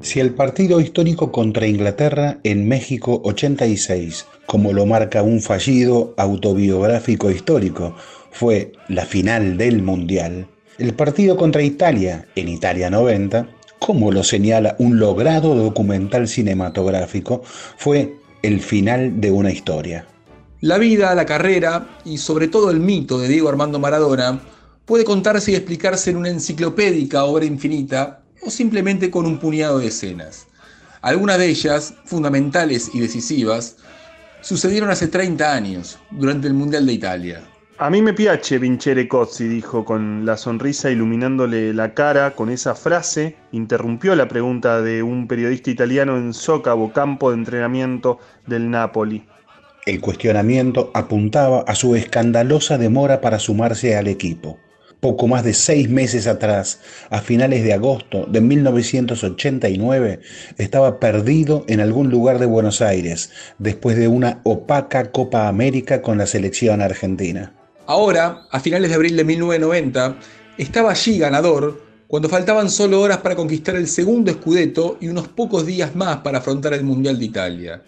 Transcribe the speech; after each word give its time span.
Si 0.00 0.20
el 0.20 0.32
partido 0.32 0.80
histórico 0.80 1.32
contra 1.32 1.66
Inglaterra 1.66 2.38
en 2.44 2.68
México 2.68 3.20
86, 3.24 4.26
como 4.46 4.72
lo 4.72 4.86
marca 4.86 5.24
un 5.24 5.40
fallido 5.40 6.14
autobiográfico 6.16 7.32
histórico, 7.32 7.96
fue 8.30 8.72
la 8.88 9.04
final 9.04 9.58
del 9.58 9.82
Mundial, 9.82 10.46
el 10.78 10.94
partido 10.94 11.36
contra 11.36 11.62
Italia 11.62 12.28
en 12.36 12.48
Italia 12.48 12.90
90, 12.90 13.48
como 13.80 14.12
lo 14.12 14.22
señala 14.22 14.76
un 14.78 15.00
logrado 15.00 15.56
documental 15.56 16.28
cinematográfico, 16.28 17.42
fue 17.76 18.14
el 18.42 18.60
final 18.60 19.20
de 19.20 19.32
una 19.32 19.50
historia. 19.50 20.06
La 20.60 20.78
vida, 20.78 21.12
la 21.16 21.26
carrera 21.26 21.98
y 22.04 22.18
sobre 22.18 22.46
todo 22.46 22.70
el 22.70 22.78
mito 22.78 23.18
de 23.18 23.26
Diego 23.26 23.48
Armando 23.48 23.80
Maradona 23.80 24.40
puede 24.84 25.04
contarse 25.04 25.50
y 25.50 25.54
explicarse 25.56 26.10
en 26.10 26.18
una 26.18 26.28
enciclopédica 26.28 27.24
obra 27.24 27.44
infinita 27.44 28.22
o 28.42 28.50
simplemente 28.50 29.10
con 29.10 29.26
un 29.26 29.38
puñado 29.38 29.78
de 29.78 29.88
escenas. 29.88 30.46
Algunas 31.00 31.38
de 31.38 31.46
ellas, 31.46 31.94
fundamentales 32.04 32.90
y 32.92 33.00
decisivas, 33.00 33.76
sucedieron 34.40 34.90
hace 34.90 35.08
30 35.08 35.52
años, 35.54 35.98
durante 36.10 36.48
el 36.48 36.54
Mundial 36.54 36.86
de 36.86 36.92
Italia. 36.92 37.42
A 37.78 37.90
mí 37.90 38.02
me 38.02 38.12
piace 38.12 38.58
vincere 38.58 39.06
Cozzi, 39.06 39.46
dijo 39.46 39.84
con 39.84 40.26
la 40.26 40.36
sonrisa 40.36 40.90
iluminándole 40.90 41.72
la 41.72 41.94
cara 41.94 42.34
con 42.34 42.50
esa 42.50 42.74
frase, 42.74 43.36
interrumpió 43.52 44.16
la 44.16 44.26
pregunta 44.26 44.82
de 44.82 45.04
un 45.04 45.28
periodista 45.28 45.70
italiano 45.70 46.16
en 46.16 46.34
Socavo, 46.34 46.92
campo 46.92 47.30
de 47.30 47.36
entrenamiento 47.36 48.18
del 48.48 48.68
Napoli. 48.68 49.24
El 49.86 50.00
cuestionamiento 50.00 50.90
apuntaba 50.92 51.60
a 51.68 51.76
su 51.76 51.94
escandalosa 51.94 52.78
demora 52.78 53.20
para 53.20 53.38
sumarse 53.38 53.96
al 53.96 54.08
equipo 54.08 54.58
poco 55.00 55.28
más 55.28 55.44
de 55.44 55.54
seis 55.54 55.88
meses 55.88 56.26
atrás, 56.26 56.80
a 57.10 57.20
finales 57.20 57.62
de 57.64 57.72
agosto 57.72 58.26
de 58.26 58.40
1989, 58.40 60.20
estaba 60.56 60.98
perdido 60.98 61.64
en 61.68 61.80
algún 61.80 62.10
lugar 62.10 62.38
de 62.38 62.46
Buenos 62.46 62.82
Aires, 62.82 63.30
después 63.58 63.96
de 63.96 64.08
una 64.08 64.40
opaca 64.44 65.10
Copa 65.12 65.48
América 65.48 66.02
con 66.02 66.18
la 66.18 66.26
selección 66.26 66.82
argentina. 66.82 67.52
Ahora, 67.86 68.42
a 68.50 68.60
finales 68.60 68.90
de 68.90 68.96
abril 68.96 69.16
de 69.16 69.24
1990, 69.24 70.18
estaba 70.58 70.90
allí 70.90 71.18
ganador 71.18 71.82
cuando 72.08 72.28
faltaban 72.28 72.70
solo 72.70 73.00
horas 73.00 73.18
para 73.18 73.36
conquistar 73.36 73.76
el 73.76 73.86
segundo 73.86 74.30
escudeto 74.30 74.96
y 75.00 75.08
unos 75.08 75.28
pocos 75.28 75.66
días 75.66 75.94
más 75.94 76.18
para 76.18 76.38
afrontar 76.38 76.74
el 76.74 76.82
Mundial 76.82 77.18
de 77.18 77.24
Italia. 77.24 77.82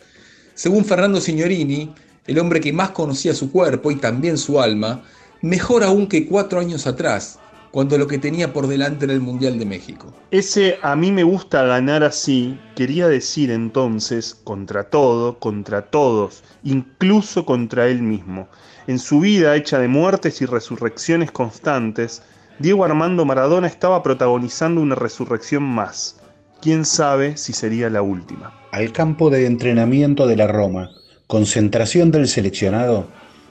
Según 0.55 0.85
Fernando 0.85 1.21
Signorini, 1.21 1.93
el 2.27 2.39
hombre 2.39 2.61
que 2.61 2.73
más 2.73 2.91
conocía 2.91 3.35
su 3.35 3.51
cuerpo 3.51 3.91
y 3.91 3.97
también 3.97 4.37
su 4.37 4.61
alma, 4.61 5.03
mejor 5.43 5.85
aún 5.85 6.07
que 6.07 6.27
cuatro 6.27 6.61
años 6.61 6.87
atrás, 6.87 7.39
cuando 7.71 7.97
lo 7.99 8.07
que 8.07 8.19
tenía 8.19 8.53
por 8.53 8.67
delante 8.67 9.05
era 9.05 9.15
el 9.15 9.21
Mundial 9.21 9.59
de 9.59 9.65
México. 9.65 10.13
Ese 10.31 10.79
a 10.83 10.97
mí 10.97 11.13
me 11.13 11.23
gusta 11.23 11.63
ganar 11.63 12.03
así 12.03 12.59
quería 12.75 13.09
decir 13.09 13.51
entonces 13.51 14.35
contra 14.45 14.85
todo, 14.85 15.39
contra 15.39 15.83
todos, 15.83 16.43
incluso 16.65 17.45
contra 17.47 17.87
él 17.87 18.03
mismo. 18.03 18.49
En 18.87 18.99
su 18.99 19.21
vida 19.21 19.55
hecha 19.55 19.79
de 19.79 19.89
muertes 19.89 20.41
y 20.41 20.47
resurrecciones 20.47 21.31
constantes, 21.31 22.23
Diego 22.59 22.85
Armando 22.85 23.25
Maradona 23.25 23.69
estaba 23.69 24.03
protagonizando 24.03 24.81
una 24.81 24.95
resurrección 24.95 25.63
más. 25.63 26.21
Quién 26.61 26.85
sabe 26.85 27.37
si 27.37 27.53
sería 27.53 27.89
la 27.89 28.03
última. 28.03 28.53
Al 28.73 28.93
campo 28.93 29.31
de 29.31 29.47
entrenamiento 29.47 30.27
de 30.27 30.37
la 30.37 30.47
Roma, 30.47 30.91
concentración 31.27 32.11
del 32.11 32.29
seleccionado, 32.29 33.09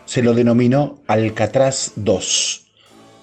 se 0.10 0.24
lo 0.24 0.34
denominó 0.34 1.04
Alcatraz 1.06 1.92
II, 1.98 2.66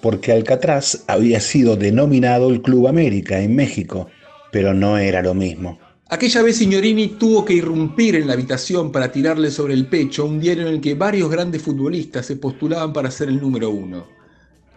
porque 0.01 0.31
Alcatraz 0.31 1.03
había 1.07 1.41
sido 1.41 1.75
denominado 1.75 2.49
el 2.49 2.61
Club 2.61 2.87
América 2.87 3.41
en 3.41 3.57
México, 3.57 4.07
pero 4.53 4.73
no 4.73 4.97
era 4.97 5.21
lo 5.21 5.33
mismo. 5.33 5.77
Aquella 6.07 6.41
vez 6.43 6.55
Signorini 6.55 7.09
tuvo 7.09 7.43
que 7.43 7.55
irrumpir 7.55 8.15
en 8.15 8.27
la 8.27 8.33
habitación 8.33 8.93
para 8.93 9.11
tirarle 9.11 9.51
sobre 9.51 9.73
el 9.73 9.87
pecho 9.87 10.23
un 10.23 10.39
diario 10.39 10.65
en 10.65 10.75
el 10.75 10.79
que 10.79 10.93
varios 10.93 11.29
grandes 11.29 11.61
futbolistas 11.61 12.25
se 12.25 12.37
postulaban 12.37 12.93
para 12.93 13.11
ser 13.11 13.27
el 13.27 13.41
número 13.41 13.69
uno. 13.69 14.07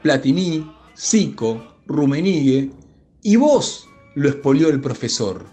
Platini, 0.02 0.68
Zico, 0.98 1.76
Rumenigue 1.86 2.70
y 3.22 3.36
vos, 3.36 3.86
lo 4.16 4.28
expolió 4.28 4.68
el 4.68 4.80
profesor. 4.80 5.44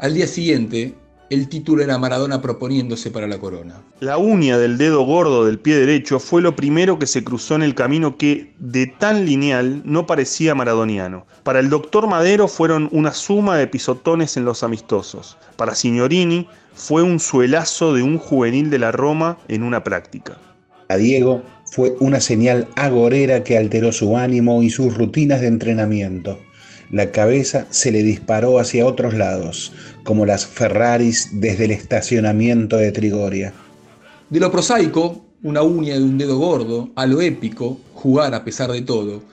Al 0.00 0.14
día 0.14 0.26
siguiente, 0.26 0.96
el 1.30 1.48
título 1.48 1.82
era 1.82 1.98
Maradona 1.98 2.42
proponiéndose 2.42 3.10
para 3.10 3.26
la 3.26 3.38
corona. 3.38 3.82
La 4.00 4.18
uña 4.18 4.58
del 4.58 4.78
dedo 4.78 5.02
gordo 5.04 5.44
del 5.44 5.58
pie 5.58 5.76
derecho 5.76 6.20
fue 6.20 6.42
lo 6.42 6.54
primero 6.54 6.98
que 6.98 7.06
se 7.06 7.24
cruzó 7.24 7.54
en 7.54 7.62
el 7.62 7.74
camino 7.74 8.16
que, 8.16 8.52
de 8.58 8.86
tan 8.86 9.24
lineal, 9.24 9.82
no 9.84 10.06
parecía 10.06 10.54
maradoniano. 10.54 11.26
Para 11.42 11.60
el 11.60 11.70
doctor 11.70 12.06
Madero 12.06 12.48
fueron 12.48 12.88
una 12.92 13.12
suma 13.12 13.56
de 13.56 13.66
pisotones 13.66 14.36
en 14.36 14.44
los 14.44 14.62
amistosos. 14.62 15.36
Para 15.56 15.74
Signorini 15.74 16.46
fue 16.74 17.02
un 17.02 17.20
suelazo 17.20 17.94
de 17.94 18.02
un 18.02 18.18
juvenil 18.18 18.70
de 18.70 18.78
la 18.78 18.92
Roma 18.92 19.38
en 19.48 19.62
una 19.62 19.82
práctica. 19.82 20.36
A 20.88 20.96
Diego 20.96 21.42
fue 21.64 21.96
una 22.00 22.20
señal 22.20 22.68
agorera 22.76 23.42
que 23.42 23.56
alteró 23.56 23.90
su 23.92 24.16
ánimo 24.16 24.62
y 24.62 24.70
sus 24.70 24.94
rutinas 24.96 25.40
de 25.40 25.46
entrenamiento 25.46 26.38
la 26.94 27.10
cabeza 27.10 27.66
se 27.70 27.90
le 27.90 28.04
disparó 28.04 28.60
hacia 28.60 28.86
otros 28.86 29.14
lados, 29.14 29.72
como 30.04 30.26
las 30.26 30.46
Ferraris 30.46 31.28
desde 31.32 31.64
el 31.64 31.72
estacionamiento 31.72 32.76
de 32.76 32.92
Trigoria. 32.92 33.52
De 34.30 34.38
lo 34.38 34.52
prosaico, 34.52 35.26
una 35.42 35.62
uña 35.62 35.94
de 35.94 36.04
un 36.04 36.16
dedo 36.18 36.38
gordo, 36.38 36.92
a 36.94 37.04
lo 37.06 37.20
épico, 37.20 37.80
jugar 37.94 38.32
a 38.32 38.44
pesar 38.44 38.70
de 38.70 38.82
todo, 38.82 39.24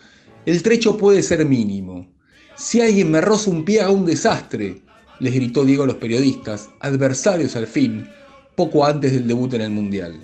el 0.47 0.63
trecho 0.63 0.97
puede 0.97 1.21
ser 1.21 1.45
mínimo. 1.45 2.07
Si 2.55 2.81
alguien 2.81 3.11
me 3.11 3.21
roza 3.21 3.51
un 3.51 3.63
pie 3.63 3.81
haga 3.81 3.91
un 3.91 4.07
desastre, 4.07 4.81
les 5.19 5.35
gritó 5.35 5.63
Diego 5.63 5.83
a 5.83 5.87
los 5.87 5.97
periodistas, 5.97 6.67
adversarios 6.79 7.55
al 7.55 7.67
fin, 7.67 8.09
poco 8.55 8.87
antes 8.87 9.11
del 9.11 9.27
debut 9.27 9.53
en 9.53 9.61
el 9.61 9.69
Mundial. 9.69 10.19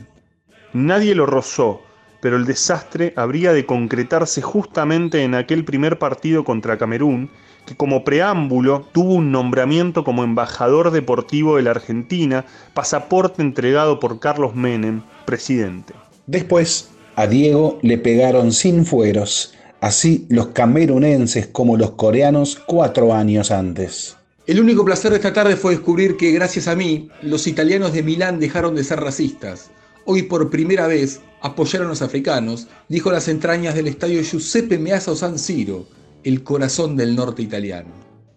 Nadie 0.74 1.14
lo 1.14 1.28
rozó, 1.28 1.81
pero 2.22 2.38
el 2.38 2.46
desastre 2.46 3.14
habría 3.16 3.54
de 3.54 3.66
concretarse 3.66 4.42
justamente 4.42 5.24
en 5.24 5.36
aquel 5.36 5.66
primer 5.66 6.00
partido 6.00 6.44
contra 6.44 6.78
Camerún, 6.78 7.30
que 7.66 7.76
como 7.76 8.04
preámbulo 8.04 8.88
tuvo 8.94 9.16
un 9.16 9.32
nombramiento 9.32 10.04
como 10.04 10.24
embajador 10.24 10.92
deportivo 10.92 11.58
de 11.58 11.64
la 11.64 11.72
Argentina, 11.72 12.46
pasaporte 12.74 13.42
entregado 13.42 14.00
por 14.00 14.20
Carlos 14.20 14.56
Menem, 14.56 15.02
presidente. 15.26 15.94
Después, 16.26 16.90
a 17.16 17.28
Diego 17.28 17.80
le 17.82 17.98
pegaron 17.98 18.54
sin 18.54 18.86
fueros, 18.86 19.54
así 19.82 20.26
los 20.30 20.48
camerunenses 20.48 21.48
como 21.48 21.78
los 21.78 21.92
coreanos 21.92 22.62
cuatro 22.66 23.14
años 23.14 23.52
antes. 23.52 24.16
El 24.46 24.62
único 24.62 24.86
placer 24.86 25.12
de 25.12 25.18
esta 25.18 25.34
tarde 25.34 25.58
fue 25.58 25.72
descubrir 25.72 26.16
que 26.16 26.32
gracias 26.32 26.70
a 26.70 26.76
mí, 26.76 27.10
los 27.22 27.48
italianos 27.48 27.92
de 27.92 28.02
Milán 28.02 28.40
dejaron 28.40 28.76
de 28.76 28.86
ser 28.86 29.02
racistas 29.02 29.72
hoy 30.09 30.23
por 30.23 30.50
primera 30.50 30.88
vez 30.88 31.22
apoyaron 31.41 31.88
a 31.88 31.90
los 31.90 32.01
africanos, 32.01 32.68
dijo 32.88 33.12
las 33.12 33.28
entrañas 33.28 33.75
del 33.75 33.88
estadio 33.88 34.22
Giuseppe 34.22 34.79
Meazza 34.79 35.13
San 35.16 35.38
Siro, 35.38 35.85
el 36.23 36.44
corazón 36.44 36.95
del 36.95 37.13
norte 37.13 37.41
italiano. 37.41 37.90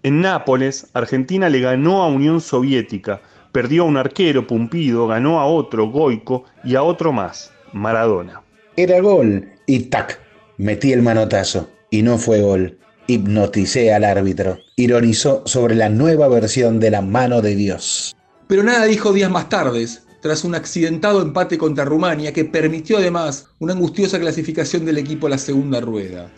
En 0.02 0.20
Nápoles, 0.20 0.88
Argentina 0.94 1.48
le 1.48 1.60
ganó 1.60 2.02
a 2.02 2.08
Unión 2.08 2.40
Soviética, 2.40 3.22
perdió 3.52 3.82
a 3.82 3.86
un 3.86 3.96
arquero, 3.96 4.48
Pumpido, 4.48 5.06
ganó 5.06 5.38
a 5.38 5.46
otro, 5.46 5.88
Goico, 5.90 6.44
y 6.64 6.74
a 6.74 6.82
otro 6.82 7.12
más, 7.12 7.52
Maradona. 7.72 8.42
Era 8.76 9.00
gol, 9.00 9.48
y 9.66 9.78
tac, 9.84 10.18
metí 10.58 10.92
el 10.92 11.02
manotazo, 11.02 11.70
y 11.90 12.02
no 12.02 12.18
fue 12.18 12.40
gol. 12.40 12.78
Hipnoticé 13.06 13.94
al 13.94 14.04
árbitro, 14.04 14.58
ironizó 14.74 15.42
sobre 15.46 15.76
la 15.76 15.88
nueva 15.88 16.26
versión 16.26 16.80
de 16.80 16.90
la 16.90 17.00
mano 17.00 17.42
de 17.42 17.54
Dios. 17.54 18.16
Pero 18.48 18.64
nada 18.64 18.86
dijo 18.86 19.12
días 19.12 19.30
más 19.30 19.48
tarde, 19.48 19.86
tras 20.20 20.44
un 20.44 20.54
accidentado 20.54 21.22
empate 21.22 21.58
contra 21.58 21.84
Rumania 21.84 22.32
que 22.32 22.44
permitió 22.44 22.98
además 22.98 23.48
una 23.58 23.72
angustiosa 23.72 24.18
clasificación 24.18 24.84
del 24.84 24.98
equipo 24.98 25.26
a 25.26 25.30
la 25.30 25.38
segunda 25.38 25.80
rueda. 25.80 26.30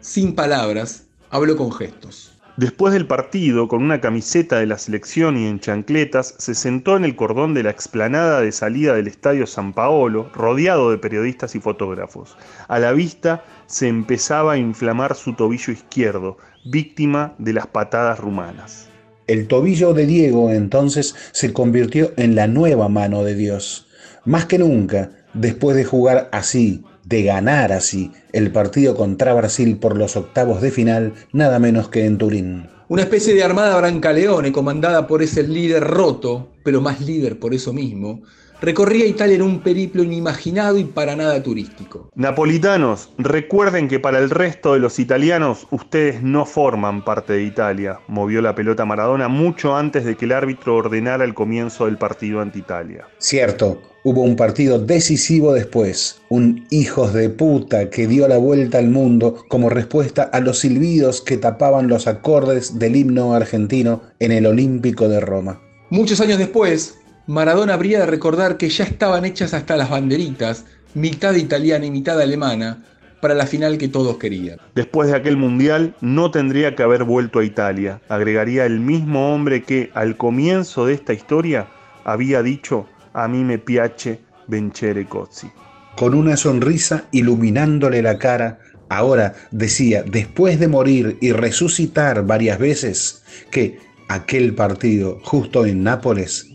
Sin 0.00 0.34
palabras, 0.34 1.06
habló 1.30 1.56
con 1.56 1.72
gestos. 1.72 2.32
Después 2.58 2.92
del 2.92 3.06
partido, 3.06 3.68
con 3.68 3.84
una 3.84 4.00
camiseta 4.00 4.58
de 4.58 4.66
la 4.66 4.78
selección 4.78 5.36
y 5.36 5.46
en 5.46 5.60
chancletas, 5.60 6.34
se 6.38 6.56
sentó 6.56 6.96
en 6.96 7.04
el 7.04 7.14
cordón 7.14 7.54
de 7.54 7.62
la 7.62 7.70
explanada 7.70 8.40
de 8.40 8.50
salida 8.50 8.94
del 8.94 9.06
Estadio 9.06 9.46
San 9.46 9.72
Paolo, 9.72 10.28
rodeado 10.34 10.90
de 10.90 10.98
periodistas 10.98 11.54
y 11.54 11.60
fotógrafos. 11.60 12.36
A 12.66 12.80
la 12.80 12.90
vista 12.90 13.44
se 13.66 13.86
empezaba 13.86 14.54
a 14.54 14.58
inflamar 14.58 15.14
su 15.14 15.34
tobillo 15.34 15.72
izquierdo, 15.72 16.36
víctima 16.64 17.34
de 17.38 17.52
las 17.52 17.68
patadas 17.68 18.18
rumanas. 18.18 18.87
El 19.28 19.46
tobillo 19.46 19.92
de 19.92 20.06
Diego 20.06 20.50
entonces 20.50 21.14
se 21.32 21.52
convirtió 21.52 22.12
en 22.16 22.34
la 22.34 22.46
nueva 22.46 22.88
mano 22.88 23.24
de 23.24 23.34
Dios. 23.34 23.86
Más 24.24 24.46
que 24.46 24.58
nunca, 24.58 25.10
después 25.34 25.76
de 25.76 25.84
jugar 25.84 26.30
así, 26.32 26.82
de 27.04 27.24
ganar 27.24 27.72
así 27.72 28.10
el 28.32 28.50
partido 28.50 28.96
contra 28.96 29.34
Brasil 29.34 29.76
por 29.76 29.98
los 29.98 30.16
octavos 30.16 30.62
de 30.62 30.70
final, 30.70 31.12
nada 31.32 31.58
menos 31.58 31.90
que 31.90 32.06
en 32.06 32.16
Turín. 32.16 32.70
Una 32.88 33.02
especie 33.02 33.34
de 33.34 33.44
armada 33.44 33.76
brancaleone 33.76 34.50
comandada 34.50 35.06
por 35.06 35.22
ese 35.22 35.42
líder 35.42 35.84
roto, 35.84 36.48
pero 36.64 36.80
más 36.80 37.02
líder 37.02 37.38
por 37.38 37.52
eso 37.52 37.74
mismo, 37.74 38.22
recorría 38.60 39.06
Italia 39.06 39.36
en 39.36 39.42
un 39.42 39.60
periplo 39.60 40.02
inimaginado 40.02 40.78
y 40.78 40.84
para 40.84 41.16
nada 41.16 41.42
turístico. 41.42 42.10
Napolitanos, 42.14 43.10
recuerden 43.18 43.88
que 43.88 44.00
para 44.00 44.18
el 44.18 44.30
resto 44.30 44.74
de 44.74 44.80
los 44.80 44.98
italianos 44.98 45.66
ustedes 45.70 46.22
no 46.22 46.44
forman 46.44 47.04
parte 47.04 47.34
de 47.34 47.44
Italia, 47.44 48.00
movió 48.08 48.42
la 48.42 48.54
pelota 48.54 48.84
Maradona 48.84 49.28
mucho 49.28 49.76
antes 49.76 50.04
de 50.04 50.16
que 50.16 50.24
el 50.24 50.32
árbitro 50.32 50.76
ordenara 50.76 51.24
el 51.24 51.34
comienzo 51.34 51.86
del 51.86 51.98
partido 51.98 52.40
ante 52.40 52.58
Italia. 52.58 53.06
Cierto, 53.18 53.80
hubo 54.04 54.22
un 54.22 54.36
partido 54.36 54.78
decisivo 54.78 55.52
después, 55.52 56.20
un 56.28 56.66
hijos 56.70 57.12
de 57.14 57.30
puta 57.30 57.90
que 57.90 58.06
dio 58.06 58.26
la 58.28 58.38
vuelta 58.38 58.78
al 58.78 58.88
mundo 58.88 59.44
como 59.48 59.68
respuesta 59.68 60.22
a 60.22 60.40
los 60.40 60.60
silbidos 60.60 61.20
que 61.20 61.36
tapaban 61.36 61.88
los 61.88 62.06
acordes 62.06 62.78
del 62.78 62.96
himno 62.96 63.34
argentino 63.34 64.02
en 64.18 64.32
el 64.32 64.46
Olímpico 64.46 65.08
de 65.08 65.20
Roma. 65.20 65.60
Muchos 65.90 66.20
años 66.20 66.38
después, 66.38 66.97
Maradona 67.28 67.74
habría 67.74 68.00
de 68.00 68.06
recordar 68.06 68.56
que 68.56 68.70
ya 68.70 68.84
estaban 68.84 69.26
hechas 69.26 69.52
hasta 69.52 69.76
las 69.76 69.90
banderitas, 69.90 70.64
mitad 70.94 71.34
italiana 71.34 71.84
y 71.84 71.90
mitad 71.90 72.18
alemana, 72.18 72.82
para 73.20 73.34
la 73.34 73.44
final 73.44 73.76
que 73.76 73.88
todos 73.88 74.16
querían. 74.16 74.58
Después 74.74 75.10
de 75.10 75.16
aquel 75.16 75.36
mundial, 75.36 75.94
no 76.00 76.30
tendría 76.30 76.74
que 76.74 76.82
haber 76.82 77.04
vuelto 77.04 77.40
a 77.40 77.44
Italia, 77.44 78.00
agregaría 78.08 78.64
el 78.64 78.80
mismo 78.80 79.34
hombre 79.34 79.62
que, 79.62 79.90
al 79.92 80.16
comienzo 80.16 80.86
de 80.86 80.94
esta 80.94 81.12
historia, 81.12 81.68
había 82.04 82.42
dicho, 82.42 82.86
a 83.12 83.28
mí 83.28 83.44
me 83.44 83.58
piace 83.58 84.20
vincere 84.46 85.04
cozzi. 85.06 85.50
Con 85.96 86.14
una 86.14 86.34
sonrisa 86.38 87.04
iluminándole 87.12 88.00
la 88.00 88.16
cara, 88.18 88.60
ahora 88.88 89.34
decía, 89.50 90.02
después 90.02 90.58
de 90.58 90.68
morir 90.68 91.18
y 91.20 91.32
resucitar 91.32 92.24
varias 92.24 92.58
veces, 92.58 93.22
que 93.50 93.80
aquel 94.08 94.54
partido 94.54 95.20
justo 95.22 95.66
en 95.66 95.82
Nápoles 95.82 96.47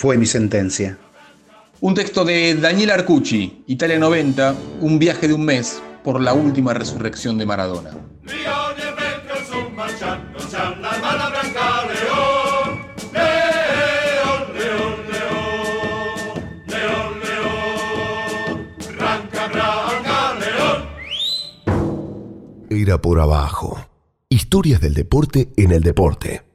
fue 0.00 0.16
mi 0.16 0.24
sentencia. 0.24 0.96
Un 1.82 1.94
texto 1.94 2.24
de 2.24 2.54
Daniel 2.54 2.88
Arcucci, 2.88 3.64
Italia 3.66 3.98
90, 3.98 4.54
un 4.80 4.98
viaje 4.98 5.28
de 5.28 5.34
un 5.34 5.44
mes 5.44 5.82
por 6.02 6.22
la 6.22 6.32
última 6.32 6.72
resurrección 6.72 7.36
de 7.36 7.44
Maradona. 7.44 7.90
Era 22.70 23.02
por 23.02 23.20
abajo. 23.20 23.86
Historias 24.30 24.80
del 24.80 24.94
deporte 24.94 25.52
en 25.58 25.72
el 25.72 25.82
deporte. 25.82 26.49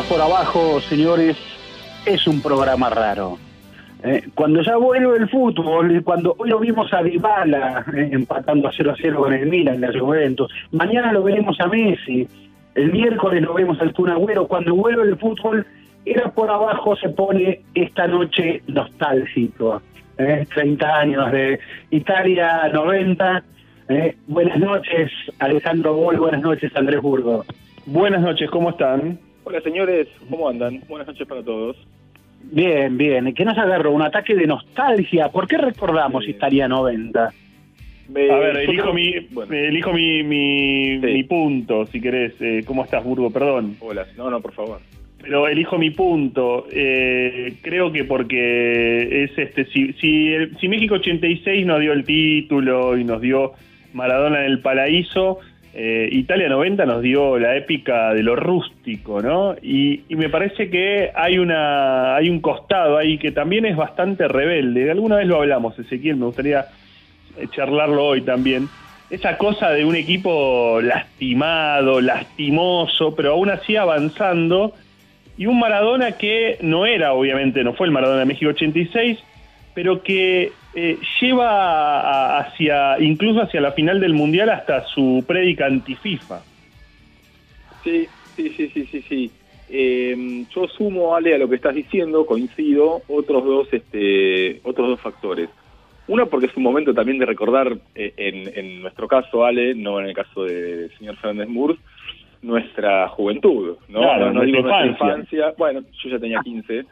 Por 0.00 0.22
abajo, 0.22 0.80
señores, 0.80 1.36
es 2.06 2.26
un 2.26 2.40
programa 2.40 2.88
raro. 2.88 3.36
Eh, 4.02 4.22
cuando 4.34 4.62
ya 4.62 4.76
vuelve 4.76 5.18
el 5.18 5.28
fútbol, 5.28 6.02
cuando 6.02 6.34
hoy 6.38 6.48
lo 6.48 6.60
vimos 6.60 6.90
a 6.94 7.02
Dybala 7.02 7.84
eh, 7.94 8.08
empatando 8.10 8.68
a 8.68 8.72
0 8.74 8.92
a 8.92 8.94
0 8.96 9.20
con 9.20 9.34
el 9.34 9.46
Milan, 9.46 9.82
la 9.82 9.92
Juventus, 9.92 10.50
mañana 10.72 11.12
lo 11.12 11.22
veremos 11.22 11.60
a 11.60 11.66
Messi, 11.66 12.26
el 12.74 12.90
miércoles 12.90 13.42
lo 13.42 13.52
vemos 13.52 13.78
al 13.82 13.92
Kun 13.92 14.08
Agüero, 14.08 14.48
cuando 14.48 14.74
vuelve 14.74 15.02
el 15.02 15.18
fútbol, 15.18 15.66
era 16.06 16.30
por 16.30 16.50
abajo 16.50 16.96
se 16.96 17.10
pone 17.10 17.60
esta 17.74 18.06
noche 18.06 18.62
nostálgico. 18.68 19.82
Eh, 20.16 20.46
30 20.54 20.96
años 20.96 21.32
de 21.32 21.60
Italia 21.90 22.70
90. 22.72 23.44
Eh, 23.90 24.16
buenas 24.26 24.58
noches, 24.58 25.12
Alejandro 25.38 25.94
Bol, 25.94 26.16
buenas 26.16 26.40
noches, 26.40 26.74
Andrés 26.74 27.02
Burgo. 27.02 27.44
Buenas 27.84 28.22
noches, 28.22 28.48
¿cómo 28.50 28.70
están? 28.70 29.18
Hola 29.44 29.60
señores, 29.60 30.08
¿cómo 30.30 30.48
andan? 30.48 30.80
Buenas 30.88 31.08
noches 31.08 31.26
para 31.26 31.42
todos. 31.42 31.76
Bien, 32.44 32.96
bien. 32.96 33.32
¿Qué 33.34 33.44
nos 33.44 33.56
agarró? 33.58 33.92
¿Un 33.92 34.02
ataque 34.02 34.34
de 34.34 34.46
nostalgia? 34.46 35.28
¿Por 35.28 35.46
qué 35.46 35.58
recordamos 35.58 36.26
Italia 36.28 36.68
90? 36.68 37.32
Me- 38.08 38.30
A 38.30 38.36
ver, 38.38 38.56
elijo, 38.58 38.82
creo- 38.82 38.94
mi, 38.94 39.12
bueno, 39.30 39.52
elijo 39.54 39.92
mi, 39.92 40.22
mi, 40.22 41.00
Sí. 41.00 41.06
mi 41.06 41.22
punto, 41.24 41.86
si 41.86 42.00
querés. 42.00 42.34
Eh, 42.40 42.62
¿Cómo 42.66 42.84
estás, 42.84 43.02
Burgo? 43.04 43.30
Perdón. 43.30 43.76
hola, 43.80 44.06
no, 44.16 44.30
no, 44.30 44.40
por 44.40 44.52
favor. 44.52 44.80
Pero 45.20 45.46
elijo 45.46 45.78
mi 45.78 45.90
punto. 45.90 46.66
Eh, 46.72 47.54
creo 47.62 47.92
que 47.92 48.04
porque 48.04 49.24
es 49.24 49.38
este. 49.38 49.64
Si, 49.66 49.92
si, 49.94 50.28
el- 50.32 50.56
si 50.58 50.68
México 50.68 50.96
86 50.96 51.64
nos 51.64 51.80
dio 51.80 51.92
el 51.92 52.04
título 52.04 52.96
y 52.98 53.04
nos 53.04 53.20
dio 53.20 53.52
Maradona 53.92 54.40
en 54.44 54.50
el 54.52 54.60
paraíso, 54.60 55.38
eh, 55.74 56.08
Italia 56.12 56.50
90 56.50 56.84
nos 56.84 57.00
dio 57.00 57.38
la 57.38 57.56
épica 57.56 58.12
de 58.12 58.22
lo 58.22 58.36
rústico, 58.36 59.22
¿no? 59.22 59.56
Y, 59.62 60.02
me 60.10 60.28
parece 60.28 60.68
que 60.68 61.10
hay 61.14 61.38
una 61.38 62.14
hay 62.14 62.28
un 62.28 62.40
costado 62.40 62.98
ahí 62.98 63.16
que 63.18 63.32
también 63.32 63.64
es 63.64 63.76
bastante 63.76 64.28
rebelde. 64.28 64.90
Alguna 64.90 65.16
vez 65.16 65.26
lo 65.26 65.36
hablamos, 65.36 65.78
Ezequiel, 65.78 66.16
me 66.16 66.26
gustaría 66.26 66.66
eh, 67.38 67.46
charlarlo 67.50 68.04
hoy 68.04 68.20
también. 68.20 68.68
Esa 69.08 69.38
cosa 69.38 69.70
de 69.70 69.84
un 69.84 69.96
equipo 69.96 70.80
lastimado, 70.82 72.00
lastimoso, 72.00 73.14
pero 73.14 73.32
aún 73.32 73.50
así 73.50 73.76
avanzando 73.76 74.74
y 75.36 75.46
un 75.46 75.58
Maradona 75.58 76.12
que 76.12 76.58
no 76.60 76.86
era, 76.86 77.14
obviamente, 77.14 77.64
no 77.64 77.72
fue 77.72 77.86
el 77.86 77.92
Maradona 77.92 78.20
de 78.20 78.26
México 78.26 78.50
86, 78.50 79.18
pero 79.74 80.02
que 80.02 80.52
eh, 80.74 80.98
lleva 81.20 82.38
hacia, 82.38 82.98
incluso 83.00 83.42
hacia 83.42 83.60
la 83.60 83.72
final 83.72 84.00
del 84.00 84.14
Mundial 84.14 84.50
hasta 84.50 84.84
su 84.86 85.24
prédica 85.26 85.66
anti-FIFA. 85.66 86.40
Sí, 87.84 88.08
sí, 88.36 88.48
sí, 88.50 88.68
sí, 88.68 88.86
sí, 88.86 89.02
sí. 89.08 89.30
Eh, 89.68 90.44
yo 90.54 90.68
sumo, 90.68 91.14
Ale, 91.14 91.34
a 91.34 91.38
lo 91.38 91.48
que 91.48 91.56
estás 91.56 91.74
diciendo, 91.74 92.26
coincido, 92.26 93.02
otros 93.08 93.44
dos, 93.44 93.68
este, 93.72 94.60
otros 94.64 94.88
dos 94.88 95.00
factores. 95.00 95.48
Uno, 96.08 96.26
porque 96.26 96.46
es 96.46 96.56
un 96.56 96.62
momento 96.62 96.92
también 96.92 97.18
de 97.18 97.26
recordar, 97.26 97.78
eh, 97.94 98.12
en, 98.16 98.52
en 98.54 98.82
nuestro 98.82 99.08
caso, 99.08 99.44
Ale, 99.44 99.74
no 99.74 100.00
en 100.00 100.06
el 100.06 100.14
caso 100.14 100.44
del 100.44 100.90
señor 100.98 101.16
Fernández 101.16 101.48
Murs, 101.48 101.78
nuestra 102.42 103.08
juventud, 103.08 103.76
¿no? 103.88 104.00
Claro, 104.00 104.26
no, 104.26 104.40
no 104.40 104.42
digo 104.42 104.60
nuestra 104.60 104.86
infancia. 104.86 105.54
Bueno, 105.56 105.80
yo 106.02 106.10
ya 106.10 106.18
tenía 106.18 106.40
15, 106.42 106.84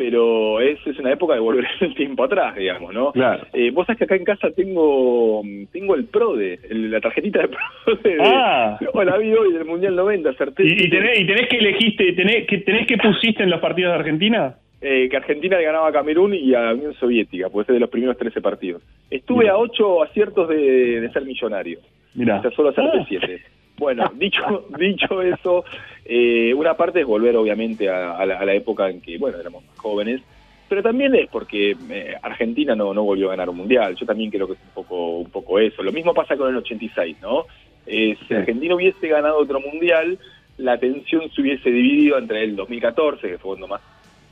pero 0.00 0.60
es, 0.62 0.78
es 0.86 0.98
una 0.98 1.12
época 1.12 1.34
de 1.34 1.40
volver 1.40 1.66
el 1.82 1.94
tiempo 1.94 2.24
atrás, 2.24 2.56
digamos, 2.56 2.94
¿no? 2.94 3.12
Claro. 3.12 3.46
Eh, 3.52 3.70
vos 3.70 3.86
sabés 3.86 3.98
que 3.98 4.04
acá 4.04 4.16
en 4.16 4.24
casa 4.24 4.48
tengo 4.50 5.42
tengo 5.70 5.94
el 5.94 6.06
PRODE, 6.06 6.58
el- 6.70 6.90
la 6.90 7.00
tarjetita 7.02 7.42
de 7.42 7.48
PRODE. 7.48 8.00
de- 8.16 8.18
Ah. 8.22 8.78
No, 8.94 9.04
la 9.04 9.18
vi 9.18 9.30
hoy 9.34 9.52
del 9.52 9.66
Mundial 9.66 9.94
90, 9.96 10.30
acerté. 10.30 10.64
¿Y, 10.64 10.72
y 10.86 10.88
tenés, 10.90 11.20
y 11.20 11.26
tenés 11.26 11.48
que 11.48 11.56
elegiste, 11.58 12.12
tenés 12.14 12.46
que, 12.46 12.58
tenés 12.58 12.86
que 12.86 12.96
pusiste 12.96 13.42
en 13.42 13.50
los 13.50 13.60
partidos 13.60 13.92
de 13.92 13.98
Argentina? 13.98 14.54
Eh, 14.80 15.08
que 15.10 15.16
Argentina 15.18 15.58
le 15.58 15.64
ganaba 15.64 15.88
a 15.88 15.92
Camerún 15.92 16.32
y 16.34 16.54
a 16.54 16.62
la 16.62 16.72
Unión 16.74 16.94
Soviética, 16.94 17.50
puede 17.50 17.66
ser 17.66 17.74
de 17.74 17.80
los 17.80 17.90
primeros 17.90 18.16
13 18.16 18.40
partidos. 18.40 18.80
Estuve 19.10 19.40
Mira. 19.44 19.52
a 19.52 19.58
8 19.58 20.02
aciertos 20.04 20.48
de, 20.48 21.02
de 21.02 21.10
ser 21.12 21.24
millonario. 21.26 21.80
Mirá. 22.14 22.38
O 22.38 22.42
sea, 22.42 22.50
solo 22.52 22.70
acerté 22.70 22.98
Ah. 23.00 23.06
7. 23.06 23.42
Bueno, 23.76 24.10
dicho 24.16 24.66
dicho 24.78 25.22
eso, 25.22 25.64
eh, 26.12 26.52
una 26.54 26.74
parte 26.74 27.00
es 27.00 27.06
volver 27.06 27.36
obviamente 27.36 27.88
a, 27.88 28.16
a 28.16 28.26
la, 28.26 28.40
a 28.40 28.44
la 28.44 28.52
época 28.52 28.90
en 28.90 29.00
que, 29.00 29.16
bueno, 29.16 29.38
éramos 29.38 29.64
más 29.64 29.78
jóvenes, 29.78 30.20
pero 30.68 30.82
también 30.82 31.14
es 31.14 31.28
porque 31.28 31.76
eh, 31.88 32.14
Argentina 32.20 32.74
no, 32.74 32.92
no 32.92 33.04
volvió 33.04 33.28
a 33.28 33.30
ganar 33.30 33.48
un 33.48 33.58
mundial. 33.58 33.94
Yo 33.94 34.06
también 34.06 34.28
creo 34.28 34.48
que 34.48 34.54
es 34.54 34.58
un 34.58 34.74
poco, 34.74 35.18
un 35.18 35.30
poco 35.30 35.60
eso. 35.60 35.84
Lo 35.84 35.92
mismo 35.92 36.12
pasa 36.12 36.36
con 36.36 36.48
el 36.48 36.56
86, 36.56 37.16
¿no? 37.22 37.44
Eh, 37.86 38.16
si 38.26 38.34
Argentina 38.34 38.74
hubiese 38.74 39.06
ganado 39.06 39.38
otro 39.38 39.60
mundial, 39.60 40.18
la 40.58 40.72
atención 40.72 41.30
se 41.30 41.42
hubiese 41.42 41.70
dividido 41.70 42.18
entre 42.18 42.42
el 42.42 42.56
2014, 42.56 43.28
que 43.28 43.38
fue 43.38 43.50
cuando 43.50 43.68
más 43.68 43.80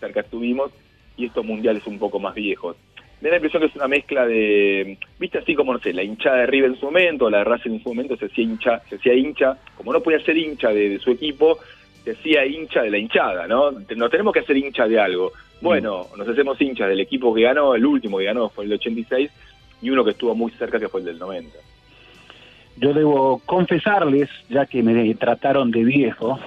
cerca 0.01 0.21
estuvimos, 0.21 0.73
y 1.17 1.27
estos 1.27 1.45
mundiales 1.45 1.87
un 1.87 2.01
poco 2.01 2.19
más 2.19 2.35
viejos. 2.35 2.77
Me 3.21 3.29
da 3.29 3.33
la 3.33 3.37
impresión 3.37 3.63
que 3.63 3.69
es 3.69 3.77
una 3.77 3.89
mezcla 3.89 4.27
de, 4.27 4.97
viste 5.19 5.39
así 5.39 5.55
como, 5.55 5.73
no 5.73 5.81
sé, 5.81 5.93
la 5.93 6.05
hinchada 6.05 6.39
de 6.39 6.47
River 6.47 6.71
en 6.71 6.81
su 6.81 6.87
momento, 6.87 7.29
la 7.29 7.39
de 7.39 7.45
Racing 7.45 7.73
en 7.73 7.83
su 7.83 7.89
momento, 7.89 8.17
se 8.17 8.27
hacía 8.27 8.45
hincha, 8.45 8.81
se 8.89 8.97
hacía 8.97 9.15
hincha, 9.15 9.59
como 9.77 9.93
no 9.93 10.01
podía 10.01 10.21
ser 10.21 10.37
hincha 10.37 10.69
de, 10.69 10.89
de 10.89 10.99
su 11.01 11.11
equipo, 11.11 11.59
se 12.05 12.13
hacía 12.13 12.47
hincha 12.47 12.83
de 12.83 12.91
la 12.91 12.99
hinchada, 12.99 13.47
¿no? 13.49 13.73
Nos 13.73 14.11
tenemos 14.11 14.33
que 14.33 14.41
hacer 14.41 14.57
hincha 14.57 14.87
de 14.87 15.01
algo. 15.01 15.33
Bueno, 15.61 16.07
nos 16.17 16.29
hacemos 16.29 16.61
hinchas 16.61 16.89
del 16.89 17.01
equipo 17.01 17.35
que 17.35 17.43
ganó, 17.43 17.75
el 17.75 17.85
último 17.85 18.19
que 18.19 18.25
ganó 18.25 18.49
fue 18.49 18.65
el 18.65 18.71
del 18.71 18.79
86, 18.79 19.31
y 19.83 19.91
uno 19.91 20.05
que 20.05 20.13
estuvo 20.13 20.35
muy 20.35 20.53
cerca 20.53 20.79
que 20.79 20.89
fue 20.89 21.01
el 21.01 21.07
del 21.07 21.19
90. 21.19 21.51
Yo 22.77 22.95
debo 22.95 23.43
confesarles, 23.45 24.29
ya 24.49 24.67
que 24.67 24.83
me 24.83 25.15
trataron 25.17 25.71
de 25.73 25.83
viejo, 25.83 26.39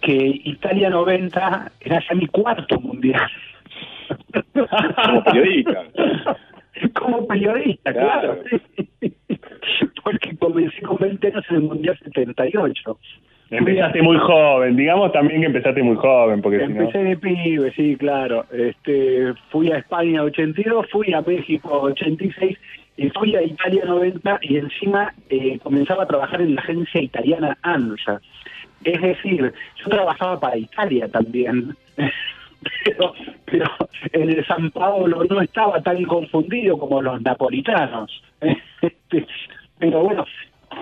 que 0.00 0.40
Italia 0.44 0.90
90 0.90 1.72
era 1.80 2.00
ya 2.08 2.14
mi 2.14 2.26
cuarto 2.28 2.80
mundial. 2.80 3.30
Como 4.52 5.24
periodista. 5.24 5.84
Como 6.94 7.26
periodista, 7.26 7.92
claro. 7.92 8.38
Claro. 8.42 8.60
Porque 10.04 10.36
comencé 10.36 10.82
con 10.82 10.96
20 10.98 11.26
años 11.28 11.44
en 11.50 11.56
el 11.56 11.62
Mundial 11.62 11.98
78. 12.02 12.98
Empezaste 13.50 14.00
muy 14.00 14.16
joven, 14.16 14.76
digamos 14.76 15.12
también 15.12 15.42
que 15.42 15.46
empezaste 15.48 15.82
muy 15.82 15.96
joven, 15.96 16.40
porque 16.40 16.62
Empecé 16.62 17.04
de 17.04 17.16
pibe, 17.18 17.70
sí, 17.76 17.96
claro. 17.96 18.46
Este, 18.50 19.34
fui 19.50 19.70
a 19.70 19.76
España 19.76 20.22
82, 20.22 20.86
fui 20.90 21.12
a 21.12 21.20
México 21.20 21.82
86 21.82 22.58
y 22.96 23.10
fui 23.10 23.36
a 23.36 23.42
Italia 23.42 23.84
90 23.84 24.38
y 24.42 24.56
encima 24.56 25.12
eh, 25.28 25.58
comenzaba 25.62 26.04
a 26.04 26.06
trabajar 26.06 26.40
en 26.40 26.54
la 26.54 26.62
agencia 26.62 27.02
italiana 27.02 27.58
ANSA. 27.60 28.22
Es 28.84 29.00
decir, 29.00 29.52
yo 29.76 29.88
trabajaba 29.90 30.40
para 30.40 30.56
Italia 30.56 31.08
también. 31.08 31.76
pero, 32.84 33.14
pero 33.44 33.66
el 34.12 34.46
San 34.46 34.70
Paolo 34.70 35.24
no 35.24 35.40
estaba 35.40 35.80
tan 35.82 36.02
confundido 36.04 36.78
como 36.78 37.02
los 37.02 37.20
napolitanos. 37.22 38.22
Este, 38.82 39.24
pero 39.78 40.02
bueno, 40.02 40.24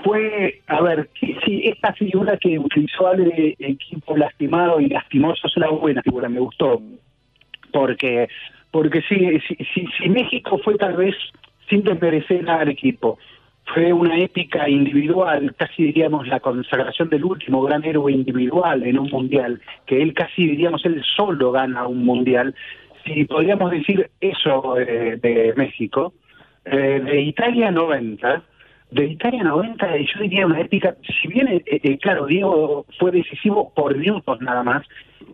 fue, 0.03 0.61
a 0.67 0.81
ver, 0.81 1.11
sí, 1.21 1.63
esta 1.65 1.93
figura 1.93 2.39
que 2.39 2.59
utilizó 2.59 3.13
el 3.13 3.55
equipo 3.59 4.17
lastimado 4.17 4.81
y 4.81 4.89
lastimoso 4.89 5.47
es 5.47 5.57
una 5.59 5.69
buena 5.69 6.01
figura, 6.03 6.29
me 6.31 6.41
gustó, 6.41 6.81
porque 7.73 8.29
porque 8.71 9.03
sí, 9.03 9.39
si, 9.49 9.87
si, 9.99 10.09
México 10.09 10.59
fue 10.59 10.77
tal 10.77 10.97
vez 10.97 11.15
sin 11.69 11.83
desmerecer 11.83 12.49
al 12.49 12.69
equipo, 12.69 13.19
fue 13.73 13.93
una 13.93 14.19
épica 14.19 14.69
individual, 14.69 15.55
casi 15.57 15.85
diríamos 15.85 16.27
la 16.27 16.41
consagración 16.41 17.09
del 17.09 17.25
último 17.25 17.63
gran 17.63 17.85
héroe 17.85 18.13
individual 18.13 18.83
en 18.85 18.99
un 18.99 19.09
mundial, 19.11 19.61
que 19.87 20.03
él 20.03 20.13
casi 20.15 20.47
diríamos 20.47 20.85
él 20.85 21.03
solo 21.17 21.53
gana 21.53 21.87
un 21.87 22.05
mundial, 22.05 22.55
si 23.05 23.25
podríamos 23.25 23.71
decir 23.71 24.11
eso 24.21 24.79
eh, 24.79 25.19
de 25.23 25.55
México, 25.57 26.13
eh, 26.65 27.01
de 27.05 27.21
Italia 27.23 27.71
90, 27.71 28.43
de 28.91 29.07
Italia 29.07 29.45
90, 29.45 29.97
yo 29.99 30.21
diría 30.21 30.47
una 30.47 30.61
épica, 30.61 30.97
si 31.21 31.29
bien, 31.29 31.49
eh, 31.49 31.63
eh, 31.67 31.99
claro, 31.99 32.27
Diego 32.27 32.87
fue 32.99 33.13
decisivo 33.13 33.73
por 33.75 33.97
minutos 33.97 34.41
nada 34.41 34.63
más, 34.63 34.83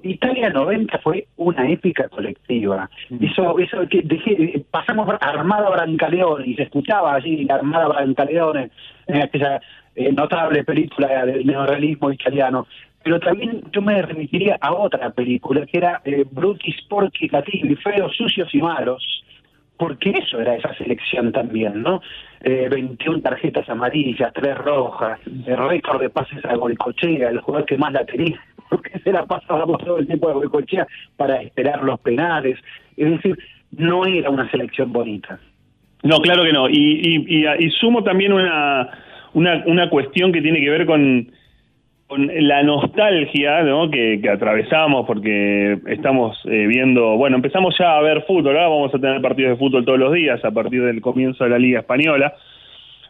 Italia 0.02 0.50
90 0.50 0.98
fue 0.98 1.26
una 1.36 1.68
épica 1.68 2.08
colectiva. 2.08 2.90
Mm. 3.08 3.25
Eso, 3.25 3.58
eso 3.58 3.88
que 3.88 4.02
dejé, 4.02 4.64
pasamos 4.70 5.08
Armada 5.20 5.70
Brancaleone 5.70 6.46
y 6.46 6.54
se 6.54 6.64
escuchaba 6.64 7.14
allí 7.14 7.46
Armada 7.48 7.88
Brancaleone 7.88 8.70
en 9.06 9.22
aquella 9.22 9.60
eh, 9.94 10.12
notable 10.12 10.64
película 10.64 11.25
del 11.25 11.46
neorrealismo 11.46 12.12
italiano. 12.12 12.66
Pero 13.02 13.20
también 13.20 13.62
yo 13.70 13.80
me 13.80 14.02
remitiría 14.02 14.58
a 14.60 14.75
otra 14.75 15.10
película 15.10 15.64
que 15.64 15.78
era 15.78 16.02
Brutis 16.32 16.82
Porchi 16.88 17.28
Cattivi, 17.28 17.76
feos, 17.76 18.16
sucios 18.16 18.52
y 18.52 18.58
malos, 18.58 19.25
porque 19.76 20.11
eso 20.11 20.40
era 20.40 20.56
esa 20.56 20.75
selección 20.75 21.33
también, 21.33 21.83
¿no? 21.83 22.00
Eh, 22.40 22.68
21 22.71 23.21
tarjetas 23.21 23.68
amarillas, 23.68 24.33
3 24.33 24.59
rojas, 24.59 25.18
el 25.26 25.56
récord 25.68 26.00
de 26.00 26.11
pases 26.11 26.45
a 26.45 26.54
Golcochea, 26.54 27.30
el 27.30 27.40
jugador 27.40 27.66
que 27.66 27.78
más 27.78 27.92
la 27.92 28.04
tenía, 28.04 28.40
porque 28.71 28.99
se 29.00 29.12
la 29.12 29.26
pasaba 29.26 29.66
todo 29.78 29.99
el 29.99 30.06
tiempo 30.06 30.28
a 30.28 30.35
Golcochea 30.35 30.87
para 31.16 31.42
esperar 31.42 31.83
los 31.83 32.00
penales. 32.00 32.59
Es 32.97 33.11
decir, 33.11 33.37
no 33.73 34.06
era 34.06 34.30
una 34.30 34.50
selección 34.50 34.92
bonita. 34.92 35.38
No, 36.02 36.18
claro 36.21 36.45
que 36.45 36.52
no. 36.52 36.68
Y, 36.68 37.25
y, 37.26 37.47
y, 37.59 37.71
sumo 37.71 38.04
también 38.04 38.33
una, 38.33 38.88
una, 39.35 39.64
una 39.66 39.90
cuestión 39.90 40.33
que 40.33 40.42
tiene 40.42 40.61
que 40.61 40.71
ver 40.71 40.87
con 40.87 41.30
con 42.06 42.30
la 42.48 42.62
nostalgia 42.62 43.62
¿no? 43.62 43.90
que, 43.90 44.20
atravesamos 44.30 45.06
porque 45.06 45.78
estamos 45.86 46.38
eh, 46.44 46.66
viendo, 46.66 47.16
bueno, 47.16 47.36
empezamos 47.36 47.76
ya 47.78 47.96
a 47.96 48.02
ver 48.02 48.22
fútbol, 48.22 48.56
ahora 48.56 48.68
vamos 48.68 48.94
a 48.94 48.98
tener 48.98 49.20
partidos 49.20 49.52
de 49.52 49.56
fútbol 49.56 49.84
todos 49.84 49.98
los 49.98 50.12
días 50.12 50.44
a 50.44 50.52
partir 50.52 50.84
del 50.84 51.00
comienzo 51.00 51.44
de 51.44 51.50
la 51.50 51.58
Liga 51.58 51.80
Española, 51.80 52.34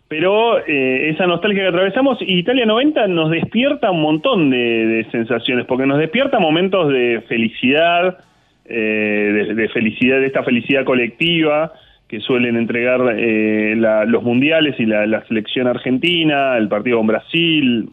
pero 0.08 0.58
eh, 0.66 1.10
esa 1.10 1.26
nostalgia 1.26 1.62
que 1.62 1.68
atravesamos, 1.68 2.18
Italia 2.22 2.64
90 2.64 3.08
nos 3.08 3.30
despierta 3.30 3.90
un 3.90 4.00
montón 4.00 4.50
de, 4.50 5.06
sensaciones, 5.10 5.66
porque 5.66 5.84
nos 5.84 5.98
despierta 5.98 6.38
momentos 6.38 6.90
de 6.90 7.22
felicidad, 7.28 8.18
eh, 8.64 9.52
de, 9.54 9.68
felicidad, 9.68 10.20
de 10.20 10.26
esta 10.26 10.42
felicidad 10.42 10.84
colectiva, 10.84 11.72
que 12.08 12.20
suelen 12.20 12.56
entregar 12.56 13.00
los 13.00 14.22
mundiales 14.22 14.78
y 14.78 14.86
la, 14.86 15.06
la, 15.06 15.26
selección 15.26 15.66
argentina, 15.66 16.56
el 16.56 16.68
partido 16.68 16.98
con 16.98 17.08
Brasil, 17.08 17.90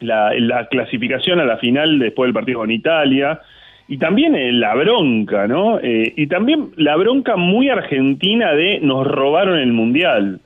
la, 0.00 0.66
clasificación 0.70 1.40
a 1.40 1.44
la 1.44 1.56
final 1.58 1.98
después 1.98 2.28
del 2.28 2.34
partido 2.34 2.60
con 2.60 2.70
Italia, 2.70 3.40
y 3.88 3.98
también 3.98 4.34
eh, 4.34 4.52
la 4.52 4.74
bronca, 4.74 5.46
¿no? 5.46 5.78
Eh, 5.78 6.12
y 6.16 6.26
también 6.26 6.70
la 6.76 6.96
bronca 6.96 7.36
muy 7.36 7.68
argentina 7.68 8.52
de 8.52 8.80
nos 8.80 9.06
robaron 9.06 9.58
el 9.58 9.72
Mundial, 9.72 10.40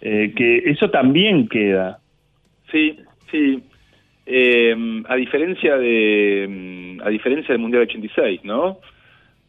eh, 0.00 0.32
que 0.34 0.58
eso 0.70 0.90
también 0.90 1.48
queda. 1.48 1.98
Sí, 2.70 2.98
sí. 3.30 3.62
a 5.08 5.16
diferencia 5.16 5.76
de 5.76 6.46
mm, 6.48 7.02
a 7.02 7.10
diferencia 7.10 7.52
del 7.52 7.60
Mundial 7.60 7.82
86, 7.82 8.40
¿no? 8.44 8.78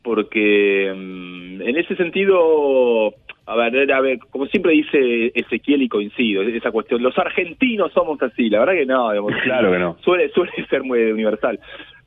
Porque 0.03 0.93
mm, 0.95 1.61
en 1.61 1.77
ese 1.77 1.95
sentido 1.95 3.13
a 3.49 3.55
ver, 3.55 3.91
a 3.91 3.99
ver, 3.99 4.19
como 4.29 4.45
siempre 4.45 4.73
dice 4.73 5.31
Ezequiel 5.33 5.81
y 5.81 5.89
coincido, 5.89 6.43
esa 6.43 6.69
cuestión, 6.69 7.01
los 7.01 7.17
argentinos 7.17 7.91
somos 7.93 8.21
así, 8.21 8.47
la 8.47 8.59
verdad 8.59 8.73
que 8.73 8.85
no, 8.85 9.09
claro 9.43 9.71
que 9.71 9.79
no. 9.79 9.97
Suele, 10.01 10.29
suele 10.29 10.51
ser 10.69 10.83
muy 10.83 10.99
universal. 11.11 11.59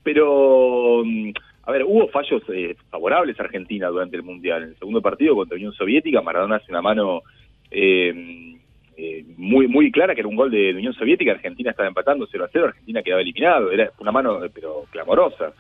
Pero, 0.05 1.03
mm, 1.05 1.31
a 1.65 1.73
ver, 1.73 1.83
hubo 1.85 2.07
fallos 2.09 2.45
eh, 2.49 2.77
favorables 2.91 3.41
a 3.41 3.43
Argentina 3.43 3.89
durante 3.89 4.17
el 4.17 4.23
Mundial. 4.23 4.63
En 4.63 4.69
el 4.69 4.77
segundo 4.77 5.03
partido 5.03 5.35
contra 5.35 5.57
Unión 5.57 5.73
Soviética, 5.73 6.23
Maradona 6.23 6.57
hace 6.57 6.71
una 6.71 6.81
mano 6.81 7.23
eh, 7.73 8.55
eh, 8.97 9.25
muy 9.37 9.67
muy 9.67 9.91
clara, 9.91 10.15
que 10.15 10.21
era 10.21 10.29
un 10.29 10.37
gol 10.37 10.51
de, 10.51 10.73
Unión 10.75 10.95
Soviética, 10.95 11.33
Argentina 11.33 11.73
estaba 11.73 11.89
empatando 11.89 12.29
0 12.31 12.45
a 12.45 12.49
0, 12.53 12.67
Argentina 12.67 13.03
quedaba 13.03 13.21
eliminado, 13.21 13.73
era 13.73 13.91
una 13.99 14.13
mano 14.13 14.39
pero 14.55 14.85
clamorosa. 14.93 15.53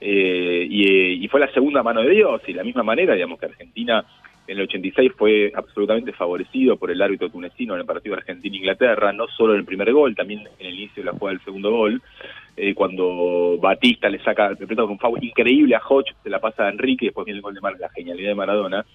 y, 0.00 1.22
y 1.22 1.28
fue 1.28 1.40
la 1.40 1.52
segunda 1.52 1.82
mano 1.82 2.00
de 2.00 2.10
Dios, 2.10 2.40
y 2.46 2.52
de 2.52 2.58
la 2.58 2.64
misma 2.64 2.82
manera, 2.82 3.12
digamos 3.12 3.38
que 3.38 3.46
Argentina 3.46 4.02
en 4.46 4.58
el 4.58 4.64
86 4.64 5.12
fue 5.16 5.52
absolutamente 5.54 6.12
favorecido 6.12 6.76
por 6.76 6.90
el 6.90 7.02
árbitro 7.02 7.28
tunecino 7.30 7.74
en 7.74 7.80
el 7.80 7.86
partido 7.86 8.14
Argentina-Inglaterra, 8.14 9.12
no 9.12 9.26
solo 9.28 9.54
en 9.54 9.60
el 9.60 9.64
primer 9.64 9.92
gol, 9.92 10.14
también 10.14 10.40
en 10.58 10.66
el 10.66 10.74
inicio 10.74 11.02
de 11.02 11.10
la 11.10 11.18
jugada 11.18 11.36
del 11.36 11.44
segundo 11.44 11.70
gol, 11.70 12.02
eh, 12.56 12.74
cuando 12.74 13.58
Batista 13.60 14.08
le 14.08 14.18
saca, 14.20 14.48
el 14.48 14.56
con 14.56 14.90
un 14.90 14.98
foul 14.98 15.22
increíble 15.22 15.74
a 15.74 15.82
Hodge, 15.86 16.14
se 16.22 16.30
la 16.30 16.38
pasa 16.38 16.64
a 16.64 16.70
Enrique 16.70 17.04
y 17.04 17.08
después 17.08 17.24
viene 17.24 17.38
el 17.38 17.42
gol 17.42 17.54
de 17.54 17.60
Mar 17.60 17.74
la 17.78 17.90
genialidad 17.90 18.30
de 18.30 18.34
Maradona. 18.34 18.86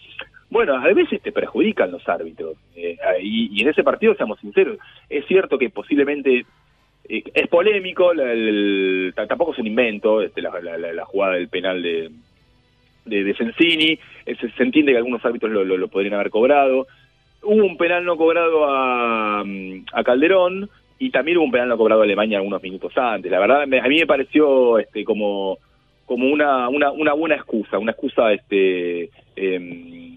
Bueno, 0.50 0.76
a 0.76 0.94
veces 0.94 1.22
te 1.22 1.32
perjudican 1.32 1.92
los 1.92 2.08
árbitros, 2.08 2.56
eh, 2.76 2.98
y, 3.22 3.62
en 3.62 3.70
ese 3.70 3.84
partido, 3.84 4.16
seamos 4.16 4.40
sinceros, 4.40 4.78
es 5.10 5.26
cierto 5.28 5.58
que 5.58 5.70
posiblemente 5.70 6.46
eh, 7.08 7.24
es 7.34 7.48
polémico, 7.48 8.12
tampoco 9.16 9.54
es 9.54 9.60
un 9.60 9.68
invento 9.68 10.22
este, 10.22 10.42
la 10.42 11.06
jugada 11.06 11.36
del 11.36 11.48
penal 11.48 11.82
de 11.82 12.12
de, 13.06 13.24
de 13.24 13.36
Sensini, 13.36 14.00
se, 14.26 14.64
entiende 14.64 14.92
que 14.92 14.98
algunos 14.98 15.24
árbitros 15.24 15.52
lo, 15.52 15.64
lo, 15.64 15.88
podrían 15.88 16.16
haber 16.16 16.30
cobrado. 16.30 16.88
Hubo 17.44 17.66
un 17.66 17.78
penal 17.78 18.06
no 18.06 18.18
cobrado 18.18 18.66
a, 18.70 19.42
a 19.42 20.04
Calderón 20.04 20.70
y 21.00 21.10
también 21.10 21.38
hubo 21.38 21.46
un 21.46 21.52
penal 21.52 21.70
no 21.70 21.78
cobrado 21.78 22.02
a 22.02 22.04
Alemania 22.04 22.38
algunos 22.38 22.62
minutos 22.62 22.96
antes. 22.98 23.32
La 23.32 23.40
verdad, 23.40 23.64
a 23.64 23.66
mí 23.88 23.98
me 23.98 24.08
pareció 24.08 24.78
este 24.80 25.04
como 25.04 25.58
como 26.06 26.28
una, 26.28 26.68
una, 26.68 26.92
una 26.92 27.14
buena 27.14 27.36
excusa, 27.36 27.78
una 27.78 27.92
excusa 27.92 28.34
este 28.34 29.10
eh, 29.38 30.11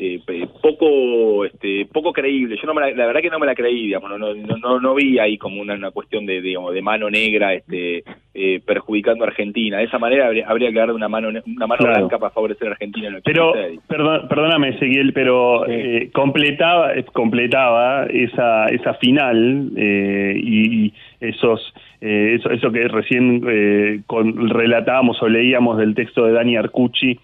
eh, 0.00 0.20
poco 0.60 1.44
este 1.44 1.86
poco 1.86 2.12
creíble. 2.12 2.56
Yo 2.60 2.66
no 2.66 2.78
la, 2.78 3.06
verdad 3.06 3.20
que 3.20 3.30
no 3.30 3.38
me 3.38 3.46
la 3.46 3.54
creí 3.54 3.86
digamos 3.86 4.10
no 4.10 4.18
no 4.18 4.34
no, 4.34 4.80
no 4.80 4.94
vi 4.94 5.18
ahí 5.18 5.38
como 5.38 5.60
una, 5.60 5.74
una 5.74 5.90
cuestión 5.90 6.26
de 6.26 6.40
digamos 6.40 6.74
de 6.74 6.82
mano 6.82 7.10
negra 7.10 7.54
este 7.54 8.04
eh, 8.34 8.60
perjudicando 8.64 9.24
a 9.24 9.28
Argentina. 9.28 9.78
De 9.78 9.84
esa 9.84 9.98
manera 9.98 10.26
habría, 10.26 10.46
habría 10.48 10.70
que 10.70 10.78
darle 10.78 10.94
una 10.94 11.08
mano 11.08 11.28
una 11.28 11.66
mano 11.66 11.84
blanca 11.86 12.18
para 12.18 12.32
favorecer 12.32 12.68
a 12.68 12.72
Argentina 12.72 13.08
en 13.08 13.14
el 13.16 13.22
pero 13.22 13.52
perdón, 13.86 14.28
perdóname 14.28 14.70
Ezequiel 14.70 15.12
pero 15.12 15.66
eh, 15.68 16.10
completaba 16.12 16.92
completaba 17.12 18.06
esa 18.06 18.66
esa 18.66 18.94
final 18.94 19.72
y, 19.76 20.92
esos 21.20 21.72
eso, 22.00 22.50
eso 22.50 22.70
que 22.70 22.86
recién 22.86 24.02
con, 24.06 24.50
relatábamos 24.50 25.22
o 25.22 25.28
leíamos 25.28 25.78
del 25.78 25.94
texto 25.94 26.26
de 26.26 26.32
Dani 26.32 26.56
Arcucci 26.56 27.18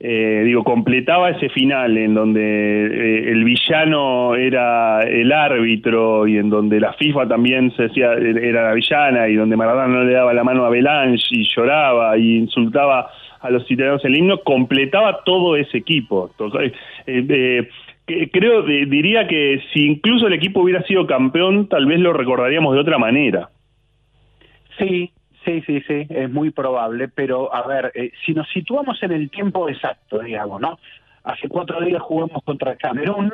eh, 0.00 0.42
digo, 0.44 0.62
completaba 0.62 1.30
ese 1.30 1.48
final 1.48 1.98
en 1.98 2.14
donde 2.14 2.40
eh, 2.40 3.30
el 3.32 3.42
villano 3.42 4.36
era 4.36 5.02
el 5.02 5.32
árbitro 5.32 6.28
y 6.28 6.38
en 6.38 6.50
donde 6.50 6.78
la 6.78 6.92
FIFA 6.92 7.26
también 7.26 7.72
se 7.74 7.84
decía 7.84 8.12
era 8.12 8.68
la 8.68 8.74
villana 8.74 9.28
y 9.28 9.34
donde 9.34 9.56
Maradona 9.56 9.88
no 9.88 10.04
le 10.04 10.12
daba 10.12 10.32
la 10.32 10.44
mano 10.44 10.64
a 10.64 10.70
Belange 10.70 11.26
y 11.30 11.48
lloraba 11.52 12.16
y 12.16 12.36
insultaba 12.36 13.10
a 13.40 13.50
los 13.50 13.68
italianos 13.68 14.04
el 14.04 14.16
himno, 14.16 14.38
completaba 14.42 15.24
todo 15.24 15.56
ese 15.56 15.78
equipo. 15.78 16.30
Eh, 17.06 17.68
creo, 18.32 18.62
diría 18.62 19.26
que 19.26 19.62
si 19.72 19.84
incluso 19.84 20.28
el 20.28 20.32
equipo 20.32 20.60
hubiera 20.60 20.82
sido 20.84 21.08
campeón, 21.08 21.68
tal 21.68 21.86
vez 21.86 21.98
lo 21.98 22.12
recordaríamos 22.12 22.74
de 22.74 22.80
otra 22.80 22.98
manera. 22.98 23.50
Sí, 24.78 25.10
Sí, 25.48 25.62
sí, 25.66 25.80
sí, 25.88 26.06
es 26.10 26.30
muy 26.30 26.50
probable, 26.50 27.08
pero 27.08 27.54
a 27.54 27.66
ver, 27.66 27.90
eh, 27.94 28.12
si 28.26 28.34
nos 28.34 28.46
situamos 28.50 29.02
en 29.02 29.12
el 29.12 29.30
tiempo 29.30 29.66
exacto, 29.70 30.18
digamos, 30.18 30.60
¿no? 30.60 30.78
Hace 31.24 31.48
cuatro 31.48 31.80
días 31.80 32.02
jugamos 32.02 32.42
contra 32.44 32.76
Camerún, 32.76 33.32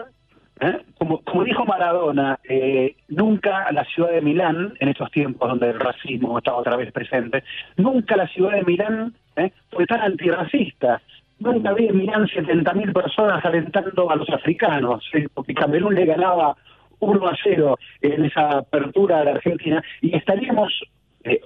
¿eh? 0.60 0.78
Como, 0.96 1.20
dijo 1.42 1.64
Maradona, 1.64 2.38
eh, 2.48 2.94
nunca 3.08 3.66
la 3.72 3.84
ciudad 3.86 4.12
de 4.12 4.20
Milán, 4.20 4.74
en 4.78 4.90
estos 4.90 5.10
tiempos 5.10 5.48
donde 5.48 5.70
el 5.70 5.80
racismo 5.80 6.38
estaba 6.38 6.58
otra 6.58 6.76
vez 6.76 6.92
presente, 6.92 7.42
nunca 7.78 8.14
la 8.14 8.28
ciudad 8.28 8.52
de 8.52 8.62
Milán 8.62 9.12
¿eh? 9.34 9.50
fue 9.72 9.84
tan 9.84 10.00
antirracista. 10.00 11.02
Nunca 11.40 11.72
vi 11.72 11.88
en 11.88 11.96
Milán 11.96 12.28
70.000 12.28 12.92
personas 12.92 13.44
alentando 13.44 14.08
a 14.08 14.14
los 14.14 14.30
africanos, 14.30 15.04
porque 15.34 15.52
Camerún 15.52 15.96
le 15.96 16.04
ganaba 16.04 16.54
1 17.00 17.28
a 17.28 17.36
0 17.42 17.78
en 18.02 18.24
esa 18.24 18.58
apertura 18.58 19.24
de 19.24 19.30
Argentina 19.32 19.82
y 20.00 20.16
estaríamos, 20.16 20.72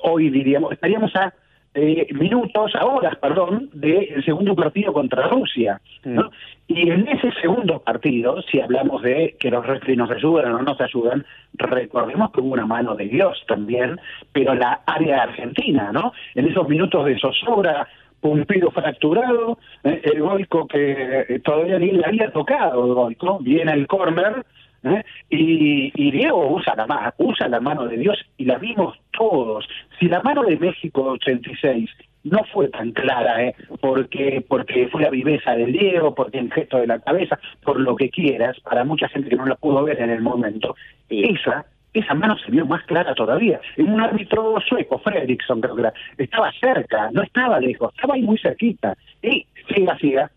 hoy 0.03 0.31
diríamos, 0.31 0.73
estaríamos 0.73 1.15
a 1.17 1.33
eh, 1.75 2.07
minutos, 2.13 2.75
a 2.75 2.87
horas, 2.87 3.17
perdón, 3.17 3.71
del 3.73 4.25
segundo 4.25 4.57
partido 4.57 4.93
contra 4.93 5.29
Rusia. 5.29 5.81
¿no? 6.05 6.25
Mm. 6.25 6.31
Y 6.69 6.91
en 6.91 7.09
ese 7.09 7.31
segundo 7.41 7.79
partido, 7.81 8.43
si 8.43 8.61
hablamos 8.61 9.03
de 9.03 9.37
que 9.39 9.51
los 9.51 9.65
referees 9.65 9.99
nos 9.99 10.11
ayudan 10.11 10.47
o 10.47 10.59
no 10.59 10.63
nos 10.63 10.81
ayudan, 10.81 11.25
recordemos 11.55 12.33
que 12.33 12.41
hubo 12.41 12.55
una 12.55 12.67
mano 12.67 12.95
de 12.95 13.07
Dios 13.09 13.45
también, 13.47 14.01
pero 14.33 14.55
la 14.55 14.81
área 14.87 15.23
argentina, 15.23 15.93
¿no? 15.93 16.13
En 16.35 16.49
esos 16.49 16.69
minutos 16.69 17.05
de 17.07 17.19
zozobra, 17.19 17.87
Pumpido 18.21 18.73
fracturado, 18.73 19.59
eh, 19.85 20.01
el 20.03 20.21
Goico 20.21 20.67
que 20.67 21.25
eh, 21.29 21.39
todavía 21.39 21.79
ni 21.79 21.93
le 21.93 22.05
había 22.05 22.33
tocado 22.33 22.85
el 22.85 22.95
Goico, 22.95 23.39
viene 23.39 23.73
el 23.73 23.87
corner, 23.87 24.45
¿eh? 24.85 25.05
Y, 25.31 25.93
y, 25.95 26.11
Diego 26.11 26.55
usa 26.55 26.75
la, 26.77 26.87
mano, 26.87 27.13
usa 27.19 27.49
la 27.49 27.61
mano 27.61 27.87
de 27.87 27.97
Dios 27.97 28.19
y 28.37 28.45
la 28.45 28.59
vimos 28.59 28.99
todos. 29.13 29.69
Si 29.99 30.09
la 30.09 30.23
mano 30.23 30.43
de 30.43 30.57
México 30.57 31.03
86 31.03 31.91
no 32.25 32.45
fue 32.53 32.69
tan 32.69 32.93
clara, 32.93 33.45
¿eh? 33.45 33.55
porque 33.81 34.45
porque 34.47 34.89
fue 34.89 35.03
la 35.03 35.11
viveza 35.11 35.55
del 35.55 35.73
Diego, 35.73 36.15
porque 36.15 36.39
el 36.39 36.53
gesto 36.53 36.79
de 36.79 36.87
la 36.87 36.99
cabeza, 36.99 37.39
por 37.63 37.81
lo 37.81 37.97
que 37.97 38.11
quieras, 38.11 38.59
para 38.61 38.85
mucha 38.85 39.09
gente 39.09 39.31
que 39.31 39.37
no 39.37 39.47
la 39.47 39.57
pudo 39.57 39.85
ver 39.85 40.01
en 40.01 40.11
el 40.11 40.21
momento, 40.21 40.75
esa 41.09 41.67
esa 41.95 42.15
mano 42.15 42.37
se 42.39 42.51
vio 42.51 42.67
más 42.67 42.85
clara 42.85 43.15
todavía. 43.15 43.61
En 43.77 43.91
un 43.91 44.01
árbitro 44.01 44.57
sueco, 44.69 44.99
Fredrickson 44.99 45.61
creo 45.61 45.77
que 45.77 46.23
estaba 46.23 46.53
cerca, 46.61 47.11
no 47.13 47.23
estaba 47.23 47.59
lejos, 47.61 47.93
estaba 47.95 48.15
ahí 48.15 48.23
muy 48.23 48.39
cerquita. 48.39 48.97
Y 49.23 49.47
siga, 49.75 49.99
siga. 49.99 50.31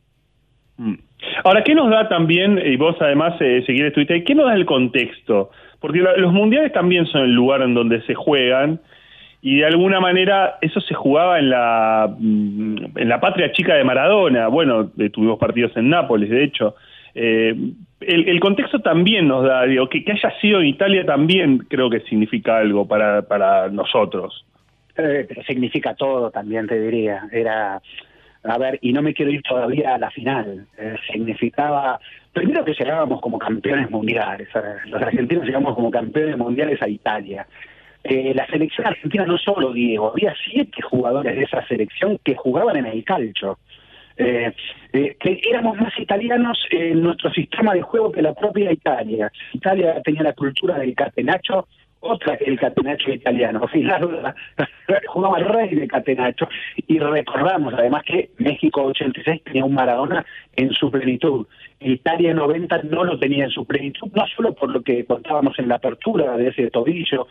Mm. 0.78 0.96
Ahora, 1.44 1.64
¿qué 1.64 1.76
nos 1.76 1.90
da 1.90 2.08
también, 2.08 2.60
y 2.64 2.76
vos 2.78 2.96
además 3.00 3.36
eh, 3.40 3.64
seguir 3.66 3.86
estuviste 3.86 4.24
qué 4.24 4.36
nos 4.36 4.46
da 4.46 4.56
el 4.56 4.66
contexto? 4.66 5.52
Porque 5.80 6.00
los 6.00 6.34
mundiales 6.34 6.72
también 6.74 7.06
son 7.08 7.22
el 7.22 7.34
lugar 7.34 7.62
en 7.62 7.74
donde 7.74 8.02
se 8.04 8.14
juegan 8.14 8.80
y 9.42 9.58
de 9.58 9.66
alguna 9.66 10.00
manera 10.00 10.58
eso 10.62 10.80
se 10.82 10.94
jugaba 10.94 11.40
en 11.40 11.50
la, 11.50 12.14
mm, 12.18 12.98
en 12.98 13.10
la 13.10 13.20
patria 13.20 13.52
chica 13.52 13.74
de 13.74 13.84
Maradona. 13.84 14.48
Bueno, 14.48 14.92
eh, 15.00 15.10
tuvimos 15.10 15.40
partidos 15.40 15.76
en 15.76 15.90
Nápoles, 15.90 16.30
de 16.30 16.44
hecho. 16.44 16.76
Eh, 17.16 17.56
el, 18.02 18.40
contexto 18.40 18.80
también 18.80 19.28
nos 19.28 19.46
da, 19.46 19.64
digo, 19.66 19.90
que, 19.90 20.04
haya 20.08 20.40
sido 20.40 20.62
en 20.62 20.68
Italia 20.68 21.06
también 21.06 21.60
creo 21.60 21.90
que 21.90 22.00
significa 22.02 22.58
algo 22.58 22.88
para, 22.88 23.24
para 23.24 23.70
nosotros. 23.70 24.46
Eh, 24.98 25.28
significa 25.48 25.96
todo 25.96 26.30
también, 26.30 26.68
te 26.68 26.80
diría. 26.80 27.24
Era 27.32 27.82
a 28.44 28.58
ver, 28.58 28.80
y 28.82 28.92
no 28.92 29.02
me 29.02 29.14
quiero 29.14 29.32
ir 29.32 29.42
todavía 29.44 29.96
a 29.96 29.98
la 29.98 30.10
final, 30.10 30.66
eh, 30.78 30.96
significaba, 31.12 32.00
primero 32.34 32.66
que 32.66 32.74
llegábamos 32.74 33.22
como 33.22 33.38
campeones 33.38 33.90
mundiales, 33.92 34.48
los 34.86 35.02
argentinos 35.02 35.46
llegamos 35.46 35.76
como 35.76 35.92
campeones 35.92 36.38
mundiales 36.38 36.82
a 36.82 36.88
Italia. 36.88 37.46
Eh, 38.04 38.34
la 38.34 38.48
selección 38.48 38.88
argentina 38.88 39.26
no 39.26 39.38
solo 39.38 39.72
Diego, 39.74 40.12
había 40.12 40.34
siete 40.50 40.82
jugadores 40.82 41.36
de 41.36 41.44
esa 41.44 41.66
selección 41.68 42.18
que 42.24 42.36
jugaban 42.36 42.78
en 42.78 42.88
el 42.88 43.04
calcio. 43.04 43.60
Eh, 44.18 44.54
que 44.92 45.42
éramos 45.50 45.78
más 45.78 45.98
italianos 45.98 46.60
en 46.70 47.02
nuestro 47.02 47.32
sistema 47.32 47.74
de 47.74 47.82
juego 47.82 48.12
que 48.12 48.22
la 48.22 48.34
propia 48.34 48.72
Italia. 48.72 49.32
Italia 49.54 50.02
tenía 50.04 50.22
la 50.22 50.34
cultura 50.34 50.78
del 50.78 50.94
catenacho 50.94 51.68
otra 52.02 52.38
que 52.38 52.46
el 52.46 52.60
catenacho 52.60 53.12
italiano. 53.12 53.68
Filardo 53.72 54.12
jugaba 55.08 55.40
el 55.40 55.46
rey 55.46 55.76
de 55.76 55.88
catenacho 55.88 56.48
y 56.76 57.00
recordamos 57.00 57.74
además 57.74 58.04
que 58.04 58.32
México 58.38 58.84
86 58.84 59.44
tenía 59.44 59.66
un 59.66 59.74
Maradona 59.74 60.26
en 60.56 60.72
su 60.74 60.92
plenitud. 60.92 61.48
Italia 61.80 62.34
90 62.34 62.84
no 62.84 63.04
lo 63.04 63.18
tenía 63.18 63.46
en 63.46 63.52
su 63.52 63.66
plenitud, 63.66 64.10
no 64.14 64.26
solo 64.36 64.54
por 64.54 64.70
lo 64.70 64.82
que 64.82 65.06
contábamos 65.06 65.58
en 65.58 65.70
la 65.70 65.76
apertura 65.76 66.38
de 66.38 66.50
ese 66.50 66.70
tobillo, 66.70 67.28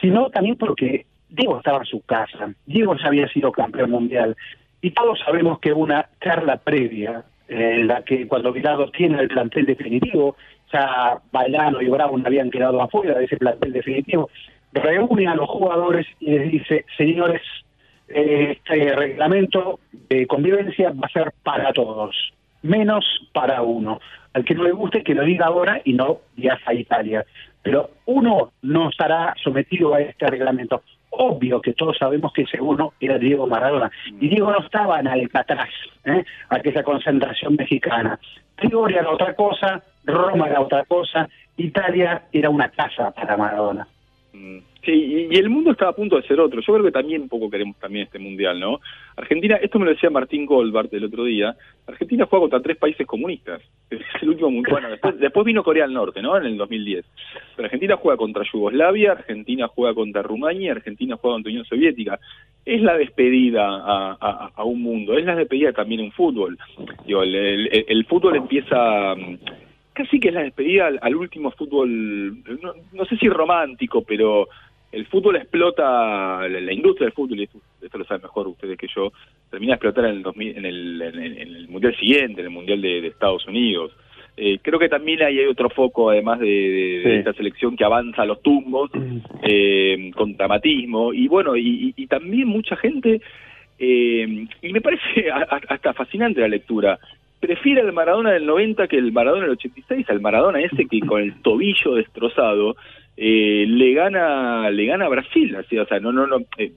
sino 0.00 0.30
también 0.30 0.56
porque 0.56 1.06
Diego 1.28 1.58
estaba 1.58 1.78
en 1.78 1.86
su 1.86 2.00
casa, 2.02 2.52
Diego 2.66 2.96
ya 2.96 3.08
había 3.08 3.28
sido 3.28 3.52
campeón 3.52 3.90
mundial 3.90 4.36
y 4.80 4.92
todos 4.92 5.18
sabemos 5.24 5.58
que 5.58 5.72
una 5.72 6.08
charla 6.22 6.58
previa 6.58 7.24
en 7.48 7.86
la 7.88 8.02
que 8.02 8.28
cuando 8.28 8.52
Vilado 8.52 8.90
tiene 8.90 9.20
el 9.20 9.28
plantel 9.28 9.66
definitivo 9.66 10.36
ya 10.72 11.18
Bailano 11.32 11.80
y 11.80 11.88
Brown 11.88 12.26
habían 12.26 12.50
quedado 12.50 12.80
afuera 12.82 13.18
de 13.18 13.24
ese 13.24 13.36
plantel 13.36 13.72
definitivo, 13.72 14.30
reúne 14.72 15.26
a 15.26 15.34
los 15.34 15.48
jugadores 15.48 16.06
y 16.20 16.30
les 16.30 16.52
dice, 16.52 16.84
señores, 16.96 17.42
este 18.08 18.94
reglamento 18.94 19.80
de 20.08 20.26
convivencia 20.26 20.90
va 20.90 21.06
a 21.06 21.12
ser 21.12 21.32
para 21.42 21.72
todos, 21.72 22.16
menos 22.62 23.04
para 23.32 23.62
uno. 23.62 24.00
Al 24.34 24.44
que 24.44 24.54
no 24.54 24.64
le 24.64 24.72
guste, 24.72 25.02
que 25.02 25.14
lo 25.14 25.24
diga 25.24 25.46
ahora 25.46 25.80
y 25.84 25.94
no 25.94 26.18
viaja 26.36 26.70
a 26.70 26.74
Italia. 26.74 27.24
Pero 27.62 27.90
uno 28.06 28.52
no 28.62 28.88
estará 28.88 29.34
sometido 29.42 29.94
a 29.94 30.00
este 30.00 30.26
reglamento. 30.26 30.82
Obvio 31.10 31.60
que 31.60 31.72
todos 31.72 31.96
sabemos 31.98 32.32
que 32.32 32.42
ese 32.42 32.60
uno 32.60 32.92
era 33.00 33.18
Diego 33.18 33.46
Maradona. 33.46 33.90
Y 34.20 34.28
Diego 34.28 34.52
no 34.52 34.60
estaba 34.60 35.00
en 35.00 35.08
Alcatraz, 35.08 35.70
¿eh? 36.04 36.24
aquella 36.50 36.82
concentración 36.82 37.56
mexicana. 37.56 38.18
Trigoria 38.56 39.00
era 39.00 39.10
otra 39.10 39.34
cosa, 39.34 39.82
Roma 40.04 40.48
era 40.48 40.60
otra 40.60 40.84
cosa, 40.84 41.28
Italia 41.56 42.24
era 42.32 42.50
una 42.50 42.70
casa 42.70 43.10
para 43.10 43.36
Maradona. 43.36 43.86
Mm. 44.32 44.58
Sí, 44.84 45.28
y, 45.30 45.36
el 45.36 45.50
mundo 45.50 45.72
estaba 45.72 45.90
a 45.90 45.94
punto 45.94 46.16
de 46.16 46.22
ser 46.22 46.40
otro. 46.40 46.60
Yo 46.60 46.72
creo 46.72 46.84
que 46.84 46.92
también 46.92 47.22
un 47.22 47.28
poco 47.28 47.50
queremos 47.50 47.76
también 47.78 48.04
este 48.06 48.18
mundial, 48.18 48.60
¿no? 48.60 48.80
Argentina, 49.16 49.56
esto 49.56 49.78
me 49.78 49.86
lo 49.86 49.90
decía 49.90 50.08
Martín 50.08 50.46
Goldbart 50.46 50.92
el 50.94 51.04
otro 51.04 51.24
día, 51.24 51.54
Argentina 51.86 52.26
juega 52.26 52.44
contra 52.44 52.62
tres 52.62 52.76
países 52.76 53.06
comunistas. 53.06 53.60
Es 53.90 54.22
el 54.22 54.30
último 54.30 54.50
mundial. 54.50 54.72
Bueno, 54.72 54.90
después, 54.90 55.18
después 55.20 55.44
vino 55.44 55.62
Corea 55.64 55.84
del 55.84 55.94
Norte, 55.94 56.22
¿no? 56.22 56.36
En 56.36 56.44
el 56.44 56.56
2010. 56.56 57.04
Pero 57.56 57.66
Argentina 57.66 57.96
juega 57.96 58.16
contra 58.16 58.44
Yugoslavia, 58.50 59.12
Argentina 59.12 59.68
juega 59.68 59.94
contra 59.94 60.22
Rumania, 60.22 60.72
Argentina 60.72 61.16
juega 61.20 61.34
contra 61.34 61.50
Unión 61.50 61.64
Soviética. 61.64 62.18
Es 62.64 62.80
la 62.80 62.96
despedida 62.96 63.66
a, 63.66 64.52
a, 64.54 64.64
un 64.64 64.82
mundo, 64.82 65.18
es 65.18 65.24
la 65.24 65.34
despedida 65.34 65.72
también 65.72 66.02
un 66.02 66.12
fútbol. 66.12 66.56
Digo, 67.06 67.22
el, 67.22 67.68
el 67.88 68.04
fútbol 68.04 68.36
empieza 68.36 69.14
casi 69.98 70.20
que 70.20 70.28
es 70.28 70.34
la 70.34 70.44
despedida 70.44 70.86
al, 71.00 71.16
último 71.16 71.50
fútbol, 71.50 72.36
no, 72.92 73.04
sé 73.06 73.16
si 73.16 73.28
romántico, 73.28 74.02
pero 74.02 74.46
el 74.92 75.06
fútbol 75.06 75.34
explota, 75.34 76.46
la, 76.46 76.72
industria 76.72 77.06
del 77.06 77.14
fútbol, 77.14 77.40
y 77.40 77.48
esto, 77.82 77.98
lo 77.98 78.04
saben 78.04 78.22
mejor 78.22 78.46
ustedes 78.46 78.78
que 78.78 78.86
yo, 78.94 79.12
termina 79.50 79.72
de 79.72 79.74
explotar 79.74 80.04
en 80.04 80.64
el, 80.64 81.02
en 81.02 81.24
el, 81.24 81.68
Mundial 81.68 81.96
siguiente, 81.96 82.40
en 82.40 82.46
el 82.46 82.52
Mundial 82.52 82.80
de, 82.80 83.08
Estados 83.08 83.44
Unidos. 83.48 83.90
Eh, 84.36 84.60
creo 84.62 84.78
que 84.78 84.88
también 84.88 85.20
hay 85.20 85.44
otro 85.46 85.68
foco, 85.68 86.10
además 86.10 86.38
de, 86.38 87.18
esta 87.18 87.32
selección 87.32 87.76
que 87.76 87.84
avanza 87.84 88.22
a 88.22 88.26
los 88.26 88.40
tumbos, 88.40 88.92
eh, 89.42 90.12
con 90.14 90.36
dramatismo, 90.36 91.12
y 91.12 91.26
bueno, 91.26 91.56
y, 91.56 92.06
también 92.06 92.46
mucha 92.46 92.76
gente, 92.76 93.20
eh, 93.80 94.46
y 94.62 94.72
me 94.72 94.80
parece 94.80 95.28
hasta 95.68 95.92
fascinante 95.92 96.40
la 96.40 96.46
lectura, 96.46 97.00
prefiere 97.40 97.80
al 97.80 97.92
Maradona 97.92 98.32
del 98.32 98.46
90 98.46 98.88
que 98.88 98.96
el 98.96 99.12
Maradona 99.12 99.42
del 99.42 99.52
86, 99.52 100.08
al 100.10 100.20
Maradona 100.20 100.60
ese 100.60 100.86
que 100.86 101.00
con 101.00 101.22
el 101.22 101.40
tobillo 101.42 101.94
destrozado 101.94 102.76
eh, 103.16 103.64
le 103.66 103.92
gana 103.94 104.70
le 104.70 104.86
gana 104.86 105.06
a 105.06 105.08
Brasil, 105.08 105.56
así, 105.56 105.78
o 105.78 105.86
sea, 105.86 106.00
no 106.00 106.12
no 106.12 106.26
no 106.26 106.38
eh, 106.58 106.72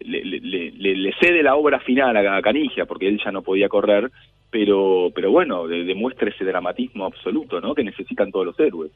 le, 0.00 0.24
le, 0.24 0.70
le, 0.70 1.12
cede 1.20 1.42
la 1.42 1.56
obra 1.56 1.80
final 1.80 2.16
a 2.16 2.42
Canigia 2.42 2.86
porque 2.86 3.08
él 3.08 3.20
ya 3.24 3.32
no 3.32 3.42
podía 3.42 3.68
correr, 3.68 4.10
pero 4.50 5.10
pero 5.14 5.30
bueno, 5.30 5.66
demuestra 5.66 6.30
ese 6.30 6.44
dramatismo 6.44 7.04
absoluto, 7.04 7.60
¿no? 7.60 7.74
Que 7.74 7.84
necesitan 7.84 8.30
todos 8.30 8.46
los 8.46 8.60
héroes. 8.60 8.92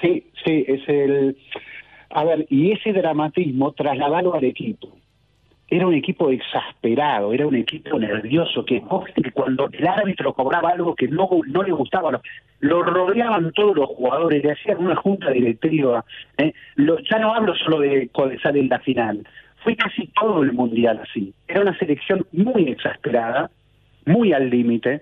Sí, 0.00 0.24
sí, 0.44 0.64
es 0.66 0.88
el 0.88 1.36
a 2.10 2.24
ver, 2.24 2.46
y 2.50 2.72
ese 2.72 2.92
dramatismo 2.92 3.72
trasladado 3.72 4.34
al 4.34 4.44
equipo 4.44 5.01
era 5.72 5.86
un 5.86 5.94
equipo 5.94 6.28
exasperado, 6.30 7.32
era 7.32 7.46
un 7.46 7.54
equipo 7.54 7.98
nervioso, 7.98 8.62
que, 8.62 8.82
cuando 9.32 9.70
el 9.72 9.86
árbitro 9.88 10.34
cobraba 10.34 10.68
algo 10.68 10.94
que 10.94 11.08
no, 11.08 11.26
no 11.46 11.62
le 11.62 11.72
gustaba, 11.72 12.20
lo, 12.60 12.82
rodeaban 12.82 13.52
todos 13.52 13.74
los 13.74 13.88
jugadores, 13.88 14.44
le 14.44 14.52
hacían 14.52 14.84
una 14.84 14.96
junta 14.96 15.30
directiva. 15.30 16.04
¿eh? 16.36 16.52
ya 16.76 17.18
no 17.18 17.34
hablo 17.34 17.54
solo 17.54 17.80
de 17.80 18.08
Codesal 18.08 18.58
en 18.58 18.68
la 18.68 18.80
final, 18.80 19.26
fue 19.64 19.74
casi 19.74 20.08
todo 20.08 20.42
el 20.42 20.52
mundial 20.52 21.00
así. 21.02 21.32
Era 21.48 21.62
una 21.62 21.78
selección 21.78 22.26
muy 22.32 22.68
exasperada, 22.68 23.50
muy 24.04 24.34
al 24.34 24.50
límite, 24.50 25.00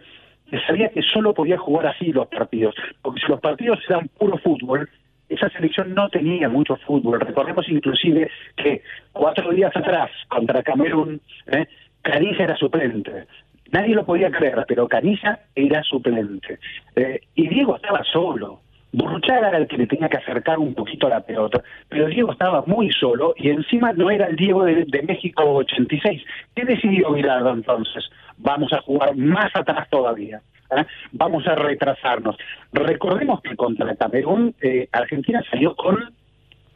que 0.53 0.61
sabía 0.61 0.91
que 0.91 1.03
solo 1.03 1.35
podía 1.35 1.59
jugar 1.59 1.89
así 1.89 2.13
los 2.13 2.29
partidos, 2.29 2.77
porque 3.03 3.21
si 3.21 3.27
los 3.27 3.41
partidos 3.41 3.81
eran 3.89 4.07
puro 4.07 4.39
fútbol, 4.39 4.89
esa 5.31 5.49
selección 5.51 5.95
no 5.95 6.09
tenía 6.09 6.49
mucho 6.49 6.77
fútbol. 6.77 7.21
Recordemos 7.21 7.69
inclusive 7.69 8.31
que 8.57 8.83
cuatro 9.13 9.51
días 9.53 9.75
atrás, 9.75 10.11
contra 10.29 10.63
Camerún, 10.63 11.21
¿eh? 11.47 11.67
Era 12.03 12.57
suplente. 12.57 13.27
Nadie 13.71 13.95
lo 13.95 14.05
podía 14.05 14.31
creer, 14.31 14.65
pero 14.67 14.89
Canilla 14.89 15.41
era 15.55 15.83
suplente. 15.83 16.59
Eh, 16.97 17.21
y 17.35 17.49
Diego 17.49 17.77
estaba 17.77 18.03
solo. 18.05 18.61
Burruchaga 18.93 19.49
era 19.51 19.59
el 19.59 19.69
que 19.69 19.79
le 19.79 19.87
tenía 19.87 20.09
que 20.09 20.17
acercar 20.17 20.59
un 20.59 20.75
poquito 20.75 21.07
a 21.07 21.11
la 21.11 21.21
pelota, 21.21 21.63
pero 21.89 22.09
Diego 22.09 22.33
estaba 22.33 22.65
muy 22.67 22.91
solo 22.91 23.35
y 23.37 23.51
encima 23.51 23.93
no 23.93 24.11
era 24.11 24.27
el 24.27 24.35
Diego 24.35 24.65
de, 24.65 25.03
México 25.07 25.45
86. 25.45 26.23
¿Qué 26.57 26.65
decidió 26.65 27.11
Mirardo 27.11 27.53
entonces? 27.53 28.11
Vamos 28.39 28.73
a 28.73 28.81
jugar 28.81 29.15
más 29.15 29.55
atrás 29.55 29.89
todavía. 29.91 30.41
¿Eh? 30.77 30.85
Vamos 31.13 31.47
a 31.47 31.55
retrasarnos. 31.55 32.37
Recordemos 32.73 33.41
que 33.43 33.57
contra 33.57 33.95
Camerún, 33.97 34.55
eh, 34.61 34.89
Argentina 34.93 35.43
salió 35.51 35.75
con 35.77 36.13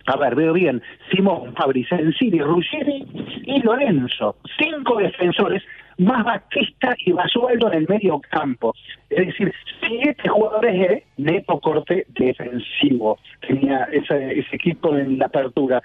a 0.06 0.16
ver, 0.16 0.34
veo 0.34 0.52
bien, 0.52 0.82
Simón, 1.10 1.54
Fabri, 1.54 1.84
Sensini, 1.84 2.38
Ruggeri 2.38 3.06
y 3.46 3.62
Lorenzo, 3.62 4.36
cinco 4.58 4.96
defensores, 4.98 5.62
más 5.96 6.24
Batista 6.24 6.94
y 6.98 7.12
Basualdo 7.12 7.68
en 7.72 7.78
el 7.78 7.88
medio 7.88 8.20
campo. 8.30 8.74
Es 9.08 9.28
decir, 9.28 9.52
siete 9.80 10.28
jugadores 10.28 10.78
de 10.78 11.04
neto 11.16 11.58
corte 11.58 12.06
defensivo 12.10 13.18
tenía 13.46 13.88
ese, 13.92 14.40
ese 14.40 14.56
equipo 14.56 14.94
en 14.94 15.18
la 15.18 15.26
apertura. 15.26 15.82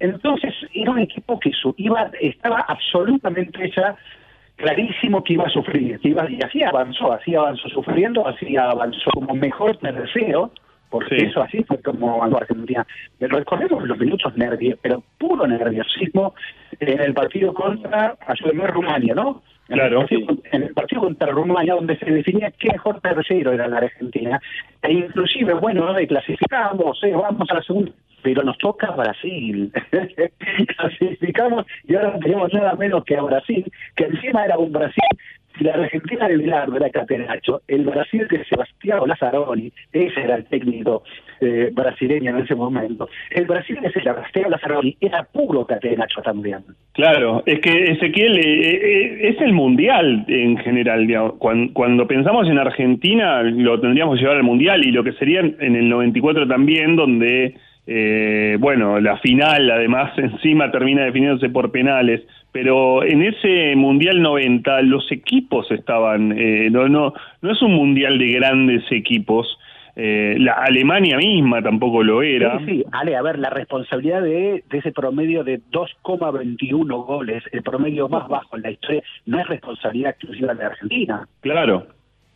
Entonces 0.00 0.54
era 0.72 0.92
un 0.92 1.00
equipo 1.00 1.38
que 1.38 1.50
su, 1.52 1.74
iba, 1.76 2.10
estaba 2.20 2.60
absolutamente 2.60 3.70
ya 3.76 3.96
clarísimo 4.58 5.22
que 5.22 5.34
iba 5.34 5.44
a 5.44 5.50
sufrir, 5.50 5.98
que 6.00 6.08
iba, 6.08 6.28
y 6.28 6.40
así 6.42 6.62
avanzó, 6.62 7.12
así 7.12 7.34
avanzó 7.34 7.68
sufriendo, 7.68 8.26
así 8.26 8.56
avanzó 8.56 9.10
como 9.12 9.34
mejor 9.34 9.76
tercero, 9.78 10.50
porque 10.90 11.16
eso 11.16 11.42
así 11.42 11.62
fue 11.64 11.80
como 11.80 12.22
Argentina. 12.22 12.86
Pero 13.18 13.38
recordemos 13.38 13.86
los 13.86 13.98
minutos 13.98 14.36
nervios, 14.36 14.78
pero 14.82 15.02
puro 15.16 15.46
nerviosismo 15.46 16.34
en 16.80 17.00
el 17.00 17.14
partido 17.14 17.54
contra, 17.54 18.16
Rumania, 18.68 19.14
¿no? 19.14 19.42
Claro. 19.68 20.06
En 20.10 20.62
el, 20.62 20.72
partido, 20.72 21.02
contra 21.02 21.30
Rumania, 21.30 21.74
donde 21.74 21.96
se 21.98 22.10
definía 22.10 22.50
qué 22.58 22.70
mejor 22.72 23.00
tercero 23.00 23.52
era 23.52 23.68
la 23.68 23.78
Argentina, 23.78 24.40
e 24.82 24.92
inclusive, 24.92 25.54
bueno, 25.54 25.92
¿no? 25.92 26.06
clasificamos, 26.06 26.98
eh, 27.04 27.12
vamos 27.12 27.48
a 27.50 27.54
la 27.54 27.62
segunda, 27.62 27.92
pero 28.22 28.42
nos 28.42 28.58
toca 28.58 28.90
Brasil. 28.90 29.72
Clasificamos 30.76 31.66
y 31.86 31.94
ahora 31.94 32.18
tenemos 32.18 32.52
nada 32.52 32.74
menos 32.74 33.04
que 33.04 33.16
a 33.16 33.22
Brasil, 33.22 33.70
que 33.94 34.04
encima 34.04 34.44
era 34.44 34.58
un 34.58 34.72
Brasil 34.72 35.02
la 35.60 35.74
Argentina 35.74 36.28
de 36.28 36.36
Bilardo 36.36 36.76
era 36.76 36.90
Catenacho, 36.90 37.62
el 37.66 37.84
Brasil 37.84 38.26
de 38.30 38.44
Sebastián 38.44 39.00
Lazzaroni, 39.06 39.72
ese 39.92 40.20
era 40.20 40.36
el 40.36 40.44
técnico 40.44 41.02
eh, 41.40 41.70
brasileño 41.72 42.30
en 42.30 42.44
ese 42.44 42.54
momento. 42.54 43.08
El 43.30 43.46
Brasil 43.46 43.78
de 43.80 43.90
Sebastián 43.90 44.50
Lazzaroni 44.50 44.96
era 45.00 45.24
puro 45.24 45.66
Catenacho 45.66 46.22
también. 46.22 46.60
Claro, 46.92 47.42
es 47.46 47.60
que 47.60 47.92
Ezequiel 47.92 48.38
eh, 48.38 48.70
eh, 48.70 49.28
es 49.30 49.40
el 49.40 49.52
mundial 49.52 50.24
en 50.28 50.58
general. 50.58 51.06
Cuando, 51.38 51.72
cuando, 51.72 52.06
pensamos 52.06 52.48
en 52.48 52.58
Argentina, 52.58 53.42
lo 53.42 53.80
tendríamos 53.80 54.16
que 54.16 54.22
llevar 54.22 54.36
al 54.36 54.42
mundial 54.44 54.84
y 54.84 54.92
lo 54.92 55.02
que 55.02 55.12
sería 55.12 55.40
en 55.40 55.76
el 55.76 55.88
94 55.88 56.46
también, 56.46 56.96
donde. 56.96 57.54
Bueno, 58.58 59.00
la 59.00 59.16
final 59.18 59.70
además 59.70 60.12
encima 60.18 60.70
termina 60.70 61.04
definiéndose 61.04 61.48
por 61.48 61.70
penales 61.70 62.22
pero 62.52 63.04
en 63.04 63.22
ese 63.22 63.76
Mundial 63.76 64.22
90 64.22 64.82
los 64.82 65.10
equipos 65.12 65.70
estaban, 65.70 66.32
eh, 66.36 66.68
no, 66.70 66.88
no, 66.88 67.12
no 67.42 67.52
es 67.52 67.62
un 67.62 67.74
Mundial 67.74 68.18
de 68.18 68.32
grandes 68.32 68.82
equipos, 68.90 69.58
eh, 69.94 70.36
la 70.38 70.52
Alemania 70.52 71.18
misma 71.18 71.62
tampoco 71.62 72.02
lo 72.02 72.22
era. 72.22 72.58
Sí, 72.60 72.64
sí, 72.66 72.84
Ale, 72.92 73.16
a 73.16 73.22
ver, 73.22 73.38
la 73.38 73.50
responsabilidad 73.50 74.22
de, 74.22 74.64
de 74.68 74.78
ese 74.78 74.92
promedio 74.92 75.44
de 75.44 75.60
2,21 75.70 77.04
goles, 77.04 77.42
el 77.52 77.62
promedio 77.62 78.08
más 78.08 78.28
bajo 78.28 78.56
en 78.56 78.62
la 78.62 78.70
historia, 78.70 79.02
no 79.26 79.40
es 79.40 79.46
responsabilidad 79.48 80.10
exclusiva 80.10 80.54
de 80.54 80.64
Argentina. 80.64 81.28
Claro, 81.40 81.86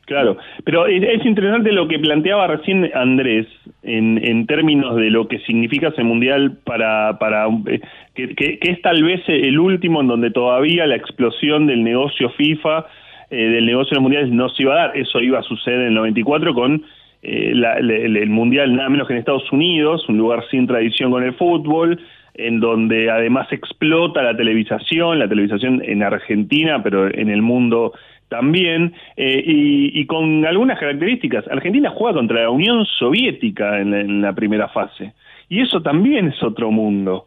Claro, 0.06 0.36
pero 0.64 0.86
es, 0.86 1.24
interesante 1.24 1.70
lo 1.70 1.86
que 1.86 1.98
planteaba 2.00 2.48
recién 2.48 2.90
Andrés 2.92 3.46
en, 3.84 4.46
términos 4.46 4.96
de 4.96 5.10
lo 5.10 5.28
que 5.28 5.38
significa 5.40 5.88
ese 5.88 6.02
mundial 6.02 6.58
para, 6.64 7.18
para 7.18 7.46
eh, 7.66 7.80
que, 8.14 8.58
es 8.60 8.82
tal 8.82 9.04
vez 9.04 9.22
el 9.28 9.58
último 9.60 10.00
en 10.00 10.08
donde 10.08 10.30
todavía 10.32 10.86
la 10.86 10.96
explosión 10.96 11.66
del 11.66 11.84
negocio 11.84 12.30
FIFA, 12.30 12.86
eh, 13.30 13.36
del 13.36 13.64
negocio 13.64 13.90
de 13.90 13.96
los 13.96 14.02
mundiales 14.02 14.30
no 14.32 14.48
se 14.48 14.64
iba 14.64 14.74
a 14.74 14.86
dar. 14.88 14.96
Eso 14.96 15.20
iba 15.20 15.38
a 15.38 15.42
suceder 15.42 15.80
en 15.80 15.86
el 15.88 15.94
94 15.94 16.52
con 16.52 16.82
eh, 17.22 17.52
el, 17.52 18.28
mundial 18.28 18.74
nada 18.74 18.88
menos 18.88 19.06
que 19.06 19.14
en 19.14 19.20
Estados 19.20 19.50
Unidos, 19.52 20.08
un 20.08 20.18
lugar 20.18 20.44
sin 20.50 20.66
tradición 20.66 21.12
con 21.12 21.22
el 21.22 21.34
fútbol, 21.34 22.00
en 22.34 22.58
donde 22.58 23.08
además 23.08 23.46
explota 23.52 24.22
la 24.22 24.36
televisación, 24.36 25.20
la 25.20 25.28
televisación 25.28 25.80
en 25.84 26.02
Argentina, 26.02 26.82
pero 26.82 27.06
en 27.06 27.30
el 27.30 27.42
mundo 27.42 27.92
también, 28.32 28.94
eh, 29.14 29.42
y, 29.44 30.06
con 30.06 30.46
algunas 30.46 30.80
características. 30.80 31.46
Argentina 31.48 31.90
juega 31.90 32.16
contra 32.16 32.44
la 32.44 32.50
Unión 32.50 32.86
Soviética 32.86 33.78
en 33.78 34.22
la, 34.22 34.32
primera 34.32 34.68
fase, 34.68 35.12
y 35.50 35.60
eso 35.60 35.82
también 35.82 36.28
es 36.28 36.42
otro 36.42 36.70
mundo. 36.70 37.26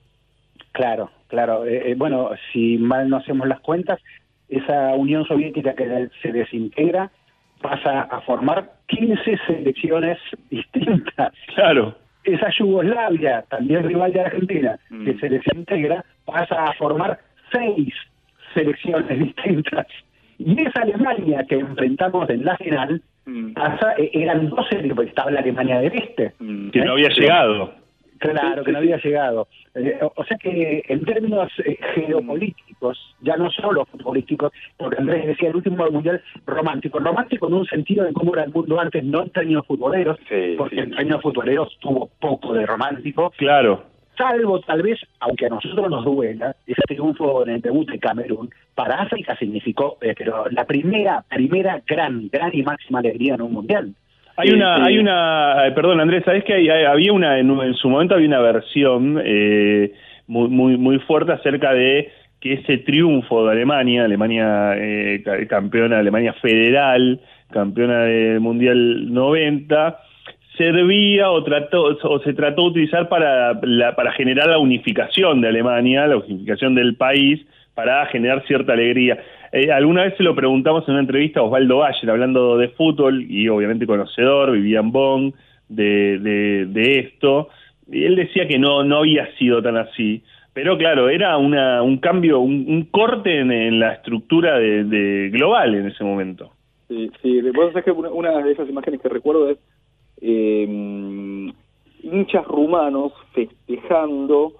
Claro, 0.71 1.11
claro. 1.27 1.63
Eh, 1.67 1.91
eh, 1.91 1.95
bueno, 1.95 2.31
si 2.51 2.79
mal 2.79 3.07
no 3.07 3.17
hacemos 3.17 3.47
las 3.47 3.59
cuentas, 3.59 3.99
esa 4.49 4.95
Unión 4.95 5.25
Soviética 5.27 5.75
que 5.75 6.09
se 6.23 6.31
desintegra 6.31 7.11
pasa 7.61 8.01
a 8.01 8.21
formar 8.21 8.71
15 8.87 9.37
selecciones 9.45 10.17
distintas. 10.49 11.33
Claro. 11.53 11.95
Esa 12.23 12.49
Yugoslavia, 12.49 13.43
también 13.47 13.83
rival 13.83 14.11
de 14.11 14.21
Argentina, 14.21 14.79
que 14.89 15.13
mm. 15.13 15.19
se 15.19 15.29
desintegra, 15.29 16.03
pasa 16.25 16.63
a 16.63 16.73
formar 16.73 17.19
seis 17.51 17.93
selecciones 18.55 19.19
distintas. 19.19 19.85
Y 20.37 20.61
esa 20.61 20.81
Alemania 20.81 21.45
que 21.47 21.55
enfrentamos 21.55 22.29
en 22.29 22.45
la 22.45 22.57
final, 22.57 23.01
mm. 23.25 23.53
eh, 23.97 24.09
eran 24.13 24.49
12, 24.49 24.91
porque 24.93 25.09
estaba 25.09 25.31
la 25.31 25.39
Alemania 25.39 25.79
del 25.79 25.93
Este. 25.93 26.33
Mm. 26.39 26.69
Que 26.69 26.81
no 26.81 26.93
había 26.93 27.09
llegado. 27.09 27.73
Claro, 28.17 28.63
que 28.63 28.71
no 28.71 28.77
había 28.77 28.97
llegado. 28.97 29.47
Eh, 29.75 29.99
o 30.01 30.23
sea 30.23 30.37
que 30.37 30.83
en 30.87 31.03
términos 31.03 31.51
eh, 31.65 31.77
geopolíticos, 31.93 32.97
ya 33.21 33.35
no 33.35 33.51
solo 33.51 33.85
futbolísticos, 33.85 34.53
porque 34.77 34.97
Andrés 34.99 35.27
decía 35.27 35.49
el 35.49 35.57
último 35.57 35.85
mundial 35.91 36.21
romántico, 36.45 36.99
romántico 36.99 37.47
en 37.47 37.53
un 37.55 37.65
sentido 37.65 38.05
de 38.05 38.13
cómo 38.13 38.33
era 38.33 38.45
el 38.45 38.53
mundo 38.53 38.79
antes, 38.79 39.03
no 39.03 39.23
en 39.23 39.29
términos 39.31 39.67
futboleros, 39.67 40.17
porque 40.57 40.79
en 40.79 40.91
términos 40.91 41.21
futboleros 41.21 41.77
tuvo 41.79 42.09
poco 42.19 42.53
de 42.53 42.65
romántico. 42.65 43.31
Claro 43.37 43.94
salvo 44.17 44.59
tal 44.61 44.81
vez, 44.81 44.99
aunque 45.19 45.45
a 45.45 45.49
nosotros 45.49 45.89
nos 45.89 46.05
duela, 46.05 46.55
ese 46.65 46.81
triunfo 46.87 47.43
en 47.43 47.55
el 47.55 47.61
debut 47.61 47.89
de 47.89 47.99
Camerún, 47.99 48.49
para 48.73 49.01
África 49.01 49.35
significó, 49.37 49.97
eh, 50.01 50.13
pero 50.17 50.45
la 50.49 50.65
primera, 50.65 51.23
primera 51.29 51.81
gran, 51.87 52.29
gran 52.29 52.51
y 52.53 52.63
máxima 52.63 52.99
alegría 52.99 53.35
en 53.35 53.41
un 53.41 53.53
mundial. 53.53 53.93
Hay 54.37 54.49
una, 54.49 54.83
hay 54.83 54.97
una, 54.97 55.67
eh, 55.67 55.71
perdón 55.71 56.01
Andrés, 56.01 56.23
sabes 56.25 56.43
que 56.43 56.53
había 56.53 57.13
una, 57.13 57.39
en, 57.39 57.73
su 57.75 57.89
momento 57.89 58.15
había 58.15 58.27
una 58.27 58.41
versión 58.41 59.21
eh, 59.23 59.93
muy, 60.27 60.49
muy, 60.49 60.77
muy 60.77 60.99
fuerte 60.99 61.31
acerca 61.31 61.73
de 61.73 62.11
que 62.41 62.53
ese 62.53 62.79
triunfo 62.79 63.45
de 63.45 63.53
Alemania, 63.53 64.03
Alemania 64.03 64.73
eh, 64.75 65.23
campeona, 65.47 65.99
Alemania 65.99 66.33
federal, 66.33 67.21
campeona 67.49 68.01
del 68.01 68.41
Mundial 68.41 69.13
90, 69.13 69.99
servía 70.57 71.29
o 71.31 71.43
trató 71.43 71.97
o 72.01 72.19
se 72.19 72.33
trató 72.33 72.63
de 72.63 72.67
utilizar 72.69 73.09
para 73.09 73.59
para 73.95 74.11
generar 74.13 74.47
la 74.47 74.57
unificación 74.57 75.41
de 75.41 75.49
Alemania, 75.49 76.07
la 76.07 76.17
unificación 76.17 76.75
del 76.75 76.95
país 76.95 77.45
para 77.73 78.05
generar 78.07 78.45
cierta 78.47 78.73
alegría. 78.73 79.19
Eh, 79.51 79.71
alguna 79.71 80.03
vez 80.03 80.15
se 80.17 80.23
lo 80.23 80.35
preguntamos 80.35 80.87
en 80.87 80.93
una 80.93 81.01
entrevista 81.01 81.39
a 81.39 81.43
Osvaldo 81.43 81.77
Bayer 81.77 82.09
hablando 82.09 82.57
de 82.57 82.69
fútbol 82.69 83.25
y 83.29 83.47
obviamente 83.49 83.85
conocedor, 83.85 84.51
vivía 84.51 84.79
en 84.79 84.91
Bonn 84.91 85.33
de, 85.69 86.65
de, 86.67 86.99
esto, 86.99 87.49
y 87.91 88.03
él 88.03 88.15
decía 88.15 88.47
que 88.47 88.59
no 88.59 88.83
no 88.83 88.99
había 88.99 89.33
sido 89.37 89.61
tan 89.61 89.77
así. 89.77 90.23
Pero 90.53 90.77
claro, 90.77 91.09
era 91.09 91.37
una, 91.37 91.81
un 91.81 91.97
cambio, 91.97 92.39
un, 92.39 92.87
corte 92.89 93.39
en, 93.39 93.79
la 93.79 93.93
estructura 93.93 94.57
de, 94.57 95.29
global 95.31 95.75
en 95.75 95.87
ese 95.87 96.03
momento. 96.03 96.51
Sí, 96.87 97.11
sí. 97.21 97.41
Vos 97.53 97.73
sabés 97.73 97.83
que 97.83 97.91
una 97.91 98.41
de 98.41 98.53
esas 98.53 98.69
imágenes 98.69 99.01
que 99.01 99.09
recuerdo 99.09 99.49
es 99.49 99.57
eh, 100.21 101.53
hinchas 102.03 102.45
rumanos 102.45 103.13
festejando 103.33 104.53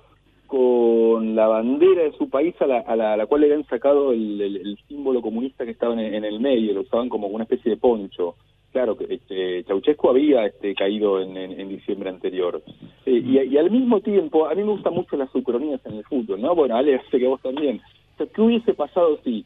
con 0.47 1.35
la 1.35 1.47
bandera 1.47 2.03
de 2.03 2.11
su 2.13 2.29
país 2.29 2.55
a 2.61 2.67
la, 2.67 2.79
a 2.79 2.95
la, 2.95 3.25
cual 3.25 3.41
le 3.41 3.47
habían 3.47 3.67
sacado 3.67 4.11
el, 4.11 4.77
símbolo 4.87 5.21
comunista 5.21 5.65
que 5.65 5.71
estaba 5.71 5.99
en, 5.99 6.23
el 6.23 6.39
medio, 6.39 6.73
lo 6.73 6.81
usaban 6.81 7.09
como 7.09 7.27
una 7.27 7.43
especie 7.43 7.71
de 7.71 7.77
poncho. 7.77 8.35
Claro 8.71 8.97
que 8.97 9.05
este, 9.13 9.63
Ceausescu 9.63 10.09
había 10.09 10.45
este, 10.45 10.75
caído 10.75 11.21
en, 11.21 11.37
en, 11.37 11.69
diciembre 11.69 12.09
anterior. 12.09 12.61
Eh, 13.05 13.23
y, 13.25 13.57
al 13.57 13.71
mismo 13.71 14.01
tiempo, 14.01 14.47
a 14.47 14.53
mí 14.53 14.63
me 14.63 14.71
gustan 14.71 14.93
mucho 14.93 15.15
las 15.15 15.33
ucronías 15.33 15.83
en 15.85 15.95
el 15.95 16.03
fútbol, 16.03 16.41
¿no? 16.41 16.53
Bueno, 16.53 16.75
Ale, 16.75 17.01
sé 17.11 17.19
que 17.19 17.27
vos 17.27 17.41
también. 17.41 17.81
¿qué 18.17 18.41
hubiese 18.41 18.73
pasado 18.73 19.19
si 19.23 19.45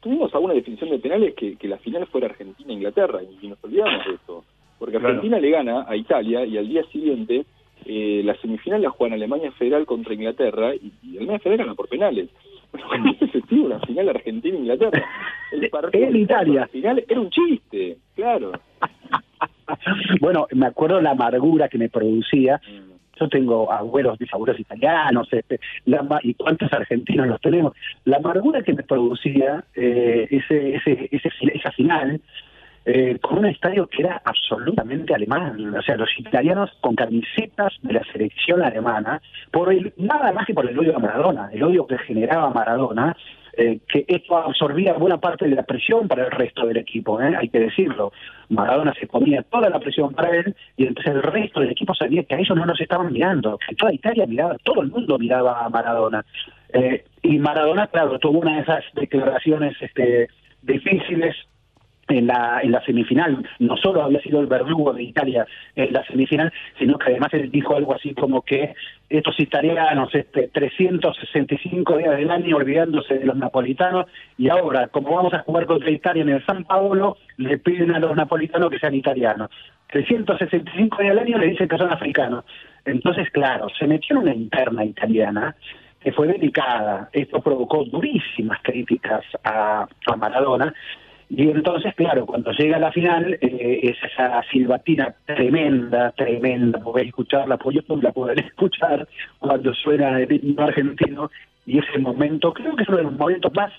tuvimos 0.00 0.34
alguna 0.34 0.54
definición 0.54 0.90
de 0.90 0.98
penales 0.98 1.34
que, 1.34 1.56
que 1.56 1.68
la 1.68 1.78
final 1.78 2.06
fuera 2.06 2.28
Argentina-Inglaterra 2.28 3.20
y 3.22 3.48
nos 3.48 3.62
olvidamos 3.62 4.06
de 4.06 4.14
eso? 4.14 4.44
Porque 4.78 4.96
Argentina 4.96 5.38
le 5.38 5.50
gana 5.50 5.84
a 5.88 5.96
Italia 5.96 6.44
y 6.44 6.56
al 6.56 6.68
día 6.68 6.84
siguiente 6.92 7.44
eh, 7.84 8.22
la 8.24 8.36
semifinal 8.36 8.82
la 8.82 8.90
juegan 8.90 9.14
Alemania 9.14 9.50
Federal 9.52 9.86
contra 9.86 10.14
Inglaterra 10.14 10.74
y, 10.74 11.16
Alemania 11.16 11.40
Federal 11.40 11.66
gana 11.66 11.74
por 11.74 11.88
penales. 11.88 12.28
efectivo 13.20 13.66
una 13.66 13.80
final 13.80 14.10
Argentina-Inglaterra. 14.10 15.04
El 15.52 15.70
partido 15.70 16.06
En 16.06 16.16
Italia. 16.16 16.66
final 16.66 17.04
era 17.08 17.20
un 17.20 17.30
chiste, 17.30 17.96
claro. 18.14 18.52
bueno, 20.20 20.46
me 20.52 20.66
acuerdo 20.66 21.00
la 21.00 21.10
amargura 21.12 21.68
que 21.68 21.78
me 21.78 21.88
producía. 21.88 22.60
Mm. 22.68 22.88
Yo 23.20 23.28
tengo 23.28 23.72
abuelos, 23.72 24.16
bisabuelos 24.16 24.60
italianos, 24.60 25.26
este, 25.32 25.58
la 25.86 26.06
y 26.22 26.34
cuántos 26.34 26.72
argentinos 26.72 27.26
los 27.26 27.40
tenemos. 27.40 27.72
La 28.04 28.18
amargura 28.18 28.62
que 28.62 28.74
me 28.74 28.84
producía 28.84 29.64
eh, 29.74 30.28
ese, 30.30 30.76
ese, 30.76 31.08
ese, 31.10 31.28
esa 31.52 31.72
final 31.72 32.20
eh, 32.90 33.18
con 33.20 33.40
un 33.40 33.44
estadio 33.44 33.86
que 33.86 34.00
era 34.00 34.22
absolutamente 34.24 35.14
alemán. 35.14 35.74
O 35.76 35.82
sea, 35.82 35.94
los 35.96 36.08
italianos 36.18 36.70
con 36.80 36.96
camisetas 36.96 37.74
de 37.82 37.92
la 37.92 38.02
selección 38.10 38.62
alemana, 38.62 39.20
por 39.50 39.70
el, 39.70 39.92
nada 39.98 40.32
más 40.32 40.46
que 40.46 40.54
por 40.54 40.66
el 40.66 40.78
odio 40.78 40.96
a 40.96 40.98
Maradona, 40.98 41.50
el 41.52 41.62
odio 41.62 41.86
que 41.86 41.98
generaba 41.98 42.48
Maradona, 42.48 43.14
eh, 43.58 43.80
que 43.86 44.06
esto 44.08 44.38
absorbía 44.38 44.94
buena 44.94 45.18
parte 45.18 45.46
de 45.46 45.54
la 45.54 45.64
presión 45.64 46.08
para 46.08 46.24
el 46.24 46.30
resto 46.30 46.66
del 46.66 46.78
equipo, 46.78 47.20
¿eh? 47.20 47.36
hay 47.38 47.50
que 47.50 47.60
decirlo. 47.60 48.10
Maradona 48.48 48.94
se 48.94 49.06
comía 49.06 49.42
toda 49.42 49.68
la 49.68 49.80
presión 49.80 50.14
para 50.14 50.34
él 50.34 50.56
y 50.78 50.86
entonces 50.86 51.14
el 51.14 51.22
resto 51.22 51.60
del 51.60 51.72
equipo 51.72 51.94
sabía 51.94 52.22
que 52.22 52.36
a 52.36 52.38
ellos 52.38 52.56
no 52.56 52.64
nos 52.64 52.80
estaban 52.80 53.12
mirando, 53.12 53.58
que 53.68 53.76
toda 53.76 53.92
Italia 53.92 54.24
miraba, 54.26 54.56
todo 54.64 54.80
el 54.80 54.88
mundo 54.88 55.18
miraba 55.18 55.62
a 55.62 55.68
Maradona. 55.68 56.24
Y 57.22 57.38
Maradona, 57.38 57.88
claro, 57.88 58.18
tuvo 58.18 58.38
una 58.38 58.56
de 58.56 58.62
esas 58.62 58.84
declaraciones 58.94 59.76
este, 59.82 60.28
difíciles 60.62 61.36
en 62.08 62.26
la, 62.26 62.60
en 62.62 62.72
la 62.72 62.82
semifinal. 62.84 63.46
No 63.58 63.76
solo 63.76 64.02
había 64.02 64.20
sido 64.20 64.40
el 64.40 64.46
verdugo 64.46 64.92
de 64.92 65.02
Italia 65.02 65.46
en 65.74 65.92
la 65.92 66.04
semifinal, 66.04 66.52
sino 66.78 66.98
que 66.98 67.10
además 67.10 67.32
él 67.34 67.50
dijo 67.50 67.76
algo 67.76 67.94
así 67.94 68.14
como 68.14 68.42
que 68.42 68.74
estos 69.08 69.38
italianos, 69.40 70.14
este, 70.14 70.48
365 70.48 71.96
días 71.96 72.16
del 72.16 72.30
año 72.30 72.56
olvidándose 72.56 73.18
de 73.18 73.24
los 73.24 73.36
napolitanos, 73.36 74.06
y 74.36 74.48
ahora, 74.48 74.88
como 74.88 75.14
vamos 75.14 75.32
a 75.34 75.40
jugar 75.40 75.66
contra 75.66 75.90
Italia 75.90 76.22
en 76.22 76.28
el 76.30 76.44
San 76.44 76.64
Paolo, 76.64 77.16
le 77.36 77.58
piden 77.58 77.94
a 77.94 77.98
los 77.98 78.14
napolitanos 78.16 78.70
que 78.70 78.78
sean 78.78 78.94
italianos. 78.94 79.50
365 79.88 81.02
días 81.02 81.14
del 81.14 81.24
año 81.24 81.38
le 81.38 81.48
dicen 81.48 81.68
que 81.68 81.78
son 81.78 81.90
africanos. 81.90 82.44
Entonces, 82.84 83.30
claro, 83.30 83.68
se 83.78 83.86
metió 83.86 84.16
en 84.16 84.22
una 84.22 84.34
interna 84.34 84.84
italiana 84.84 85.56
que 86.00 86.12
fue 86.12 86.28
delicada. 86.28 87.08
Esto 87.12 87.40
provocó 87.40 87.84
durísimas 87.84 88.60
críticas 88.62 89.24
a, 89.44 89.86
a 90.06 90.16
Maradona. 90.16 90.72
Y 91.30 91.50
entonces, 91.50 91.94
claro, 91.94 92.24
cuando 92.24 92.52
llega 92.52 92.78
la 92.78 92.90
final, 92.90 93.38
eh, 93.40 93.80
es 93.82 93.96
esa 94.02 94.42
silbatina 94.50 95.14
tremenda, 95.26 96.12
tremenda, 96.12 96.78
podés 96.80 97.08
escucharla 97.08 97.58
por 97.58 97.74
YouTube, 97.74 98.02
la 98.02 98.12
pueden 98.12 98.38
escuchar 98.44 99.06
cuando 99.38 99.74
suena 99.74 100.20
el 100.20 100.32
himno 100.32 100.64
argentino, 100.64 101.30
y 101.66 101.78
ese 101.78 101.98
momento, 101.98 102.52
creo 102.54 102.74
que 102.74 102.82
es 102.82 102.88
uno 102.88 102.98
de 102.98 103.04
los 103.04 103.12
momentos 103.12 103.52
más 103.54 103.72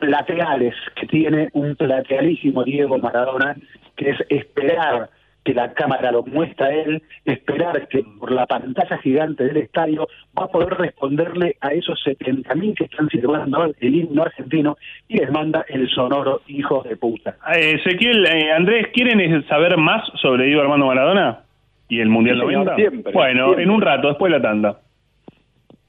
laterales 0.00 0.74
que 0.94 1.06
tiene 1.06 1.48
un 1.54 1.74
lateralísimo 1.78 2.64
Diego 2.64 2.98
Maradona, 2.98 3.56
que 3.96 4.10
es 4.10 4.18
esperar 4.28 5.08
que 5.44 5.54
la 5.54 5.72
cámara 5.74 6.10
lo 6.10 6.22
muestra 6.24 6.66
a 6.66 6.72
él, 6.72 7.02
esperar 7.24 7.86
que 7.88 8.02
por 8.18 8.32
la 8.32 8.46
pantalla 8.46 8.98
gigante 8.98 9.44
del 9.44 9.58
estadio 9.58 10.08
va 10.38 10.44
a 10.44 10.48
poder 10.48 10.70
responderle 10.74 11.56
a 11.60 11.68
esos 11.72 12.02
70.000 12.04 12.74
que 12.76 12.84
están 12.84 13.08
silbando 13.10 13.64
el 13.78 13.94
himno 13.94 14.22
argentino 14.22 14.76
y 15.06 15.18
les 15.18 15.30
manda 15.30 15.64
el 15.68 15.88
sonoro 15.90 16.40
hijos 16.48 16.84
de 16.88 16.96
puta. 16.96 17.36
Eh, 17.54 17.76
Ezequiel, 17.78 18.26
eh, 18.26 18.52
Andrés, 18.52 18.88
¿quieren 18.92 19.46
saber 19.46 19.76
más 19.76 20.02
sobre 20.20 20.46
Diego 20.46 20.62
Armando 20.62 20.86
Maradona 20.86 21.40
y 21.88 22.00
el 22.00 22.08
Mundial 22.08 22.36
Sí, 22.36 22.46
señor, 22.46 22.64
90? 22.64 22.76
siempre, 22.76 23.12
bueno, 23.12 23.44
siempre. 23.44 23.64
en 23.64 23.70
un 23.70 23.80
rato, 23.82 24.08
después 24.08 24.32
de 24.32 24.38
la 24.38 24.42
tanda. 24.42 24.80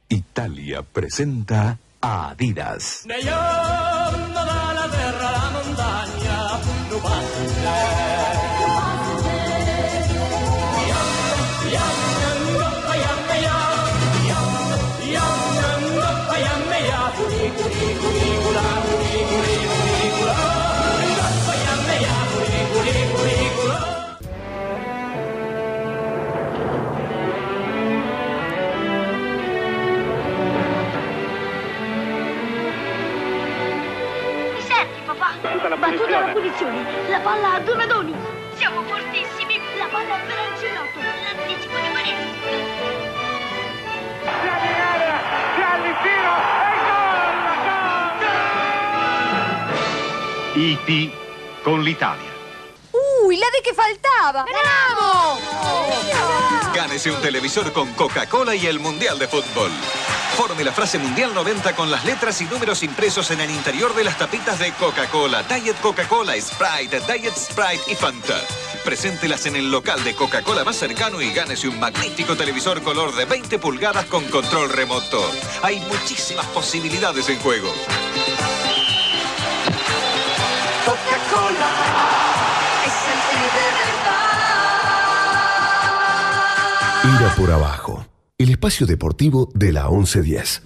Italia 0.10 0.82
presenta 0.94 1.78
a 2.02 2.30
Adidas. 2.32 3.08
Battuta 36.56 36.70
la 36.70 36.72
punizione. 36.72 37.10
La 37.10 37.20
palla 37.20 37.54
a 37.56 37.60
Donadoni. 37.60 38.16
Siamo 38.56 38.82
fortissimi. 38.84 39.60
La 39.78 39.88
palla 39.88 40.16
è 40.16 40.26
per 40.26 40.38
Ancelotto. 40.38 41.00
L'anticipo 41.00 41.76
di 41.76 41.90
Maria. 41.94 42.16
IT 50.58 51.12
con 51.64 51.84
l'Italia. 51.84 52.32
Uy, 53.26 53.38
la 53.38 53.48
de 53.52 53.62
que 53.62 53.74
faltaba. 53.74 54.46
¡Ganamos! 54.46 55.42
Gánese 56.74 57.12
un 57.12 57.20
televisor 57.22 57.74
con 57.74 57.94
Coca-Cola 57.94 58.56
y 58.56 58.66
el 58.68 58.80
Mundial 58.80 59.20
de 59.20 59.28
Fútbol. 59.28 59.72
Forme 60.36 60.66
la 60.66 60.74
frase 60.74 61.00
Mundial 61.00 61.34
90 61.34 61.76
con 61.78 61.90
las 61.90 62.04
letras 62.04 62.42
y 62.42 62.46
números 62.46 62.84
impresos 62.84 63.32
en 63.32 63.40
el 63.40 63.50
interior 63.50 63.96
de 63.96 64.04
las 64.04 64.18
tapitas 64.18 64.60
de 64.60 64.74
Coca-Cola, 64.74 65.44
Diet 65.44 65.80
Coca-Cola, 65.80 66.34
Sprite, 66.40 67.00
Diet 67.00 67.34
Sprite 67.34 67.84
y 67.90 67.96
Fanta. 67.96 68.42
Preséntelas 68.84 69.46
en 69.46 69.56
el 69.56 69.72
local 69.72 70.04
de 70.04 70.14
Coca-Cola 70.14 70.66
más 70.66 70.76
cercano 70.76 71.22
y 71.22 71.32
gánese 71.32 71.70
un 71.70 71.80
magnífico 71.80 72.36
televisor 72.36 72.84
color 72.84 73.16
de 73.16 73.24
20 73.24 73.60
pulgadas 73.60 74.06
con 74.08 74.26
control 74.26 74.70
remoto. 74.70 75.24
Hay 75.62 75.80
muchísimas 75.80 76.46
posibilidades 76.48 77.30
en 77.30 77.40
juego. 77.40 77.70
Coca-Cola 80.86 81.72
es 82.86 82.94
el 83.14 83.20
de 83.56 83.70
verdad. 87.08 87.22
Ira 87.22 87.36
por 87.36 87.52
abajo. 87.52 88.06
El 88.46 88.52
espacio 88.52 88.86
deportivo 88.86 89.50
de 89.56 89.74
la 89.74 89.90
1110. 89.90 90.62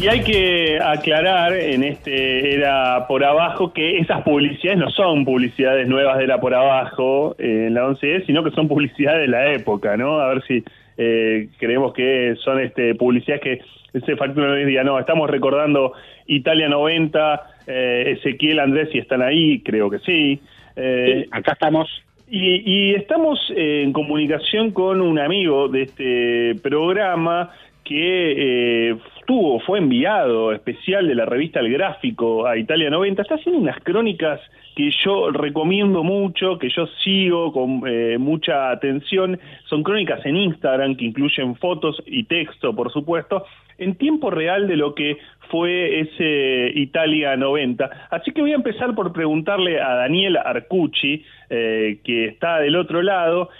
Y 0.00 0.06
hay 0.06 0.22
que 0.22 0.78
aclarar 0.80 1.52
en 1.52 1.82
este 1.82 2.54
Era 2.54 3.08
por 3.08 3.24
Abajo 3.24 3.72
que 3.72 3.98
esas 3.98 4.22
publicidades 4.22 4.78
no 4.78 4.88
son 4.90 5.24
publicidades 5.24 5.88
nuevas 5.88 6.18
de 6.18 6.24
Era 6.24 6.38
por 6.38 6.54
Abajo 6.54 7.34
eh, 7.40 7.64
en 7.66 7.74
la 7.74 7.88
11 7.88 8.22
sino 8.24 8.44
que 8.44 8.52
son 8.52 8.68
publicidades 8.68 9.22
de 9.22 9.28
la 9.28 9.52
época, 9.52 9.96
¿no? 9.96 10.20
A 10.20 10.28
ver 10.28 10.44
si 10.46 10.62
eh, 10.96 11.48
creemos 11.58 11.92
que 11.92 12.36
son 12.44 12.60
este 12.60 12.94
publicidades 12.94 13.42
que 13.42 13.60
ese 13.94 14.14
factor 14.14 14.46
nos 14.46 14.64
diga, 14.64 14.84
no, 14.84 14.96
estamos 15.00 15.28
recordando 15.28 15.92
Italia 16.26 16.68
90, 16.68 17.42
eh, 17.66 18.16
Ezequiel, 18.16 18.60
Andrés, 18.60 18.90
si 18.92 18.98
están 18.98 19.22
ahí, 19.22 19.60
creo 19.64 19.90
que 19.90 19.98
sí. 19.98 20.40
Eh, 20.76 21.26
Acá 21.30 21.52
estamos. 21.52 21.88
y, 22.28 22.62
y 22.64 22.94
estamos 22.94 23.38
en 23.54 23.92
comunicación 23.92 24.72
con 24.72 25.00
un 25.00 25.18
amigo 25.18 25.68
de 25.68 25.82
este 25.82 26.54
programa 26.62 27.50
que 27.84 28.90
eh, 28.90 28.96
tuvo, 29.26 29.60
fue 29.60 29.78
enviado 29.78 30.52
especial 30.52 31.06
de 31.08 31.14
la 31.14 31.24
revista 31.24 31.60
El 31.60 31.72
Gráfico 31.72 32.46
a 32.46 32.56
Italia 32.56 32.90
90. 32.90 33.22
Está 33.22 33.36
haciendo 33.36 33.60
unas 33.60 33.78
crónicas 33.82 34.40
que 34.74 34.90
yo 35.04 35.30
recomiendo 35.30 36.02
mucho, 36.02 36.58
que 36.58 36.68
yo 36.68 36.86
sigo 37.02 37.52
con 37.52 37.82
eh, 37.86 38.18
mucha 38.18 38.70
atención. 38.70 39.38
Son 39.66 39.82
crónicas 39.82 40.24
en 40.26 40.36
Instagram 40.36 40.96
que 40.96 41.06
incluyen 41.06 41.56
fotos 41.56 42.02
y 42.06 42.24
texto, 42.24 42.74
por 42.74 42.92
supuesto, 42.92 43.44
en 43.78 43.96
tiempo 43.96 44.30
real 44.30 44.66
de 44.66 44.76
lo 44.76 44.94
que 44.94 45.18
fue 45.50 46.00
ese 46.00 46.72
Italia 46.74 47.36
90. 47.36 48.08
Así 48.10 48.32
que 48.32 48.40
voy 48.40 48.52
a 48.52 48.56
empezar 48.56 48.94
por 48.94 49.12
preguntarle 49.12 49.80
a 49.80 49.94
Daniel 49.94 50.36
Arcucci, 50.36 51.24
eh, 51.50 51.98
que 52.02 52.26
está 52.26 52.58
del 52.58 52.76
otro 52.76 53.02
lado, 53.02 53.50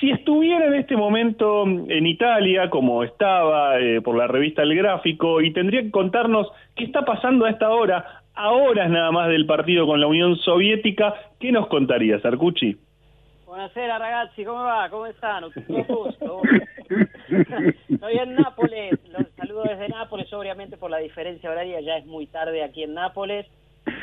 si 0.00 0.10
estuviera 0.10 0.66
en 0.66 0.74
este 0.74 0.96
momento 0.96 1.64
en 1.64 2.06
Italia, 2.06 2.70
como 2.70 3.04
estaba 3.04 3.78
eh, 3.78 4.00
por 4.00 4.16
la 4.16 4.26
revista 4.26 4.62
El 4.62 4.74
Gráfico, 4.74 5.42
y 5.42 5.52
tendría 5.52 5.82
que 5.82 5.90
contarnos 5.90 6.50
qué 6.74 6.84
está 6.84 7.04
pasando 7.04 7.44
a 7.44 7.50
esta 7.50 7.68
hora, 7.68 8.22
a 8.34 8.50
horas 8.50 8.88
nada 8.88 9.12
más 9.12 9.28
del 9.28 9.44
partido 9.44 9.86
con 9.86 10.00
la 10.00 10.06
Unión 10.06 10.36
Soviética, 10.36 11.14
¿qué 11.38 11.52
nos 11.52 11.66
contarías, 11.68 12.24
Arcucci? 12.24 12.78
Buonasera 13.44 13.98
ragazzi, 13.98 14.44
come 14.44 14.62
va? 14.62 14.88
Come 14.88 15.12
stanno? 15.14 15.50
Tutto 15.50 15.80
a 15.80 15.84
posto? 15.84 16.42
Estoy 17.88 18.16
en 18.16 18.34
Nápoles, 18.36 18.92
los 19.10 19.26
saludo 19.36 19.64
desde 19.64 19.88
Nápoles, 19.88 20.32
obviamente 20.32 20.78
por 20.78 20.90
la 20.90 20.98
diferencia 20.98 21.50
horaria 21.50 21.80
ya 21.80 21.96
es 21.98 22.06
muy 22.06 22.26
tarde 22.26 22.62
aquí 22.62 22.84
en 22.84 22.94
Nápoles. 22.94 23.46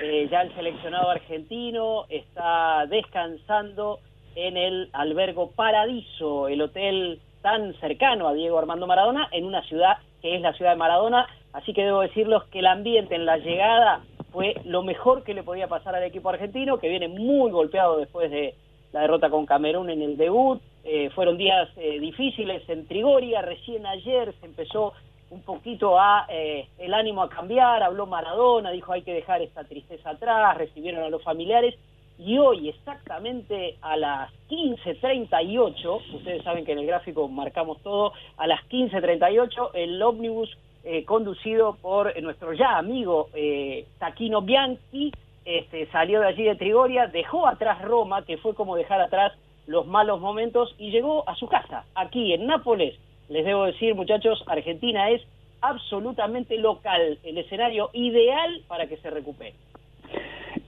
Eh, 0.04 0.28
ya 0.30 0.42
el 0.42 0.54
seleccionado 0.54 1.10
argentino 1.10 2.06
está 2.10 2.86
descansando 2.88 4.00
en 4.38 4.56
el 4.56 4.90
albergo 4.94 5.50
Paradiso, 5.50 6.48
el 6.48 6.62
hotel 6.62 7.20
tan 7.42 7.74
cercano 7.80 8.28
a 8.28 8.34
Diego 8.34 8.60
Armando 8.60 8.86
Maradona 8.86 9.28
en 9.32 9.46
una 9.46 9.64
ciudad 9.64 9.98
que 10.22 10.36
es 10.36 10.42
la 10.42 10.54
ciudad 10.54 10.72
de 10.72 10.78
Maradona, 10.78 11.28
así 11.54 11.74
que 11.74 11.84
debo 11.84 12.02
decirles 12.02 12.44
que 12.52 12.60
el 12.60 12.68
ambiente 12.68 13.16
en 13.16 13.26
la 13.26 13.38
llegada 13.38 14.02
fue 14.32 14.56
lo 14.64 14.84
mejor 14.84 15.24
que 15.24 15.34
le 15.34 15.42
podía 15.42 15.68
pasar 15.68 15.96
al 15.96 16.04
equipo 16.04 16.30
argentino, 16.30 16.78
que 16.78 16.88
viene 16.88 17.08
muy 17.08 17.50
golpeado 17.50 17.98
después 17.98 18.30
de 18.30 18.54
la 18.94 19.02
derrota 19.02 19.32
con 19.32 19.48
Camerún 19.48 19.90
en 19.90 20.04
el 20.04 20.18
debut, 20.18 20.62
eh, 20.84 21.10
fueron 21.16 21.38
días 21.38 21.70
eh, 21.76 22.00
difíciles 22.00 22.62
en 22.70 22.88
Trigoria, 22.88 23.42
recién 23.42 23.88
ayer 23.88 24.36
se 24.40 24.46
empezó 24.46 24.94
un 25.32 25.42
poquito 25.42 26.00
a 26.00 26.28
eh, 26.30 26.68
el 26.78 26.94
ánimo 26.94 27.24
a 27.24 27.30
cambiar, 27.30 27.82
habló 27.82 28.06
Maradona, 28.06 28.70
dijo 28.70 28.94
hay 28.94 29.02
que 29.02 29.14
dejar 29.14 29.42
esta 29.42 29.64
tristeza 29.64 30.12
atrás, 30.12 30.58
recibieron 30.58 31.04
a 31.04 31.10
los 31.10 31.24
familiares 31.24 31.76
y 32.20 32.38
hoy 32.38 32.70
exactamente 32.70 33.78
a 33.82 33.96
las 33.96 34.32
15.38, 34.50 36.16
ustedes 36.16 36.44
saben 36.44 36.66
que 36.66 36.72
en 36.72 36.80
el 36.80 36.88
gráfico 36.88 37.28
marcamos 37.28 37.82
todo, 37.82 38.14
a 38.38 38.48
las 38.48 38.62
15.38 38.70 39.72
el 39.74 40.02
ómnibus 40.02 40.58
eh, 40.84 41.04
conducido 41.06 41.76
por 41.82 42.20
nuestro 42.22 42.54
ya 42.54 42.78
amigo 42.78 43.30
eh, 43.34 43.86
Taquino 44.00 44.42
Bianchi 44.42 45.12
este, 45.48 45.86
salió 45.92 46.20
de 46.20 46.28
allí 46.28 46.44
de 46.44 46.56
Trigoria, 46.56 47.08
dejó 47.08 47.48
atrás 47.48 47.82
Roma, 47.82 48.26
que 48.26 48.38
fue 48.38 48.54
como 48.54 48.76
dejar 48.76 49.00
atrás 49.00 49.32
los 49.66 49.88
malos 49.88 50.20
momentos, 50.20 50.76
y 50.78 50.92
llegó 50.92 51.28
a 51.28 51.36
su 51.36 51.48
casa, 51.48 51.86
aquí 51.96 52.34
en 52.34 52.48
Nápoles, 52.48 52.96
les 53.30 53.46
debo 53.46 53.66
decir, 53.66 53.96
muchachos, 53.96 54.44
Argentina 54.46 55.10
es 55.10 55.22
absolutamente 55.62 56.58
local, 56.58 57.18
el 57.24 57.38
escenario 57.38 57.90
ideal 57.94 58.62
para 58.68 58.88
que 58.88 58.98
se 58.98 59.10
recupere. 59.10 59.54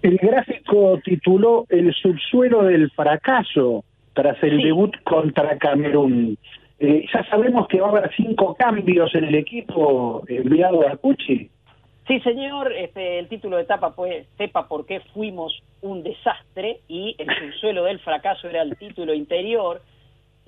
El 0.10 0.18
gráfico 0.18 1.00
tituló 1.06 1.68
El 1.70 1.94
subsuelo 1.94 2.64
del 2.64 2.90
fracaso 2.90 3.84
tras 4.14 4.42
el 4.42 4.58
debut 4.58 4.92
contra 5.04 5.56
Camerún. 5.60 6.36
Eh, 6.80 7.06
ya 7.14 7.24
sabemos 7.30 7.68
que 7.68 7.80
va 7.80 7.90
a 7.90 7.92
haber 7.92 8.12
cinco 8.16 8.56
cambios 8.56 9.14
en 9.14 9.26
el 9.26 9.36
equipo 9.36 10.24
enviado 10.28 10.88
a 10.88 10.98
Cuchi. 10.98 11.52
Sí, 12.08 12.20
señor, 12.22 12.74
este, 12.74 13.20
el 13.20 13.28
título 13.28 13.58
de 13.58 13.64
etapa 13.64 13.92
fue 13.92 14.26
Sepa 14.36 14.68
por 14.68 14.88
qué 14.88 15.00
fuimos 15.14 15.62
un 15.84 16.02
desastre 16.02 16.80
y 16.88 17.16
el 17.20 17.28
subsuelo 17.28 17.84
del 17.84 18.00
fracaso 18.00 18.50
era 18.50 18.64
el 18.64 18.76
título 18.78 19.14
interior. 19.14 19.80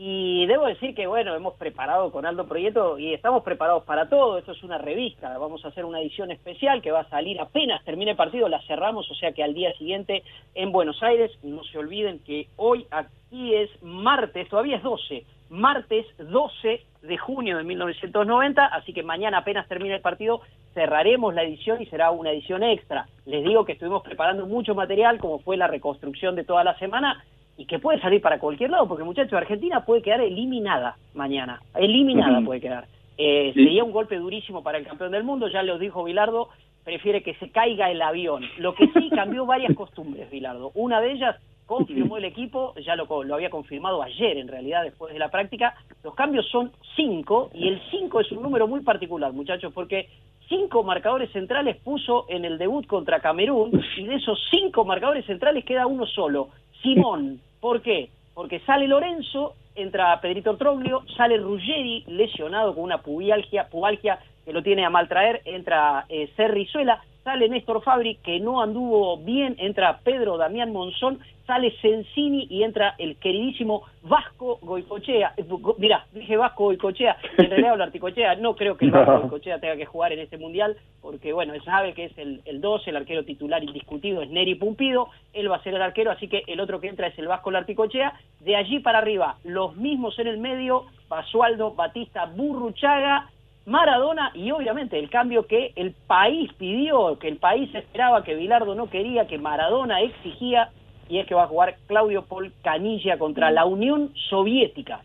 Y 0.03 0.47
debo 0.47 0.65
decir 0.65 0.95
que, 0.95 1.05
bueno, 1.05 1.35
hemos 1.35 1.53
preparado 1.53 2.11
con 2.11 2.25
Aldo 2.25 2.47
Proyecto 2.47 2.97
y 2.97 3.13
estamos 3.13 3.43
preparados 3.43 3.83
para 3.83 4.09
todo. 4.09 4.39
Esto 4.39 4.53
es 4.53 4.63
una 4.63 4.79
revista, 4.79 5.37
vamos 5.37 5.63
a 5.63 5.67
hacer 5.67 5.85
una 5.85 6.01
edición 6.01 6.31
especial 6.31 6.81
que 6.81 6.89
va 6.89 7.01
a 7.01 7.09
salir 7.09 7.39
apenas 7.39 7.85
termine 7.85 8.09
el 8.09 8.17
partido, 8.17 8.49
la 8.49 8.63
cerramos, 8.63 9.11
o 9.11 9.13
sea 9.13 9.31
que 9.31 9.43
al 9.43 9.53
día 9.53 9.71
siguiente 9.73 10.23
en 10.55 10.71
Buenos 10.71 11.03
Aires, 11.03 11.31
no 11.43 11.63
se 11.65 11.77
olviden 11.77 12.17
que 12.25 12.47
hoy 12.55 12.87
aquí 12.89 13.53
es 13.53 13.69
martes, 13.83 14.49
todavía 14.49 14.77
es 14.77 14.81
12, 14.81 15.23
martes 15.51 16.07
12 16.17 16.83
de 17.03 17.17
junio 17.19 17.57
de 17.57 17.63
1990, 17.63 18.65
así 18.65 18.93
que 18.93 19.03
mañana 19.03 19.37
apenas 19.37 19.67
termine 19.67 19.97
el 19.97 20.01
partido 20.01 20.41
cerraremos 20.73 21.35
la 21.35 21.43
edición 21.43 21.79
y 21.81 21.85
será 21.85 22.09
una 22.09 22.31
edición 22.31 22.63
extra. 22.63 23.07
Les 23.25 23.43
digo 23.43 23.65
que 23.65 23.73
estuvimos 23.73 24.01
preparando 24.01 24.47
mucho 24.47 24.73
material, 24.73 25.19
como 25.19 25.39
fue 25.39 25.57
la 25.57 25.67
reconstrucción 25.67 26.35
de 26.35 26.43
toda 26.43 26.63
la 26.63 26.77
semana, 26.79 27.23
y 27.61 27.65
que 27.65 27.77
puede 27.77 28.01
salir 28.01 28.21
para 28.21 28.39
cualquier 28.39 28.71
lado, 28.71 28.87
porque 28.87 29.03
muchachos, 29.03 29.33
Argentina 29.33 29.85
puede 29.85 30.01
quedar 30.01 30.19
eliminada 30.21 30.97
mañana, 31.13 31.61
eliminada 31.75 32.41
puede 32.41 32.59
quedar. 32.59 32.87
Eh, 33.19 33.51
Sería 33.53 33.83
un 33.83 33.91
golpe 33.91 34.15
durísimo 34.15 34.63
para 34.63 34.79
el 34.79 34.87
campeón 34.87 35.11
del 35.11 35.23
mundo, 35.23 35.47
ya 35.47 35.61
lo 35.61 35.77
dijo 35.77 36.03
Bilardo, 36.03 36.49
prefiere 36.83 37.21
que 37.21 37.35
se 37.35 37.51
caiga 37.51 37.91
el 37.91 38.01
avión. 38.01 38.43
Lo 38.57 38.73
que 38.73 38.87
sí 38.87 39.11
cambió 39.11 39.45
varias 39.45 39.75
costumbres, 39.75 40.31
Bilardo. 40.31 40.71
Una 40.73 41.01
de 41.01 41.11
ellas 41.11 41.35
confirmó 41.67 42.17
el 42.17 42.25
equipo, 42.25 42.73
ya 42.83 42.95
lo, 42.95 43.05
lo 43.23 43.35
había 43.35 43.51
confirmado 43.51 44.01
ayer 44.01 44.37
en 44.37 44.47
realidad 44.47 44.83
después 44.83 45.13
de 45.13 45.19
la 45.19 45.29
práctica, 45.29 45.75
los 46.03 46.15
cambios 46.15 46.49
son 46.49 46.71
cinco 46.95 47.51
y 47.53 47.67
el 47.67 47.79
cinco 47.91 48.21
es 48.21 48.31
un 48.31 48.41
número 48.41 48.67
muy 48.67 48.81
particular, 48.81 49.31
muchachos, 49.33 49.71
porque 49.71 50.09
cinco 50.49 50.81
marcadores 50.83 51.31
centrales 51.31 51.77
puso 51.77 52.25
en 52.27 52.43
el 52.43 52.57
debut 52.57 52.87
contra 52.87 53.19
Camerún 53.19 53.83
y 53.97 54.05
de 54.05 54.15
esos 54.15 54.43
cinco 54.49 54.83
marcadores 54.83 55.25
centrales 55.27 55.63
queda 55.63 55.85
uno 55.85 56.07
solo, 56.07 56.49
Simón. 56.81 57.39
¿Por 57.61 57.81
qué? 57.83 58.09
Porque 58.33 58.59
sale 58.61 58.87
Lorenzo, 58.87 59.53
entra 59.75 60.19
Pedrito 60.19 60.57
Troglio, 60.57 61.03
sale 61.15 61.37
Ruggeri 61.37 62.03
lesionado 62.07 62.73
con 62.73 62.83
una 62.83 63.03
pubalgia, 63.03 63.69
pubalgia 63.69 64.19
que 64.43 64.51
lo 64.51 64.63
tiene 64.63 64.83
a 64.83 64.89
maltraer, 64.89 65.41
entra 65.45 66.05
eh, 66.09 66.31
Cerrizuela, 66.35 67.01
sale 67.23 67.49
Néstor 67.49 67.83
Fabri 67.83 68.15
que 68.23 68.39
no 68.39 68.61
anduvo 68.61 69.17
bien, 69.17 69.55
entra 69.59 69.99
Pedro 70.03 70.37
Damián 70.37 70.71
Monzón 70.71 71.19
sale 71.51 71.75
Sensini 71.81 72.47
y 72.49 72.63
entra 72.63 72.95
el 72.97 73.17
queridísimo 73.17 73.83
Vasco 74.03 74.59
Goicochea. 74.61 75.33
Eh, 75.35 75.45
mirá, 75.77 76.05
dije 76.13 76.37
Vasco 76.37 76.63
Goicochea, 76.65 77.17
en 77.37 77.45
realidad 77.49 77.71
hablo 77.71 77.83
Articochea, 77.83 78.35
no 78.35 78.55
creo 78.55 78.77
que 78.77 78.85
el 78.85 78.91
Vasco 78.91 79.19
Goicochea 79.23 79.59
tenga 79.59 79.75
que 79.75 79.85
jugar 79.85 80.13
en 80.13 80.19
este 80.19 80.37
mundial, 80.37 80.77
porque 81.01 81.33
bueno, 81.33 81.53
él 81.53 81.61
sabe 81.65 81.93
que 81.93 82.05
es 82.05 82.17
el, 82.17 82.41
el 82.45 82.61
2, 82.61 82.87
el 82.87 82.95
arquero 82.95 83.25
titular 83.25 83.61
indiscutido 83.63 84.21
es 84.21 84.29
Neri 84.29 84.55
Pumpido, 84.55 85.09
él 85.33 85.51
va 85.51 85.57
a 85.57 85.63
ser 85.63 85.73
el 85.73 85.81
arquero, 85.81 86.11
así 86.11 86.29
que 86.29 86.43
el 86.47 86.61
otro 86.61 86.79
que 86.79 86.87
entra 86.87 87.07
es 87.07 87.19
el 87.19 87.27
Vasco 87.27 87.51
Larticochea. 87.51 88.13
De 88.39 88.55
allí 88.55 88.79
para 88.79 88.99
arriba, 88.99 89.35
los 89.43 89.75
mismos 89.75 90.17
en 90.19 90.27
el 90.27 90.37
medio, 90.37 90.85
Basualdo, 91.09 91.73
Batista, 91.73 92.25
Burruchaga, 92.27 93.29
Maradona 93.65 94.31
y 94.33 94.51
obviamente 94.51 94.97
el 94.97 95.09
cambio 95.09 95.45
que 95.45 95.71
el 95.75 95.93
país 96.07 96.51
pidió, 96.57 97.17
que 97.19 97.27
el 97.27 97.37
país 97.37 97.73
esperaba, 97.75 98.23
que 98.23 98.35
Bilardo 98.35 98.75
no 98.75 98.89
quería, 98.89 99.27
que 99.27 99.37
Maradona 99.37 100.01
exigía, 100.01 100.69
y 101.09 101.19
es 101.19 101.27
que 101.27 101.35
va 101.35 101.43
a 101.43 101.47
jugar 101.47 101.75
Claudio 101.87 102.23
Paul 102.23 102.51
Canilla 102.63 103.17
contra 103.17 103.51
la 103.51 103.65
Unión 103.65 104.11
Soviética. 104.29 105.01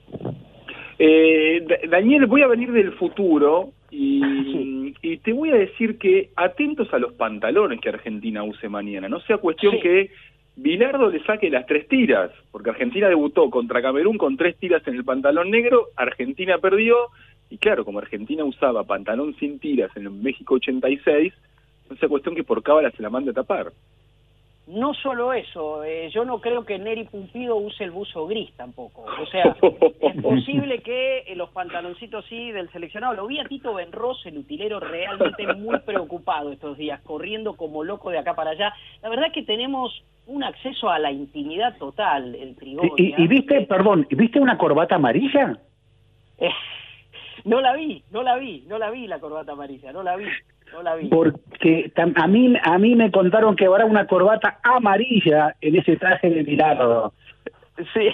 Eh, 0.99 1.67
Daniel, 1.89 2.27
voy 2.27 2.43
a 2.43 2.47
venir 2.47 2.73
del 2.73 2.93
futuro 2.93 3.71
y, 3.91 4.95
y, 5.03 5.17
te 5.19 5.33
voy 5.33 5.51
a 5.51 5.57
decir 5.57 5.99
que 5.99 6.31
atentos 6.37 6.93
a 6.95 6.99
los 6.99 7.13
pantalones 7.13 7.81
que 7.81 7.91
Argentina 7.91 8.43
use 8.43 8.69
mañana. 8.69 9.09
No 9.09 9.21
sea 9.21 9.37
cuestión 9.37 9.79
que 9.81 10.11
Bilardo 10.57 11.11
le 11.11 11.23
saque 11.25 11.51
las 11.51 11.67
tres 11.67 11.87
tiras, 11.87 12.31
porque 12.51 12.71
Argentina 12.71 13.09
debutó 13.09 13.51
contra 13.51 13.83
Camerún 13.83 14.17
con 14.17 14.39
tres 14.39 14.57
tiras 14.57 14.83
en 14.87 14.95
el 14.95 15.05
pantalón 15.05 15.51
negro, 15.51 15.89
Argentina 15.97 16.57
perdió, 16.59 16.97
y 17.51 17.59
claro, 17.59 17.85
como 17.85 17.99
Argentina 17.99 18.45
usaba 18.45 18.85
pantalón 18.85 19.35
sin 19.37 19.59
tiras 19.59 19.91
en 19.97 20.05
el 20.05 20.11
México 20.11 20.55
86, 20.55 21.33
no 21.89 21.97
sea 21.97 22.09
cuestión 22.09 22.35
que 22.35 22.45
por 22.45 22.63
cábala 22.63 22.91
se 22.91 23.03
la 23.03 23.11
mande 23.11 23.31
a 23.31 23.35
tapar. 23.35 23.73
No 24.67 24.95
solo 24.95 25.33
eso, 25.33 25.85
eh, 25.85 26.11
yo 26.13 26.25
no 26.25 26.41
creo 26.41 26.65
que 26.65 26.77
Neri 26.77 27.05
Pumpido 27.05 27.55
use 27.55 27.85
el 27.85 27.93
buzo 27.93 28.27
gris 28.27 28.51
tampoco. 28.57 29.05
O 29.23 29.27
sea, 29.27 29.57
es 30.01 30.21
posible 30.21 30.81
que 30.81 31.19
eh, 31.19 31.37
los 31.37 31.51
pantaloncitos 31.51 32.25
sí 32.29 32.51
del 32.51 32.69
seleccionado. 32.73 33.15
Lo 33.15 33.29
vi 33.29 33.39
a 33.39 33.45
Tito 33.45 33.75
Benros, 33.75 34.27
el 34.27 34.39
utilero, 34.39 34.81
realmente 34.81 35.47
muy 35.55 35.79
preocupado 35.81 36.51
estos 36.51 36.77
días, 36.77 37.01
corriendo 37.03 37.55
como 37.55 37.85
loco 37.85 38.11
de 38.11 38.19
acá 38.19 38.35
para 38.35 38.51
allá. 38.51 38.75
La 39.03 39.09
verdad 39.09 39.27
es 39.29 39.35
que 39.35 39.45
tenemos 39.45 40.03
un 40.27 40.43
acceso 40.43 40.91
a 40.91 40.99
la 40.99 41.13
intimidad 41.13 41.79
total, 41.79 42.35
el 42.35 42.57
Trigoria. 42.57 42.93
¿Y, 42.97 43.23
y 43.23 43.29
viste, 43.29 43.61
perdón, 43.67 44.05
viste 44.11 44.41
una 44.41 44.59
corbata 44.59 44.97
amarilla? 44.97 45.61
No 47.47 47.61
la 47.61 47.75
vi, 47.75 48.03
no 48.11 48.25
la 48.25 48.37
vi, 48.37 48.65
no 48.67 48.77
la 48.77 48.91
vi 48.91 49.07
la 49.07 49.21
corbata 49.21 49.53
amarilla, 49.53 49.93
no 49.93 50.03
la 50.03 50.17
vi. 50.17 50.27
No 50.73 50.83
la 50.83 50.97
vi. 50.97 51.07
Porque 51.07 51.93
a 51.97 52.27
mí, 52.27 52.55
a 52.61 52.77
mí 52.77 52.97
me 52.97 53.13
contaron 53.13 53.55
que 53.55 53.67
habrá 53.67 53.87
una 53.87 54.09
corbata 54.09 54.59
amarilla 54.65 55.55
en 55.61 55.77
ese 55.77 55.97
traje 55.97 56.29
de 56.29 56.43
Bilardo. 56.43 57.13
Sí. 57.95 58.09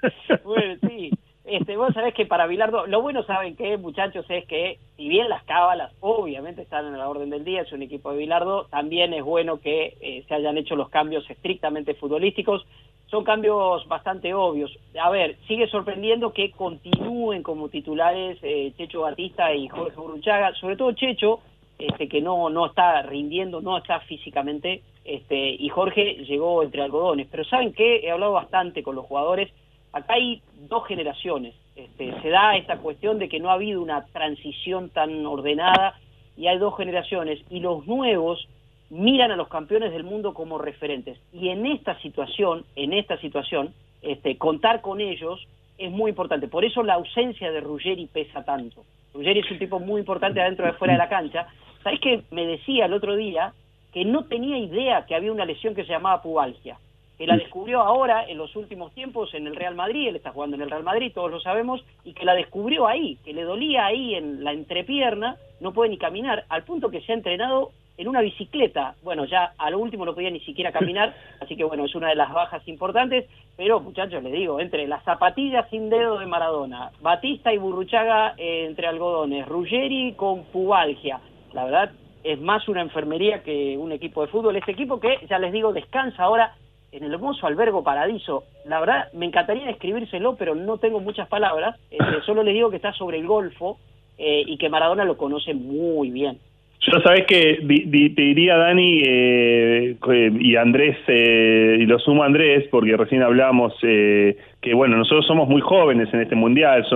bueno, 0.44 0.76
sí. 0.88 1.10
Este, 1.44 1.76
vos 1.76 1.92
sabés 1.92 2.14
que 2.14 2.24
para 2.24 2.46
Bilardo, 2.46 2.86
lo 2.86 3.02
bueno, 3.02 3.22
¿saben 3.24 3.54
qué, 3.54 3.76
muchachos? 3.76 4.24
Es 4.30 4.46
que, 4.46 4.78
si 4.96 5.08
bien 5.08 5.28
las 5.28 5.42
cábalas 5.44 5.92
obviamente 6.00 6.62
están 6.62 6.86
en 6.86 6.96
la 6.96 7.08
orden 7.08 7.28
del 7.28 7.44
día, 7.44 7.62
es 7.62 7.72
un 7.72 7.82
equipo 7.82 8.12
de 8.12 8.18
Bilardo, 8.18 8.64
también 8.70 9.12
es 9.12 9.24
bueno 9.24 9.60
que 9.60 9.94
eh, 10.00 10.24
se 10.26 10.34
hayan 10.34 10.56
hecho 10.56 10.74
los 10.74 10.88
cambios 10.88 11.28
estrictamente 11.28 11.94
futbolísticos. 11.94 12.66
Son 13.10 13.24
cambios 13.24 13.86
bastante 13.88 14.34
obvios. 14.34 14.70
A 15.00 15.10
ver, 15.10 15.36
sigue 15.46 15.66
sorprendiendo 15.68 16.32
que 16.32 16.50
continúen 16.50 17.42
como 17.42 17.68
titulares 17.70 18.38
eh, 18.42 18.72
Checho 18.76 19.00
Batista 19.00 19.54
y 19.54 19.66
Jorge 19.68 19.96
Burruchaga, 19.96 20.54
sobre 20.54 20.76
todo 20.76 20.92
Checho, 20.92 21.40
este, 21.78 22.08
que 22.08 22.20
no, 22.20 22.50
no 22.50 22.66
está 22.66 23.00
rindiendo, 23.02 23.60
no 23.62 23.78
está 23.78 24.00
físicamente, 24.00 24.82
este, 25.04 25.56
y 25.58 25.68
Jorge 25.70 26.16
llegó 26.26 26.62
entre 26.62 26.82
algodones. 26.82 27.28
Pero 27.30 27.44
¿saben 27.44 27.72
qué? 27.72 28.00
He 28.00 28.10
hablado 28.10 28.32
bastante 28.32 28.82
con 28.82 28.94
los 28.94 29.06
jugadores. 29.06 29.50
Acá 29.92 30.14
hay 30.14 30.42
dos 30.68 30.86
generaciones. 30.86 31.54
Este, 31.76 32.12
se 32.20 32.28
da 32.28 32.56
esta 32.56 32.78
cuestión 32.78 33.18
de 33.18 33.28
que 33.30 33.40
no 33.40 33.48
ha 33.48 33.54
habido 33.54 33.80
una 33.80 34.04
transición 34.06 34.90
tan 34.90 35.24
ordenada 35.24 35.98
y 36.36 36.48
hay 36.48 36.58
dos 36.58 36.76
generaciones. 36.76 37.40
Y 37.48 37.60
los 37.60 37.86
nuevos 37.86 38.46
miran 38.90 39.30
a 39.30 39.36
los 39.36 39.48
campeones 39.48 39.92
del 39.92 40.04
mundo 40.04 40.34
como 40.34 40.58
referentes. 40.58 41.18
Y 41.32 41.48
en 41.48 41.66
esta 41.66 41.98
situación, 42.00 42.64
en 42.76 42.92
esta 42.92 43.18
situación, 43.18 43.74
este, 44.02 44.36
contar 44.38 44.80
con 44.80 45.00
ellos 45.00 45.46
es 45.76 45.90
muy 45.90 46.10
importante. 46.10 46.48
Por 46.48 46.64
eso 46.64 46.82
la 46.82 46.94
ausencia 46.94 47.50
de 47.50 47.60
Ruggeri 47.60 48.06
pesa 48.06 48.44
tanto. 48.44 48.84
Ruggeri 49.14 49.40
es 49.40 49.50
un 49.50 49.58
tipo 49.58 49.78
muy 49.78 50.00
importante 50.00 50.40
adentro 50.40 50.66
y 50.66 50.70
afuera 50.70 50.94
de 50.94 50.98
la 50.98 51.08
cancha, 51.08 51.48
¿Sabés 51.82 52.00
que 52.00 52.22
me 52.30 52.46
decía 52.46 52.86
el 52.86 52.92
otro 52.92 53.16
día 53.16 53.52
que 53.92 54.04
no 54.04 54.24
tenía 54.24 54.58
idea 54.58 55.06
que 55.06 55.14
había 55.14 55.32
una 55.32 55.44
lesión 55.44 55.74
que 55.74 55.84
se 55.84 55.92
llamaba 55.92 56.22
pubalgia? 56.22 56.78
que 57.16 57.26
la 57.26 57.36
descubrió 57.36 57.80
ahora 57.80 58.24
en 58.28 58.38
los 58.38 58.54
últimos 58.54 58.92
tiempos 58.94 59.34
en 59.34 59.48
el 59.48 59.56
Real 59.56 59.74
Madrid, 59.74 60.06
él 60.06 60.14
está 60.14 60.30
jugando 60.30 60.54
en 60.54 60.62
el 60.62 60.70
Real 60.70 60.84
Madrid, 60.84 61.10
todos 61.12 61.32
lo 61.32 61.40
sabemos, 61.40 61.84
y 62.04 62.12
que 62.12 62.24
la 62.24 62.36
descubrió 62.36 62.86
ahí, 62.86 63.18
que 63.24 63.32
le 63.32 63.42
dolía 63.42 63.86
ahí 63.86 64.14
en 64.14 64.44
la 64.44 64.52
entrepierna, 64.52 65.36
no 65.58 65.72
puede 65.72 65.90
ni 65.90 65.98
caminar, 65.98 66.44
al 66.48 66.62
punto 66.62 66.90
que 66.90 67.00
se 67.00 67.10
ha 67.10 67.16
entrenado 67.16 67.72
en 67.98 68.08
una 68.08 68.22
bicicleta. 68.22 68.94
Bueno, 69.02 69.26
ya 69.26 69.52
a 69.58 69.70
lo 69.70 69.78
último 69.78 70.06
no 70.06 70.14
podía 70.14 70.30
ni 70.30 70.40
siquiera 70.40 70.72
caminar, 70.72 71.14
así 71.40 71.56
que 71.56 71.64
bueno, 71.64 71.84
es 71.84 71.94
una 71.94 72.08
de 72.08 72.14
las 72.14 72.32
bajas 72.32 72.66
importantes, 72.66 73.26
pero 73.56 73.80
muchachos, 73.80 74.22
les 74.22 74.32
digo, 74.32 74.60
entre 74.60 74.88
las 74.88 75.04
zapatillas 75.04 75.68
sin 75.68 75.90
dedo 75.90 76.18
de 76.18 76.26
Maradona, 76.26 76.92
Batista 77.00 77.52
y 77.52 77.58
Burruchaga 77.58 78.34
eh, 78.38 78.64
entre 78.66 78.86
algodones, 78.86 79.46
Ruggeri 79.46 80.14
con 80.14 80.44
pubalgia, 80.44 81.20
la 81.52 81.64
verdad 81.64 81.90
es 82.24 82.40
más 82.40 82.68
una 82.68 82.82
enfermería 82.82 83.42
que 83.42 83.76
un 83.78 83.92
equipo 83.92 84.22
de 84.22 84.28
fútbol, 84.28 84.56
este 84.56 84.72
equipo 84.72 85.00
que, 85.00 85.18
ya 85.28 85.38
les 85.38 85.52
digo, 85.52 85.72
descansa 85.72 86.24
ahora 86.24 86.54
en 86.92 87.04
el 87.04 87.12
hermoso 87.12 87.46
albergo 87.46 87.82
Paradiso. 87.82 88.44
La 88.64 88.80
verdad, 88.80 89.12
me 89.12 89.26
encantaría 89.26 89.66
describírselo, 89.66 90.36
pero 90.36 90.54
no 90.54 90.78
tengo 90.78 91.00
muchas 91.00 91.28
palabras. 91.28 91.78
Este, 91.90 92.20
solo 92.26 92.42
les 92.42 92.54
digo 92.54 92.70
que 92.70 92.76
está 92.76 92.92
sobre 92.92 93.18
el 93.18 93.26
Golfo 93.26 93.78
eh, 94.16 94.42
y 94.46 94.58
que 94.58 94.68
Maradona 94.68 95.04
lo 95.04 95.16
conoce 95.16 95.54
muy 95.54 96.10
bien. 96.10 96.38
Yo 96.80 97.00
sabes 97.00 97.26
que 97.26 97.58
te 97.66 98.22
diría 98.22 98.56
Dani 98.56 99.02
eh, 99.04 99.96
y 100.40 100.56
Andrés, 100.56 100.96
eh, 101.08 101.78
y 101.80 101.86
lo 101.86 101.98
sumo 101.98 102.22
Andrés, 102.22 102.66
porque 102.70 102.96
recién 102.96 103.22
hablamos 103.22 103.74
que, 103.80 104.74
bueno, 104.74 104.96
nosotros 104.96 105.26
somos 105.26 105.48
muy 105.48 105.60
jóvenes 105.60 106.08
en 106.14 106.22
este 106.22 106.34
mundial, 106.34 106.86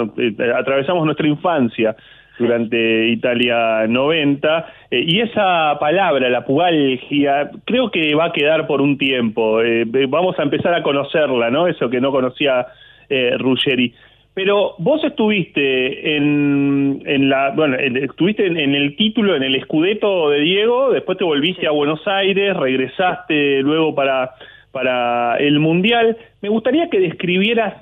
atravesamos 0.57 1.05
nuestra 1.05 1.27
infancia 1.27 1.97
durante 2.39 3.09
Italia 3.09 3.87
90. 3.87 4.67
Eh, 4.91 5.05
y 5.07 5.21
esa 5.21 5.79
palabra, 5.79 6.29
la 6.29 6.45
pugalgia, 6.45 7.51
creo 7.65 7.91
que 7.91 8.15
va 8.15 8.27
a 8.27 8.33
quedar 8.33 8.67
por 8.67 8.81
un 8.81 8.99
tiempo. 8.99 9.63
Eh, 9.63 9.85
vamos 10.09 10.39
a 10.39 10.43
empezar 10.43 10.75
a 10.75 10.83
conocerla, 10.83 11.51
¿no? 11.51 11.67
Eso 11.67 11.89
que 11.89 12.01
no 12.01 12.11
conocía 12.11 12.67
eh, 13.09 13.37
Ruggeri. 13.39 13.95
Pero 14.35 14.75
vos 14.79 15.05
estuviste 15.05 16.17
en, 16.17 17.03
en 17.05 17.29
la, 17.29 17.51
bueno, 17.51 17.77
estuviste 17.77 18.47
en, 18.47 18.75
el 18.75 18.97
título, 18.97 19.37
en 19.37 19.43
el 19.43 19.55
escudeto 19.57 20.31
de 20.31 20.41
Diego, 20.41 20.91
después 20.91 21.19
te 21.19 21.25
volviste 21.25 21.67
a 21.67 21.71
Buenos 21.71 22.07
Aires, 22.07 22.57
regresaste 22.57 23.61
luego 23.61 23.95
para, 23.95 24.31
para 24.71 25.37
el 25.37 25.59
Mundial. 25.59 26.17
Me 26.41 26.49
gustaría 26.49 26.89
que 26.89 26.99
describieras 26.99 27.75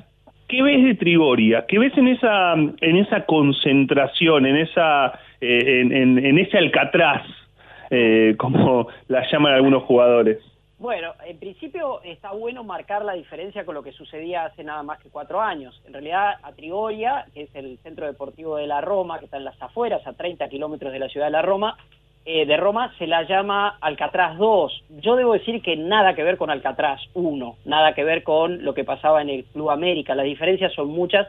¿Qué 0.50 0.62
ves 0.62 0.82
de 0.82 0.96
Trigoria? 0.96 1.64
¿Qué 1.68 1.78
ves 1.78 1.96
en 1.96 2.08
esa, 2.08 2.54
en 2.54 2.96
esa 2.96 3.24
concentración, 3.24 4.46
en, 4.46 4.56
esa, 4.56 5.12
eh, 5.40 5.80
en, 5.80 6.38
ese 6.40 6.58
alcatraz, 6.58 7.22
eh, 7.88 8.34
como 8.36 8.88
la 9.06 9.24
llaman 9.30 9.54
algunos 9.54 9.84
jugadores? 9.84 10.38
Bueno, 10.80 11.12
en 11.26 11.38
principio 11.38 12.00
está 12.04 12.32
bueno 12.32 12.64
marcar 12.64 13.04
la 13.04 13.12
diferencia 13.12 13.66
con 13.66 13.74
lo 13.74 13.82
que 13.82 13.92
sucedía 13.92 14.46
hace 14.46 14.64
nada 14.64 14.82
más 14.82 14.98
que 14.98 15.10
cuatro 15.10 15.38
años. 15.38 15.78
En 15.86 15.92
realidad, 15.92 16.36
a 16.42 16.52
que 16.54 17.42
es 17.42 17.54
el 17.54 17.78
centro 17.82 18.06
deportivo 18.06 18.56
de 18.56 18.66
la 18.66 18.80
Roma, 18.80 19.18
que 19.18 19.26
está 19.26 19.36
en 19.36 19.44
las 19.44 19.60
afueras, 19.60 20.06
a 20.06 20.14
30 20.14 20.48
kilómetros 20.48 20.90
de 20.90 20.98
la 20.98 21.10
ciudad 21.10 21.26
de 21.26 21.32
la 21.32 21.42
Roma, 21.42 21.76
eh, 22.24 22.46
de 22.46 22.56
Roma 22.56 22.94
se 22.96 23.06
la 23.06 23.24
llama 23.24 23.76
Alcatraz 23.82 24.38
2. 24.38 24.84
Yo 25.02 25.16
debo 25.16 25.34
decir 25.34 25.60
que 25.60 25.76
nada 25.76 26.14
que 26.14 26.22
ver 26.22 26.38
con 26.38 26.48
Alcatraz 26.48 27.02
1, 27.12 27.56
nada 27.66 27.92
que 27.92 28.02
ver 28.02 28.22
con 28.22 28.64
lo 28.64 28.72
que 28.72 28.84
pasaba 28.84 29.20
en 29.20 29.28
el 29.28 29.44
Club 29.44 29.68
América. 29.68 30.14
Las 30.14 30.24
diferencias 30.24 30.72
son 30.72 30.88
muchas. 30.88 31.28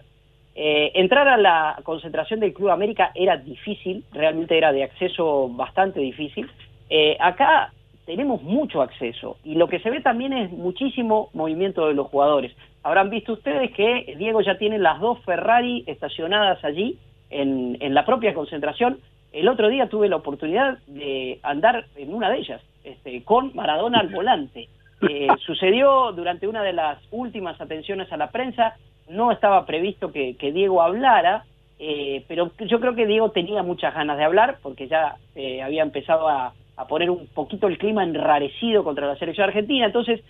Eh, 0.55 0.93
entrar 0.95 1.27
a 1.27 1.35
la 1.35 1.77
concentración 1.83 2.39
del 2.39 2.53
Club 2.53 2.69
América 2.69 3.11
era 3.15 3.35
difícil, 3.35 4.05
realmente 4.13 4.57
era 4.57 4.71
de 4.71 4.85
acceso 4.85 5.49
bastante 5.49 5.99
difícil. 5.99 6.49
Eh, 6.89 7.17
acá 7.19 7.73
tenemos 8.05 8.41
mucho 8.43 8.81
acceso 8.81 9.37
y 9.43 9.55
lo 9.55 9.67
que 9.67 9.79
se 9.79 9.89
ve 9.89 10.01
también 10.01 10.33
es 10.33 10.51
muchísimo 10.51 11.29
movimiento 11.33 11.87
de 11.87 11.93
los 11.93 12.07
jugadores. 12.07 12.51
Habrán 12.83 13.09
visto 13.09 13.33
ustedes 13.33 13.71
que 13.73 14.15
Diego 14.17 14.41
ya 14.41 14.57
tiene 14.57 14.79
las 14.79 14.99
dos 14.99 15.19
Ferrari 15.23 15.83
estacionadas 15.87 16.63
allí 16.63 16.97
en, 17.29 17.77
en 17.79 17.93
la 17.93 18.05
propia 18.05 18.33
concentración 18.33 18.99
el 19.31 19.47
otro 19.47 19.69
día 19.69 19.87
tuve 19.87 20.09
la 20.09 20.17
oportunidad 20.17 20.79
de 20.87 21.39
andar 21.43 21.85
en 21.95 22.13
una 22.13 22.29
de 22.29 22.39
ellas, 22.39 22.61
este, 22.83 23.23
con 23.23 23.51
Maradona 23.55 23.99
al 23.99 24.09
volante. 24.09 24.67
Eh, 25.09 25.29
sucedió 25.43 26.11
durante 26.11 26.47
una 26.47 26.61
de 26.61 26.73
las 26.73 26.99
últimas 27.09 27.59
atenciones 27.59 28.11
a 28.11 28.17
la 28.17 28.29
prensa, 28.29 28.75
no 29.09 29.31
estaba 29.31 29.65
previsto 29.65 30.11
que, 30.11 30.35
Diego 30.53 30.79
hablara, 30.79 31.43
eh, 31.79 32.23
pero 32.27 32.51
yo 32.59 32.79
creo 32.79 32.93
que 32.93 33.07
Diego 33.07 33.31
tenía 33.31 33.63
muchas 33.63 33.95
ganas 33.95 34.19
de 34.19 34.25
hablar 34.25 34.59
porque 34.61 34.87
ya 34.87 35.15
eh, 35.33 35.63
había 35.63 35.81
empezado 35.81 36.29
a, 36.29 36.53
a, 36.75 36.87
poner 36.87 37.09
un 37.09 37.27
poquito 37.27 37.67
el 37.67 37.77
clima 37.77 38.03
enrarecido 38.03 38.83
contra 38.83 39.07
la 39.07 39.15
selección 39.17 39.47
argentina, 39.47 39.85
entonces 39.85 40.21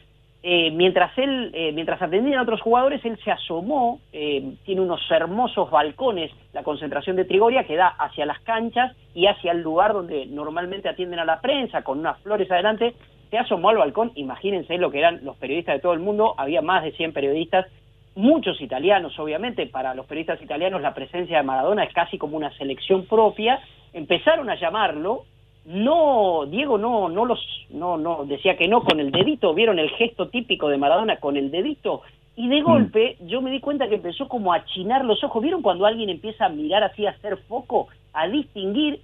eh, 0.44 0.72
mientras 0.72 1.16
él, 1.20 1.52
eh, 1.54 1.72
mientras 1.72 2.02
atendían 2.02 2.40
a 2.40 2.44
otros 2.44 2.62
jugadores, 2.62 3.04
él 3.06 3.18
se 3.24 3.32
asomó, 3.32 4.00
eh, 4.12 4.56
tiene 4.66 4.82
unos 4.82 5.00
hermosos 5.12 5.70
balcones, 5.70 6.32
la 6.54 6.64
concentración 6.64 7.16
de 7.16 7.26
Trigoria, 7.26 7.66
que 7.66 7.76
da 7.76 7.88
hacia 7.88 8.26
las 8.26 8.40
canchas 8.42 8.96
y 9.14 9.28
hacia 9.28 9.52
el 9.52 9.62
lugar 9.62 9.94
donde 9.94 10.26
normalmente 10.26 10.90
atienden 10.90 11.20
a 11.20 11.26
la 11.26 11.42
prensa, 11.42 11.84
con 11.84 12.00
unas 12.00 12.20
flores 12.22 12.50
adelante, 12.50 12.96
se 13.30 13.38
asomó 13.38 13.70
al 13.70 13.78
balcón, 13.78 14.12
imagínense 14.16 14.78
lo 14.78 14.90
que 14.90 15.00
eran 15.00 15.24
los 15.24 15.38
periodistas 15.38 15.76
de 15.76 15.82
todo 15.82 15.94
el 15.94 16.00
mundo, 16.00 16.34
había 16.38 16.62
más 16.62 16.84
de 16.84 16.92
100 16.94 17.14
periodistas, 17.14 17.68
muchos 18.16 18.60
italianos, 18.62 19.18
obviamente, 19.20 19.68
para 19.68 19.94
los 19.94 20.08
periodistas 20.08 20.42
italianos 20.42 20.82
la 20.82 20.94
presencia 20.96 21.38
de 21.38 21.44
Maradona 21.44 21.84
es 21.84 21.94
casi 21.94 22.18
como 22.18 22.36
una 22.36 22.52
selección 22.58 23.06
propia, 23.06 23.60
empezaron 23.94 24.50
a 24.50 24.56
llamarlo, 24.56 25.24
no, 25.66 26.46
Diego 26.48 26.78
no, 26.78 27.10
no 27.10 27.26
los, 27.26 27.40
no, 27.70 27.98
no, 27.98 28.26
decía 28.26 28.58
que 28.58 28.68
no 28.68 28.84
con 28.84 29.00
el 29.00 29.12
dedito, 29.12 29.54
vieron 29.54 29.80
el 29.80 29.90
gesto 29.92 30.28
típico 30.30 30.70
de 30.70 30.78
Maradona 30.78 31.18
con 31.18 31.38
el 31.38 31.52
dedito, 31.52 32.02
y 32.36 32.48
de 32.48 32.62
mm. 32.62 32.66
golpe 32.66 33.18
yo 33.22 33.42
me 33.42 33.52
di 33.52 33.60
cuenta 33.60 33.88
que 33.88 33.96
empezó 33.96 34.28
como 34.28 34.54
a 34.54 34.58
achinar 34.58 35.06
los 35.06 35.24
ojos, 35.24 35.42
vieron 35.42 35.62
cuando 35.62 35.86
alguien 35.86 36.10
empieza 36.10 36.46
a 36.46 36.50
mirar 36.50 36.84
así, 36.84 37.06
a 37.06 37.12
hacer 37.12 37.38
foco, 37.48 37.88
a 38.14 38.28
distinguir, 38.28 39.02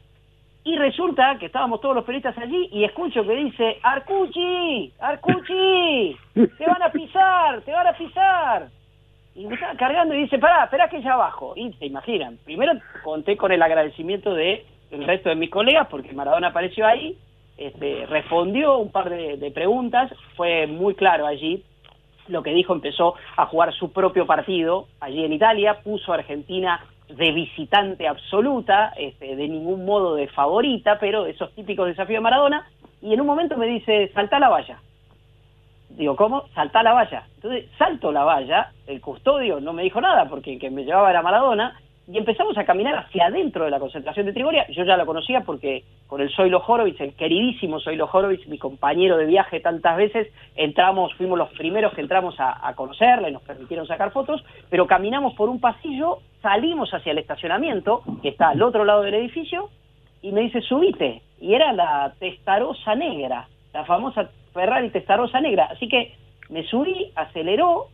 y 0.68 0.76
resulta 0.76 1.38
que 1.40 1.46
estábamos 1.46 1.80
todos 1.80 1.96
los 1.96 2.04
periodistas 2.04 2.38
allí 2.40 2.68
y 2.74 2.84
escucho 2.84 3.26
que 3.26 3.36
dice, 3.36 3.78
Arcuchi, 3.84 4.92
Arcuchi, 5.00 6.18
te 6.34 6.66
van 6.66 6.82
a 6.82 6.92
pisar, 6.92 7.62
te 7.62 7.72
van 7.72 7.88
a 7.88 7.94
pisar. 7.94 8.68
Y 9.34 9.46
me 9.46 9.54
estaba 9.54 9.76
cargando 9.76 10.14
y 10.14 10.24
dice, 10.24 10.38
pará, 10.38 10.66
espera 10.66 10.90
que 10.90 11.02
ya 11.02 11.14
abajo. 11.14 11.54
Y 11.56 11.72
se 11.74 11.86
imaginan, 11.86 12.38
primero 12.44 12.74
conté 13.02 13.38
con 13.38 13.54
el 13.54 13.62
agradecimiento 13.62 14.34
de 14.34 14.66
el 14.92 15.06
resto 15.06 15.30
de 15.30 15.36
mis 15.36 15.50
colegas, 15.50 15.88
porque 15.90 16.14
Maradona 16.14 16.50
apareció 16.50 16.86
ahí, 16.86 17.18
este, 17.58 18.06
respondió 18.06 18.78
un 18.78 18.92
par 18.92 19.10
de, 19.10 19.52
preguntas, 19.52 20.12
fue 20.36 20.68
muy 20.68 20.96
claro 20.96 21.26
allí, 21.26 21.64
lo 22.28 22.44
que 22.44 22.52
dijo, 22.52 22.74
empezó 22.74 23.16
a 23.36 23.46
jugar 23.46 23.74
su 23.74 23.92
propio 23.92 24.26
partido 24.26 24.88
allí 25.00 25.24
en 25.24 25.34
Italia, 25.34 25.80
puso 25.84 26.12
a 26.12 26.18
Argentina 26.18 26.86
de 27.08 27.32
visitante 27.32 28.08
absoluta, 28.08 28.94
este, 28.98 29.36
de 29.36 29.48
ningún 29.48 29.86
modo 29.86 30.16
de 30.16 30.28
favorita, 30.28 31.00
pero 31.00 31.26
esos 31.26 31.54
típicos 31.56 31.88
desafíos 31.88 32.18
de 32.18 32.24
Maradona, 32.24 32.68
y 33.02 33.14
en 33.14 33.22
un 33.22 33.28
momento 33.28 33.58
me 33.58 33.68
dice, 33.68 34.12
salta 34.14 34.40
la 34.40 34.50
valla. 34.50 34.80
Digo, 35.90 36.16
¿cómo? 36.16 36.48
Salta 36.54 36.84
la 36.84 36.94
valla. 36.94 37.24
Entonces, 37.36 37.66
salto 37.78 38.12
la 38.12 38.24
valla, 38.24 38.72
el 38.88 39.00
custodio 39.00 39.60
no 39.62 39.74
me 39.74 39.84
dijo 39.84 40.02
nada, 40.02 40.26
porque 40.30 40.54
el 40.54 40.60
que 40.60 40.70
me 40.70 40.84
llevaba 40.84 41.10
era 41.10 41.22
Maradona, 41.22 41.80
y 42.10 42.18
empezamos 42.18 42.58
a 42.58 42.64
caminar 42.64 42.96
hacia 42.96 43.26
adentro 43.26 43.66
de 43.66 43.72
la 43.72 43.80
concentración 43.80 44.26
de 44.26 44.34
Trigoria. 44.34 44.66
Yo 44.70 44.86
ya 44.86 44.96
la 44.96 45.06
conocía 45.06 45.42
porque 45.42 45.84
con 46.08 46.22
el 46.22 46.34
Zoilo 46.34 46.64
Horowitz, 46.66 47.02
el 47.02 47.14
queridísimo 47.14 47.82
Zoilo 47.82 48.10
Horowitz, 48.12 48.48
mi 48.48 48.58
compañero 48.58 49.18
de 49.18 49.26
viaje 49.26 49.60
tantas 49.60 49.98
veces, 49.98 50.32
entramos, 50.56 51.14
fuimos 51.16 51.38
los 51.38 51.50
primeros 51.50 51.94
que 51.94 52.00
entramos 52.00 52.36
a, 52.40 52.74
conocerla 52.76 53.28
y 53.30 53.34
nos 53.34 53.42
permitieron 53.42 53.86
sacar 53.88 54.12
fotos, 54.12 54.42
pero 54.70 54.88
caminamos 54.88 55.34
por 55.34 55.50
un 55.50 55.60
pasillo, 55.60 56.20
salimos 56.42 56.94
hacia 56.94 57.12
el 57.12 57.18
estacionamiento, 57.18 58.04
que 58.22 58.30
está 58.30 58.50
al 58.50 58.62
otro 58.62 58.86
lado 58.86 59.02
del 59.02 59.16
edificio, 59.16 59.70
y 60.22 60.32
me 60.32 60.42
dice, 60.42 60.62
subite. 60.62 61.22
Y 61.42 61.56
era 61.56 61.74
la 61.74 62.14
Testarosa 62.20 62.96
Negra, 62.96 63.48
la 63.74 63.84
famosa 63.84 64.30
Ferrari 64.54 64.90
Testarosa 64.92 65.42
Negra. 65.42 65.66
Así 65.72 65.90
que 65.90 66.14
me 66.50 66.64
subí, 66.64 67.12
aceleró, 67.16 67.88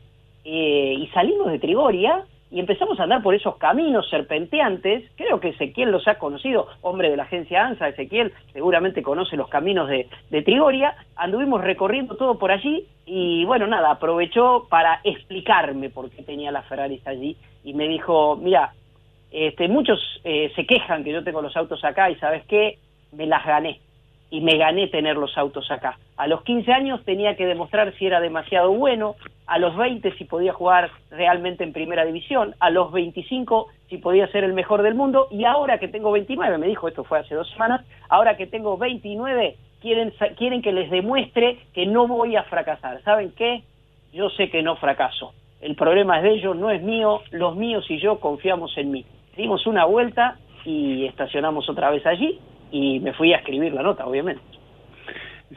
eh, 0.45 0.97
y 0.99 1.07
salimos 1.07 1.51
de 1.51 1.59
Trigoria, 1.59 2.25
y 2.53 2.59
empezamos 2.59 2.99
a 2.99 3.03
andar 3.03 3.23
por 3.23 3.33
esos 3.33 3.57
caminos 3.57 4.07
serpenteantes, 4.11 5.09
creo 5.15 5.39
que 5.39 5.49
Ezequiel 5.49 5.89
los 5.89 6.07
ha 6.07 6.19
conocido, 6.19 6.67
hombre 6.81 7.09
de 7.09 7.17
la 7.17 7.23
agencia 7.23 7.65
ANSA, 7.65 7.87
Ezequiel 7.87 8.31
seguramente 8.53 9.01
conoce 9.01 9.35
los 9.35 9.49
caminos 9.49 9.89
de, 9.89 10.07
Trigoria, 10.43 10.95
anduvimos 11.15 11.63
recorriendo 11.63 12.15
todo 12.15 12.37
por 12.37 12.51
allí 12.51 12.85
y 13.07 13.43
bueno, 13.45 13.65
nada, 13.65 13.89
aprovechó 13.89 14.67
para 14.69 15.01
explicarme 15.03 15.89
por 15.89 16.11
qué 16.11 16.21
tenía 16.21 16.51
las 16.51 16.67
Ferraris 16.67 17.05
allí. 17.07 17.35
Y 17.63 17.73
me 17.73 17.87
dijo, 17.87 18.35
mira, 18.35 18.73
este, 19.31 19.67
muchos 19.67 19.99
eh, 20.23 20.51
se 20.55 20.67
quejan 20.67 21.03
que 21.03 21.11
yo 21.11 21.23
tengo 21.23 21.41
los 21.41 21.57
autos 21.57 21.83
acá 21.83 22.11
y 22.11 22.15
sabes 22.17 22.45
qué, 22.45 22.77
me 23.13 23.25
las 23.25 23.43
gané 23.43 23.79
y 24.33 24.41
me 24.41 24.57
gané 24.57 24.87
tener 24.87 25.15
los 25.15 25.37
autos 25.37 25.69
acá. 25.69 25.99
A 26.17 26.25
los 26.25 26.41
15 26.41 26.73
años 26.73 27.05
tenía 27.05 27.35
que 27.35 27.45
demostrar 27.45 27.93
si 27.99 28.07
era 28.07 28.19
demasiado 28.19 28.71
bueno, 28.71 29.15
a 29.45 29.59
los 29.59 29.77
20 29.77 30.11
si 30.17 30.25
podía 30.25 30.53
jugar 30.53 30.89
realmente 31.11 31.63
en 31.63 31.71
primera 31.71 32.03
división, 32.03 32.55
a 32.59 32.71
los 32.71 32.91
25 32.91 33.67
si 33.89 33.99
podía 33.99 34.25
ser 34.29 34.43
el 34.43 34.53
mejor 34.53 34.81
del 34.81 34.95
mundo 34.95 35.27
y 35.29 35.45
ahora 35.45 35.77
que 35.77 35.87
tengo 35.87 36.11
29, 36.11 36.57
me 36.57 36.65
dijo, 36.67 36.87
esto 36.87 37.03
fue 37.03 37.19
hace 37.19 37.35
dos 37.35 37.47
semanas, 37.51 37.85
ahora 38.09 38.35
que 38.35 38.47
tengo 38.47 38.75
29 38.75 39.55
quieren, 39.79 40.11
quieren 40.35 40.63
que 40.63 40.71
les 40.71 40.89
demuestre 40.89 41.59
que 41.71 41.85
no 41.85 42.07
voy 42.07 42.35
a 42.35 42.41
fracasar. 42.41 43.03
¿Saben 43.03 43.33
qué? 43.37 43.61
yo 44.11 44.31
sé 44.31 44.49
que 44.49 44.63
no 44.63 44.77
fracaso. 44.77 45.33
El 45.61 45.75
problema 45.75 46.17
es 46.17 46.23
de 46.23 46.31
ellos, 46.31 46.55
no 46.55 46.71
es 46.71 46.81
mío, 46.81 47.21
los 47.29 47.55
míos 47.55 47.85
y 47.87 47.99
yo 47.99 48.19
confiamos 48.19 48.75
en 48.77 48.89
mí. 48.89 49.05
Dimos 49.37 49.67
una 49.67 49.85
vuelta 49.85 50.37
y 50.65 51.05
estacionamos 51.05 51.69
otra 51.69 51.91
vez 51.91 52.03
allí 52.07 52.39
y 52.73 52.99
me 52.99 53.13
fui 53.13 53.31
a 53.33 53.37
escribir 53.37 53.71
la 53.71 53.83
nota, 53.83 54.05
obviamente. 54.05 54.41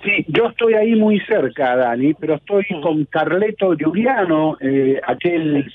Sí, 0.04 0.26
yo 0.28 0.48
estoy 0.48 0.74
ahí 0.74 0.94
muy 0.94 1.18
cerca, 1.20 1.74
Dani, 1.74 2.12
pero 2.14 2.34
estoy 2.34 2.66
con 2.82 3.06
Carleto 3.06 3.74
Giuliano, 3.74 4.58
eh, 4.60 5.00
aquel 5.06 5.72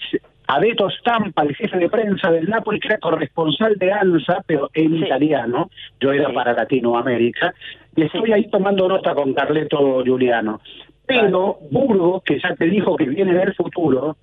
Adeto 0.47 0.89
Stampa, 0.91 1.41
el 1.41 1.55
jefe 1.55 1.77
de 1.77 1.89
prensa 1.89 2.29
del 2.29 2.47
Napoli, 2.47 2.79
que 2.79 2.89
era 2.89 2.99
corresponsal 2.99 3.75
de 3.77 3.91
ANSA, 3.91 4.43
pero 4.45 4.69
en 4.75 4.97
italiano. 4.97 5.69
Yo 5.99 6.11
era 6.11 6.31
para 6.31 6.53
Latinoamérica. 6.53 7.53
Y 7.95 8.03
estoy 8.03 8.31
ahí 8.31 8.49
tomando 8.49 8.87
nota 8.87 9.15
con 9.15 9.33
Carleto 9.33 10.03
Giuliano. 10.03 10.61
Pero 11.07 11.57
Burgo, 11.71 12.21
que 12.21 12.39
ya 12.39 12.55
te 12.55 12.65
dijo 12.65 12.95
que 12.95 13.05
viene 13.05 13.33
del 13.33 13.55
futuro, 13.55 14.17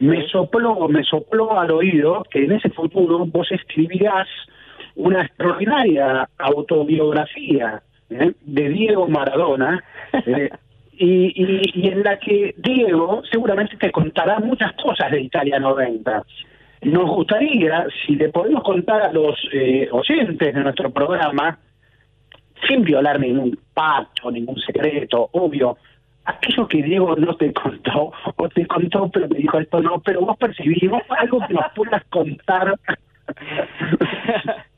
me 0.00 0.26
sopló, 0.28 0.86
me 0.88 1.02
sopló 1.04 1.58
al 1.58 1.70
oído 1.70 2.24
que 2.30 2.44
en 2.44 2.52
ese 2.52 2.70
futuro 2.70 3.24
vos 3.26 3.50
escribirás 3.50 4.28
una 5.00 5.22
extraordinaria 5.22 6.28
autobiografía 6.38 7.82
¿eh? 8.10 8.32
de 8.40 8.68
Diego 8.68 9.08
Maradona, 9.08 9.82
¿eh? 10.12 10.50
y, 10.92 11.88
en 11.88 12.02
la 12.02 12.18
que 12.18 12.54
Diego 12.58 13.22
seguramente 13.30 13.76
te 13.76 13.90
contará 13.90 14.38
muchas 14.40 14.72
cosas 14.74 15.10
de 15.10 15.22
Italia 15.22 15.58
90. 15.58 16.22
Nos 16.82 17.10
gustaría, 17.10 17.86
si 18.04 18.16
le 18.16 18.28
podemos 18.28 18.62
contar 18.62 19.02
a 19.02 19.12
los 19.12 19.36
eh, 19.52 19.88
oyentes 19.90 20.54
de 20.54 20.60
nuestro 20.60 20.90
programa, 20.90 21.58
sin 22.68 22.82
violar 22.82 23.18
ningún 23.18 23.58
pacto, 23.72 24.30
ningún 24.30 24.60
secreto, 24.60 25.30
obvio, 25.32 25.78
aquello 26.24 26.68
que 26.68 26.82
Diego 26.82 27.16
no 27.16 27.34
te 27.36 27.52
contó, 27.52 28.12
o 28.36 28.48
te 28.50 28.66
contó, 28.66 29.08
pero 29.10 29.28
me 29.28 29.38
dijo 29.38 29.58
esto 29.58 29.80
no, 29.80 30.00
pero 30.00 30.20
vos 30.20 30.36
percibimos 30.36 31.02
algo 31.08 31.40
que 31.46 31.54
nos 31.54 31.72
puedas 31.74 32.04
contar. 32.04 32.74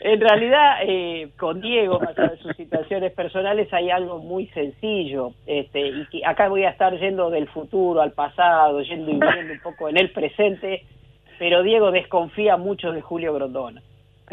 en 0.00 0.20
realidad, 0.20 0.78
eh, 0.82 1.30
con 1.38 1.60
Diego, 1.60 1.98
más 2.00 2.18
allá 2.18 2.30
de 2.30 2.36
sus 2.38 2.56
situaciones 2.56 3.12
personales, 3.12 3.72
hay 3.72 3.90
algo 3.90 4.18
muy 4.18 4.46
sencillo. 4.48 5.32
Este, 5.46 5.88
y 5.88 6.06
que 6.06 6.24
acá 6.24 6.48
voy 6.48 6.64
a 6.64 6.70
estar 6.70 6.98
yendo 6.98 7.30
del 7.30 7.48
futuro 7.48 8.00
al 8.00 8.12
pasado, 8.12 8.82
yendo 8.82 9.10
y 9.10 9.18
viendo 9.18 9.52
un 9.52 9.60
poco 9.60 9.88
en 9.88 9.96
el 9.96 10.10
presente, 10.10 10.84
pero 11.38 11.62
Diego 11.62 11.90
desconfía 11.90 12.56
mucho 12.56 12.92
de 12.92 13.00
Julio 13.00 13.32
Grondona. 13.34 13.82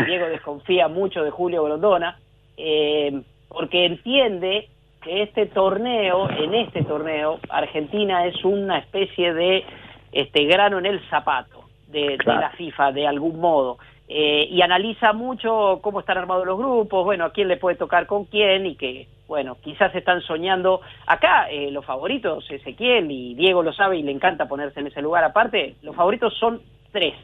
Diego 0.05 0.27
desconfía 0.27 0.87
mucho 0.87 1.23
de 1.23 1.31
Julio 1.31 1.63
Grondona, 1.63 2.19
eh, 2.57 3.21
porque 3.47 3.85
entiende 3.85 4.67
que 5.01 5.23
este 5.23 5.47
torneo, 5.47 6.29
en 6.29 6.53
este 6.53 6.83
torneo, 6.83 7.39
Argentina 7.49 8.25
es 8.25 8.43
una 8.43 8.79
especie 8.79 9.33
de 9.33 9.63
este 10.11 10.45
grano 10.45 10.79
en 10.79 10.85
el 10.85 10.99
zapato 11.09 11.63
de, 11.87 12.17
de 12.17 12.25
la 12.25 12.51
FIFA, 12.51 12.91
de 12.91 13.07
algún 13.07 13.39
modo. 13.39 13.77
Eh, 14.09 14.47
y 14.49 14.61
analiza 14.61 15.11
mucho 15.11 15.79
cómo 15.81 15.99
están 15.99 16.17
armados 16.17 16.45
los 16.45 16.57
grupos, 16.57 17.03
bueno, 17.03 17.25
a 17.25 17.33
quién 17.33 17.49
le 17.49 17.57
puede 17.57 17.75
tocar 17.75 18.07
con 18.07 18.23
quién 18.23 18.65
y 18.65 18.75
que, 18.75 19.07
bueno, 19.27 19.57
quizás 19.61 19.93
están 19.93 20.21
soñando. 20.21 20.79
Acá 21.05 21.49
eh, 21.51 21.71
los 21.71 21.85
favoritos, 21.85 22.49
Ezequiel 22.49 23.11
y 23.11 23.35
Diego 23.35 23.63
lo 23.63 23.73
sabe 23.73 23.97
y 23.97 24.03
le 24.03 24.11
encanta 24.11 24.47
ponerse 24.47 24.79
en 24.79 24.87
ese 24.87 25.01
lugar 25.01 25.25
aparte, 25.25 25.75
los 25.81 25.95
favoritos 25.95 26.33
son 26.37 26.61
tres 26.91 27.15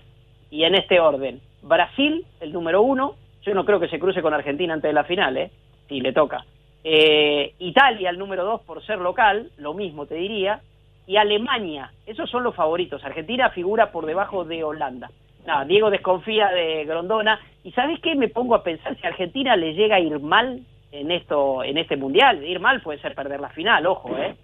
y 0.51 0.65
en 0.65 0.75
este 0.75 0.99
orden. 0.99 1.39
Brasil, 1.61 2.25
el 2.41 2.51
número 2.51 2.81
uno, 2.81 3.15
yo 3.43 3.53
no 3.53 3.63
creo 3.63 3.79
que 3.79 3.87
se 3.87 3.99
cruce 3.99 4.21
con 4.21 4.33
Argentina 4.33 4.73
antes 4.73 4.89
de 4.89 4.93
la 4.93 5.05
final, 5.05 5.37
¿eh? 5.37 5.51
Si 5.87 6.01
le 6.01 6.11
toca. 6.11 6.43
Eh, 6.83 7.53
Italia, 7.59 8.09
el 8.09 8.19
número 8.19 8.43
dos 8.43 8.61
por 8.61 8.83
ser 8.85 8.99
local, 8.99 9.51
lo 9.57 9.73
mismo 9.73 10.05
te 10.05 10.15
diría. 10.15 10.61
Y 11.07 11.15
Alemania, 11.15 11.91
esos 12.05 12.29
son 12.29 12.43
los 12.43 12.55
favoritos. 12.55 13.03
Argentina 13.03 13.49
figura 13.49 13.91
por 13.91 14.05
debajo 14.05 14.43
de 14.43 14.63
Holanda. 14.63 15.09
No, 15.45 15.65
Diego 15.65 15.89
desconfía 15.89 16.49
de 16.49 16.85
Grondona. 16.85 17.39
¿Y 17.63 17.71
sabes 17.71 17.99
qué? 17.99 18.15
Me 18.15 18.29
pongo 18.29 18.55
a 18.55 18.63
pensar 18.63 18.95
si 18.97 19.05
a 19.05 19.09
Argentina 19.09 19.55
le 19.55 19.73
llega 19.73 19.97
a 19.97 19.99
ir 19.99 20.19
mal 20.19 20.61
en 20.91 21.11
esto, 21.11 21.63
en 21.63 21.77
este 21.77 21.97
mundial. 21.97 22.43
Ir 22.43 22.59
mal 22.59 22.81
puede 22.81 22.99
ser 22.99 23.15
perder 23.15 23.39
la 23.39 23.49
final, 23.49 23.85
ojo, 23.85 24.17
¿eh? 24.17 24.35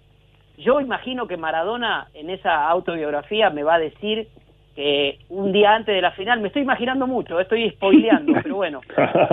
Yo 0.58 0.80
imagino 0.80 1.26
que 1.26 1.38
Maradona 1.38 2.08
en 2.12 2.28
esa 2.28 2.68
autobiografía 2.68 3.48
me 3.48 3.62
va 3.62 3.76
a 3.76 3.78
decir 3.78 4.28
que 4.74 5.18
un 5.30 5.52
día 5.52 5.74
antes 5.74 5.94
de 5.94 6.02
la 6.02 6.12
final, 6.12 6.40
me 6.40 6.48
estoy 6.48 6.62
imaginando 6.62 7.06
mucho, 7.06 7.40
estoy 7.40 7.70
spoileando, 7.70 8.34
pero 8.42 8.56
bueno, 8.56 8.80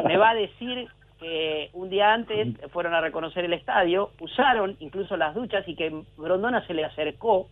me 0.06 0.18
va 0.18 0.30
a 0.30 0.36
decir 0.36 0.88
que 1.20 1.70
un 1.74 1.90
día 1.90 2.14
antes 2.14 2.48
fueron 2.72 2.94
a 2.94 3.02
reconocer 3.02 3.44
el 3.44 3.54
estadio, 3.54 4.12
usaron 4.22 4.78
incluso 4.80 5.18
las 5.18 5.36
duchas 5.36 5.68
y 5.68 5.76
que 5.76 5.92
Grondona 6.18 6.66
se 6.66 6.74
le 6.74 6.86
acercó 6.86 7.48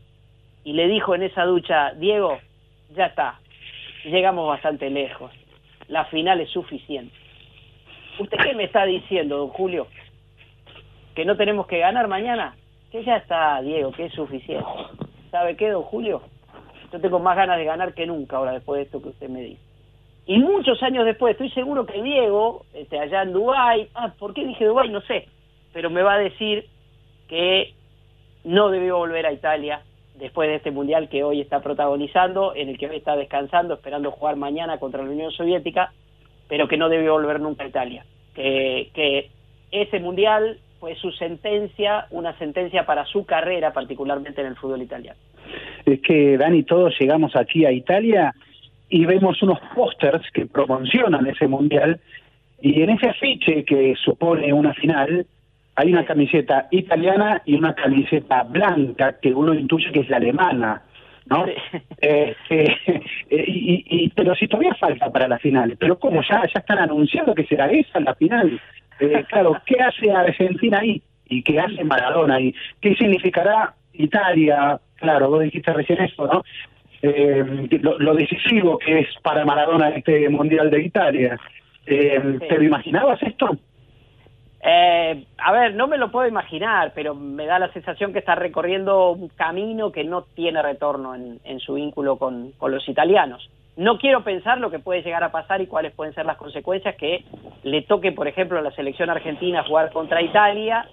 y 0.63 0.73
le 0.73 0.87
dijo 0.87 1.13
en 1.15 1.23
esa 1.23 1.43
ducha, 1.43 1.93
Diego, 1.95 2.37
ya 2.95 3.07
está, 3.07 3.39
llegamos 4.05 4.47
bastante 4.47 4.89
lejos. 4.89 5.31
La 5.87 6.05
final 6.05 6.41
es 6.41 6.49
suficiente. 6.49 7.13
¿Usted 8.19 8.37
qué 8.37 8.55
me 8.55 8.63
está 8.63 8.85
diciendo, 8.85 9.37
don 9.37 9.49
Julio? 9.49 9.87
¿Que 11.15 11.25
no 11.25 11.35
tenemos 11.35 11.67
que 11.67 11.79
ganar 11.79 12.07
mañana? 12.07 12.55
Que 12.91 13.03
ya 13.03 13.17
está, 13.17 13.61
Diego, 13.61 13.91
que 13.91 14.05
es 14.05 14.13
suficiente. 14.13 14.65
¿Sabe 15.31 15.57
qué, 15.57 15.69
don 15.69 15.83
Julio? 15.83 16.21
Yo 16.91 17.01
tengo 17.01 17.19
más 17.19 17.35
ganas 17.35 17.57
de 17.57 17.65
ganar 17.65 17.93
que 17.93 18.05
nunca 18.05 18.37
ahora 18.37 18.53
después 18.53 18.77
de 18.77 18.83
esto 18.83 19.01
que 19.01 19.09
usted 19.09 19.29
me 19.29 19.41
dice. 19.41 19.61
Y 20.27 20.39
muchos 20.39 20.81
años 20.81 21.05
después, 21.05 21.33
estoy 21.33 21.51
seguro 21.51 21.85
que 21.85 22.01
Diego, 22.01 22.65
este, 22.73 22.97
allá 22.97 23.21
en 23.21 23.33
Dubái, 23.33 23.89
ah, 23.93 24.13
¿por 24.17 24.33
qué 24.33 24.45
dije 24.45 24.65
Dubái? 24.65 24.89
No 24.89 25.01
sé, 25.01 25.27
pero 25.73 25.89
me 25.89 26.01
va 26.01 26.13
a 26.13 26.19
decir 26.19 26.65
que 27.27 27.73
no 28.43 28.69
debió 28.69 28.97
volver 28.97 29.25
a 29.25 29.33
Italia, 29.33 29.81
después 30.17 30.49
de 30.49 30.55
este 30.55 30.71
mundial 30.71 31.09
que 31.09 31.23
hoy 31.23 31.41
está 31.41 31.61
protagonizando, 31.61 32.55
en 32.55 32.69
el 32.69 32.77
que 32.77 32.87
hoy 32.87 32.97
está 32.97 33.15
descansando, 33.15 33.73
esperando 33.73 34.11
jugar 34.11 34.35
mañana 34.35 34.77
contra 34.77 35.03
la 35.03 35.09
Unión 35.09 35.31
Soviética, 35.31 35.91
pero 36.47 36.67
que 36.67 36.77
no 36.77 36.89
debió 36.89 37.13
volver 37.13 37.39
nunca 37.39 37.63
a 37.63 37.67
Italia. 37.67 38.05
Que, 38.33 38.89
que 38.93 39.29
ese 39.71 39.99
mundial 39.99 40.59
fue 40.79 40.95
su 40.95 41.11
sentencia, 41.11 42.07
una 42.11 42.37
sentencia 42.37 42.85
para 42.85 43.05
su 43.05 43.25
carrera, 43.25 43.73
particularmente 43.73 44.41
en 44.41 44.47
el 44.47 44.55
fútbol 44.55 44.81
italiano. 44.81 45.19
Es 45.85 46.01
que, 46.01 46.37
Dani, 46.37 46.63
todos 46.63 46.93
llegamos 46.99 47.35
aquí 47.35 47.65
a 47.65 47.71
Italia 47.71 48.33
y 48.89 49.05
vemos 49.05 49.41
unos 49.41 49.59
pósters 49.73 50.29
que 50.31 50.45
promocionan 50.45 51.27
ese 51.27 51.47
mundial, 51.47 51.99
y 52.61 52.81
en 52.81 52.91
ese 52.91 53.09
afiche 53.09 53.65
que 53.65 53.95
supone 53.95 54.53
una 54.53 54.73
final, 54.73 55.25
hay 55.75 55.91
una 55.91 56.05
camiseta 56.05 56.67
italiana 56.71 57.41
y 57.45 57.55
una 57.55 57.73
camiseta 57.73 58.43
blanca 58.43 59.17
que 59.21 59.33
uno 59.33 59.53
intuye 59.53 59.91
que 59.91 60.01
es 60.01 60.09
la 60.09 60.17
alemana, 60.17 60.81
¿no? 61.27 61.45
Eh, 62.01 62.35
eh, 62.49 63.45
y, 63.47 64.09
pero 64.15 64.35
si 64.35 64.47
todavía 64.47 64.75
falta 64.75 65.11
para 65.11 65.27
la 65.27 65.39
final, 65.39 65.75
pero 65.79 65.97
como 65.97 66.21
ya 66.21 66.43
ya 66.43 66.59
están 66.59 66.77
anunciando 66.77 67.33
que 67.33 67.45
será 67.45 67.71
esa 67.71 67.99
la 67.99 68.13
final, 68.13 68.59
eh, 68.99 69.23
claro, 69.29 69.59
¿qué 69.65 69.77
hace 69.81 70.11
Argentina 70.11 70.79
ahí? 70.81 71.01
¿Y 71.27 71.41
qué 71.41 71.59
hace 71.59 71.83
Maradona 71.83 72.35
ahí? 72.35 72.53
¿Qué 72.79 72.93
significará 72.95 73.73
Italia? 73.93 74.79
Claro, 74.97 75.29
vos 75.29 75.41
dijiste 75.41 75.73
recién 75.73 76.01
eso, 76.01 76.27
¿no? 76.27 76.43
lo, 77.81 77.99
lo, 77.99 78.15
decisivo 78.15 78.77
que 78.77 78.99
es 78.99 79.07
para 79.21 79.45
Maradona 79.45 79.89
este 79.89 80.29
Mundial 80.29 80.69
de 80.69 80.81
Italia. 80.83 81.39
¿Te 81.85 82.57
lo 82.57 82.63
imaginabas 82.63 83.21
esto? 83.23 83.57
Eh, 84.67 85.27
a 85.37 85.51
ver, 85.51 85.75
no 85.75 85.85
me 85.85 85.99
lo 85.99 86.09
puedo 86.09 86.27
imaginar, 86.27 86.91
pero 86.95 87.13
me 87.13 87.45
da 87.45 87.59
la 87.59 87.71
sensación 87.71 88.11
que 88.11 88.17
está 88.17 88.33
recorriendo 88.33 89.11
un 89.11 89.27
camino 89.29 89.91
que 89.91 90.03
no 90.03 90.23
tiene 90.23 90.59
retorno 90.63 91.13
en, 91.13 91.59
su 91.59 91.75
vínculo 91.75 92.17
con, 92.17 92.53
los 92.59 92.89
italianos. 92.89 93.47
No 93.77 93.99
quiero 93.99 94.23
pensar 94.23 94.57
lo 94.57 94.71
que 94.71 94.79
puede 94.79 95.03
llegar 95.03 95.23
a 95.23 95.31
pasar 95.31 95.61
y 95.61 95.67
cuáles 95.67 95.93
pueden 95.93 96.15
ser 96.15 96.25
las 96.25 96.37
consecuencias 96.37 96.95
que 96.95 97.23
le 97.61 97.83
toque, 97.83 98.11
por 98.11 98.27
ejemplo, 98.27 98.57
a 98.57 98.63
la 98.63 98.71
selección 98.71 99.11
argentina 99.11 99.63
jugar 99.63 99.91
contra 99.91 100.23
Italia 100.23 100.89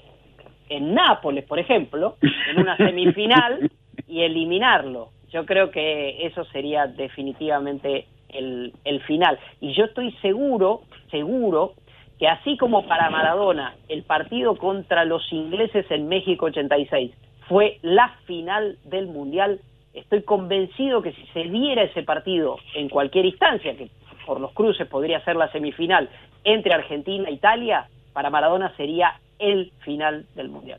en 0.68 0.92
Nápoles, 0.92 1.46
por 1.46 1.58
ejemplo, 1.58 2.16
en 2.50 2.60
una 2.60 2.76
semifinal 2.76 3.70
y 4.06 4.20
eliminarlo. 4.20 5.12
Yo 5.30 5.46
creo 5.46 5.70
que 5.70 6.26
eso 6.26 6.44
sería 6.46 6.88
definitivamente 6.88 8.06
el 8.28 9.02
final. 9.06 9.38
Y 9.60 9.72
yo 9.72 9.84
estoy 9.86 10.12
seguro, 10.20 10.82
seguro, 11.10 11.74
que 12.22 12.28
así 12.28 12.56
como 12.56 12.86
para 12.86 13.10
Maradona 13.10 13.74
el 13.88 14.04
partido 14.04 14.54
contra 14.54 15.04
los 15.04 15.24
ingleses 15.32 15.90
en 15.90 16.06
México 16.06 16.46
86 16.46 17.10
fue 17.48 17.80
la 17.82 18.10
final 18.26 18.78
del 18.84 19.08
Mundial, 19.08 19.58
estoy 19.92 20.22
convencido 20.22 21.02
que 21.02 21.14
si 21.14 21.26
se 21.32 21.42
diera 21.42 21.82
ese 21.82 22.04
partido 22.04 22.58
en 22.76 22.88
cualquier 22.88 23.24
instancia, 23.24 23.76
que 23.76 23.90
por 24.24 24.38
los 24.38 24.52
cruces 24.52 24.86
podría 24.86 25.18
ser 25.24 25.34
la 25.34 25.50
semifinal 25.50 26.08
entre 26.44 26.72
Argentina 26.72 27.28
e 27.28 27.32
Italia, 27.32 27.88
para 28.12 28.30
Maradona 28.30 28.72
sería 28.76 29.14
el 29.40 29.72
final 29.80 30.24
del 30.36 30.48
Mundial. 30.48 30.78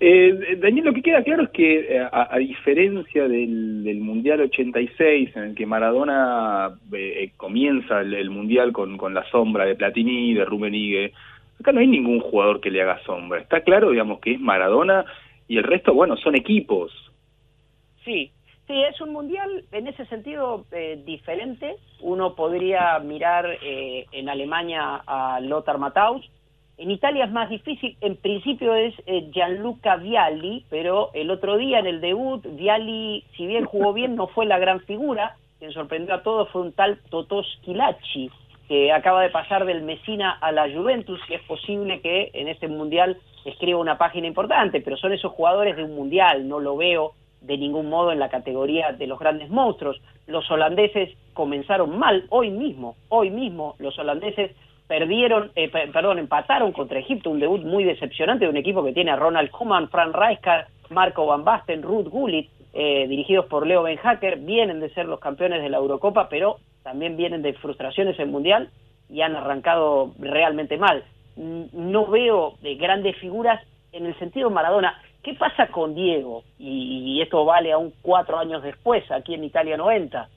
Eh, 0.00 0.56
Daniel, 0.58 0.86
lo 0.86 0.92
que 0.92 1.02
queda 1.02 1.22
claro 1.22 1.44
es 1.44 1.50
que, 1.50 1.96
eh, 1.96 2.08
a, 2.10 2.36
diferencia 2.38 3.28
del, 3.28 4.00
Mundial 4.00 4.40
86, 4.40 5.36
en 5.36 5.42
el 5.42 5.54
que 5.54 5.66
Maradona 5.66 6.76
eh, 6.92 7.24
eh, 7.24 7.32
comienza 7.36 8.00
el, 8.00 8.30
Mundial 8.30 8.72
con, 8.72 8.96
con, 8.96 9.14
la 9.14 9.24
sombra 9.30 9.64
de 9.64 9.76
Platini, 9.76 10.34
de 10.34 10.44
Rummenigge, 10.44 11.12
acá 11.60 11.72
no 11.72 11.80
hay 11.80 11.86
ningún 11.86 12.20
jugador 12.20 12.60
que 12.60 12.70
le 12.70 12.82
haga 12.82 13.00
sombra. 13.04 13.40
Está 13.40 13.60
claro, 13.60 13.90
digamos, 13.90 14.20
que 14.20 14.32
es 14.32 14.40
Maradona 14.40 15.04
y 15.48 15.58
el 15.58 15.64
resto, 15.64 15.94
bueno, 15.94 16.16
son 16.16 16.34
equipos. 16.34 16.92
Sí, 18.04 18.30
sí, 18.66 18.82
es 18.82 19.00
un 19.00 19.12
mundial 19.12 19.64
en 19.72 19.86
ese 19.86 20.04
sentido 20.06 20.66
eh, 20.72 21.02
diferente. 21.04 21.76
Uno 22.00 22.34
podría 22.34 22.98
mirar 22.98 23.46
eh, 23.62 24.06
en 24.12 24.28
Alemania 24.28 25.02
a 25.06 25.40
Lothar 25.40 25.78
Matthaus. 25.78 26.30
En 26.76 26.90
Italia 26.90 27.24
es 27.24 27.30
más 27.30 27.48
difícil. 27.48 27.96
En 28.00 28.16
principio 28.16 28.74
es 28.74 28.94
eh, 29.06 29.30
Gianluca 29.32 29.96
Vialli, 29.96 30.64
pero 30.70 31.10
el 31.14 31.30
otro 31.30 31.56
día 31.56 31.78
en 31.78 31.86
el 31.86 32.00
debut, 32.00 32.44
Vialli, 32.44 33.24
si 33.36 33.46
bien 33.46 33.64
jugó 33.64 33.92
bien, 33.92 34.16
no 34.16 34.26
fue 34.26 34.44
la 34.46 34.58
gran 34.58 34.80
figura. 34.80 35.36
Quien 35.58 35.72
sorprendió 35.72 36.14
a 36.14 36.22
todos 36.22 36.48
fue 36.50 36.62
un 36.62 36.72
tal 36.72 36.98
Totò 37.10 37.42
Schilacci, 37.44 38.30
que 38.66 38.92
acaba 38.92 39.22
de 39.22 39.30
pasar 39.30 39.64
del 39.66 39.82
Messina 39.82 40.32
a 40.32 40.50
la 40.50 40.68
Juventus, 40.68 41.20
y 41.28 41.34
es 41.34 41.42
posible 41.42 42.00
que 42.00 42.30
en 42.34 42.48
este 42.48 42.66
mundial 42.66 43.18
escriba 43.44 43.78
una 43.78 43.96
página 43.96 44.26
importante, 44.26 44.80
pero 44.80 44.96
son 44.96 45.12
esos 45.12 45.32
jugadores 45.32 45.76
de 45.76 45.84
un 45.84 45.94
mundial, 45.94 46.48
no 46.48 46.58
lo 46.58 46.76
veo 46.76 47.12
de 47.40 47.58
ningún 47.58 47.90
modo 47.90 48.10
en 48.10 48.18
la 48.18 48.30
categoría 48.30 48.92
de 48.92 49.06
los 49.06 49.18
grandes 49.18 49.50
monstruos. 49.50 50.00
Los 50.26 50.50
holandeses 50.50 51.14
comenzaron 51.34 51.98
mal 51.98 52.24
hoy 52.30 52.50
mismo, 52.50 52.96
hoy 53.10 53.30
mismo 53.30 53.76
los 53.78 53.98
holandeses 53.98 54.52
perdieron, 54.86 55.50
eh, 55.56 55.68
perdón, 55.68 56.18
empataron 56.18 56.72
contra 56.72 56.98
Egipto, 56.98 57.30
un 57.30 57.40
debut 57.40 57.62
muy 57.62 57.84
decepcionante 57.84 58.44
de 58.44 58.50
un 58.50 58.56
equipo 58.56 58.84
que 58.84 58.92
tiene 58.92 59.10
a 59.10 59.16
Ronald 59.16 59.50
Koeman, 59.50 59.88
Fran 59.88 60.12
Rijkaard, 60.12 60.66
Marco 60.90 61.26
Van 61.26 61.44
Basten, 61.44 61.82
Ruth 61.82 62.08
Gullit, 62.08 62.50
eh, 62.72 63.06
dirigidos 63.08 63.46
por 63.46 63.66
Leo 63.66 63.82
Ben 63.84 63.96
Hacker, 63.98 64.38
vienen 64.38 64.80
de 64.80 64.90
ser 64.90 65.06
los 65.06 65.20
campeones 65.20 65.62
de 65.62 65.70
la 65.70 65.78
Eurocopa, 65.78 66.28
pero 66.28 66.58
también 66.82 67.16
vienen 67.16 67.40
de 67.42 67.54
frustraciones 67.54 68.18
en 68.18 68.30
Mundial 68.30 68.68
y 69.08 69.22
han 69.22 69.36
arrancado 69.36 70.12
realmente 70.18 70.76
mal. 70.76 71.04
No 71.36 72.06
veo 72.06 72.54
de 72.62 72.74
grandes 72.76 73.16
figuras 73.18 73.60
en 73.92 74.06
el 74.06 74.18
sentido 74.18 74.50
Maradona. 74.50 75.00
¿Qué 75.22 75.34
pasa 75.34 75.68
con 75.68 75.94
Diego? 75.94 76.44
Y, 76.58 77.20
esto 77.22 77.44
vale 77.44 77.72
aún 77.72 77.92
cuatro 78.02 78.38
años 78.38 78.62
después, 78.62 79.10
aquí 79.10 79.34
en 79.34 79.44
Italia 79.44 79.76
90. 79.76 80.28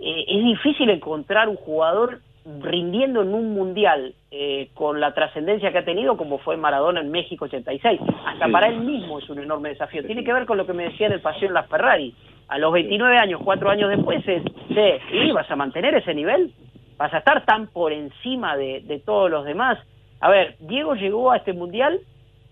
Eh, 0.00 0.24
es 0.28 0.44
difícil 0.44 0.90
encontrar 0.90 1.48
un 1.48 1.56
jugador 1.56 2.20
rindiendo 2.60 3.22
en 3.22 3.34
un 3.34 3.54
mundial 3.54 4.14
eh, 4.30 4.70
con 4.74 5.00
la 5.00 5.12
trascendencia 5.12 5.72
que 5.72 5.78
ha 5.78 5.84
tenido 5.84 6.16
como 6.16 6.38
fue 6.38 6.56
Maradona 6.56 7.00
en 7.00 7.10
México 7.10 7.46
86. 7.46 8.00
Hasta 8.26 8.48
para 8.48 8.68
él 8.68 8.80
mismo 8.80 9.18
es 9.18 9.28
un 9.28 9.40
enorme 9.40 9.70
desafío. 9.70 10.04
Tiene 10.04 10.22
que 10.22 10.32
ver 10.32 10.46
con 10.46 10.56
lo 10.56 10.66
que 10.66 10.72
me 10.72 10.84
decía 10.84 11.08
en 11.08 11.14
el 11.14 11.20
Pasión 11.20 11.52
Las 11.52 11.68
Ferrari. 11.68 12.14
A 12.48 12.58
los 12.58 12.72
29 12.72 13.18
años, 13.18 13.40
cuatro 13.44 13.68
años 13.68 13.90
después, 13.90 14.26
es 14.28 14.44
de, 14.68 15.00
¿y 15.12 15.32
vas 15.32 15.50
a 15.50 15.56
mantener 15.56 15.94
ese 15.96 16.14
nivel? 16.14 16.52
¿Vas 16.96 17.12
a 17.12 17.18
estar 17.18 17.44
tan 17.44 17.66
por 17.66 17.92
encima 17.92 18.56
de, 18.56 18.82
de 18.82 19.00
todos 19.00 19.28
los 19.28 19.44
demás? 19.44 19.78
A 20.20 20.30
ver, 20.30 20.56
Diego 20.60 20.94
llegó 20.94 21.32
a 21.32 21.38
este 21.38 21.52
mundial 21.52 22.00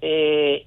eh, 0.01 0.67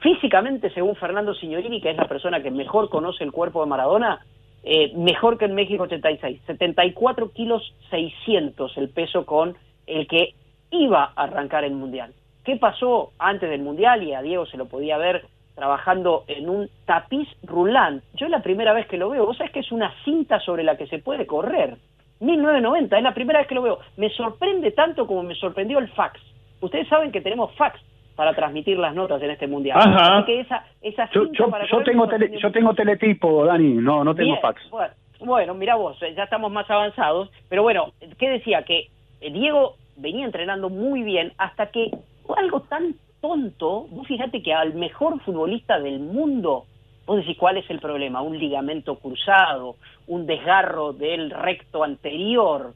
físicamente, 0.00 0.70
según 0.70 0.96
Fernando 0.96 1.34
Signorini, 1.34 1.80
que 1.80 1.90
es 1.90 1.96
la 1.96 2.08
persona 2.08 2.42
que 2.42 2.50
mejor 2.50 2.90
conoce 2.90 3.24
el 3.24 3.32
cuerpo 3.32 3.62
de 3.62 3.70
Maradona, 3.70 4.20
eh, 4.64 4.92
mejor 4.96 5.36
que 5.36 5.44
en 5.44 5.54
México 5.54 5.84
86, 5.84 6.40
74 6.46 7.32
kilos 7.32 7.74
600 7.90 8.76
el 8.78 8.88
peso 8.88 9.26
con 9.26 9.56
el 9.86 10.06
que 10.08 10.34
iba 10.70 11.12
a 11.14 11.24
arrancar 11.24 11.64
el 11.64 11.74
Mundial. 11.74 12.12
¿Qué 12.44 12.56
pasó 12.56 13.12
antes 13.18 13.50
del 13.50 13.62
Mundial? 13.62 14.02
Y 14.02 14.14
a 14.14 14.22
Diego 14.22 14.46
se 14.46 14.56
lo 14.56 14.66
podía 14.66 14.96
ver 14.96 15.26
trabajando 15.54 16.24
en 16.26 16.48
un 16.48 16.68
tapiz 16.86 17.28
rulant. 17.42 18.02
Yo 18.14 18.28
la 18.28 18.42
primera 18.42 18.72
vez 18.72 18.86
que 18.86 18.96
lo 18.96 19.10
veo, 19.10 19.26
vos 19.26 19.36
sabés 19.36 19.52
que 19.52 19.60
es 19.60 19.70
una 19.70 19.92
cinta 20.04 20.40
sobre 20.40 20.64
la 20.64 20.76
que 20.76 20.86
se 20.86 20.98
puede 20.98 21.26
correr. 21.26 21.76
1990, 22.20 22.96
es 22.96 23.02
la 23.02 23.14
primera 23.14 23.40
vez 23.40 23.48
que 23.48 23.54
lo 23.54 23.62
veo. 23.62 23.78
Me 23.96 24.08
sorprende 24.10 24.70
tanto 24.72 25.06
como 25.06 25.22
me 25.22 25.34
sorprendió 25.34 25.78
el 25.78 25.88
fax. 25.88 26.20
Ustedes 26.60 26.88
saben 26.88 27.12
que 27.12 27.20
tenemos 27.20 27.54
fax 27.54 27.78
para 28.14 28.34
transmitir 28.34 28.78
las 28.78 28.94
notas 28.94 29.20
en 29.22 29.30
este 29.30 29.46
mundial. 29.46 29.78
Ajá. 29.80 30.24
que 30.24 30.40
esa, 30.40 30.64
esa 30.82 31.10
yo, 31.10 31.30
yo, 31.32 31.50
para 31.50 31.66
yo 31.66 31.82
tengo 31.82 32.06
tele- 32.08 32.38
yo 32.40 32.52
tengo 32.52 32.74
teletipo, 32.74 33.44
Dani, 33.44 33.74
no, 33.74 34.04
no 34.04 34.14
tengo 34.14 34.30
Bien, 34.32 34.40
fax. 34.40 34.70
Bueno, 34.70 34.94
bueno, 35.20 35.54
mira 35.54 35.74
vos, 35.76 35.98
ya 36.00 36.24
estamos 36.24 36.50
más 36.52 36.70
avanzados, 36.70 37.30
pero 37.48 37.62
bueno, 37.62 37.92
¿qué 38.18 38.28
decía? 38.30 38.62
Que 38.62 38.88
eh, 39.20 39.30
Diego 39.30 39.74
venía 39.96 40.24
entrenando 40.26 40.68
muy 40.70 41.02
bien 41.02 41.32
hasta 41.38 41.66
que 41.66 41.90
algo 42.36 42.60
tan 42.60 42.94
tonto, 43.20 43.86
vos 43.90 44.06
fíjate 44.06 44.42
que 44.42 44.52
al 44.52 44.74
mejor 44.74 45.20
futbolista 45.20 45.78
del 45.80 45.98
mundo, 45.98 46.64
vos 47.06 47.16
decís 47.16 47.36
cuál 47.38 47.56
es 47.56 47.68
el 47.70 47.80
problema, 47.80 48.20
un 48.20 48.38
ligamento 48.38 48.96
cruzado, 48.96 49.76
un 50.06 50.26
desgarro 50.26 50.92
del 50.92 51.30
recto 51.30 51.82
anterior, 51.84 52.72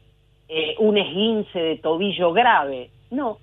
eh, 0.49 0.75
un 0.79 0.97
esguince 0.97 1.59
de 1.61 1.77
tobillo 1.77 2.33
grave, 2.33 2.89
no, 3.11 3.37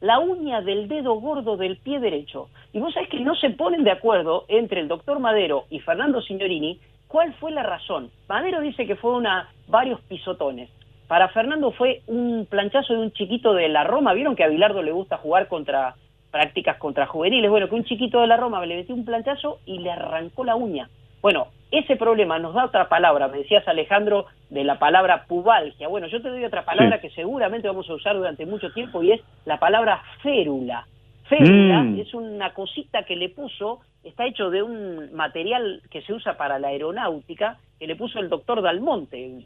la 0.00 0.18
uña 0.18 0.60
del 0.60 0.88
dedo 0.88 1.14
gordo 1.14 1.56
del 1.56 1.76
pie 1.78 2.00
derecho. 2.00 2.48
Y 2.72 2.80
vos 2.80 2.92
sabés 2.94 3.08
que 3.08 3.20
no 3.20 3.34
se 3.34 3.50
ponen 3.50 3.84
de 3.84 3.90
acuerdo 3.90 4.44
entre 4.48 4.80
el 4.80 4.88
doctor 4.88 5.18
Madero 5.18 5.64
y 5.70 5.80
Fernando 5.80 6.20
Signorini 6.20 6.78
cuál 7.08 7.32
fue 7.34 7.50
la 7.52 7.62
razón. 7.62 8.10
Madero 8.28 8.60
dice 8.60 8.86
que 8.86 8.96
fue 8.96 9.12
una 9.12 9.48
varios 9.68 10.00
pisotones. 10.02 10.70
Para 11.08 11.28
Fernando 11.28 11.70
fue 11.70 12.02
un 12.08 12.46
planchazo 12.50 12.92
de 12.92 13.00
un 13.00 13.12
chiquito 13.12 13.54
de 13.54 13.68
la 13.68 13.84
Roma. 13.84 14.12
Vieron 14.12 14.34
que 14.34 14.44
a 14.44 14.48
Bilardo 14.48 14.82
le 14.82 14.92
gusta 14.92 15.18
jugar 15.18 15.48
contra 15.48 15.94
prácticas 16.30 16.76
contra 16.78 17.06
juveniles. 17.06 17.50
Bueno, 17.50 17.68
que 17.68 17.76
un 17.76 17.84
chiquito 17.84 18.20
de 18.20 18.26
la 18.26 18.36
Roma 18.36 18.64
le 18.66 18.76
metió 18.76 18.94
un 18.94 19.04
planchazo 19.04 19.60
y 19.64 19.78
le 19.78 19.90
arrancó 19.90 20.44
la 20.44 20.56
uña. 20.56 20.90
Bueno, 21.26 21.48
ese 21.72 21.96
problema 21.96 22.38
nos 22.38 22.54
da 22.54 22.66
otra 22.66 22.88
palabra. 22.88 23.26
Me 23.26 23.38
decías, 23.38 23.66
Alejandro, 23.66 24.26
de 24.48 24.62
la 24.62 24.78
palabra 24.78 25.24
pubalgia. 25.26 25.88
Bueno, 25.88 26.06
yo 26.06 26.22
te 26.22 26.28
doy 26.28 26.44
otra 26.44 26.64
palabra 26.64 27.00
que 27.00 27.10
seguramente 27.10 27.66
vamos 27.66 27.90
a 27.90 27.94
usar 27.94 28.14
durante 28.14 28.46
mucho 28.46 28.72
tiempo 28.72 29.02
y 29.02 29.10
es 29.10 29.20
la 29.44 29.58
palabra 29.58 30.00
férula. 30.22 30.86
Férula 31.24 31.82
Mm. 31.82 31.98
es 31.98 32.14
una 32.14 32.54
cosita 32.54 33.02
que 33.02 33.16
le 33.16 33.28
puso, 33.30 33.80
está 34.04 34.24
hecho 34.24 34.50
de 34.50 34.62
un 34.62 35.12
material 35.14 35.82
que 35.90 36.00
se 36.02 36.12
usa 36.12 36.36
para 36.36 36.60
la 36.60 36.68
aeronáutica, 36.68 37.58
que 37.80 37.88
le 37.88 37.96
puso 37.96 38.20
el 38.20 38.28
doctor 38.28 38.62
Dalmonte, 38.62 39.42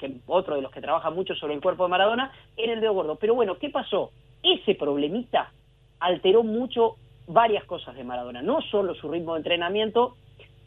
que, 0.00 0.16
otro 0.26 0.56
de 0.56 0.62
los 0.62 0.72
que 0.72 0.80
trabaja 0.80 1.10
mucho 1.10 1.36
sobre 1.36 1.54
el 1.54 1.60
cuerpo 1.60 1.84
de 1.84 1.90
Maradona, 1.90 2.32
en 2.56 2.70
el 2.70 2.80
dedo 2.80 2.92
gordo. 2.92 3.14
Pero 3.20 3.36
bueno, 3.36 3.54
¿qué 3.58 3.70
pasó? 3.70 4.10
Ese 4.42 4.74
problemita 4.74 5.52
alteró 6.00 6.42
mucho 6.42 6.96
varias 7.28 7.62
cosas 7.66 7.94
de 7.94 8.02
Maradona, 8.02 8.42
no 8.42 8.60
solo 8.62 8.96
su 8.96 9.08
ritmo 9.08 9.34
de 9.34 9.38
entrenamiento, 9.38 10.16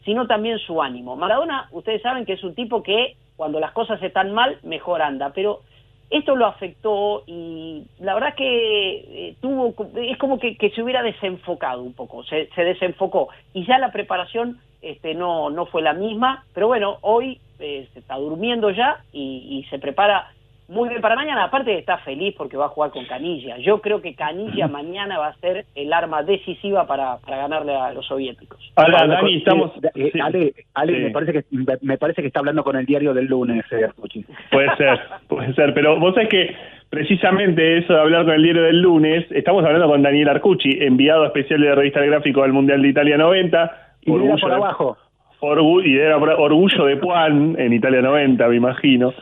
sino 0.08 0.26
también 0.26 0.58
su 0.60 0.80
ánimo. 0.80 1.16
Maradona, 1.16 1.68
ustedes 1.70 2.00
saben 2.00 2.24
que 2.24 2.32
es 2.32 2.42
un 2.42 2.54
tipo 2.54 2.82
que 2.82 3.16
cuando 3.36 3.60
las 3.60 3.72
cosas 3.72 4.02
están 4.02 4.32
mal, 4.32 4.56
mejor 4.62 5.02
anda, 5.02 5.32
pero 5.34 5.60
esto 6.08 6.34
lo 6.34 6.46
afectó 6.46 7.24
y 7.26 7.84
la 8.00 8.14
verdad 8.14 8.34
que 8.34 8.96
eh, 8.96 9.34
tuvo, 9.42 9.74
es 9.96 10.16
como 10.16 10.38
que, 10.38 10.56
se 10.74 10.82
hubiera 10.82 11.02
desenfocado 11.02 11.82
un 11.82 11.92
poco, 11.92 12.24
se, 12.24 12.48
se 12.54 12.64
desenfocó 12.64 13.28
y 13.52 13.66
ya 13.66 13.78
la 13.78 13.92
preparación 13.92 14.58
este, 14.80 15.12
no, 15.14 15.50
no 15.50 15.66
fue 15.66 15.82
la 15.82 15.92
misma, 15.92 16.46
pero 16.54 16.68
bueno, 16.68 16.96
hoy 17.02 17.38
eh, 17.58 17.86
se 17.92 17.98
está 17.98 18.16
durmiendo 18.16 18.70
ya 18.70 19.04
y, 19.12 19.58
y 19.58 19.68
se 19.68 19.78
prepara 19.78 20.32
muy 20.68 20.88
bien 20.90 21.00
para 21.00 21.16
mañana, 21.16 21.44
aparte 21.44 21.78
está 21.78 21.98
feliz 21.98 22.34
porque 22.36 22.56
va 22.56 22.66
a 22.66 22.68
jugar 22.68 22.90
con 22.90 23.04
Canilla. 23.06 23.56
Yo 23.58 23.80
creo 23.80 24.00
que 24.02 24.14
Canilla 24.14 24.68
mañana 24.68 25.18
va 25.18 25.28
a 25.28 25.34
ser 25.36 25.64
el 25.74 25.92
arma 25.92 26.22
decisiva 26.22 26.86
para, 26.86 27.16
para 27.18 27.38
ganarle 27.38 27.74
a 27.74 27.92
los 27.92 28.06
soviéticos. 28.06 28.58
Habla 28.76 29.06
Dani, 29.06 29.20
con- 29.20 29.28
estamos... 29.30 29.72
eh, 29.94 30.10
sí. 30.12 30.20
Ale, 30.20 30.52
Ale, 30.74 30.92
Sí. 30.96 31.02
me 31.04 31.10
parece 31.10 31.32
que 31.32 31.44
me- 31.50 31.64
me 31.82 31.98
parece 31.98 32.20
que 32.22 32.28
está 32.28 32.40
hablando 32.40 32.62
con 32.64 32.76
el 32.76 32.84
diario 32.86 33.14
del 33.14 33.26
lunes, 33.26 33.64
eh, 33.72 33.84
Arcucci. 33.84 34.24
Puede 34.50 34.76
ser, 34.76 35.00
puede 35.28 35.54
ser, 35.54 35.72
pero 35.74 35.98
vos 35.98 36.14
sabés 36.14 36.28
que 36.28 36.54
precisamente 36.90 37.78
eso 37.78 37.92
de 37.94 38.00
hablar 38.00 38.24
con 38.24 38.34
el 38.34 38.42
diario 38.42 38.62
del 38.62 38.80
lunes, 38.82 39.24
estamos 39.30 39.64
hablando 39.64 39.86
con 39.88 40.02
Daniel 40.02 40.28
Arcucci, 40.28 40.78
enviado 40.80 41.24
especial 41.24 41.60
de 41.60 41.68
la 41.68 41.74
revista 41.76 42.00
El 42.00 42.10
Gráfico 42.10 42.42
del 42.42 42.52
Mundial 42.52 42.82
de 42.82 42.88
Italia 42.88 43.16
90. 43.16 43.94
Y 44.02 44.10
mira 44.10 44.22
orgullo 44.24 44.40
por 44.40 44.50
de- 44.50 44.56
abajo. 44.56 44.96
orgu- 45.40 45.86
y 45.86 45.96
era 45.98 46.18
por- 46.18 46.30
orgullo 46.30 46.84
de 46.86 46.96
Puan 46.96 47.56
en 47.58 47.72
Italia 47.72 48.02
90, 48.02 48.48
me 48.48 48.56
imagino. 48.56 49.14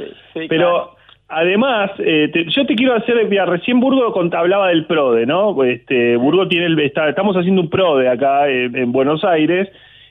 Pero 0.48 0.95
además, 1.28 1.90
eh, 1.98 2.28
te- 2.32 2.44
yo 2.50 2.64
te 2.66 2.74
quiero 2.74 2.94
hacer, 2.94 3.24
mira, 3.28 3.46
recién 3.46 3.80
Burgo 3.80 4.12
hablaba 4.32 4.68
del 4.68 4.86
PRODE, 4.86 5.26
¿no? 5.26 5.62
Este, 5.64 6.16
Burgo 6.16 6.46
tiene 6.48 6.66
el, 6.66 6.78
está- 6.80 7.08
estamos 7.08 7.36
haciendo 7.36 7.62
un 7.62 7.70
PRODE 7.70 8.08
acá 8.08 8.48
en, 8.48 8.76
en 8.76 8.92
Buenos 8.92 9.24
Aires. 9.24 9.68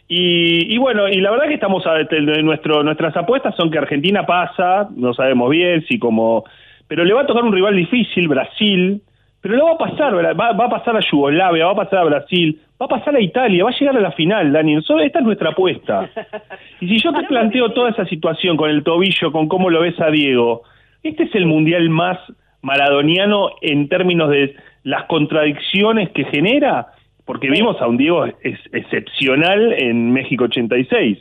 Y, 0.08 0.74
y 0.74 0.78
bueno, 0.78 1.08
y 1.08 1.16
la 1.20 1.32
verdad 1.32 1.48
que 1.48 1.56
estamos 1.56 1.86
a, 1.88 1.98
nuestro, 2.44 2.84
nuestras 2.84 3.16
apuestas 3.18 3.56
son 3.56 3.72
que 3.72 3.80
Argentina 3.80 4.26
pasa, 4.26 4.88
no 4.96 5.14
sabemos 5.16 5.50
bien 5.50 5.84
si 5.88 5.98
como, 5.98 6.44
pero 6.88 7.04
le 7.04 7.14
va 7.14 7.22
a 7.22 7.26
tocar 7.26 7.44
un 7.44 7.52
rival 7.54 7.76
difícil, 7.76 8.28
Brasil, 8.28 9.02
pero 9.42 9.56
lo 9.56 9.66
va 9.66 9.72
a 9.72 9.78
pasar, 9.80 10.14
va, 10.40 10.52
va 10.54 10.66
a 10.66 10.70
pasar 10.70 10.96
a 10.96 11.00
Yugoslavia, 11.00 11.66
va 11.66 11.72
a 11.72 11.76
pasar 11.76 12.00
a 12.00 12.04
Brasil, 12.04 12.60
va 12.80 12.86
a 12.86 12.90
pasar 12.90 13.16
a 13.16 13.20
Italia, 13.22 13.64
va 13.64 13.72
a 13.72 13.80
llegar 13.80 13.98
a 13.98 14.02
la 14.02 14.12
final, 14.12 14.52
Dani. 14.52 14.76
Eso- 14.76 15.00
Esta 15.00 15.20
es 15.20 15.26
nuestra 15.26 15.50
apuesta. 15.52 16.08
Y 16.82 16.88
si 16.88 17.00
yo 17.02 17.12
te 17.14 17.24
planteo 17.24 17.72
toda 17.72 17.90
esa 17.90 18.06
situación 18.06 18.58
con 18.58 18.70
el 18.70 18.84
tobillo, 18.84 19.32
con 19.32 19.48
cómo 19.48 19.70
lo 19.72 19.82
ves 19.82 20.00
a 20.02 20.12
Diego, 20.12 20.64
este 21.10 21.24
es 21.24 21.36
el 21.36 21.46
mundial 21.46 21.90
más 21.90 22.18
maradoniano 22.62 23.50
en 23.62 23.88
términos 23.90 24.30
de 24.30 24.56
las 24.84 25.06
contradicciones 25.06 26.10
que 26.12 26.26
genera, 26.26 26.88
porque 27.26 27.50
vimos 27.50 27.80
a 27.82 27.88
un 27.88 27.98
Diego 27.98 28.26
ex- 28.26 28.70
excepcional 28.74 29.74
en 29.74 30.12
México 30.12 30.46
86. 30.46 31.18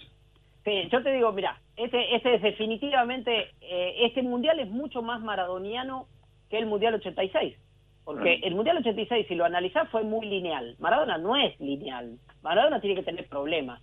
Sí, 0.65 0.89
yo 0.91 1.03
te 1.03 1.13
digo, 1.13 1.33
mira, 1.33 1.59
este, 1.77 2.15
este 2.15 2.35
es 2.37 2.43
definitivamente, 2.43 3.49
eh, 3.61 3.95
este 4.01 4.23
mundial 4.23 4.59
es 4.61 4.69
mucho 4.71 5.03
más 5.03 5.21
maradoniano 5.21 6.07
que 6.51 6.59
el 6.59 6.67
mundial 6.67 6.95
86. 6.95 7.57
Porque 8.05 8.35
el 8.43 8.55
Mundial 8.55 8.77
86, 8.77 9.27
si 9.29 9.35
lo 9.35 9.47
analizás, 9.47 9.89
fue 9.89 10.03
muy 10.03 10.27
lineal. 10.27 10.77
Maradona 10.79 11.17
no 11.17 11.37
es 11.37 11.59
lineal. 11.59 12.19
Maradona 12.43 12.79
tiene 12.79 12.97
que 12.97 13.03
tener 13.03 13.27
problemas. 13.29 13.81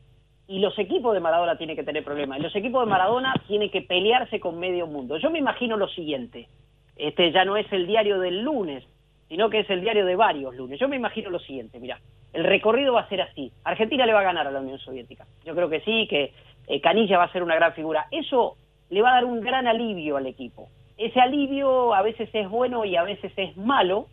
Y 0.51 0.59
los 0.59 0.77
equipos 0.77 1.13
de 1.13 1.21
Maradona 1.21 1.55
tienen 1.55 1.77
que 1.77 1.83
tener 1.83 2.03
problemas. 2.03 2.37
Y 2.37 2.41
los 2.41 2.53
equipos 2.57 2.83
de 2.83 2.89
Maradona 2.89 3.33
tienen 3.47 3.69
que 3.69 3.83
pelearse 3.83 4.41
con 4.41 4.59
medio 4.59 4.85
mundo. 4.85 5.15
Yo 5.15 5.31
me 5.31 5.39
imagino 5.39 5.77
lo 5.77 5.87
siguiente. 5.87 6.49
Este 6.97 7.31
ya 7.31 7.45
no 7.45 7.55
es 7.55 7.71
el 7.71 7.87
diario 7.87 8.19
del 8.19 8.41
lunes, 8.41 8.83
sino 9.29 9.49
que 9.49 9.61
es 9.61 9.69
el 9.69 9.79
diario 9.79 10.05
de 10.05 10.17
varios 10.17 10.53
lunes. 10.53 10.77
Yo 10.77 10.89
me 10.89 10.97
imagino 10.97 11.29
lo 11.29 11.39
siguiente, 11.39 11.79
mira, 11.79 12.01
el 12.33 12.43
recorrido 12.43 12.95
va 12.95 12.99
a 12.99 13.07
ser 13.07 13.21
así. 13.21 13.49
Argentina 13.63 14.05
le 14.05 14.11
va 14.11 14.19
a 14.19 14.23
ganar 14.23 14.45
a 14.45 14.51
la 14.51 14.59
Unión 14.59 14.77
Soviética. 14.79 15.25
Yo 15.45 15.55
creo 15.55 15.69
que 15.69 15.79
sí, 15.79 16.05
que 16.09 16.33
eh, 16.67 16.81
Canilla 16.81 17.17
va 17.17 17.23
a 17.23 17.31
ser 17.31 17.43
una 17.43 17.55
gran 17.55 17.71
figura. 17.71 18.07
Eso 18.11 18.57
le 18.89 19.01
va 19.01 19.11
a 19.11 19.15
dar 19.15 19.25
un 19.25 19.39
gran 19.39 19.67
alivio 19.67 20.17
al 20.17 20.27
equipo. 20.27 20.67
Ese 20.97 21.21
alivio 21.21 21.93
a 21.93 22.01
veces 22.01 22.29
es 22.33 22.49
bueno 22.49 22.83
y 22.83 22.97
a 22.97 23.03
veces 23.03 23.31
es 23.37 23.55
malo. 23.55 24.07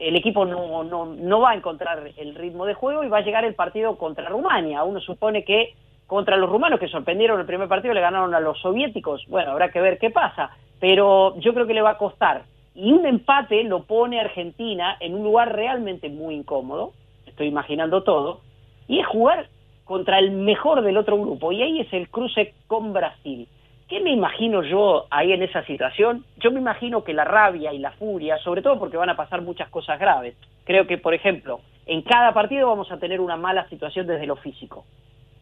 El 0.00 0.16
equipo 0.16 0.44
no, 0.44 0.82
no, 0.82 1.06
no 1.06 1.40
va 1.40 1.50
a 1.50 1.54
encontrar 1.54 2.10
el 2.16 2.34
ritmo 2.34 2.66
de 2.66 2.74
juego 2.74 3.04
y 3.04 3.08
va 3.08 3.18
a 3.18 3.22
llegar 3.22 3.44
el 3.44 3.54
partido 3.54 3.96
contra 3.96 4.28
Rumania. 4.28 4.82
Uno 4.82 5.00
supone 5.00 5.44
que 5.44 5.74
contra 6.06 6.36
los 6.36 6.50
rumanos 6.50 6.80
que 6.80 6.88
sorprendieron 6.88 7.38
el 7.38 7.46
primer 7.46 7.68
partido 7.68 7.94
le 7.94 8.00
ganaron 8.00 8.34
a 8.34 8.40
los 8.40 8.58
soviéticos. 8.60 9.24
Bueno, 9.28 9.52
habrá 9.52 9.70
que 9.70 9.80
ver 9.80 9.98
qué 9.98 10.10
pasa. 10.10 10.50
Pero 10.80 11.38
yo 11.38 11.52
creo 11.54 11.66
que 11.66 11.74
le 11.74 11.82
va 11.82 11.90
a 11.90 11.98
costar 11.98 12.44
y 12.74 12.92
un 12.92 13.04
empate 13.06 13.64
lo 13.64 13.84
pone 13.84 14.18
a 14.18 14.22
Argentina 14.22 14.96
en 15.00 15.14
un 15.14 15.24
lugar 15.24 15.54
realmente 15.54 16.08
muy 16.08 16.34
incómodo, 16.34 16.92
estoy 17.26 17.48
imaginando 17.48 18.02
todo, 18.02 18.40
y 18.88 19.00
es 19.00 19.06
jugar 19.06 19.48
contra 19.84 20.18
el 20.18 20.30
mejor 20.30 20.82
del 20.82 20.96
otro 20.96 21.18
grupo, 21.18 21.52
y 21.52 21.62
ahí 21.62 21.80
es 21.80 21.92
el 21.92 22.08
cruce 22.08 22.54
con 22.66 22.92
Brasil. 22.92 23.48
¿Qué 23.90 23.98
me 23.98 24.12
imagino 24.12 24.62
yo 24.62 25.06
ahí 25.10 25.32
en 25.32 25.42
esa 25.42 25.64
situación? 25.64 26.24
Yo 26.36 26.52
me 26.52 26.60
imagino 26.60 27.02
que 27.02 27.12
la 27.12 27.24
rabia 27.24 27.72
y 27.72 27.78
la 27.80 27.90
furia, 27.90 28.38
sobre 28.38 28.62
todo 28.62 28.78
porque 28.78 28.96
van 28.96 29.10
a 29.10 29.16
pasar 29.16 29.42
muchas 29.42 29.68
cosas 29.68 29.98
graves. 29.98 30.36
Creo 30.62 30.86
que, 30.86 30.96
por 30.96 31.12
ejemplo, 31.12 31.60
en 31.86 32.02
cada 32.02 32.32
partido 32.32 32.68
vamos 32.68 32.92
a 32.92 32.98
tener 32.98 33.20
una 33.20 33.36
mala 33.36 33.68
situación 33.68 34.06
desde 34.06 34.28
lo 34.28 34.36
físico. 34.36 34.84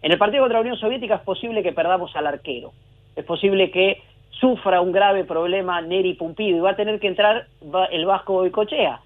En 0.01 0.13
el 0.13 0.19
partido 0.19 0.45
contra 0.45 0.61
la 0.61 0.63
Unión 0.63 0.79
Soviética 0.79 1.17
es 1.17 1.21
posible 1.21 1.63
que 1.63 1.75
perdamos 1.75 2.17
al 2.17 2.27
arquero. 2.27 2.73
Es 3.17 3.25
posible 3.27 3.71
que 3.71 4.01
sufra 4.31 4.81
un 4.81 4.93
grave 4.93 5.25
problema 5.25 5.83
Neri 5.83 6.15
Pumpido 6.15 6.57
y 6.57 6.61
va 6.61 6.71
a 6.71 6.77
tener 6.77 6.99
que 7.01 7.09
entrar 7.09 7.49
el 7.91 8.07
Vasco 8.07 8.33
Boicochea. 8.33 9.03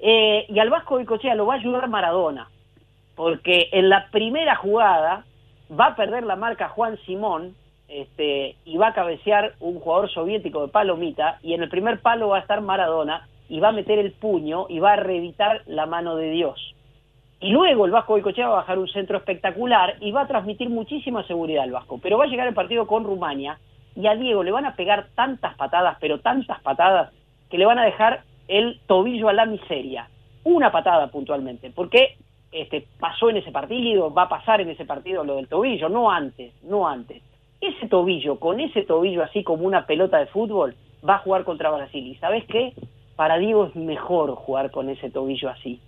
Eh, 0.00 0.46
y 0.48 0.58
al 0.58 0.70
Vasco 0.70 0.96
Boicochea 0.96 1.36
lo 1.36 1.46
va 1.46 1.54
a 1.54 1.58
ayudar 1.58 1.88
Maradona, 1.88 2.48
porque 3.14 3.68
en 3.70 3.88
la 3.88 4.08
primera 4.10 4.56
jugada 4.56 5.24
va 5.70 5.86
a 5.86 5.96
perder 5.96 6.24
la 6.24 6.34
marca 6.34 6.70
Juan 6.70 6.98
Simón 7.06 7.54
este, 7.88 8.56
y 8.64 8.76
va 8.76 8.88
a 8.88 8.94
cabecear 8.94 9.54
un 9.60 9.80
jugador 9.80 10.10
soviético 10.10 10.62
de 10.62 10.72
palomita 10.72 11.38
y 11.42 11.54
en 11.54 11.62
el 11.62 11.68
primer 11.68 12.00
palo 12.00 12.28
va 12.28 12.38
a 12.38 12.40
estar 12.40 12.60
Maradona 12.60 13.28
y 13.48 13.60
va 13.60 13.68
a 13.68 13.72
meter 13.72 13.98
el 13.98 14.12
puño 14.12 14.66
y 14.68 14.78
va 14.78 14.94
a 14.94 14.96
reeditar 14.96 15.62
la 15.66 15.86
mano 15.86 16.16
de 16.16 16.30
Dios. 16.30 16.74
Y 17.40 17.50
luego 17.50 17.84
el 17.84 17.92
Vasco 17.92 18.14
Boicochea 18.14 18.48
va 18.48 18.54
a 18.54 18.60
bajar 18.60 18.78
un 18.78 18.88
centro 18.88 19.18
espectacular 19.18 19.96
y 20.00 20.12
va 20.12 20.22
a 20.22 20.26
transmitir 20.26 20.70
muchísima 20.70 21.26
seguridad 21.26 21.64
al 21.64 21.72
Vasco. 21.72 22.00
Pero 22.02 22.16
va 22.16 22.24
a 22.24 22.28
llegar 22.28 22.48
el 22.48 22.54
partido 22.54 22.86
con 22.86 23.04
Rumania 23.04 23.58
y 23.94 24.06
a 24.06 24.14
Diego 24.14 24.42
le 24.42 24.50
van 24.50 24.64
a 24.64 24.74
pegar 24.76 25.08
tantas 25.14 25.54
patadas, 25.56 25.98
pero 26.00 26.20
tantas 26.20 26.60
patadas, 26.62 27.12
que 27.50 27.58
le 27.58 27.66
van 27.66 27.78
a 27.78 27.84
dejar 27.84 28.22
el 28.48 28.80
tobillo 28.86 29.28
a 29.28 29.32
la 29.32 29.46
miseria. 29.46 30.08
Una 30.44 30.72
patada 30.72 31.08
puntualmente, 31.08 31.70
porque 31.70 32.16
este, 32.50 32.86
pasó 32.98 33.30
en 33.30 33.38
ese 33.38 33.52
partido, 33.52 34.12
va 34.12 34.22
a 34.22 34.28
pasar 34.28 34.60
en 34.60 34.70
ese 34.70 34.84
partido 34.84 35.24
lo 35.24 35.36
del 35.36 35.48
tobillo, 35.48 35.88
no 35.88 36.10
antes, 36.10 36.52
no 36.62 36.88
antes. 36.88 37.22
Ese 37.66 37.88
tobillo, 37.88 38.38
con 38.38 38.60
ese 38.60 38.82
tobillo 38.82 39.22
así 39.22 39.42
como 39.42 39.64
una 39.64 39.86
pelota 39.86 40.18
de 40.18 40.26
fútbol, 40.26 40.74
va 41.08 41.16
a 41.16 41.18
jugar 41.18 41.44
contra 41.44 41.70
Brasil. 41.70 42.06
¿Y 42.06 42.14
sabes 42.16 42.44
qué? 42.46 42.72
Para 43.16 43.38
Diego 43.38 43.66
es 43.66 43.76
mejor 43.76 44.34
jugar 44.34 44.70
con 44.70 44.90
ese 44.90 45.10
tobillo 45.10 45.48
así. 45.48 45.80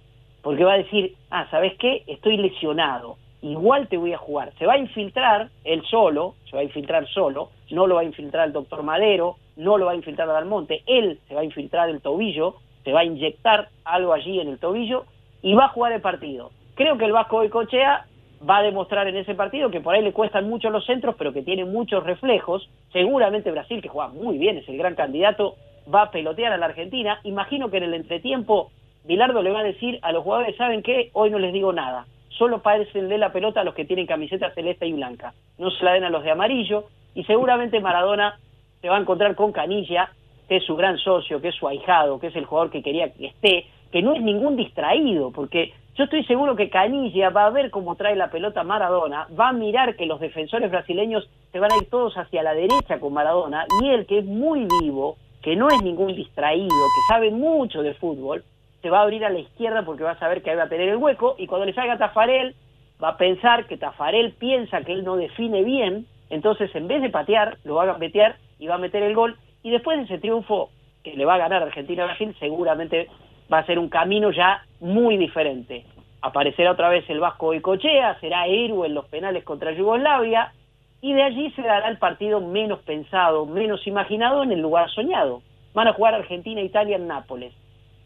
Porque 0.42 0.64
va 0.64 0.74
a 0.74 0.78
decir, 0.78 1.14
ah, 1.30 1.46
¿sabes 1.50 1.76
qué? 1.78 2.02
Estoy 2.06 2.36
lesionado 2.36 3.16
igual 3.42 3.88
te 3.88 3.96
voy 3.96 4.12
a 4.12 4.18
jugar. 4.18 4.52
Se 4.58 4.66
va 4.66 4.74
a 4.74 4.78
infiltrar 4.78 5.50
él 5.64 5.82
solo, 5.90 6.34
se 6.50 6.56
va 6.56 6.62
a 6.62 6.64
infiltrar 6.64 7.06
solo, 7.08 7.50
no 7.70 7.86
lo 7.86 7.96
va 7.96 8.00
a 8.02 8.04
infiltrar 8.04 8.46
el 8.46 8.52
doctor 8.52 8.82
Madero, 8.82 9.36
no 9.56 9.78
lo 9.78 9.86
va 9.86 9.92
a 9.92 9.96
infiltrar 9.96 10.28
Dalmonte, 10.28 10.82
él 10.86 11.20
se 11.28 11.34
va 11.34 11.40
a 11.40 11.44
infiltrar 11.44 11.88
el 11.88 12.00
tobillo, 12.00 12.56
se 12.84 12.92
va 12.92 13.00
a 13.00 13.04
inyectar 13.04 13.68
algo 13.84 14.12
allí 14.12 14.40
en 14.40 14.48
el 14.48 14.58
tobillo 14.58 15.04
y 15.42 15.54
va 15.54 15.66
a 15.66 15.70
jugar 15.70 15.92
el 15.92 16.00
partido. 16.00 16.50
Creo 16.74 16.98
que 16.98 17.04
el 17.04 17.12
Vasco 17.12 17.40
de 17.40 17.50
Cochea 17.50 18.06
va 18.48 18.58
a 18.58 18.62
demostrar 18.62 19.08
en 19.08 19.16
ese 19.16 19.34
partido 19.34 19.70
que 19.70 19.80
por 19.80 19.94
ahí 19.94 20.02
le 20.02 20.12
cuestan 20.12 20.48
mucho 20.48 20.70
los 20.70 20.86
centros, 20.86 21.16
pero 21.18 21.32
que 21.32 21.42
tiene 21.42 21.64
muchos 21.64 22.04
reflejos. 22.04 22.68
Seguramente 22.92 23.50
Brasil, 23.50 23.82
que 23.82 23.88
juega 23.88 24.08
muy 24.08 24.38
bien, 24.38 24.58
es 24.58 24.68
el 24.68 24.78
gran 24.78 24.94
candidato, 24.94 25.56
va 25.92 26.02
a 26.02 26.10
pelotear 26.10 26.52
a 26.52 26.58
la 26.58 26.66
Argentina. 26.66 27.20
Imagino 27.24 27.70
que 27.70 27.78
en 27.78 27.84
el 27.84 27.94
entretiempo 27.94 28.70
Bilardo 29.04 29.42
le 29.42 29.50
va 29.50 29.60
a 29.60 29.64
decir 29.64 29.98
a 30.02 30.12
los 30.12 30.24
jugadores, 30.24 30.56
¿saben 30.56 30.82
qué? 30.82 31.10
Hoy 31.12 31.30
no 31.30 31.38
les 31.38 31.52
digo 31.52 31.72
nada 31.72 32.06
solo 32.36 32.62
de 32.92 33.18
la 33.18 33.32
pelota 33.32 33.60
a 33.60 33.64
los 33.64 33.74
que 33.74 33.84
tienen 33.84 34.06
camiseta 34.06 34.50
celeste 34.50 34.86
y 34.86 34.92
blanca. 34.92 35.34
No 35.58 35.70
se 35.70 35.84
la 35.84 35.92
den 35.92 36.04
a 36.04 36.10
los 36.10 36.22
de 36.22 36.30
amarillo 36.30 36.84
y 37.14 37.24
seguramente 37.24 37.80
Maradona 37.80 38.38
se 38.80 38.88
va 38.88 38.96
a 38.96 39.00
encontrar 39.00 39.34
con 39.34 39.52
Canilla, 39.52 40.10
que 40.48 40.56
es 40.56 40.64
su 40.64 40.76
gran 40.76 40.98
socio, 40.98 41.40
que 41.40 41.48
es 41.48 41.54
su 41.54 41.66
ahijado, 41.66 42.20
que 42.20 42.28
es 42.28 42.36
el 42.36 42.44
jugador 42.44 42.70
que 42.70 42.82
quería 42.82 43.10
que 43.12 43.26
esté, 43.26 43.66
que 43.90 44.02
no 44.02 44.14
es 44.14 44.22
ningún 44.22 44.56
distraído, 44.56 45.30
porque 45.32 45.72
yo 45.96 46.04
estoy 46.04 46.24
seguro 46.24 46.56
que 46.56 46.68
Canilla 46.68 47.30
va 47.30 47.46
a 47.46 47.50
ver 47.50 47.70
cómo 47.70 47.94
trae 47.96 48.16
la 48.16 48.30
pelota 48.30 48.62
Maradona, 48.64 49.26
va 49.38 49.48
a 49.48 49.52
mirar 49.52 49.96
que 49.96 50.04
los 50.04 50.20
defensores 50.20 50.70
brasileños 50.70 51.28
se 51.52 51.58
van 51.58 51.72
a 51.72 51.76
ir 51.76 51.88
todos 51.88 52.16
hacia 52.18 52.42
la 52.42 52.52
derecha 52.52 53.00
con 53.00 53.14
Maradona, 53.14 53.64
y 53.82 53.88
él, 53.88 54.04
que 54.06 54.18
es 54.18 54.24
muy 54.26 54.66
vivo, 54.82 55.16
que 55.42 55.56
no 55.56 55.68
es 55.68 55.82
ningún 55.82 56.14
distraído, 56.14 56.68
que 56.68 57.14
sabe 57.14 57.30
mucho 57.30 57.82
de 57.82 57.94
fútbol, 57.94 58.44
se 58.82 58.90
va 58.90 58.98
a 58.98 59.02
abrir 59.02 59.24
a 59.24 59.30
la 59.30 59.38
izquierda 59.38 59.84
porque 59.84 60.04
va 60.04 60.12
a 60.12 60.18
saber 60.18 60.42
que 60.42 60.50
ahí 60.50 60.56
va 60.56 60.64
a 60.64 60.68
tener 60.68 60.88
el 60.88 60.96
hueco 60.96 61.34
y 61.38 61.46
cuando 61.46 61.64
le 61.64 61.72
salga 61.72 61.96
Tafarel 61.96 62.54
va 63.02 63.10
a 63.10 63.16
pensar 63.16 63.66
que 63.66 63.78
Tafarel 63.78 64.32
piensa 64.32 64.82
que 64.82 64.92
él 64.92 65.02
no 65.02 65.16
define 65.16 65.64
bien, 65.64 66.06
entonces 66.28 66.74
en 66.74 66.88
vez 66.88 67.00
de 67.00 67.08
patear 67.08 67.56
lo 67.64 67.76
va 67.76 67.84
a 67.84 67.86
gambetear 67.86 68.36
y 68.58 68.66
va 68.66 68.74
a 68.74 68.78
meter 68.78 69.02
el 69.02 69.14
gol 69.14 69.36
y 69.62 69.70
después 69.70 69.96
de 69.98 70.04
ese 70.04 70.18
triunfo 70.18 70.70
que 71.02 71.16
le 71.16 71.24
va 71.24 71.34
a 71.34 71.38
ganar 71.38 71.62
Argentina-Brasil 71.62 72.36
seguramente 72.38 73.08
va 73.52 73.58
a 73.58 73.66
ser 73.66 73.78
un 73.78 73.88
camino 73.88 74.30
ya 74.30 74.62
muy 74.80 75.16
diferente. 75.16 75.84
Aparecerá 76.22 76.72
otra 76.72 76.88
vez 76.88 77.08
el 77.08 77.20
Vasco 77.20 77.52
Cochea, 77.62 78.18
será 78.20 78.46
héroe 78.46 78.88
en 78.88 78.94
los 78.94 79.06
penales 79.06 79.44
contra 79.44 79.72
Yugoslavia 79.72 80.52
y 81.00 81.12
de 81.12 81.22
allí 81.22 81.50
se 81.52 81.62
dará 81.62 81.88
el 81.88 81.98
partido 81.98 82.40
menos 82.40 82.80
pensado, 82.80 83.46
menos 83.46 83.86
imaginado 83.86 84.42
en 84.42 84.52
el 84.52 84.60
lugar 84.60 84.90
soñado. 84.90 85.42
Van 85.74 85.88
a 85.88 85.92
jugar 85.92 86.14
Argentina-Italia 86.14 86.96
en 86.96 87.06
Nápoles. 87.06 87.52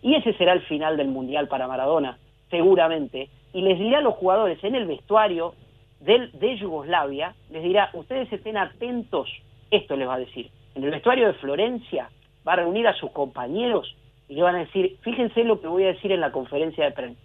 Y 0.03 0.15
ese 0.15 0.35
será 0.35 0.53
el 0.53 0.63
final 0.63 0.97
del 0.97 1.09
Mundial 1.09 1.49
para 1.49 1.69
Maradona, 1.69 2.19
seguramente. 2.51 3.29
Y 3.53 3.63
les 3.63 3.79
dirá 3.79 3.99
a 3.99 4.03
los 4.03 4.15
jugadores 4.15 4.63
en 4.65 4.75
el 4.75 4.87
vestuario 4.87 5.55
del, 6.01 6.33
de 6.33 6.57
Yugoslavia, 6.57 7.35
les 7.51 7.63
dirá, 7.63 7.91
ustedes 7.93 8.33
estén 8.33 8.57
atentos, 8.57 9.31
esto 9.71 9.97
les 9.97 10.09
va 10.09 10.15
a 10.15 10.19
decir. 10.19 10.51
En 10.75 10.85
el 10.85 10.91
vestuario 10.91 11.27
de 11.27 11.35
Florencia 11.35 12.09
va 12.47 12.55
a 12.55 12.57
reunir 12.57 12.87
a 12.89 12.95
sus 12.95 13.11
compañeros 13.13 13.95
y 14.31 14.35
le 14.35 14.43
van 14.43 14.55
a 14.55 14.61
decir, 14.61 14.97
fíjense 15.03 15.45
lo 15.45 15.61
que 15.61 15.67
voy 15.67 15.85
a 15.85 15.89
decir 15.89 16.11
en 16.11 16.21
la 16.21 16.33
conferencia 16.33 16.87
de 16.87 16.93
prensa. 16.93 17.21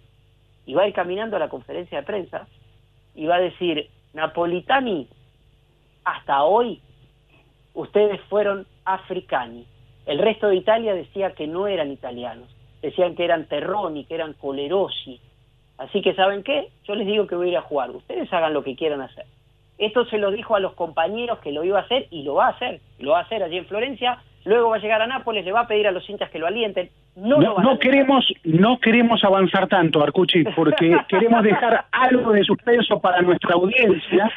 Y 0.66 0.74
va 0.74 0.82
a 0.82 0.88
ir 0.88 0.92
caminando 0.92 1.36
a 1.36 1.38
la 1.38 1.48
conferencia 1.48 1.98
de 1.98 2.06
prensa 2.06 2.46
y 3.14 3.24
va 3.24 3.36
a 3.36 3.40
decir, 3.40 3.88
Napolitani, 4.12 5.08
hasta 6.04 6.44
hoy 6.44 6.82
ustedes 7.72 8.20
fueron 8.28 8.66
africani. 8.84 9.64
El 10.04 10.18
resto 10.18 10.48
de 10.48 10.56
Italia 10.56 10.94
decía 10.94 11.32
que 11.32 11.46
no 11.46 11.66
eran 11.66 11.90
italianos 11.90 12.56
decían 12.82 13.14
que 13.14 13.24
eran 13.24 13.46
Terroni, 13.46 14.04
que 14.04 14.14
eran 14.14 14.34
Colerosi. 14.34 15.20
Así 15.78 16.00
que, 16.02 16.14
¿saben 16.14 16.42
qué? 16.42 16.68
Yo 16.84 16.94
les 16.94 17.06
digo 17.06 17.26
que 17.26 17.34
voy 17.34 17.48
a 17.48 17.50
ir 17.52 17.56
a 17.56 17.62
jugar. 17.62 17.90
Ustedes 17.90 18.32
hagan 18.32 18.54
lo 18.54 18.62
que 18.64 18.76
quieran 18.76 19.02
hacer. 19.02 19.26
Esto 19.78 20.06
se 20.06 20.18
lo 20.18 20.30
dijo 20.30 20.56
a 20.56 20.60
los 20.60 20.72
compañeros 20.72 21.38
que 21.40 21.52
lo 21.52 21.64
iba 21.64 21.78
a 21.78 21.82
hacer 21.82 22.06
y 22.10 22.22
lo 22.22 22.34
va 22.34 22.46
a 22.46 22.50
hacer. 22.50 22.80
Lo 22.98 23.12
va 23.12 23.18
a 23.18 23.22
hacer 23.22 23.42
allí 23.42 23.58
en 23.58 23.66
Florencia. 23.66 24.22
Luego 24.46 24.70
va 24.70 24.76
a 24.76 24.78
llegar 24.78 25.02
a 25.02 25.08
Nápoles, 25.08 25.44
le 25.44 25.50
va 25.50 25.62
a 25.62 25.66
pedir 25.66 25.88
a 25.88 25.90
los 25.90 26.08
hinchas 26.08 26.30
que 26.30 26.38
lo 26.38 26.46
alienten. 26.46 26.88
No, 27.16 27.38
no, 27.40 27.78
queremos 27.80 28.24
no 28.44 28.78
queremos 28.78 29.24
avanzar 29.24 29.66
tanto, 29.66 30.02
Arcuchi, 30.02 30.44
porque 30.54 30.96
queremos 31.08 31.42
dejar 31.42 31.86
algo 31.90 32.30
de 32.32 32.44
suspenso 32.44 33.00
para 33.00 33.20
nuestra 33.22 33.54
audiencia. 33.54 34.30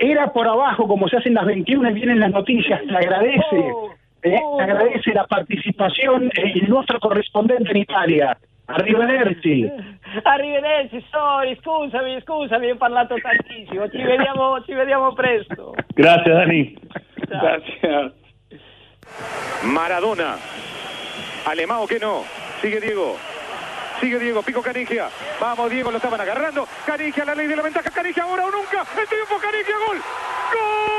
Era 0.00 0.32
por 0.32 0.48
abajo, 0.48 0.88
como 0.88 1.08
se 1.08 1.18
hacen 1.18 1.34
las 1.34 1.46
21 1.46 1.90
y 1.90 1.92
vienen 1.92 2.18
las 2.18 2.32
noticias, 2.32 2.84
le 2.84 2.96
agradece. 2.96 3.56
Oh. 3.72 3.90
Eh, 4.22 4.38
agradece 4.60 5.14
la 5.14 5.24
partecipazione 5.24 6.28
il 6.54 6.68
nostro 6.68 6.98
corrispondente 6.98 7.70
in 7.70 7.76
Italia. 7.76 8.36
Arrivederci. 8.66 9.70
Arrivederci, 10.22 11.04
sorry, 11.10 11.56
scusami, 11.62 12.20
scusami, 12.22 12.70
ho 12.70 12.76
parlato 12.76 13.14
tantissimo. 13.14 13.88
Ci 13.88 14.02
vediamo, 14.02 14.60
ci 14.64 14.72
vediamo 14.74 15.12
presto. 15.12 15.74
Grazie 15.94 16.32
Dani. 16.32 16.76
Gracias. 17.28 18.18
Maradona. 19.62 20.38
Alemão 21.44 21.86
que 21.86 21.98
no. 21.98 22.24
Sigue 22.60 22.80
Diego. 22.80 23.18
Sigue 24.00 24.18
Diego, 24.18 24.42
pico 24.42 24.62
Canigia. 24.62 25.10
Vamos, 25.40 25.70
Diego, 25.70 25.90
lo 25.90 25.98
estaban 25.98 26.20
agarrando. 26.20 26.66
Canigia, 26.86 27.24
la 27.24 27.34
ley 27.34 27.46
de 27.46 27.56
la 27.56 27.62
ventaja. 27.62 27.90
Canigia, 27.90 28.22
ahora 28.24 28.46
o 28.46 28.50
nunca. 28.50 28.86
El 28.98 29.06
triunfo, 29.08 29.38
Canigia, 29.38 29.76
gol. 29.86 30.02
¡Gol! 30.52 30.90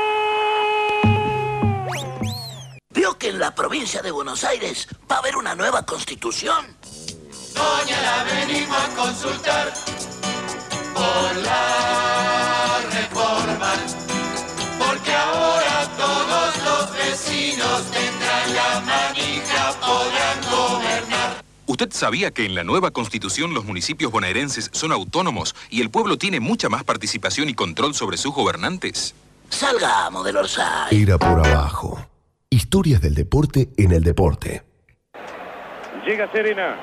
¿Vio 2.90 3.18
que 3.18 3.28
en 3.28 3.38
la 3.38 3.54
provincia 3.54 4.02
de 4.02 4.10
Buenos 4.10 4.44
Aires 4.44 4.86
va 5.10 5.16
a 5.16 5.18
haber 5.18 5.36
una 5.36 5.54
nueva 5.54 5.84
constitución? 5.84 6.76
Doña 7.54 8.00
la 8.00 8.24
venimos 8.24 8.78
a 8.78 8.88
consultar 8.94 9.72
por 10.94 11.36
la 11.36 12.78
reforma, 12.92 13.72
porque 14.78 15.12
ahora 15.12 15.61
vecinos 17.22 17.90
tendrán 17.90 18.54
la 18.54 18.80
manija, 18.80 19.72
podrán 19.80 20.40
gobernar. 20.50 21.42
¿Usted 21.66 21.90
sabía 21.92 22.30
que 22.32 22.44
en 22.44 22.54
la 22.54 22.64
nueva 22.64 22.90
constitución 22.90 23.54
los 23.54 23.64
municipios 23.64 24.10
bonaerenses 24.10 24.70
son 24.72 24.92
autónomos 24.92 25.54
y 25.70 25.80
el 25.80 25.90
pueblo 25.90 26.16
tiene 26.18 26.40
mucha 26.40 26.68
más 26.68 26.84
participación 26.84 27.48
y 27.48 27.54
control 27.54 27.94
sobre 27.94 28.16
sus 28.16 28.34
gobernantes? 28.34 29.14
Salgamos 29.48 30.24
del 30.24 30.36
Orsay. 30.36 31.02
Era 31.02 31.18
por 31.18 31.46
abajo. 31.46 32.06
Historias 32.50 33.00
del 33.00 33.14
deporte 33.14 33.68
en 33.76 33.92
el 33.92 34.02
deporte. 34.02 34.62
Llega 36.06 36.30
Serena. 36.32 36.76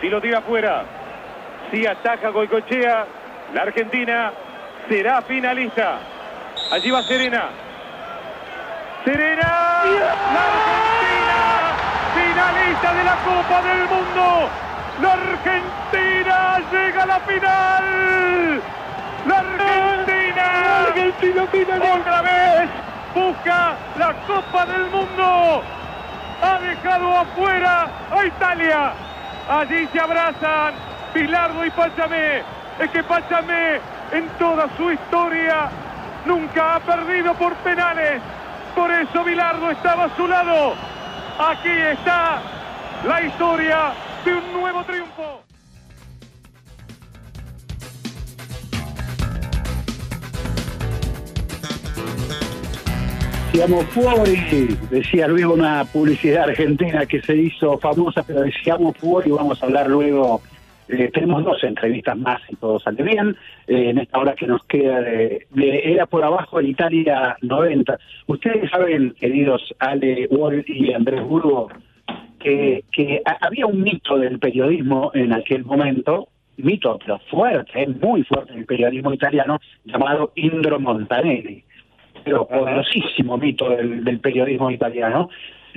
Si 0.00 0.08
lo 0.08 0.20
tira 0.20 0.38
afuera. 0.38 0.84
Si 1.70 1.86
ataca 1.86 2.30
Goicochea. 2.30 3.06
La 3.54 3.62
Argentina 3.62 4.32
será 4.88 5.22
finalista. 5.22 6.00
Allí 6.72 6.90
va 6.90 7.02
Serena. 7.02 7.50
Serena. 9.04 9.82
La 10.32 10.44
Argentina. 10.48 11.40
Finalista 12.14 12.94
de 12.94 13.04
la 13.04 13.16
Copa 13.16 13.62
del 13.62 13.88
Mundo. 13.88 14.48
La 15.02 15.12
Argentina 15.12 16.58
llega 16.72 17.02
a 17.02 17.06
la 17.06 17.20
final. 17.20 18.62
La 19.26 19.38
Argentina. 19.38 20.46
La 20.64 20.82
Argentina 20.88 21.46
finalista. 21.52 21.94
Otra 21.94 22.22
vez 22.22 22.70
busca 23.14 23.74
la 23.98 24.14
Copa 24.26 24.66
del 24.66 24.86
Mundo. 24.86 25.62
Ha 26.40 26.58
dejado 26.60 27.18
afuera 27.18 27.88
a 28.10 28.24
Italia. 28.24 28.92
Allí 29.50 29.86
se 29.92 30.00
abrazan 30.00 30.74
Pilardo 31.12 31.62
y 31.64 31.70
Pachamé. 31.70 32.42
Es 32.78 32.90
que 32.90 33.02
Pachamé 33.02 33.80
en 34.12 34.28
toda 34.38 34.66
su 34.78 34.90
historia 34.90 35.68
nunca 36.24 36.76
ha 36.76 36.80
perdido 36.80 37.34
por 37.34 37.54
penales. 37.56 38.22
Por 38.74 38.90
eso 38.90 39.24
Bilardo 39.24 39.70
estaba 39.70 40.04
a 40.04 40.16
su 40.16 40.26
lado. 40.26 40.74
Aquí 41.38 41.68
está 41.68 42.42
la 43.06 43.22
historia 43.22 43.92
de 44.24 44.34
un 44.34 44.52
nuevo 44.52 44.82
triunfo. 44.84 45.42
Siamo 53.52 53.82
fuori, 53.82 54.76
decía 54.90 55.28
luego 55.28 55.54
una 55.54 55.84
publicidad 55.84 56.48
argentina 56.48 57.06
que 57.06 57.22
se 57.22 57.36
hizo 57.36 57.78
famosa, 57.78 58.24
pero 58.24 58.40
decíamos 58.40 58.96
fuori, 58.98 59.30
vamos 59.30 59.62
a 59.62 59.66
hablar 59.66 59.88
luego. 59.88 60.42
Eh, 60.88 61.10
tenemos 61.12 61.44
dos 61.44 61.62
entrevistas 61.64 62.16
más 62.16 62.40
y 62.48 62.56
todo 62.56 62.78
sale 62.80 63.02
bien. 63.02 63.36
eh, 63.66 63.90
en 63.90 63.98
esta 63.98 64.18
hora 64.18 64.34
que 64.34 64.46
nos 64.46 64.64
queda 64.64 65.00
de, 65.00 65.46
Era 65.84 66.06
por 66.06 66.22
abajo 66.24 66.60
en 66.60 66.66
Italia 66.68 67.36
90. 67.42 67.98
Ustedes 68.26 68.70
saben, 68.70 69.12
queridos 69.18 69.62
Ale, 69.78 70.26
Wall 70.30 70.64
y 70.66 70.92
Andrés 70.92 71.22
Burgo, 71.22 71.68
que, 72.38 72.84
que 72.92 73.22
ha- 73.24 73.38
había 73.46 73.66
un 73.66 73.82
mito 73.82 74.18
del 74.18 74.38
periodismo 74.38 75.10
en 75.14 75.32
aquel 75.32 75.64
momento, 75.64 76.28
mito 76.58 76.98
pero 76.98 77.18
fuerte, 77.30 77.86
muy 77.86 78.22
fuerte 78.24 78.52
el 78.54 78.66
periodismo 78.66 79.12
italiano, 79.12 79.58
llamado 79.84 80.32
Indro 80.36 80.78
Montanelli 80.80 81.64
pero 82.24 82.46
poderosísimo 82.48 83.36
mito 83.36 83.68
del, 83.68 84.02
del 84.02 84.18
periodismo 84.18 84.70
italiano. 84.70 85.28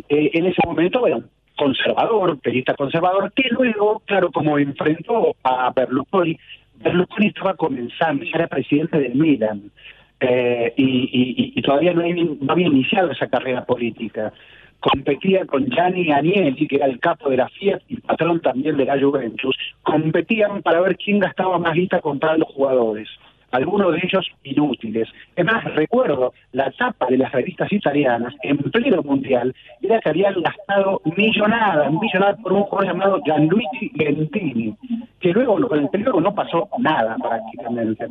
Eh, 0.07 0.29
en 0.33 0.45
ese 0.45 0.61
momento 0.65 1.01
un 1.01 1.25
conservador, 1.57 2.39
periodista 2.39 2.75
conservador, 2.75 3.31
que 3.33 3.49
luego, 3.49 4.01
claro, 4.05 4.31
como 4.31 4.57
enfrentó 4.57 5.35
a 5.43 5.71
Berlusconi, 5.75 6.37
Berlusconi 6.75 7.27
estaba 7.27 7.55
comenzando, 7.55 8.23
ya 8.23 8.31
era 8.35 8.47
presidente 8.47 8.99
del 8.99 9.15
Milan, 9.15 9.71
eh, 10.19 10.73
y, 10.77 11.61
todavía 11.61 11.93
no, 11.93 12.01
había- 12.01 12.23
no 12.23 12.51
había 12.53 12.67
iniciado 12.67 13.11
esa 13.11 13.27
carrera 13.27 13.65
política. 13.65 14.31
Competía 14.79 15.45
con 15.45 15.65
Gianni 15.69 16.11
Agnelli, 16.11 16.67
que 16.67 16.75
era 16.75 16.85
el 16.85 16.99
capo 16.99 17.29
de 17.29 17.37
la 17.37 17.49
Fiat 17.49 17.81
y 17.89 17.97
patrón 17.97 18.39
también 18.39 18.77
de 18.77 18.85
la 18.85 18.99
Juventus. 18.99 19.57
Competían 19.81 20.61
para 20.61 20.81
ver 20.81 20.95
quién 20.97 21.19
gastaba 21.19 21.57
más 21.57 21.73
guita 21.73 21.99
comprando 21.99 22.45
jugadores 22.45 23.09
algunos 23.57 23.93
de 23.93 23.99
ellos 24.03 24.25
inútiles. 24.43 25.09
Es 25.35 25.45
más, 25.45 25.63
recuerdo 25.75 26.33
la 26.51 26.71
tapa 26.71 27.07
de 27.07 27.17
las 27.17 27.31
revistas 27.31 27.71
italianas 27.71 28.33
en 28.41 28.57
pleno 28.57 29.01
mundial, 29.03 29.53
era 29.81 29.99
que 29.99 30.09
habían 30.09 30.41
gastado 30.41 31.01
millonadas, 31.17 31.91
millonadas 31.91 32.39
por 32.41 32.53
un 32.53 32.63
jugador 32.63 32.93
llamado 32.93 33.21
Gianluigi 33.23 33.91
Gentini, 33.95 34.75
que 35.19 35.33
luego 35.33 35.67
con 35.67 35.79
el 35.79 36.01
luego 36.01 36.21
no 36.21 36.33
pasó 36.33 36.69
nada 36.77 37.17
prácticamente. 37.17 38.07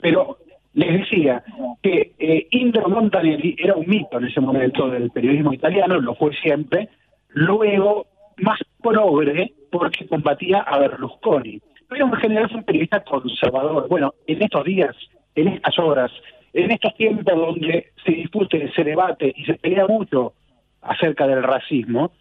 Pero 0.00 0.38
les 0.74 1.00
decía 1.00 1.42
que 1.82 2.12
eh, 2.18 2.46
Indro 2.50 2.88
Montanelli 2.88 3.56
era 3.58 3.74
un 3.74 3.86
mito 3.86 4.18
en 4.18 4.26
ese 4.26 4.40
momento 4.40 4.88
del 4.88 5.10
periodismo 5.10 5.52
italiano, 5.52 6.00
lo 6.00 6.14
fue 6.14 6.34
siempre, 6.34 6.88
luego 7.28 8.06
más 8.38 8.58
progre 8.82 9.52
porque 9.70 10.06
combatía 10.06 10.60
a 10.60 10.78
Berlusconi 10.78 11.60
pero 11.88 12.06
en 12.06 12.12
general 12.14 12.48
fue 12.48 12.58
un 12.58 12.64
periodista 12.64 13.00
conservador. 13.04 13.88
Bueno, 13.88 14.14
en 14.26 14.42
estos 14.42 14.64
días, 14.64 14.94
en 15.34 15.48
estas 15.48 15.78
horas, 15.78 16.10
en 16.52 16.70
estos 16.70 16.94
tiempos 16.94 17.34
donde 17.34 17.92
se 18.04 18.12
discute, 18.12 18.70
se 18.72 18.84
debate 18.84 19.32
y 19.36 19.44
se 19.44 19.54
pelea 19.54 19.86
mucho 19.86 20.34
acerca 20.82 21.26
del 21.26 21.42
racismo, 21.42 22.12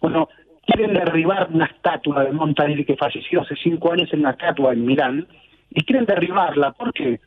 bueno, 0.00 0.28
quieren 0.66 0.94
derribar 0.94 1.48
una 1.52 1.66
estatua 1.66 2.24
de 2.24 2.32
Montanelli 2.32 2.84
que 2.84 2.96
falleció 2.96 3.42
hace 3.42 3.56
cinco 3.56 3.92
años 3.92 4.12
en 4.12 4.20
una 4.20 4.30
estatua 4.30 4.72
en 4.72 4.84
Milán, 4.84 5.26
y 5.70 5.84
quieren 5.84 6.04
derribarla. 6.04 6.72
¿Por 6.72 6.92
qué? 6.92 7.20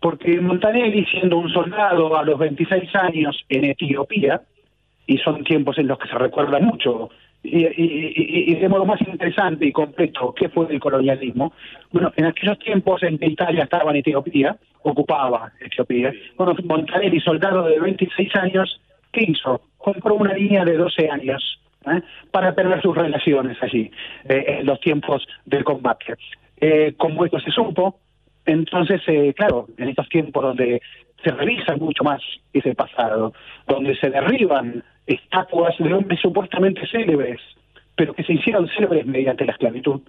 Porque 0.00 0.40
Montanelli, 0.40 1.04
siendo 1.06 1.36
un 1.36 1.50
soldado 1.50 2.16
a 2.16 2.24
los 2.24 2.38
26 2.38 2.94
años 2.96 3.44
en 3.48 3.64
Etiopía, 3.64 4.40
y 5.06 5.18
son 5.18 5.44
tiempos 5.44 5.76
en 5.78 5.88
los 5.88 5.98
que 5.98 6.08
se 6.08 6.16
recuerda 6.16 6.60
mucho 6.60 7.10
y, 7.42 7.64
y- 7.66 8.12
y- 8.16 8.52
y 8.52 8.54
de 8.56 8.68
modo 8.68 8.84
más 8.84 9.00
interesante 9.00 9.66
y 9.66 9.72
completo 9.72 10.34
qué 10.34 10.48
fue 10.48 10.66
el 10.70 10.80
colonialismo. 10.80 11.52
Bueno, 11.90 12.12
en 12.16 12.26
aquellos 12.26 12.58
tiempos 12.58 13.02
en 13.02 13.18
que 13.18 13.26
Italia 13.26 13.64
estaba 13.64 13.90
en 13.90 13.96
Etiopía, 13.98 14.56
ocupaba 14.82 15.52
Etiopía, 15.60 16.12
bueno, 16.36 16.54
Montanelli, 16.64 17.20
soldado 17.20 17.64
de 17.64 17.78
26 17.80 18.34
años, 18.36 18.80
¿qué 19.12 19.24
hizo? 19.28 19.62
Compró 19.78 20.14
una 20.14 20.34
línea 20.34 20.64
de 20.64 20.76
12 20.76 21.08
años 21.08 21.60
¿eh? 21.86 22.02
para 22.30 22.54
perder 22.54 22.82
sus 22.82 22.94
relaciones 22.96 23.56
allí, 23.62 23.90
eh, 24.28 24.58
en 24.60 24.66
los 24.66 24.80
tiempos 24.80 25.26
del 25.46 25.64
combate. 25.64 26.14
Eh, 26.60 26.94
como 26.98 27.24
esto 27.24 27.40
se 27.40 27.50
supo, 27.50 27.98
entonces, 28.44 29.00
eh, 29.06 29.32
claro, 29.34 29.66
en 29.78 29.88
estos 29.88 30.08
tiempos 30.08 30.42
donde 30.42 30.80
se 31.22 31.30
revisa 31.30 31.76
mucho 31.76 32.04
más 32.04 32.20
ese 32.52 32.74
pasado, 32.74 33.32
donde 33.66 33.94
se 33.96 34.10
derriban 34.10 34.82
estatuas 35.14 35.76
de 35.78 35.92
hombres 35.92 36.20
supuestamente 36.20 36.86
célebres, 36.86 37.40
pero 37.96 38.14
que 38.14 38.24
se 38.24 38.34
hicieron 38.34 38.68
célebres 38.68 39.06
mediante 39.06 39.44
la 39.44 39.52
esclavitud, 39.52 40.00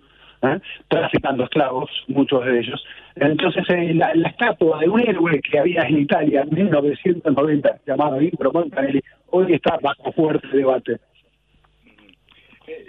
¿eh? 0.44 0.60
traficando 0.88 1.44
esclavos, 1.44 1.90
muchos 2.08 2.46
de 2.46 2.60
ellos. 2.60 2.84
Entonces, 3.16 3.64
eh, 3.70 3.94
la, 3.94 4.12
estatua 4.12 4.80
de 4.80 4.90
un 4.90 5.02
héroe 5.02 5.42
que 5.42 5.60
había 5.60 5.82
en 5.84 6.00
Italia 6.00 6.42
en 6.42 6.56
1990, 6.56 7.80
llamado 7.86 8.22
Indro 8.22 8.52
Montanelli, 8.52 9.02
hoy 9.32 9.54
está 9.54 9.78
bajo 9.82 10.12
fuerte 10.14 10.48
debate. 10.48 10.98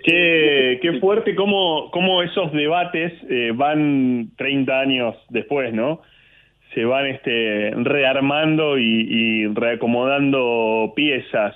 Qué, 0.05 0.99
fuerte 1.01 1.35
cómo, 1.35 1.91
cómo 1.91 2.23
esos 2.23 2.53
debates 2.53 3.13
eh, 3.29 3.53
van 3.55 4.31
30 4.37 4.81
años 4.81 5.17
después, 5.29 5.73
¿no? 5.73 6.01
Se 6.75 6.85
van 6.85 7.07
este, 7.07 7.73
rearmando 7.75 8.79
y 8.79 9.47
reacomodando 9.49 10.93
piezas. 10.97 11.55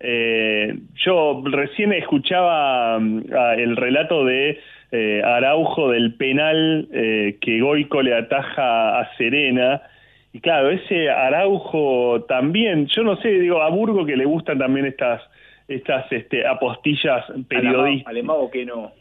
Eh, 0.00 0.74
yo 0.96 1.42
recién 1.44 1.92
escuchaba 1.92 2.98
mm, 2.98 3.24
el 3.58 3.76
relato 3.76 4.24
de 4.24 4.60
eh, 4.92 5.22
Araujo 5.24 5.90
del 5.90 6.14
penal 6.14 6.88
eh, 6.92 7.38
que 7.40 7.60
Goico 7.60 8.02
le 8.02 8.14
ataja 8.14 9.00
a 9.00 9.16
Serena. 9.16 9.82
Y 10.32 10.40
claro, 10.40 10.70
ese 10.70 11.08
Araujo 11.10 12.24
también, 12.28 12.86
yo 12.86 13.02
no 13.02 13.16
sé, 13.16 13.28
digo, 13.28 13.62
a 13.62 13.70
Burgo 13.70 14.04
que 14.04 14.16
le 14.16 14.24
gustan 14.24 14.58
también 14.58 14.86
estas 14.86 15.22
estas 15.68 16.10
este, 16.12 16.46
apostillas 16.46 17.24
periodísticas. 17.48 18.12
Alemão 18.12 18.48
que 18.50 18.64
no. 18.64 18.92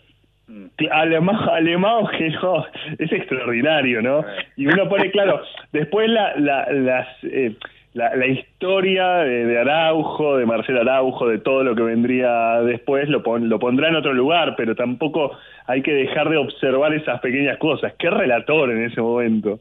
Alemán, 0.91 1.37
alemán 1.49 2.05
que 2.17 2.29
no, 2.29 2.65
es 2.99 3.11
extraordinario, 3.11 4.01
¿no? 4.01 4.23
Y 4.55 4.67
uno 4.67 4.87
pone, 4.87 5.09
claro, 5.09 5.41
después 5.71 6.07
la, 6.09 6.35
la, 6.37 6.71
las, 6.71 7.07
eh, 7.23 7.55
la, 7.95 8.15
la 8.15 8.27
historia 8.27 9.07
de, 9.23 9.57
Araujo, 9.57 10.37
de 10.37 10.45
Marcelo 10.45 10.81
Araujo, 10.81 11.27
de 11.27 11.39
todo 11.39 11.63
lo 11.63 11.75
que 11.75 11.81
vendría 11.81 12.61
después, 12.61 13.09
lo, 13.09 13.23
pon- 13.23 13.49
lo 13.49 13.57
pondrá 13.57 13.87
en 13.89 13.95
otro 13.95 14.13
lugar, 14.13 14.53
pero 14.55 14.75
tampoco 14.75 15.31
hay 15.65 15.81
que 15.81 15.93
dejar 15.93 16.29
de 16.29 16.37
observar 16.37 16.93
esas 16.93 17.19
pequeñas 17.21 17.57
cosas. 17.57 17.93
Qué 17.97 18.09
relator 18.09 18.69
en 18.69 18.83
ese 18.83 19.01
momento. 19.01 19.59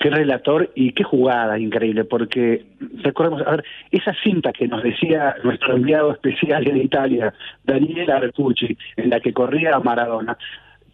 Qué 0.00 0.10
relator 0.10 0.70
y 0.74 0.90
qué 0.92 1.04
jugada 1.04 1.56
increíble, 1.56 2.04
porque 2.04 2.64
recordemos, 3.04 3.46
a 3.46 3.52
ver, 3.52 3.64
esa 3.92 4.12
cinta 4.24 4.52
que 4.52 4.66
nos 4.66 4.82
decía 4.82 5.36
nuestro 5.44 5.76
enviado 5.76 6.10
especial 6.12 6.66
en 6.66 6.78
Italia, 6.78 7.32
Daniel 7.62 8.10
Arcucci, 8.10 8.76
en 8.96 9.10
la 9.10 9.20
que 9.20 9.32
corría 9.32 9.78
Maradona, 9.78 10.36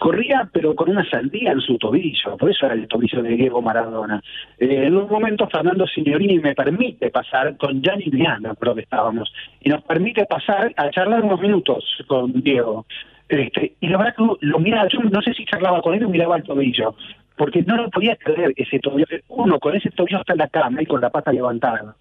corría 0.01 0.49
pero 0.51 0.75
con 0.75 0.89
una 0.89 1.09
sandía 1.09 1.53
en 1.53 1.61
su 1.61 1.77
tobillo, 1.77 2.37
por 2.39 2.51
eso 2.51 2.65
era 2.65 2.75
el 2.75 2.89
tobillo 2.89 3.23
de 3.23 3.37
Diego 3.37 3.61
Maradona. 3.61 4.23
Eh, 4.59 4.87
en 4.87 4.97
un 4.97 5.07
momento 5.09 5.47
Fernando 5.47 5.87
Signorini 5.87 6.39
me 6.39 6.55
permite 6.55 7.11
pasar 7.11 7.57
con 7.59 7.83
Gianni 7.83 8.07
Viana, 8.07 8.55
creo 8.59 8.75
que 8.75 8.81
estábamos, 8.81 9.31
y 9.61 9.69
nos 9.69 9.83
permite 9.83 10.25
pasar 10.25 10.73
a 10.75 10.91
charlar 10.91 11.23
unos 11.23 11.41
minutos 11.41 11.85
con 12.09 12.33
Diego. 12.41 12.87
Este, 13.29 13.75
y 13.79 13.89
la 13.89 13.99
verdad 13.99 14.15
que 14.17 14.47
lo 14.47 14.59
miraba, 14.59 14.89
yo 14.89 15.01
no 15.01 15.21
sé 15.21 15.35
si 15.35 15.45
charlaba 15.45 15.83
con 15.83 15.95
él 15.95 16.03
o 16.05 16.09
miraba 16.09 16.39
el 16.39 16.45
tobillo, 16.45 16.97
porque 17.37 17.63
no 17.63 17.77
lo 17.77 17.91
podía 17.91 18.17
creer 18.17 18.55
ese 18.57 18.79
tobillo. 18.79 19.07
Uno 19.29 19.61
con 19.61 19.77
ese 19.77 19.91
tobillo 19.91 20.21
está 20.21 20.33
en 20.33 20.39
la 20.39 20.49
cama 20.49 20.81
y 20.81 20.87
con 20.87 21.03
la 21.03 21.11
pata 21.11 21.31
levantada. 21.31 21.95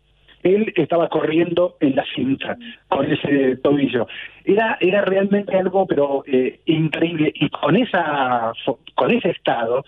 Él 0.44 0.74
estaba 0.76 1.10
corriendo 1.10 1.76
en 1.80 1.96
la 1.96 2.06
cinta 2.16 2.58
con 2.88 3.12
ese 3.12 3.58
tobillo. 3.58 4.08
Era 4.46 4.78
era 4.80 5.02
realmente 5.02 5.56
algo 5.58 5.86
pero 5.86 6.24
eh, 6.26 6.60
increíble 6.66 7.32
y 7.36 7.50
con 7.50 7.76
esa 7.76 8.54
con 8.96 9.12
ese 9.12 9.30
estado 9.30 9.84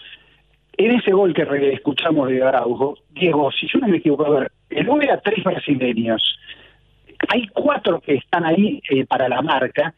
en 0.77 0.91
ese 0.91 1.11
gol 1.11 1.33
que 1.33 1.73
escuchamos 1.73 2.29
de 2.29 2.43
Araujo, 2.43 2.97
Diego, 3.09 3.51
si 3.51 3.67
yo 3.67 3.79
no 3.79 3.87
me 3.87 3.97
equivoco, 3.97 4.25
a 4.25 4.39
ver, 4.39 4.51
el 4.69 4.85
gol 4.87 5.03
era 5.03 5.19
tres 5.19 5.43
brasileños. 5.43 6.39
Hay 7.27 7.47
cuatro 7.47 7.99
que 7.99 8.15
están 8.15 8.45
ahí 8.45 8.81
eh, 8.89 9.05
para 9.05 9.29
la 9.29 9.41
marca 9.41 9.93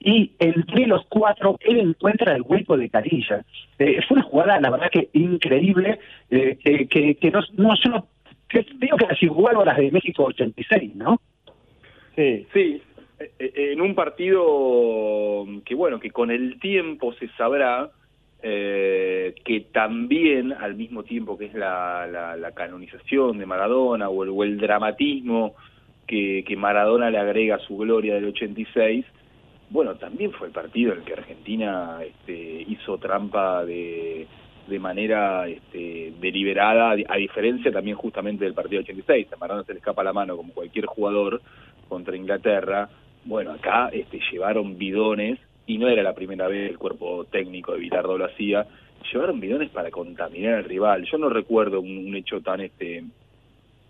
y 0.00 0.30
entre 0.38 0.86
los 0.86 1.04
cuatro 1.08 1.58
él 1.60 1.78
encuentra 1.80 2.36
el 2.36 2.42
hueco 2.42 2.76
de 2.76 2.88
Carilla. 2.88 3.44
Eh, 3.78 4.00
fue 4.06 4.18
una 4.18 4.26
jugada, 4.26 4.60
la 4.60 4.70
verdad 4.70 4.90
que 4.90 5.08
increíble, 5.12 5.98
eh, 6.30 6.56
que, 6.88 7.16
que, 7.16 7.30
no, 7.30 7.40
no 7.56 7.74
solo, 7.76 8.06
digo 8.50 8.96
que 8.96 9.06
las 9.06 9.22
igual 9.22 9.56
a 9.56 9.64
las 9.64 9.76
de 9.76 9.90
México 9.90 10.24
86, 10.24 10.96
¿no? 10.96 11.20
Sí, 12.16 12.46
sí, 12.52 12.82
eh, 13.18 13.52
en 13.72 13.80
un 13.80 13.94
partido 13.94 15.44
que 15.64 15.74
bueno, 15.74 16.00
que 16.00 16.10
con 16.10 16.30
el 16.30 16.58
tiempo 16.60 17.12
se 17.14 17.28
sabrá 17.36 17.90
que 18.40 19.66
también 19.72 20.52
al 20.52 20.76
mismo 20.76 21.02
tiempo 21.02 21.36
que 21.36 21.46
es 21.46 21.54
la, 21.54 22.06
la, 22.06 22.52
canonización 22.52 23.36
de 23.36 23.46
Maradona 23.46 24.08
o 24.08 24.22
el, 24.22 24.30
o 24.30 24.44
el 24.44 24.58
dramatismo 24.58 25.56
que, 26.06 26.44
que 26.46 26.56
Maradona 26.56 27.10
le 27.10 27.18
agrega 27.18 27.56
a 27.56 27.58
su 27.60 27.76
gloria 27.76 28.14
del 28.14 28.26
86, 28.26 29.04
bueno, 29.70 29.94
también 29.96 30.32
fue 30.32 30.48
el 30.48 30.52
partido 30.52 30.92
en 30.92 31.00
el 31.00 31.04
que 31.04 31.12
Argentina 31.12 31.98
este, 32.02 32.64
hizo 32.68 32.96
trampa 32.98 33.64
de, 33.64 34.26
de 34.68 34.78
manera 34.78 35.48
este, 35.48 36.12
deliberada, 36.20 36.90
a 36.90 37.16
diferencia 37.16 37.72
también 37.72 37.96
justamente 37.96 38.44
del 38.44 38.54
partido 38.54 38.82
86. 38.82 39.32
A 39.32 39.36
Maradona 39.36 39.64
se 39.64 39.72
le 39.72 39.78
escapa 39.78 40.04
la 40.04 40.12
mano 40.12 40.36
como 40.36 40.52
cualquier 40.52 40.86
jugador 40.86 41.40
contra 41.88 42.16
Inglaterra. 42.16 42.88
Bueno, 43.24 43.52
acá 43.52 43.88
este, 43.92 44.20
llevaron 44.30 44.78
bidones, 44.78 45.38
y 45.68 45.76
no 45.76 45.88
era 45.88 46.02
la 46.02 46.14
primera 46.14 46.48
vez 46.48 46.70
el 46.70 46.78
cuerpo 46.78 47.26
técnico 47.26 47.72
de 47.72 47.80
Bilardo 47.80 48.16
lo 48.16 48.24
hacía, 48.24 48.66
llevaron 49.12 49.38
bidones 49.38 49.70
para 49.70 49.90
contaminar 49.90 50.54
al 50.54 50.64
rival. 50.64 51.04
Yo 51.04 51.18
no 51.18 51.28
recuerdo 51.28 51.80
un, 51.80 52.16
hecho 52.16 52.40
tan 52.40 52.62
este 52.62 53.04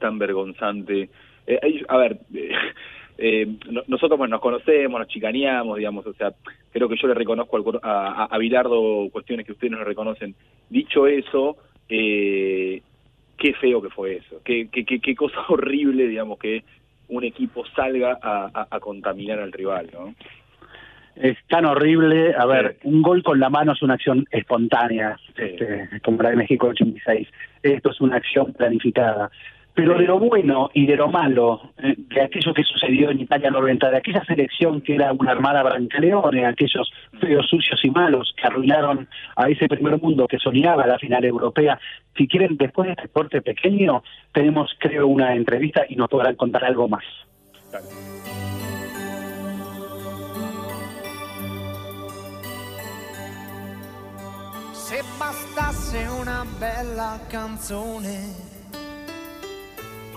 tan 0.01 0.19
vergonzante. 0.19 1.09
Eh, 1.47 1.85
a 1.89 1.97
ver, 1.97 2.19
eh, 3.21 3.49
nosotros 3.89 4.17
bueno, 4.17 4.37
nos 4.37 4.41
conocemos, 4.41 5.01
nos 5.01 5.09
chicaneamos, 5.09 5.77
digamos, 5.77 6.07
o 6.07 6.13
sea, 6.13 6.33
creo 6.71 6.89
que 6.89 6.97
yo 6.97 7.09
le 7.09 7.15
reconozco 7.15 7.81
a, 7.83 8.25
a, 8.31 8.39
Bilardo 8.39 9.09
cuestiones 9.11 9.45
que 9.45 9.53
ustedes 9.53 9.73
no 9.73 9.79
le 9.79 9.85
reconocen. 9.85 10.37
Dicho 10.71 11.09
eso, 11.09 11.57
eh, 11.89 12.81
qué 13.37 13.55
feo 13.55 13.83
que 13.83 13.91
fue 13.91 14.19
eso, 14.19 14.41
qué, 14.45 14.69
qué, 14.71 14.85
qué, 14.85 15.15
cosa 15.17 15.41
horrible, 15.49 16.07
digamos, 16.07 16.39
que 16.39 16.63
un 17.09 17.25
equipo 17.25 17.65
salga 17.75 18.19
a, 18.23 18.69
a, 18.71 18.79
contaminar 18.79 19.41
al 19.41 19.51
rival, 19.51 19.91
¿no? 19.93 20.15
Es 21.17 21.37
tan 21.49 21.65
horrible, 21.65 22.37
a 22.39 22.47
ver, 22.47 22.77
un 22.85 23.03
gol 23.03 23.25
con 23.25 23.41
la 23.41 23.51
mano 23.51 23.73
es 23.73 23.83
una 23.83 23.95
acción 23.95 24.27
espontánea, 24.31 25.19
este, 25.37 25.89
como 26.05 26.23
la 26.23 26.31
de 26.31 26.37
México 26.37 26.69
86. 26.69 27.27
Esto 27.65 27.91
es 27.91 28.01
una 28.01 28.19
acción 28.19 28.53
planificada 28.53 29.29
pero 29.79 29.97
de 29.97 30.07
lo 30.07 30.19
bueno 30.19 30.71
y 30.75 30.87
de 30.87 30.97
lo 30.97 31.07
malo, 31.07 31.71
eh, 31.79 31.95
de 31.97 32.21
aquello 32.21 32.53
que 32.53 32.65
sucedió 32.65 33.11
en 33.11 33.21
Italia 33.21 33.49
90, 33.49 33.91
de 33.93 33.99
aquella 33.99 34.25
selección 34.25 34.81
que 34.81 34.97
era 34.97 35.13
una 35.13 35.31
armada 35.31 35.63
brancaleone, 35.63 36.45
aquellos 36.47 36.91
feos, 37.21 37.47
sucios 37.49 37.79
y 37.85 37.91
malos 37.91 38.35
que 38.37 38.45
arruinaron 38.45 39.09
a 39.37 39.49
ese 39.49 39.69
primer 39.69 40.03
mundo 40.03 40.27
que 40.27 40.41
soñaba 40.41 40.85
la 40.85 40.99
final 40.99 41.25
europea. 41.25 41.79
Si 42.17 42.27
quieren, 42.27 42.57
después 42.57 42.89
de 42.89 42.95
este 42.95 43.09
corte 43.09 43.41
pequeño, 43.41 44.03
tenemos, 44.33 44.69
creo, 44.81 45.07
una 45.07 45.37
entrevista 45.37 45.85
y 45.89 45.95
nos 45.95 46.09
podrán 46.09 46.35
contar 46.35 46.65
algo 46.65 46.89
más. 46.89 47.05
Se 54.73 55.01
bastasse 55.21 56.11
una 56.21 56.43
bella 56.59 57.21
canzone 57.31 58.48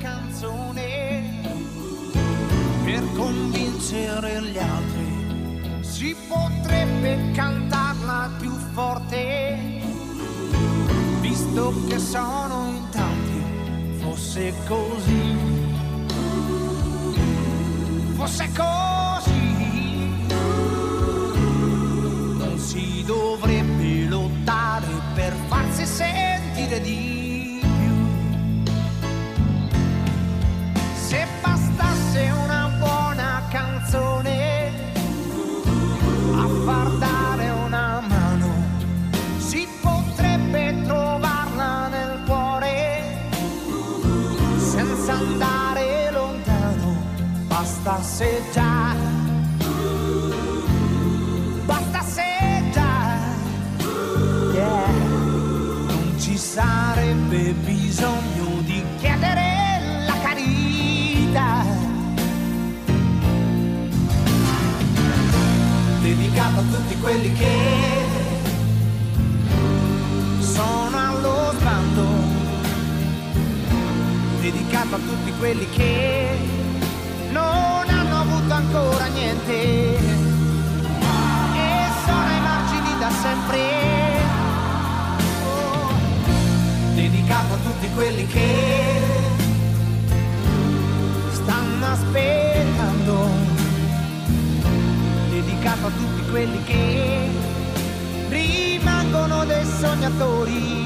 canzone 0.00 1.22
per 2.84 3.02
convincere 3.14 4.42
gli 4.42 4.58
altri. 4.58 5.78
Si 5.82 6.16
potrebbe 6.26 7.30
cantarla 7.32 8.30
più 8.38 8.50
forte, 8.72 9.58
visto 11.20 11.74
che 11.86 11.98
sono 11.98 12.68
in 12.68 12.88
tanti, 12.90 13.98
fosse 13.98 14.54
così. 14.66 15.36
Fosse 18.14 18.50
così. 18.56 19.38
Non 22.38 22.58
si 22.58 23.02
dovrebbe 23.04 24.08
lottare 24.08 24.88
per 25.14 25.34
farsi 25.48 25.84
sentire 25.84 26.80
di 26.80 27.29
bastasse 47.82 48.42
già, 48.52 48.94
bastasse 51.64 52.22
già, 52.72 53.16
yeah. 54.52 54.86
non 55.86 56.14
ci 56.18 56.36
sarebbe 56.36 57.54
bisogno 57.64 58.60
di 58.64 58.84
chiedere 58.98 60.04
la 60.06 60.14
carità. 60.20 61.64
Dedicato 66.02 66.58
a 66.58 66.62
tutti 66.62 67.00
quelli 67.00 67.32
che 67.32 68.04
sono 70.40 70.98
allo 70.98 71.54
sbando, 71.58 72.04
dedicato 74.42 74.94
a 74.96 74.98
tutti 74.98 75.32
quelli 75.38 75.66
che 75.70 76.58
non 77.32 77.69
ancora 78.72 79.06
niente. 79.06 79.52
E 79.52 79.98
sono 82.04 82.26
ai 82.26 82.40
margini 82.40 82.98
da 82.98 83.10
sempre. 83.10 83.58
Oh, 85.44 85.92
dedicato 86.94 87.54
a 87.54 87.56
tutti 87.56 87.88
quelli 87.94 88.26
che 88.26 89.00
stanno 91.32 91.86
aspettando, 91.86 93.28
dedicato 95.30 95.86
a 95.86 95.90
tutti 95.90 96.30
quelli 96.30 96.62
che 96.64 97.28
rimangono 98.28 99.44
dei 99.44 99.64
sognatori 99.64 100.80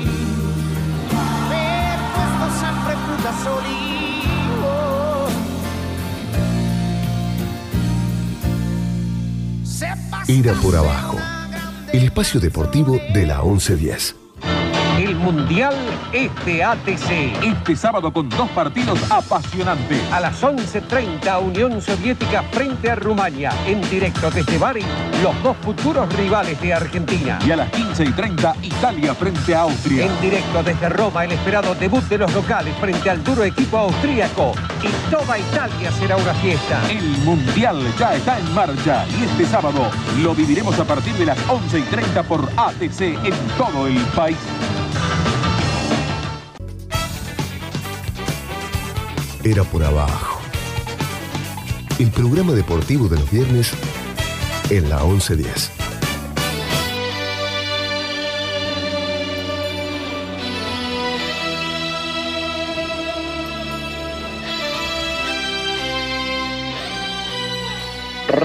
Era 10.26 10.54
por 10.54 10.74
abajo. 10.74 11.18
El 11.92 12.04
espacio 12.04 12.40
deportivo 12.40 12.98
de 13.12 13.26
la 13.26 13.42
1110. 13.42 14.23
Mundial 15.24 15.74
es 16.12 16.30
de 16.44 16.62
ATC. 16.62 17.42
Este 17.42 17.74
sábado 17.76 18.12
con 18.12 18.28
dos 18.28 18.46
partidos 18.50 19.10
apasionantes. 19.10 20.02
A 20.12 20.20
las 20.20 20.42
11.30 20.42 21.42
Unión 21.42 21.80
Soviética 21.80 22.42
frente 22.52 22.90
a 22.90 22.94
Rumania. 22.94 23.50
En 23.66 23.80
directo 23.88 24.30
desde 24.30 24.58
Bari, 24.58 24.84
los 25.22 25.42
dos 25.42 25.56
futuros 25.62 26.14
rivales 26.14 26.60
de 26.60 26.74
Argentina. 26.74 27.38
Y 27.46 27.52
a 27.52 27.56
las 27.56 27.72
15.30 27.72 28.54
Italia 28.64 29.14
frente 29.14 29.54
a 29.54 29.62
Austria. 29.62 30.04
En 30.04 30.20
directo 30.20 30.62
desde 30.62 30.90
Roma 30.90 31.24
el 31.24 31.32
esperado 31.32 31.74
debut 31.74 32.04
de 32.04 32.18
los 32.18 32.34
locales 32.34 32.76
frente 32.76 33.08
al 33.08 33.24
duro 33.24 33.44
equipo 33.44 33.78
austríaco. 33.78 34.52
Y 34.82 35.10
toda 35.10 35.38
Italia 35.38 35.90
será 35.92 36.18
una 36.18 36.34
fiesta. 36.34 36.82
El 36.90 37.16
Mundial 37.24 37.80
ya 37.98 38.14
está 38.14 38.38
en 38.38 38.54
marcha 38.54 39.06
y 39.18 39.24
este 39.24 39.46
sábado 39.46 39.90
lo 40.22 40.34
viviremos 40.34 40.78
a 40.78 40.84
partir 40.84 41.14
de 41.14 41.24
las 41.24 41.38
11.30 41.48 42.24
por 42.24 42.46
ATC 42.58 43.00
en 43.24 43.34
todo 43.56 43.86
el 43.86 43.96
país. 44.14 44.36
Era 49.44 49.62
por 49.62 49.84
abajo. 49.84 50.40
El 51.98 52.10
programa 52.10 52.54
deportivo 52.54 53.08
de 53.08 53.16
los 53.18 53.30
viernes 53.30 53.74
en 54.70 54.88
la 54.88 55.04
1110. 55.04 55.70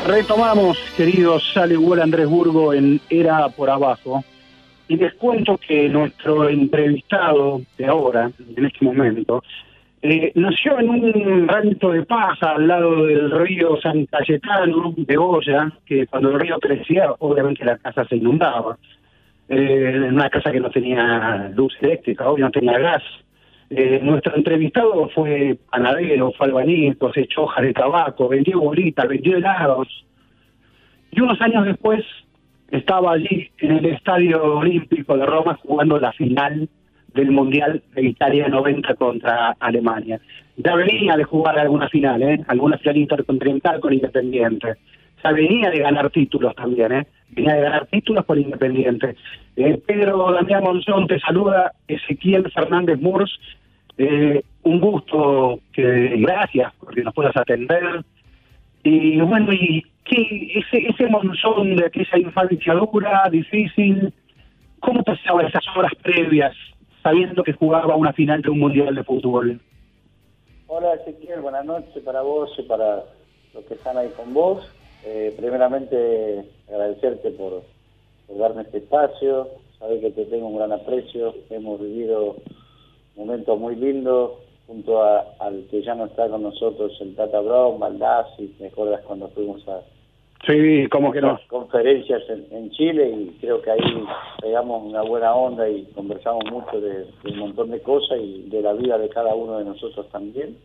Retomamos, 0.05 0.77
queridos, 0.97 1.49
sale 1.53 1.75
igual 1.75 2.01
Andrés 2.01 2.27
Burgo 2.27 2.73
en 2.73 2.99
Era 3.09 3.47
por 3.47 3.69
Abajo. 3.69 4.25
Y 4.89 4.97
les 4.97 5.13
cuento 5.13 5.57
que 5.57 5.87
nuestro 5.87 6.49
entrevistado 6.49 7.61
de 7.77 7.85
ahora, 7.85 8.29
en 8.57 8.65
este 8.65 8.83
momento, 8.83 9.41
eh, 10.01 10.31
nació 10.35 10.79
en 10.79 10.89
un 10.89 11.47
rancho 11.47 11.89
de 11.89 12.03
paja 12.03 12.51
al 12.51 12.67
lado 12.67 13.05
del 13.05 13.31
río 13.31 13.79
San 13.81 14.05
Cayetano 14.05 14.93
de 14.95 15.15
Goya, 15.15 15.71
que 15.85 16.07
cuando 16.07 16.31
el 16.31 16.39
río 16.39 16.57
crecía, 16.59 17.11
obviamente 17.19 17.65
la 17.65 17.77
casa 17.77 18.05
se 18.05 18.15
inundaba. 18.15 18.77
Eh, 19.49 20.07
una 20.09 20.29
casa 20.29 20.51
que 20.51 20.59
no 20.59 20.69
tenía 20.69 21.51
luz 21.53 21.75
eléctrica, 21.81 22.29
obvio 22.29 22.45
no 22.45 22.51
tenía 22.51 22.77
gas. 22.79 23.03
Eh, 23.69 23.99
nuestro 24.01 24.35
entrevistado 24.35 25.09
fue 25.09 25.57
panadero, 25.69 26.31
fue 26.31 26.47
albañil, 26.47 26.97
cosechó 26.97 27.43
hojas 27.43 27.65
de 27.65 27.73
tabaco, 27.73 28.29
vendió 28.29 28.59
bolitas, 28.59 29.07
vendió 29.07 29.37
helados. 29.37 30.05
Y 31.11 31.19
unos 31.19 31.41
años 31.41 31.65
después 31.65 32.05
estaba 32.71 33.13
allí 33.13 33.49
en 33.57 33.71
el 33.71 33.85
Estadio 33.87 34.41
Olímpico 34.59 35.17
de 35.17 35.25
Roma 35.25 35.59
jugando 35.61 35.99
la 35.99 36.13
final 36.13 36.69
del 37.13 37.31
Mundial 37.31 37.81
de 37.93 38.03
Italia 38.03 38.47
90 38.47 38.95
contra 38.95 39.55
Alemania. 39.59 40.19
Ya 40.57 40.75
venía 40.75 41.15
de 41.15 41.23
jugar 41.23 41.57
alguna 41.57 41.87
final, 41.89 42.21
¿eh? 42.21 42.43
alguna 42.47 42.77
final 42.77 42.97
intercontinental 42.97 43.79
con 43.79 43.93
Independiente. 43.93 44.75
Ya 45.23 45.31
venía 45.31 45.69
de 45.69 45.79
ganar 45.79 46.09
títulos 46.09 46.55
también, 46.55 46.91
¿eh? 46.91 47.07
venía 47.29 47.55
de 47.55 47.61
ganar 47.61 47.87
títulos 47.87 48.25
por 48.25 48.37
Independiente. 48.37 49.15
Eh, 49.55 49.81
Pedro 49.85 50.31
Damián 50.31 50.63
Monzón 50.63 51.07
te 51.07 51.19
saluda, 51.19 51.71
Ezequiel 51.87 52.51
Fernández 52.51 52.99
Murs. 52.99 53.39
Eh, 53.97 54.41
un 54.63 54.79
gusto, 54.79 55.59
que 55.73 56.15
gracias 56.17 56.73
porque 56.79 57.03
nos 57.03 57.13
puedas 57.13 57.35
atender. 57.35 58.03
Y 58.83 59.19
bueno, 59.19 59.51
y 59.51 59.83
qué, 60.05 60.53
ese, 60.55 60.87
ese 60.87 61.07
monzón 61.07 61.75
de 61.75 61.85
aquella 61.85 62.17
infancia 62.17 62.73
dura, 62.73 63.23
difícil, 63.29 64.13
¿cómo 64.79 65.03
pasaba 65.03 65.43
esas 65.43 65.65
horas 65.75 65.91
previas 66.01 66.55
sabiendo 67.03 67.43
que 67.43 67.53
jugaba 67.53 67.95
una 67.95 68.13
final 68.13 68.41
de 68.41 68.49
un 68.49 68.59
mundial 68.59 68.95
de 68.95 69.03
fútbol? 69.03 69.59
Hola 70.67 70.93
Ezequiel, 70.95 71.41
buenas 71.41 71.65
noches 71.65 72.03
para 72.03 72.21
vos 72.21 72.51
y 72.57 72.63
para 72.63 73.03
los 73.53 73.65
que 73.65 73.73
están 73.73 73.97
ahí 73.97 74.09
con 74.09 74.33
vos. 74.33 74.63
Eh, 75.05 75.33
primeramente 75.37 76.45
agradecerte 76.67 77.31
por, 77.31 77.63
por 78.27 78.37
darme 78.37 78.63
este 78.63 78.79
espacio, 78.79 79.47
sabes 79.79 80.01
que 80.01 80.11
te 80.11 80.25
tengo 80.25 80.47
un 80.47 80.57
gran 80.57 80.73
aprecio, 80.73 81.33
hemos 81.49 81.79
vivido 81.79 82.35
momentos 83.15 83.57
muy 83.59 83.75
lindos 83.75 84.31
junto 84.67 85.01
al 85.01 85.65
que 85.71 85.81
ya 85.81 85.95
no 85.95 86.05
está 86.05 86.29
con 86.29 86.43
nosotros, 86.43 86.95
el 87.01 87.15
Tata 87.15 87.39
Brown, 87.39 87.79
Baldassi, 87.79 88.55
¿me 88.59 88.67
acuerdas 88.67 89.01
cuando 89.05 89.29
fuimos 89.29 89.67
a 89.67 89.81
Sí, 90.47 90.87
como 90.89 91.11
que 91.11 91.21
no. 91.21 91.39
conferencias 91.47 92.23
en, 92.29 92.47
en 92.51 92.71
Chile 92.71 93.09
y 93.09 93.37
creo 93.41 93.61
que 93.61 93.71
ahí 93.71 94.05
pegamos 94.41 94.83
una 94.83 95.01
buena 95.01 95.33
onda 95.35 95.67
y 95.69 95.83
conversamos 95.93 96.43
mucho 96.49 96.79
de, 96.79 97.05
de 97.23 97.31
un 97.31 97.39
montón 97.39 97.71
de 97.71 97.81
cosas 97.81 98.19
y 98.21 98.49
de 98.49 98.61
la 98.61 98.73
vida 98.73 98.97
de 98.97 99.09
cada 99.09 99.35
uno 99.35 99.59
de 99.59 99.65
nosotros 99.65 100.09
también. 100.11 100.57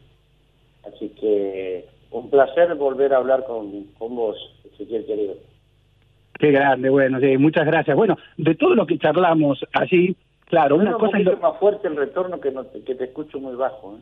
Así 0.87 1.09
que 1.21 1.87
un 2.13 2.31
placer 2.31 2.75
volver 2.77 3.13
a 3.15 3.17
hablar 3.17 3.45
con, 3.45 3.85
con 3.99 4.15
vos, 4.15 4.37
Ezequiel 4.73 5.05
querido. 5.07 5.35
Qué 6.39 6.51
grande, 6.53 6.89
bueno, 6.91 7.19
sí, 7.21 7.37
muchas 7.37 7.67
gracias. 7.67 7.97
Bueno, 7.97 8.17
de 8.37 8.55
todo 8.55 8.75
lo 8.75 8.87
que 8.87 8.99
charlamos 8.99 9.65
allí, 9.73 10.17
claro, 10.47 10.77
una 10.77 10.91
un 10.97 11.01
cosa 11.01 11.19
es 11.19 11.25
poquito 11.25 11.33
lo- 11.33 11.51
más 11.51 11.59
fuerte 11.59 11.89
el 11.89 11.97
retorno 11.97 12.41
que, 12.41 12.51
no 12.53 12.65
te, 12.67 12.83
que 12.85 12.95
te 12.95 13.05
escucho 13.05 13.39
muy 13.41 13.55
bajo. 13.57 13.97
¿eh? 13.97 14.01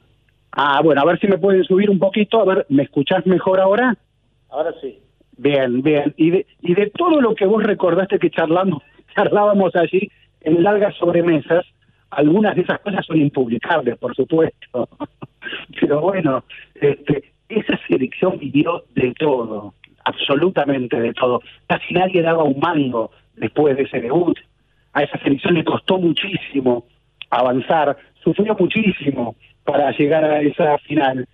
Ah, 0.52 0.80
bueno, 0.84 1.00
a 1.00 1.04
ver 1.06 1.18
si 1.18 1.26
me 1.28 1.38
pueden 1.38 1.64
subir 1.64 1.88
un 1.88 1.98
poquito, 1.98 2.40
a 2.40 2.44
ver, 2.44 2.66
¿me 2.68 2.82
escuchás 2.82 3.24
mejor 3.26 3.58
ahora? 3.60 3.96
Ahora 4.50 4.74
sí. 4.82 5.01
Bien, 5.36 5.82
bien. 5.82 6.14
Y 6.16 6.30
de, 6.30 6.46
y 6.60 6.74
de 6.74 6.90
todo 6.90 7.20
lo 7.20 7.34
que 7.34 7.46
vos 7.46 7.62
recordaste 7.62 8.18
que 8.18 8.30
charlamos, 8.30 8.82
charlábamos 9.16 9.74
allí 9.76 10.10
en 10.42 10.62
largas 10.62 10.94
sobremesas, 10.96 11.64
algunas 12.10 12.54
de 12.54 12.62
esas 12.62 12.80
cosas 12.80 13.04
son 13.06 13.18
impublicables, 13.18 13.96
por 13.98 14.14
supuesto. 14.14 14.88
Pero 15.80 16.00
bueno, 16.00 16.44
este, 16.74 17.32
esa 17.48 17.78
selección 17.86 18.38
vivió 18.38 18.84
de 18.94 19.12
todo, 19.18 19.74
absolutamente 20.04 21.00
de 21.00 21.12
todo. 21.14 21.40
Casi 21.66 21.94
nadie 21.94 22.22
daba 22.22 22.44
un 22.44 22.58
mango 22.58 23.10
después 23.36 23.76
de 23.76 23.84
ese 23.84 24.00
debut. 24.00 24.38
A 24.92 25.02
esa 25.02 25.18
selección 25.18 25.54
le 25.54 25.64
costó 25.64 25.98
muchísimo 25.98 26.84
avanzar, 27.30 27.96
sufrió 28.22 28.54
muchísimo 28.58 29.36
para 29.64 29.90
llegar 29.92 30.24
a 30.24 30.40
esa 30.42 30.76
final. 30.78 31.26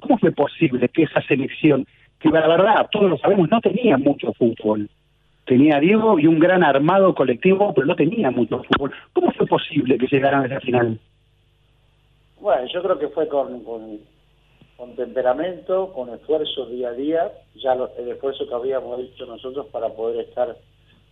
¿Cómo 0.00 0.18
fue 0.18 0.32
posible 0.32 0.88
que 0.88 1.04
esa 1.04 1.22
selección, 1.22 1.86
que 2.20 2.28
la 2.30 2.46
verdad, 2.46 2.88
todos 2.90 3.10
lo 3.10 3.18
sabemos, 3.18 3.50
no 3.50 3.60
tenía 3.60 3.98
mucho 3.98 4.32
fútbol? 4.32 4.88
Tenía 5.44 5.78
Diego 5.78 6.18
y 6.18 6.26
un 6.26 6.38
gran 6.40 6.64
armado 6.64 7.14
colectivo, 7.14 7.72
pero 7.74 7.86
no 7.86 7.94
tenía 7.94 8.30
mucho 8.30 8.62
fútbol. 8.64 8.92
¿Cómo 9.12 9.30
fue 9.32 9.46
posible 9.46 9.96
que 9.98 10.06
llegaran 10.08 10.42
a 10.42 10.46
esa 10.46 10.60
final? 10.60 10.98
Bueno, 12.40 12.66
yo 12.72 12.82
creo 12.82 12.98
que 12.98 13.08
fue 13.08 13.28
con, 13.28 13.62
con, 13.62 14.00
temperamento, 14.96 15.92
con 15.92 16.08
esfuerzo 16.10 16.66
día 16.66 16.88
a 16.88 16.92
día, 16.92 17.32
ya 17.54 17.74
lo- 17.74 17.90
el 17.96 18.08
esfuerzo 18.10 18.46
que 18.48 18.54
habíamos 18.54 18.98
hecho 19.00 19.26
nosotros 19.26 19.66
para 19.66 19.88
poder 19.90 20.26
estar 20.28 20.56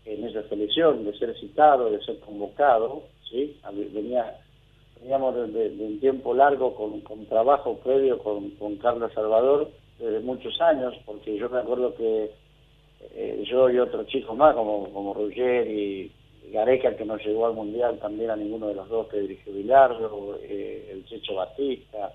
en 0.04 0.24
esa 0.24 0.42
selección, 0.48 1.04
de 1.04 1.16
ser 1.16 1.34
citado, 1.38 1.90
de 1.90 2.02
ser 2.04 2.18
convocado, 2.20 3.04
¿sí? 3.30 3.56
Venía, 3.92 4.36
veníamos 5.00 5.34
de 5.34 5.76
un 5.80 6.00
tiempo 6.00 6.34
largo 6.34 6.74
con, 6.74 7.00
con 7.00 7.24
trabajo 7.26 7.78
previo 7.82 8.18
con, 8.18 8.50
con 8.50 8.76
Carlos 8.76 9.12
Salvador 9.14 9.70
desde 9.98 10.20
muchos 10.20 10.60
años, 10.60 10.94
porque 11.06 11.36
yo 11.36 11.48
me 11.48 11.58
acuerdo 11.58 11.94
que 11.94 12.30
eh, 13.14 13.44
yo 13.48 13.70
y 13.70 13.78
otro 13.78 14.04
chico 14.04 14.34
más, 14.34 14.54
como, 14.54 14.90
como 14.92 15.14
Roger 15.14 15.68
y 15.70 16.10
Gareca, 16.52 16.96
que 16.96 17.04
no 17.04 17.16
llegó 17.16 17.46
al 17.46 17.54
Mundial 17.54 17.98
también 17.98 18.30
a 18.30 18.36
ninguno 18.36 18.68
de 18.68 18.74
los 18.74 18.88
dos 18.88 19.08
que 19.08 19.20
dirigió 19.20 19.52
Bilardo, 19.52 20.38
eh, 20.42 20.90
el 20.92 21.04
Checho 21.06 21.34
Batista, 21.36 22.12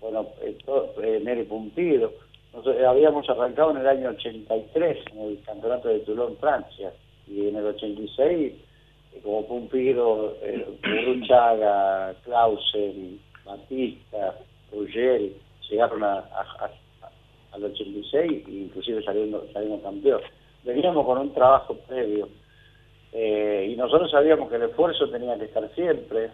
bueno, 0.00 0.28
eh, 0.42 0.56
todo- 0.64 0.94
eh, 1.02 1.20
Neri 1.22 1.44
Pumpido. 1.44 2.12
Nosotros 2.52 2.82
habíamos 2.84 3.28
arrancado 3.28 3.72
en 3.72 3.78
el 3.78 3.86
año 3.88 4.10
83 4.10 4.98
en 5.12 5.20
el 5.20 5.42
campeonato 5.44 5.88
de 5.88 6.00
Toulon, 6.00 6.36
Francia, 6.38 6.92
y 7.26 7.48
en 7.48 7.56
el 7.56 7.66
86, 7.66 8.54
eh, 9.14 9.20
como 9.22 9.46
Pumpido, 9.46 10.34
eh, 10.42 10.66
Burruchaga, 10.82 12.14
Clausen, 12.24 13.20
Batista, 13.44 14.38
Ruggeri, 14.72 15.36
llegaron 15.68 16.02
a- 16.04 16.28
al 17.58 17.72
86 17.72 18.44
e 18.46 18.50
inclusive 18.50 19.02
saliendo, 19.02 19.46
saliendo 19.52 19.82
campeón. 19.82 20.20
Veníamos 20.64 21.04
con 21.06 21.18
un 21.18 21.32
trabajo 21.32 21.74
previo 21.86 22.28
eh, 23.12 23.68
y 23.70 23.76
nosotros 23.76 24.10
sabíamos 24.10 24.48
que 24.48 24.56
el 24.56 24.62
esfuerzo 24.62 25.08
tenía 25.08 25.38
que 25.38 25.46
estar 25.46 25.68
siempre 25.74 26.30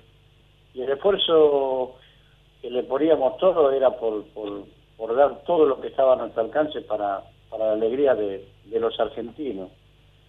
y 0.75 0.83
el 0.83 0.91
esfuerzo 0.91 1.97
que 2.61 2.71
le 2.71 2.83
poníamos 2.85 3.37
todo 3.39 3.71
era 3.71 3.91
por, 3.91 4.25
por, 4.29 5.17
dar 5.17 5.45
todo 5.45 5.67
lo 5.67 5.81
que 5.81 5.89
estaba 5.89 6.15
a 6.15 6.17
nuestro 6.17 6.43
alcance 6.43 6.81
para, 6.83 7.23
para 7.51 7.67
la 7.67 7.73
alegría 7.73 8.15
de, 8.15 8.49
de 8.65 8.81
los 8.81 8.99
argentinos 8.99 9.71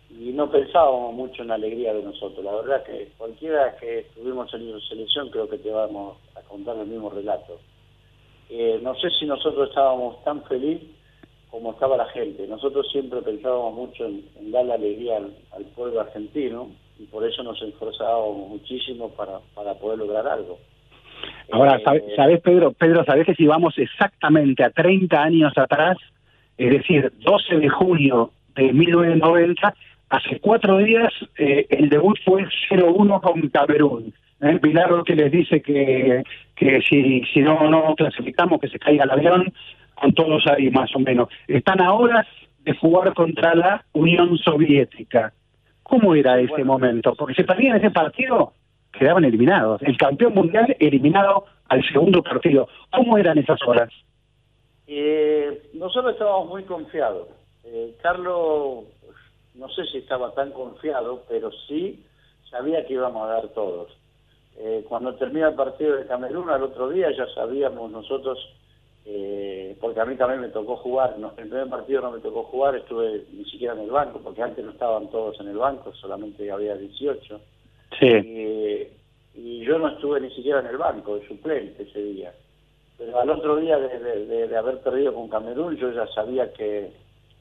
y 0.09 0.31
no 0.31 0.49
pensábamos 0.49 1.13
mucho 1.13 1.41
en 1.41 1.49
la 1.49 1.55
alegría 1.55 1.93
de 1.93 2.03
nosotros. 2.03 2.43
La 2.43 2.55
verdad 2.55 2.83
que 2.83 3.11
cualquiera 3.17 3.75
que 3.77 3.99
estuvimos 3.99 4.53
en 4.53 4.69
esa 4.69 4.87
selección 4.87 5.29
creo 5.29 5.49
que 5.49 5.57
te 5.57 5.71
vamos 5.71 6.17
a 6.35 6.41
contar 6.41 6.77
el 6.77 6.87
mismo 6.87 7.09
relato. 7.09 7.59
Eh, 8.49 8.79
no 8.81 8.95
sé 8.95 9.09
si 9.11 9.25
nosotros 9.25 9.69
estábamos 9.69 10.23
tan 10.23 10.43
felices 10.43 10.87
como 11.49 11.71
estaba 11.71 11.95
la 11.95 12.07
gente. 12.07 12.45
Nosotros 12.47 12.85
siempre 12.91 13.21
pensábamos 13.21 13.73
mucho 13.73 14.05
en, 14.05 14.25
en 14.37 14.51
dar 14.51 14.65
la 14.65 14.73
alegría 14.73 15.17
al, 15.17 15.33
al, 15.55 15.63
pueblo 15.75 16.01
argentino 16.01 16.69
y 16.99 17.05
por 17.05 17.25
eso 17.25 17.43
nos 17.43 17.61
esforzábamos 17.61 18.49
muchísimo 18.49 19.09
para, 19.11 19.39
para 19.53 19.73
poder 19.75 19.99
lograr 19.99 20.27
algo. 20.27 20.59
Ahora, 21.51 21.77
eh, 21.77 22.13
¿sabes, 22.15 22.41
Pedro? 22.41 22.73
Pedro, 22.73 23.05
¿sabes 23.05 23.25
que 23.25 23.35
si 23.35 23.45
vamos 23.45 23.77
exactamente 23.77 24.63
a 24.63 24.69
30 24.69 25.21
años 25.21 25.53
atrás, 25.57 25.97
es 26.57 26.71
decir, 26.71 27.11
12 27.19 27.57
de 27.57 27.69
junio 27.69 28.31
de 28.55 28.73
1990, 28.73 29.73
hace 30.09 30.39
cuatro 30.39 30.77
días 30.79 31.11
eh, 31.37 31.67
el 31.69 31.89
debut 31.89 32.17
fue 32.25 32.45
0-1 32.69 33.21
con 33.21 33.49
Camerún. 33.49 34.13
¿Eh? 34.45 34.59
Pilar 34.59 35.03
que 35.03 35.15
les 35.15 35.31
dice 35.31 35.61
que, 35.61 36.23
que 36.55 36.81
si, 36.81 37.21
si 37.33 37.41
no, 37.41 37.69
no 37.69 37.95
clasificamos, 37.95 38.59
que 38.59 38.69
se 38.69 38.79
caiga 38.79 39.03
el 39.03 39.11
avión, 39.11 39.53
con 39.95 40.13
todos 40.13 40.45
ahí 40.47 40.69
más 40.71 40.93
o 40.95 40.99
menos. 40.99 41.29
Están 41.47 41.81
a 41.81 41.93
horas 41.93 42.27
de 42.59 42.73
jugar 42.75 43.13
contra 43.13 43.55
la 43.55 43.85
Unión 43.93 44.37
Soviética. 44.37 45.33
¿Cómo 45.83 46.15
era 46.15 46.39
ese 46.39 46.63
momento? 46.63 47.13
Porque 47.15 47.35
si 47.35 47.43
perdían 47.43 47.77
ese 47.77 47.91
partido, 47.91 48.53
quedaban 48.91 49.23
eliminados. 49.23 49.81
El 49.83 49.97
campeón 49.97 50.33
mundial 50.33 50.75
eliminado 50.79 51.45
al 51.69 51.83
segundo 51.87 52.23
partido. 52.23 52.67
¿Cómo 52.91 53.17
eran 53.17 53.37
esas 53.37 53.59
horas? 53.67 53.89
Eh, 54.87 55.69
nosotros 55.73 56.13
estábamos 56.13 56.49
muy 56.49 56.63
confiados. 56.63 57.27
Eh, 57.63 57.95
Carlos, 58.01 58.85
no 59.55 59.69
sé 59.69 59.85
si 59.85 59.99
estaba 59.99 60.33
tan 60.33 60.51
confiado, 60.51 61.23
pero 61.29 61.51
sí 61.67 62.03
sabía 62.49 62.85
que 62.85 62.93
íbamos 62.93 63.27
a 63.27 63.33
dar 63.33 63.47
todos. 63.49 63.95
Eh, 64.57 64.85
cuando 64.87 65.15
termina 65.15 65.49
el 65.49 65.55
partido 65.55 65.97
de 65.97 66.07
Camerún 66.07 66.49
al 66.49 66.63
otro 66.63 66.89
día 66.89 67.11
ya 67.11 67.27
sabíamos 67.33 67.91
nosotros 67.91 68.37
eh, 69.07 69.77
porque 69.79 69.99
a 69.99 70.05
mí 70.05 70.15
también 70.15 70.41
me 70.41 70.49
tocó 70.49 70.77
jugar, 70.77 71.19
no, 71.19 71.31
el 71.37 71.47
primer 71.47 71.69
partido 71.69 72.01
no 72.01 72.11
me 72.11 72.19
tocó 72.19 72.43
jugar, 72.43 72.75
estuve 72.75 73.23
ni 73.33 73.45
siquiera 73.45 73.75
en 73.75 73.81
el 73.81 73.91
banco, 73.91 74.19
porque 74.19 74.41
antes 74.41 74.65
no 74.65 74.71
estaban 74.71 75.11
todos 75.11 75.39
en 75.39 75.49
el 75.49 75.57
banco, 75.57 75.93
solamente 75.93 76.51
había 76.51 76.75
18. 76.75 77.39
Sí. 77.99 78.07
Y, 78.07 78.87
y 79.35 79.59
yo 79.63 79.77
no 79.77 79.89
estuve 79.89 80.19
ni 80.21 80.31
siquiera 80.31 80.59
en 80.61 80.67
el 80.67 80.77
banco, 80.77 81.17
de 81.17 81.27
suplente 81.27 81.83
ese 81.83 82.01
día. 82.01 82.33
Pero 82.97 83.19
al 83.19 83.29
otro 83.29 83.57
día 83.57 83.77
de, 83.77 83.99
de, 83.99 84.47
de 84.47 84.57
haber 84.57 84.79
perdido 84.79 85.13
con 85.13 85.29
Camerún, 85.29 85.77
yo 85.77 85.91
ya 85.91 86.07
sabía 86.07 86.51
que, 86.51 86.91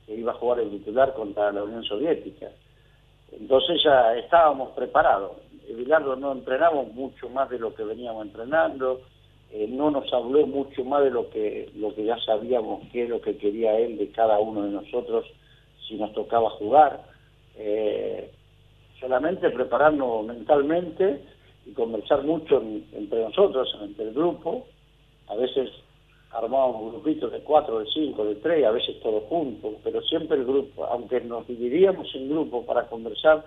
que, 0.05 0.15
iba 0.15 0.32
a 0.32 0.36
jugar 0.36 0.61
el 0.61 0.70
titular 0.70 1.15
contra 1.15 1.51
la 1.51 1.62
Unión 1.62 1.85
Soviética. 1.85 2.51
Entonces 3.32 3.82
ya 3.82 4.15
estábamos 4.16 4.73
preparados. 4.73 5.32
Bilardo 5.73 6.16
no 6.16 6.32
entrenamos 6.32 6.93
mucho 6.93 7.28
más 7.28 7.49
de 7.51 7.59
lo 7.59 7.74
que 7.74 7.85
veníamos 7.85 8.27
entrenando 8.27 9.01
eh, 9.57 9.69
no 9.69 9.89
nos 9.89 10.12
habló 10.12 10.49
mucho 10.49 10.85
más 10.85 11.05
de 11.05 11.11
lo 11.11 11.31
que, 11.31 11.70
lo 11.77 11.95
que 11.95 12.05
ya 12.05 12.19
sabíamos 12.19 12.82
qué 12.91 13.05
es 13.05 13.09
lo 13.09 13.20
que 13.20 13.36
quería 13.36 13.78
él 13.78 13.97
de 13.99 14.11
cada 14.11 14.41
uno 14.41 14.62
de 14.62 14.70
nosotros 14.70 15.27
si 15.86 15.95
nos 15.95 16.12
tocaba 16.12 16.51
jugar. 16.51 17.05
Eh, 17.57 18.32
solamente 18.99 19.49
prepararnos 19.51 20.27
mentalmente 20.27 21.20
y 21.66 21.70
conversar 21.70 22.24
mucho 22.24 22.61
entre 22.93 23.23
nosotros, 23.23 23.69
entre 23.81 24.09
el 24.09 24.15
grupo. 24.15 24.66
A 25.28 25.36
veces 25.36 25.70
armábamos 26.32 26.91
grupitos 26.91 27.31
de 27.31 27.39
cuatro, 27.39 27.78
de 27.78 27.86
cinco, 27.95 28.24
de 28.24 28.35
tres, 28.35 28.66
a 28.66 28.73
veces 28.73 28.99
todos 29.05 29.23
juntos, 29.28 29.74
pero 29.85 30.03
siempre 30.03 30.36
el 30.36 30.47
grupo, 30.47 30.85
aunque 30.86 31.20
nos 31.20 31.47
dividíamos 31.47 32.12
en 32.16 32.28
grupos 32.28 32.65
para 32.65 32.89
conversar 32.89 33.45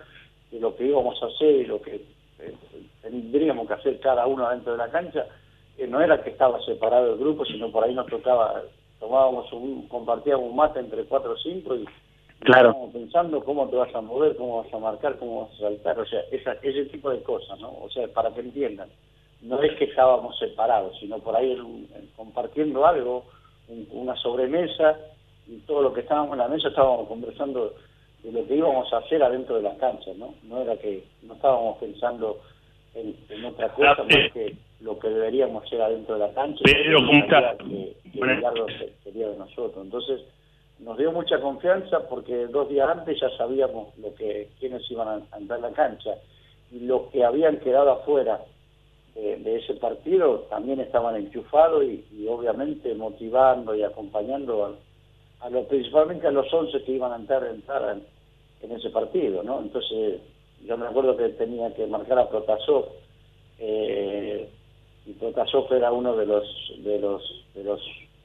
de 0.51 0.59
lo 0.59 0.75
que 0.75 0.85
íbamos 0.85 1.21
a 1.21 1.27
hacer 1.27 1.55
y 1.55 1.65
lo 1.65 1.81
que 1.81 1.95
eh, 2.39 2.55
tendríamos 3.01 3.67
que 3.67 3.73
hacer 3.73 3.99
cada 3.99 4.25
uno 4.27 4.49
dentro 4.49 4.73
de 4.73 4.77
la 4.77 4.89
cancha, 4.89 5.25
no 5.87 6.01
era 6.01 6.23
que 6.23 6.31
estaba 6.31 6.59
separado 6.63 7.13
el 7.13 7.19
grupo, 7.19 7.45
sino 7.45 7.71
por 7.71 7.83
ahí 7.83 7.93
nos 7.93 8.07
tocaba, 8.07 8.63
tomábamos 8.99 9.51
un, 9.53 9.87
compartíamos 9.87 10.49
un 10.49 10.55
mate 10.55 10.79
entre 10.79 11.03
cuatro 11.05 11.33
o 11.33 11.37
cinco 11.37 11.75
y, 11.75 11.85
claro. 12.39 12.69
estábamos 12.69 12.93
pensando 12.93 13.43
cómo 13.43 13.67
te 13.69 13.75
vas 13.75 13.93
a 13.93 14.01
mover, 14.01 14.35
cómo 14.35 14.63
vas 14.63 14.73
a 14.73 14.79
marcar, 14.79 15.17
cómo 15.17 15.43
vas 15.43 15.53
a 15.53 15.69
saltar, 15.69 15.99
o 15.99 16.05
sea, 16.05 16.21
esa, 16.31 16.53
ese 16.63 16.85
tipo 16.85 17.11
de 17.11 17.21
cosas, 17.21 17.59
¿no? 17.59 17.69
O 17.69 17.89
sea, 17.91 18.07
para 18.07 18.31
que 18.31 18.41
entiendan, 18.41 18.89
no 19.41 19.61
es 19.61 19.77
que 19.77 19.85
estábamos 19.85 20.37
separados, 20.39 20.97
sino 20.99 21.19
por 21.19 21.35
ahí 21.35 21.55
compartiendo 22.15 22.85
algo, 22.85 23.25
una 23.91 24.15
sobremesa, 24.15 24.97
y 25.47 25.59
todo 25.59 25.81
lo 25.81 25.93
que 25.93 26.01
estábamos 26.01 26.33
en 26.33 26.39
la 26.39 26.47
mesa 26.47 26.69
estábamos 26.69 27.07
conversando 27.07 27.73
de 28.23 28.31
lo 28.31 28.45
que 28.47 28.55
íbamos 28.55 28.91
a 28.93 28.97
hacer 28.97 29.21
adentro 29.23 29.57
de 29.57 29.63
las 29.63 29.77
canchas, 29.77 30.15
¿no? 30.17 30.33
No 30.43 30.61
era 30.61 30.75
que 30.77 31.03
no 31.23 31.35
estábamos 31.35 31.77
pensando 31.77 32.39
en, 32.93 33.15
en 33.29 33.45
otra 33.45 33.69
cosa 33.69 33.95
ah, 33.99 34.03
más 34.03 34.31
que 34.33 34.55
lo 34.81 34.97
que 34.99 35.09
deberíamos 35.09 35.63
hacer 35.63 35.81
adentro 35.81 36.15
de 36.15 36.27
la 36.27 36.33
cancha. 36.33 36.61
Pero. 36.63 36.99
Que, 37.07 37.85
que 38.13 38.93
sería 39.03 39.29
de 39.29 39.37
nosotros. 39.37 39.83
Entonces, 39.83 40.21
nos 40.79 40.97
dio 40.97 41.11
mucha 41.11 41.39
confianza 41.39 42.07
porque 42.07 42.47
dos 42.47 42.69
días 42.69 42.89
antes 42.89 43.19
ya 43.19 43.29
sabíamos 43.37 43.97
lo 43.97 44.13
que 44.15 44.49
quiénes 44.59 44.89
iban 44.91 45.25
a 45.31 45.37
entrar 45.37 45.59
a 45.59 45.69
la 45.69 45.71
cancha 45.71 46.15
y 46.71 46.81
los 46.81 47.03
que 47.11 47.23
habían 47.23 47.57
quedado 47.59 47.91
afuera 47.91 48.41
de, 49.15 49.37
de 49.37 49.55
ese 49.57 49.73
partido 49.75 50.45
también 50.49 50.79
estaban 50.79 51.15
enchufados 51.15 51.83
y, 51.83 52.05
y 52.11 52.27
obviamente 52.27 52.93
motivando 52.93 53.73
y 53.73 53.83
acompañando 53.83 54.65
a, 54.65 54.71
a 55.41 55.49
los 55.49 55.65
principalmente 55.67 56.27
a 56.27 56.31
los 56.31 56.51
11 56.51 56.83
que 56.83 56.91
iban 56.91 57.11
a 57.11 57.15
entrar, 57.17 57.45
entrar 57.45 57.97
en, 57.97 58.03
en, 58.61 58.77
ese 58.77 58.89
partido, 58.89 59.43
¿no? 59.43 59.61
Entonces 59.61 60.21
yo 60.65 60.77
me 60.77 60.87
acuerdo 60.87 61.15
que 61.15 61.29
tenía 61.29 61.73
que 61.73 61.85
marcar 61.87 62.19
a 62.19 62.29
Protasov 62.29 62.85
eh, 63.59 64.49
y 65.05 65.13
Protasov 65.13 65.71
era 65.73 65.91
uno 65.91 66.15
de 66.15 66.25
los 66.25 66.73
de 66.79 66.99
los 66.99 67.45
de 67.53 67.63
los 67.63 67.81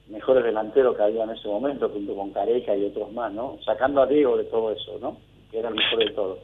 mejores 0.09 0.45
delanteros 0.45 0.97
que 0.97 1.03
había 1.03 1.25
en 1.25 1.31
ese 1.31 1.49
momento 1.49 1.89
junto 1.89 2.15
con 2.15 2.33
Careca 2.33 2.75
y 2.77 2.85
otros 2.85 3.13
más 3.13 3.33
no 3.33 3.59
sacando 3.65 4.03
a 4.03 4.07
Diego 4.07 4.37
de 4.37 4.45
todo 4.45 4.73
eso 4.73 4.99
no 5.01 5.17
que 5.51 5.59
era 5.59 5.69
el 5.69 5.75
mejor 5.75 5.99
de 5.99 6.11
todo 6.11 6.39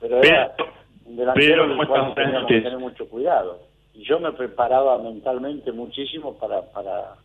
pero 0.00 0.22
era 0.22 0.54
un 1.04 1.16
delantero 1.16 1.68
del 1.68 1.86
cual 1.86 2.14
teníamos 2.14 2.48
que 2.48 2.60
tener 2.60 2.78
mucho 2.78 3.08
cuidado. 3.08 3.60
Y 3.94 4.04
yo 4.04 4.18
me 4.18 4.32
preparaba 4.32 4.98
mentalmente 4.98 5.70
muchísimo 5.72 6.34
para 6.38 6.62
para 6.72 7.16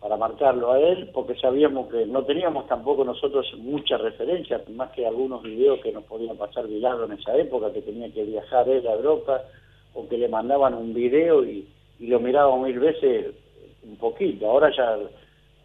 para 0.00 0.16
marcarlo 0.16 0.72
a 0.72 0.80
él 0.80 1.10
porque 1.12 1.34
sabíamos 1.36 1.88
que 1.90 2.06
no 2.06 2.24
teníamos 2.24 2.66
tampoco 2.66 3.04
nosotros 3.04 3.46
muchas 3.58 4.00
referencias 4.00 4.68
más 4.70 4.90
que 4.92 5.06
algunos 5.06 5.42
videos 5.42 5.80
que 5.80 5.92
nos 5.92 6.04
podían 6.04 6.36
pasar 6.36 6.66
Villardo 6.66 7.04
en 7.04 7.12
esa 7.12 7.36
época 7.36 7.72
que 7.72 7.82
tenía 7.82 8.10
que 8.12 8.24
viajar 8.24 8.68
él 8.68 8.86
a 8.86 8.94
Europa 8.94 9.42
o 9.94 10.08
que 10.08 10.16
le 10.16 10.28
mandaban 10.28 10.74
un 10.74 10.94
video 10.94 11.44
y 11.44 11.68
lo 11.98 12.18
mirábamos 12.18 12.66
mil 12.66 12.78
veces 12.78 13.34
un 13.82 13.96
poquito. 13.96 14.48
Ahora 14.48 14.70
ya 14.74 14.96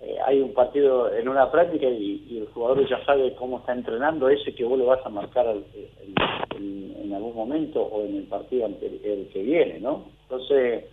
eh, 0.01 0.17
hay 0.25 0.41
un 0.41 0.53
partido 0.53 1.13
en 1.13 1.27
una 1.27 1.49
práctica 1.51 1.87
y, 1.87 2.37
el 2.37 2.47
jugador 2.47 2.87
ya 2.87 3.03
sabe 3.05 3.33
cómo 3.35 3.59
está 3.59 3.73
entrenando 3.73 4.29
ese 4.29 4.53
que 4.53 4.63
vos 4.63 4.77
le 4.77 4.85
vas 4.85 5.05
a 5.05 5.09
marcar 5.09 5.47
al, 5.47 5.63
el, 5.73 6.13
en, 6.57 6.95
en, 7.05 7.13
algún 7.13 7.35
momento 7.35 7.81
o 7.81 8.05
en 8.05 8.17
el 8.17 8.23
partido 8.23 8.67
el 8.67 9.29
que 9.31 9.41
viene, 9.41 9.79
¿no? 9.79 10.05
Entonces, 10.23 10.85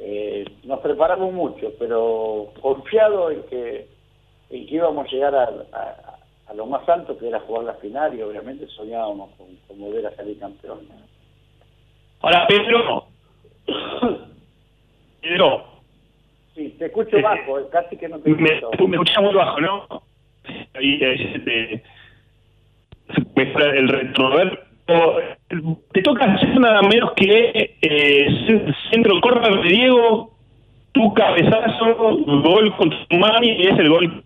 eh, 0.00 0.44
nos 0.64 0.78
preparamos 0.80 1.32
mucho, 1.32 1.72
pero 1.78 2.52
confiado 2.60 3.30
en 3.32 3.42
que, 3.44 3.88
en 4.50 4.66
que 4.66 4.74
íbamos 4.74 5.06
a 5.06 5.10
llegar 5.10 5.34
a, 5.34 5.44
a, 5.72 6.18
a, 6.46 6.54
lo 6.54 6.66
más 6.66 6.88
alto, 6.88 7.18
que 7.18 7.28
era 7.28 7.40
jugar 7.40 7.64
la 7.64 7.74
final, 7.74 8.16
y 8.16 8.22
obviamente 8.22 8.68
soñábamos 8.68 9.30
con, 9.36 9.48
con 9.66 9.80
volver 9.80 10.06
a 10.06 10.14
salir 10.14 10.38
campeón. 10.38 10.86
Ahora, 12.20 12.46
Pedro, 12.46 13.06
Pedro. 15.20 15.64
Sí, 16.54 16.76
te 16.78 16.86
escucho 16.86 17.20
bajo, 17.20 17.68
casi 17.70 17.96
que 17.96 18.08
no 18.08 18.18
te 18.20 18.30
escucho. 18.30 18.70
Me, 18.78 18.86
me 18.88 18.96
escuchas 18.96 19.22
muy 19.22 19.34
bajo, 19.34 19.60
¿no? 19.60 19.86
Ahí 20.74 20.98
este, 21.02 21.82
mejora 23.34 23.76
el 23.76 23.88
retrover. 23.88 24.67
Te 25.92 26.02
toca 26.02 26.24
hacer 26.24 26.58
nada 26.58 26.80
menos 26.82 27.12
que 27.12 27.76
eh, 27.82 28.64
centro 28.90 29.20
corner 29.20 29.62
de 29.62 29.68
Diego, 29.68 30.30
tu 30.92 31.12
cabezazo, 31.12 32.16
gol 32.24 32.74
con 32.76 32.90
tu 32.90 33.16
mani 33.18 33.50
y 33.50 33.66
es 33.66 33.78
el 33.78 33.90
gol 33.90 34.24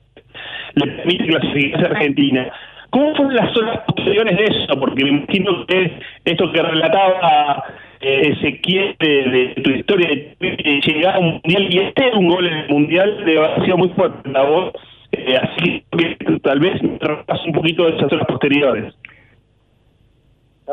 le 0.75 0.87
permite 0.87 1.27
clasificarse 1.27 1.87
a 1.87 1.91
Argentina. 1.91 2.53
¿Cómo 2.91 3.15
fueron 3.17 3.35
las 3.35 3.57
horas 3.57 3.81
posteriores 3.87 4.37
de 4.37 4.45
eso? 4.45 4.79
Porque 4.79 5.03
me 5.05 5.11
imagino 5.11 5.67
que 5.67 5.99
esto 6.25 6.53
que 6.53 6.63
relataba 6.63 7.65
eh, 8.01 8.61
quiere 8.63 8.97
de, 9.01 9.55
tu 9.63 9.71
historia 9.71 10.09
de 10.09 10.81
llegar 10.87 11.17
a 11.17 11.19
un 11.19 11.41
mundial 11.43 11.69
y 11.75 11.79
este 11.79 12.09
es 12.09 12.15
un 12.15 12.29
gol 12.29 12.47
en 12.47 12.55
el 12.55 12.69
mundial 12.69 13.25
de 13.25 13.39
haber 13.39 13.65
sido 13.65 13.79
muy 13.79 13.89
fuerte 13.91 14.29
la 14.31 14.43
voz 14.43 14.73
eh, 15.13 15.37
así 15.37 15.85
que 15.93 16.39
tal 16.43 16.59
vez 16.59 16.83
me 16.83 16.99
un 17.47 17.53
poquito 17.53 17.85
de 17.85 17.97
esas 17.97 18.13
horas 18.13 18.27
posteriores 18.27 18.95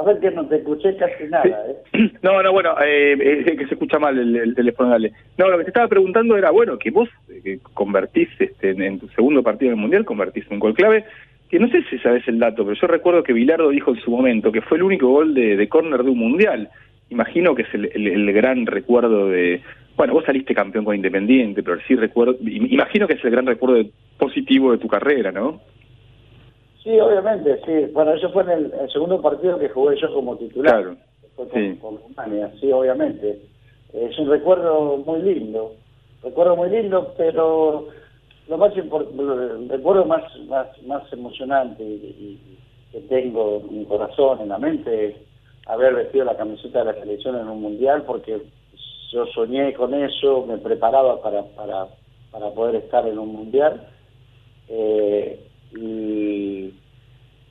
Sabes 0.04 0.20
que 0.20 0.32
no 0.32 0.46
te 0.48 0.58
escuché 0.58 0.96
casi 0.98 1.26
nada, 1.26 1.66
¿eh? 1.68 2.12
No, 2.22 2.42
no, 2.42 2.52
bueno, 2.52 2.76
eh, 2.84 3.46
es 3.46 3.58
que 3.58 3.68
se 3.68 3.74
escucha 3.74 4.00
mal 4.00 4.18
el, 4.18 4.36
el, 4.36 4.56
teléfono, 4.56 4.90
dale. 4.90 5.12
No, 5.38 5.50
lo 5.50 5.58
que 5.58 5.66
te 5.66 5.70
estaba 5.72 5.88
preguntando 5.88 6.38
era, 6.38 6.52
bueno, 6.52 6.78
que 6.78 6.92
vos 6.92 7.10
que 7.44 7.60
convertís 7.74 8.30
este, 8.40 8.72
en, 8.72 8.82
en, 8.82 9.00
tu 9.00 9.08
segundo 9.10 9.44
partido 9.44 9.72
en 9.72 9.78
el 9.78 9.82
Mundial, 9.82 10.06
convertís 10.06 10.46
un 10.50 10.60
gol 10.60 10.74
clave, 10.74 11.06
que 11.50 11.60
no 11.60 11.68
sé 11.70 11.84
si 11.90 11.98
sabes 12.00 12.28
el 12.28 12.40
dato, 12.40 12.64
pero 12.64 12.80
yo 12.80 12.88
recuerdo 12.88 13.24
que 13.24 13.34
Bilardo 13.34 13.70
dijo 13.70 13.92
en 13.92 14.02
su 14.02 14.12
momento 14.12 14.52
que 14.52 14.62
fue 14.62 14.78
el 14.78 14.84
único 14.84 15.08
gol 15.08 15.34
de, 15.34 15.58
de 15.58 15.70
córner 15.70 16.04
de 16.04 16.10
un 16.12 16.20
Mundial 16.20 16.70
imagino 17.10 17.56
que 17.56 17.64
es 17.64 17.74
el, 17.74 17.90
el, 17.94 18.08
el 18.08 18.34
gran 18.34 18.66
recuerdo 18.66 19.28
de, 19.28 19.62
bueno, 19.98 20.14
vos 20.14 20.26
saliste 20.26 20.54
campeón 20.54 20.86
con 20.86 20.96
Independiente, 20.96 21.64
pero 21.64 21.80
sí 21.88 21.96
recuerdo, 21.96 22.38
imagino 22.42 23.08
que 23.08 23.16
es 23.16 23.24
el 23.24 23.32
gran 23.32 23.46
recuerdo 23.46 23.90
positivo 24.18 24.72
de 24.72 24.78
tu 24.78 24.88
carrera, 24.88 25.32
¿no? 25.32 25.62
Sí, 26.84 27.00
obviamente, 27.00 27.60
sí. 27.66 27.92
Bueno, 27.94 28.14
eso 28.14 28.30
fue 28.32 28.44
en 28.44 28.50
el, 28.50 28.92
segundo 28.92 29.22
partido 29.22 29.60
que 29.60 29.70
jugué 29.70 30.00
yo 30.00 30.14
como 30.14 30.38
titular. 30.38 30.82
Claro. 30.82 30.98
Fue 31.36 31.48
con, 31.48 31.76
con 31.78 31.98
Rumania, 32.02 32.52
sí, 32.60 32.72
obviamente. 32.72 33.42
Es 33.94 34.18
un 34.20 34.30
recuerdo 34.30 34.98
muy 34.98 35.22
lindo, 35.22 35.74
recuerdo 36.24 36.56
muy 36.56 36.70
lindo, 36.70 37.14
pero 37.18 37.88
lo 38.48 38.58
más 38.58 38.76
el 38.76 39.70
recuerdo 39.70 40.06
más, 40.06 40.24
más, 40.48 40.68
más 40.84 41.14
emocionante 41.14 41.84
y, 41.84 42.40
que 42.92 43.02
tengo 43.02 43.62
en 43.70 43.80
mi 43.80 43.86
corazón, 43.86 44.42
en 44.42 44.50
la 44.50 44.58
mente, 44.58 45.10
es 45.10 45.16
haber 45.68 45.94
vestido 45.94 46.26
la 46.26 46.36
camiseta 46.36 46.80
de 46.80 46.86
la 46.86 47.00
selección 47.00 47.36
en 47.36 47.48
un 47.48 47.62
mundial, 47.62 48.02
porque 48.02 48.42
yo 49.12 49.28
soñé 49.28 49.74
con 49.74 49.94
eso, 49.94 50.44
me 50.48 50.58
preparaba 50.58 51.22
para, 51.22 51.44
para, 51.56 51.88
para 52.32 52.50
poder 52.50 52.76
estar 52.76 53.08
en 53.08 53.20
un 53.20 53.32
mundial. 53.32 53.88
Eh, 54.70 55.49
y, 55.76 56.74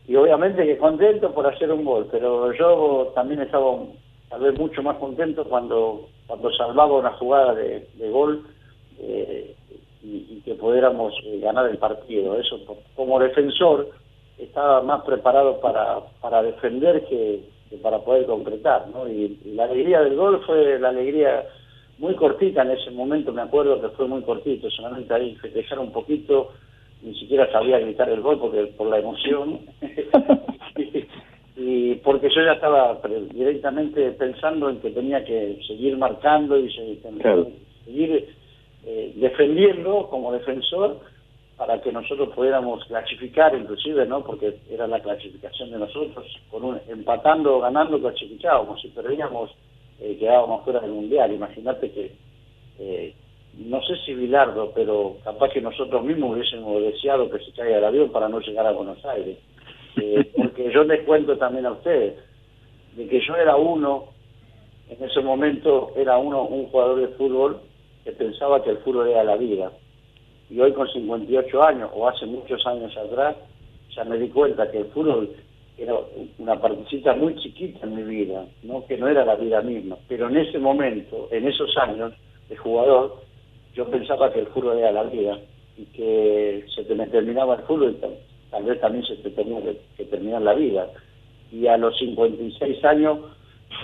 y 0.06 0.16
obviamente 0.16 0.64
que 0.64 0.78
contento 0.78 1.32
por 1.32 1.46
hacer 1.46 1.70
un 1.70 1.84
gol, 1.84 2.08
pero 2.10 2.52
yo 2.52 3.12
también 3.14 3.40
estaba 3.42 3.76
tal 4.28 4.40
vez 4.40 4.58
mucho 4.58 4.82
más 4.82 4.96
contento 4.96 5.44
cuando, 5.44 6.08
cuando 6.26 6.52
salvaba 6.52 6.98
una 6.98 7.12
jugada 7.12 7.54
de, 7.54 7.86
gol 8.10 8.46
eh, 8.98 9.54
y, 10.02 10.40
que 10.44 10.54
pudiéramos 10.54 11.14
eh, 11.24 11.40
ganar 11.40 11.68
el 11.68 11.78
partido. 11.78 12.38
Eso 12.38 12.58
como 12.94 13.18
defensor 13.18 13.90
estaba 14.38 14.82
más 14.82 15.02
preparado 15.02 15.60
para, 15.60 16.00
para 16.20 16.42
defender 16.42 17.04
que, 17.06 17.42
para 17.82 17.98
poder 18.00 18.26
concretar. 18.26 18.88
¿no? 18.88 19.08
Y, 19.08 19.38
la 19.54 19.64
alegría 19.64 20.00
del 20.00 20.16
gol 20.16 20.42
fue 20.46 20.78
la 20.78 20.90
alegría 20.90 21.46
muy 21.98 22.14
cortita 22.14 22.62
en 22.62 22.70
ese 22.70 22.92
momento, 22.92 23.32
me 23.32 23.42
acuerdo 23.42 23.80
que 23.80 23.88
fue 23.88 24.06
muy 24.06 24.22
cortito, 24.22 24.70
solamente 24.70 25.12
ahí 25.12 25.34
festejar 25.36 25.80
un 25.80 25.90
poquito, 25.90 26.52
ni 27.02 27.14
siquiera 27.18 27.50
sabía 27.52 27.78
gritar 27.78 28.08
el 28.10 28.20
gol 28.20 28.38
porque 28.38 28.66
por 28.76 28.88
la 28.88 28.98
emoción. 28.98 29.60
y 31.56 31.94
porque 31.96 32.28
yo 32.30 32.42
ya 32.42 32.52
estaba 32.52 33.00
directamente 33.32 34.12
pensando 34.12 34.70
en 34.70 34.80
que 34.80 34.90
tenía 34.90 35.24
que 35.24 35.58
seguir 35.66 35.96
marcando 35.98 36.56
y 36.56 36.72
seguir 36.72 38.28
eh, 38.84 39.12
defendiendo 39.16 40.06
como 40.08 40.32
defensor 40.32 41.00
para 41.56 41.80
que 41.82 41.90
nosotros 41.90 42.28
pudiéramos 42.34 42.84
clasificar 42.84 43.54
inclusive, 43.56 44.06
¿no? 44.06 44.22
Porque 44.22 44.58
era 44.70 44.86
la 44.86 45.00
clasificación 45.00 45.72
de 45.72 45.78
nosotros, 45.78 46.24
con 46.50 46.62
un, 46.62 46.80
empatando 46.88 47.56
o 47.56 47.60
ganando 47.60 48.00
clasificábamos, 48.00 48.80
si 48.80 48.88
perdíamos 48.88 49.50
eh, 50.00 50.16
quedábamos 50.18 50.62
fuera 50.62 50.78
del 50.78 50.92
Mundial. 50.92 51.32
Imagínate 51.32 51.90
que, 51.90 52.12
eh, 52.78 53.14
no 53.58 53.82
sé 53.82 53.96
si 54.04 54.14
Bilardo, 54.14 54.72
pero 54.74 55.16
capaz 55.24 55.50
que 55.50 55.60
nosotros 55.60 56.04
mismos 56.04 56.32
hubiésemos 56.32 56.82
deseado 56.82 57.30
que 57.30 57.38
se 57.40 57.52
caiga 57.52 57.78
el 57.78 57.84
avión 57.84 58.10
para 58.10 58.28
no 58.28 58.40
llegar 58.40 58.66
a 58.66 58.72
Buenos 58.72 59.04
Aires. 59.04 59.38
Eh, 59.96 60.30
porque 60.36 60.70
yo 60.72 60.84
les 60.84 61.04
cuento 61.04 61.36
también 61.36 61.66
a 61.66 61.72
ustedes, 61.72 62.14
de 62.96 63.08
que 63.08 63.20
yo 63.20 63.36
era 63.36 63.56
uno, 63.56 64.06
en 64.88 65.02
ese 65.04 65.20
momento 65.20 65.92
era 65.96 66.18
uno, 66.18 66.44
un 66.44 66.66
jugador 66.66 67.00
de 67.00 67.08
fútbol 67.16 67.60
que 68.04 68.12
pensaba 68.12 68.62
que 68.62 68.70
el 68.70 68.78
fútbol 68.78 69.08
era 69.08 69.24
la 69.24 69.36
vida 69.36 69.70
y 70.50 70.60
hoy 70.60 70.72
con 70.72 70.88
58 70.88 71.62
años, 71.62 71.90
o 71.94 72.08
hace 72.08 72.26
muchos 72.26 72.64
años 72.66 72.96
atrás, 72.96 73.36
ya 73.94 74.04
me 74.04 74.18
di 74.18 74.28
cuenta 74.28 74.70
que 74.70 74.78
el 74.78 74.86
fútbol 74.86 75.30
era 75.76 75.94
una 76.38 76.60
partecita 76.60 77.14
muy 77.14 77.36
chiquita 77.36 77.86
en 77.86 77.96
mi 77.96 78.02
vida, 78.02 78.46
¿no? 78.62 78.84
que 78.86 78.96
no 78.96 79.08
era 79.08 79.24
la 79.24 79.36
vida 79.36 79.60
misma. 79.60 79.96
Pero 80.08 80.28
en 80.28 80.38
ese 80.38 80.58
momento, 80.58 81.28
en 81.30 81.46
esos 81.46 81.76
años 81.76 82.12
de 82.48 82.56
jugador, 82.56 83.22
yo 83.78 83.88
pensaba 83.88 84.32
que 84.32 84.40
el 84.40 84.48
fútbol 84.48 84.76
era 84.78 84.90
la 84.90 85.04
vida 85.04 85.38
y 85.76 85.84
que 85.84 86.64
se 86.74 86.82
te 86.82 86.96
me 86.96 87.06
terminaba 87.06 87.54
el 87.54 87.62
fútbol 87.62 87.96
y 87.96 88.50
tal, 88.50 88.64
vez 88.64 88.80
también 88.80 89.04
se 89.04 89.14
te 89.18 89.30
tenía 89.30 89.60
que, 89.96 90.04
terminar 90.06 90.42
la 90.42 90.54
vida. 90.54 90.88
Y 91.52 91.68
a 91.68 91.76
los 91.76 91.96
56 91.96 92.84
años 92.84 93.20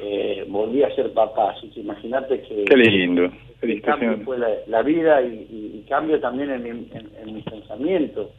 eh, 0.03 0.45
volví 0.49 0.83
a 0.83 0.93
ser 0.97 1.12
papá, 1.12 1.53
así 1.53 1.69
que 1.69 1.81
imagínate 1.81 2.43
que... 2.43 2.65
Qué 2.65 2.77
lindo 2.77 3.31
el 3.62 3.81
cambio 3.83 4.19
fue 4.25 4.37
la, 4.66 4.83
vida 4.83 5.23
y, 5.23 5.85
cambio 5.89 6.19
también 6.19 6.51
en 6.51 6.62
mi, 6.65 6.71
en, 6.71 7.43
pensamiento, 7.43 8.33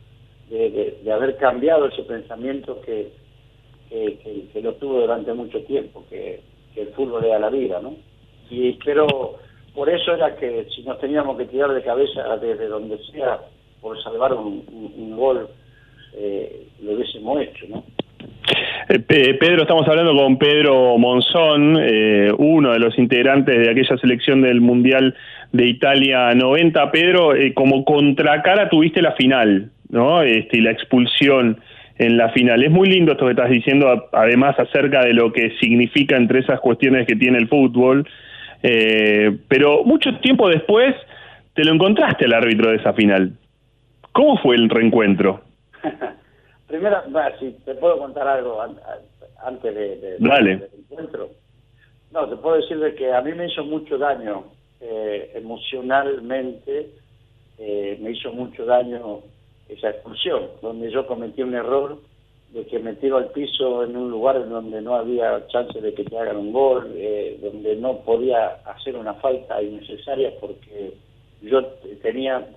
de, 0.49 0.93
haber 1.09 1.37
cambiado 1.37 1.87
ese 1.87 2.03
pensamiento 2.03 2.81
que, 2.81 3.11
que, 3.89 4.61
lo 4.61 4.73
tuvo 4.73 5.01
durante 5.01 5.33
mucho 5.33 5.61
tiempo, 5.61 6.03
que, 6.09 6.41
el 6.75 6.87
fútbol 6.89 7.23
era 7.23 7.39
la 7.39 7.49
vida, 7.49 7.79
¿no? 7.81 7.95
Y 8.49 8.73
pero 8.83 9.37
por 9.75 9.89
eso 9.89 10.13
era 10.13 10.35
que 10.35 10.67
si 10.75 10.81
nos 10.83 10.99
teníamos 10.99 11.37
que 11.37 11.45
tirar 11.45 11.71
de 11.73 11.83
cabeza 11.83 12.37
desde 12.37 12.67
donde 12.67 12.97
sea 13.11 13.39
por 13.81 14.01
salvar 14.01 14.33
un, 14.33 15.15
gol, 15.15 15.47
eh, 16.13 16.67
lo 16.81 16.93
hubiésemos 16.93 17.41
hecho, 17.41 17.65
¿no? 17.69 17.83
Eh, 18.87 18.99
Pedro, 19.39 19.63
estamos 19.63 19.87
hablando 19.87 20.15
con 20.15 20.37
Pedro 20.37 20.97
Monzón, 20.97 21.77
eh, 21.79 22.31
uno 22.37 22.71
de 22.71 22.79
los 22.79 22.97
integrantes 22.99 23.57
de 23.57 23.69
aquella 23.71 23.97
selección 23.97 24.41
del 24.41 24.61
Mundial 24.61 25.15
de 25.51 25.65
Italia 25.65 26.33
90. 26.33 26.91
Pedro, 26.91 27.35
eh, 27.35 27.53
como 27.53 27.83
contracara 27.83 28.69
tuviste 28.69 29.01
la 29.01 29.13
final, 29.13 29.71
¿no? 29.89 30.21
Este, 30.21 30.57
y 30.57 30.61
la 30.61 30.71
expulsión 30.71 31.59
en 31.97 32.17
la 32.17 32.29
final. 32.29 32.63
Es 32.63 32.71
muy 32.71 32.89
lindo 32.89 33.13
esto 33.13 33.25
que 33.25 33.31
estás 33.31 33.49
diciendo, 33.49 34.09
además 34.11 34.59
acerca 34.59 35.01
de 35.01 35.13
lo 35.13 35.31
que 35.31 35.51
significa 35.59 36.15
entre 36.17 36.39
esas 36.39 36.59
cuestiones 36.59 37.07
que 37.07 37.15
tiene 37.15 37.37
el 37.37 37.47
fútbol. 37.47 38.07
Pero 39.47 39.83
mucho 39.83 40.17
tiempo 40.19 40.49
después 40.49 40.95
te 41.53 41.63
lo 41.63 41.73
encontraste 41.73 42.25
al 42.25 42.33
árbitro 42.33 42.71
de 42.71 42.77
esa 42.77 42.93
final. 42.93 43.33
¿Cómo 44.11 44.37
fue 44.37 44.55
el 44.55 44.69
reencuentro? 44.69 45.41
Primero, 46.67 46.97
si 47.39 47.51
te 47.65 47.75
puedo 47.75 47.97
contar 47.97 48.27
algo 48.27 48.61
antes 48.61 49.75
de, 49.75 50.17
del 50.17 50.69
encuentro. 50.79 51.29
No, 52.11 52.27
te 52.27 52.35
puedo 52.37 52.55
decir 52.55 52.79
de 52.79 52.95
que 52.95 53.13
a 53.13 53.21
mí 53.21 53.33
me 53.33 53.47
hizo 53.47 53.63
mucho 53.65 53.97
daño 53.97 54.45
eh, 54.81 55.31
emocionalmente, 55.35 56.91
eh, 57.57 57.97
me 58.01 58.11
hizo 58.11 58.31
mucho 58.31 58.65
daño 58.65 59.19
esa 59.69 59.89
expulsión, 59.89 60.43
donde 60.61 60.91
yo 60.91 61.05
cometí 61.07 61.41
un 61.41 61.55
error 61.55 61.99
de 62.55 62.65
que 62.65 62.79
me 62.79 62.93
tiro 62.93 63.17
al 63.17 63.31
piso 63.31 63.83
en 63.83 63.97
un 63.97 64.09
lugar 64.09 64.37
en 64.37 64.49
donde 64.49 64.81
no 64.81 64.95
había 64.95 65.45
chance 65.47 65.81
de 65.81 65.93
que 65.93 66.05
te 66.05 66.17
hagan 66.17 66.37
un 66.37 66.53
gol, 66.53 66.89
eh, 66.95 67.37
donde 67.41 67.75
no 67.75 67.97
podía 67.97 68.61
hacer 68.65 68.95
una 68.95 69.13
falta 69.15 69.61
innecesaria 69.61 70.31
porque 70.39 70.93
yo 71.41 71.65
tenía 72.01 72.47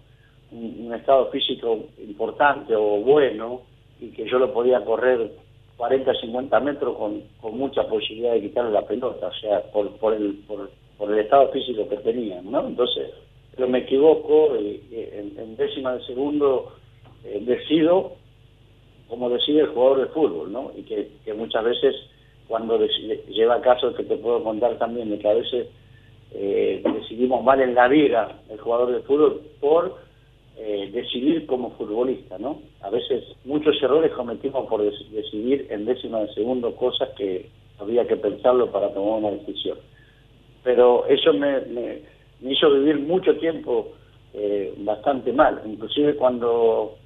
un 0.52 0.94
estado 0.94 1.30
físico 1.30 1.80
importante 1.98 2.76
o 2.76 3.00
bueno, 3.00 3.62
y 4.00 4.10
que 4.10 4.24
yo 4.30 4.38
lo 4.38 4.54
podía 4.54 4.84
correr 4.84 5.32
40, 5.76 6.14
50 6.14 6.60
metros 6.60 6.96
con, 6.96 7.22
con 7.40 7.58
mucha 7.58 7.82
posibilidad 7.88 8.34
de 8.34 8.42
quitarle 8.42 8.70
la 8.70 8.86
pelota, 8.86 9.26
o 9.26 9.34
sea, 9.34 9.62
por, 9.72 9.90
por, 9.98 10.14
el, 10.14 10.44
por, 10.46 10.70
por 10.96 11.12
el 11.12 11.18
estado 11.18 11.50
físico 11.50 11.88
que 11.88 11.96
tenía, 11.96 12.40
¿no? 12.42 12.68
Entonces, 12.68 13.10
pero 13.56 13.68
me 13.68 13.80
equivoco 13.80 14.56
y, 14.56 14.80
en, 14.92 15.56
décima 15.56 15.94
de 15.94 16.04
segundo 16.04 16.72
eh, 17.24 17.42
decido 17.44 18.12
como 19.08 19.30
decide 19.30 19.60
el 19.60 19.68
jugador 19.68 20.00
de 20.00 20.06
fútbol, 20.12 20.52
¿no? 20.52 20.72
Y 20.76 20.82
que, 20.82 21.08
muchas 21.34 21.64
veces 21.64 21.94
cuando 22.46 22.78
lleva 23.28 23.60
casos 23.60 23.94
que 23.96 24.04
te 24.04 24.16
puedo 24.16 24.42
contar 24.42 24.78
también 24.78 25.10
de 25.10 25.18
que 25.18 25.28
a 25.28 25.34
veces 25.34 25.68
eh, 26.32 26.82
decidimos 26.94 27.42
mal 27.42 27.60
en 27.60 27.74
la 27.74 27.88
vida 27.88 28.40
el 28.50 28.58
jugador 28.58 28.92
de 28.92 29.00
fútbol 29.00 29.42
por 29.60 29.96
eh, 30.56 30.90
decidir 30.92 31.46
como 31.46 31.70
futbolista, 31.72 32.38
¿no? 32.38 32.60
A 32.80 32.90
veces 32.90 33.24
muchos 33.44 33.80
errores 33.82 34.12
cometimos 34.12 34.66
por 34.68 34.82
decidir 34.82 35.66
en 35.70 35.84
décima 35.84 36.20
de 36.20 36.34
segundo 36.34 36.74
cosas 36.74 37.10
que 37.16 37.48
había 37.78 38.06
que 38.06 38.16
pensarlo 38.16 38.70
para 38.70 38.92
tomar 38.92 39.20
una 39.20 39.30
decisión. 39.30 39.78
Pero 40.64 41.06
eso 41.06 41.32
me, 41.32 42.02
hizo 42.42 42.70
vivir 42.72 42.98
mucho 42.98 43.36
tiempo 43.36 43.92
eh, 44.34 44.74
bastante 44.78 45.32
mal, 45.32 45.62
inclusive 45.64 46.16
cuando 46.16 46.96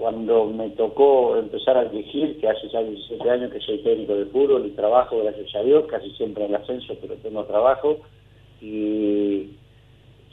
cuando 0.00 0.46
me 0.46 0.70
tocó 0.70 1.36
empezar 1.36 1.76
a 1.76 1.84
dirigir, 1.84 2.40
que 2.40 2.48
hace 2.48 2.70
ya 2.70 2.82
17 2.82 3.30
años 3.30 3.52
que 3.52 3.60
soy 3.60 3.82
técnico 3.82 4.14
de 4.14 4.24
fútbol 4.24 4.64
y 4.64 4.70
trabajo, 4.70 5.22
gracias 5.22 5.54
a 5.54 5.62
Dios, 5.62 5.84
casi 5.90 6.10
siempre 6.12 6.46
en 6.46 6.54
el 6.54 6.62
ascenso, 6.62 6.96
pero 7.02 7.16
tengo 7.16 7.44
trabajo, 7.44 7.98
y 8.62 9.50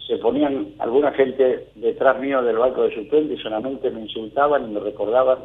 se 0.07 0.15
ponían 0.19 0.69
alguna 0.79 1.11
gente 1.11 1.67
detrás 1.75 2.17
mío 2.17 2.41
del 2.43 2.57
banco 2.57 2.83
de 2.83 2.95
suplentes 2.95 3.37
y 3.37 3.43
solamente 3.43 3.89
me 3.89 4.03
insultaban 4.03 4.69
y 4.69 4.73
me 4.73 4.79
recordaban 4.79 5.39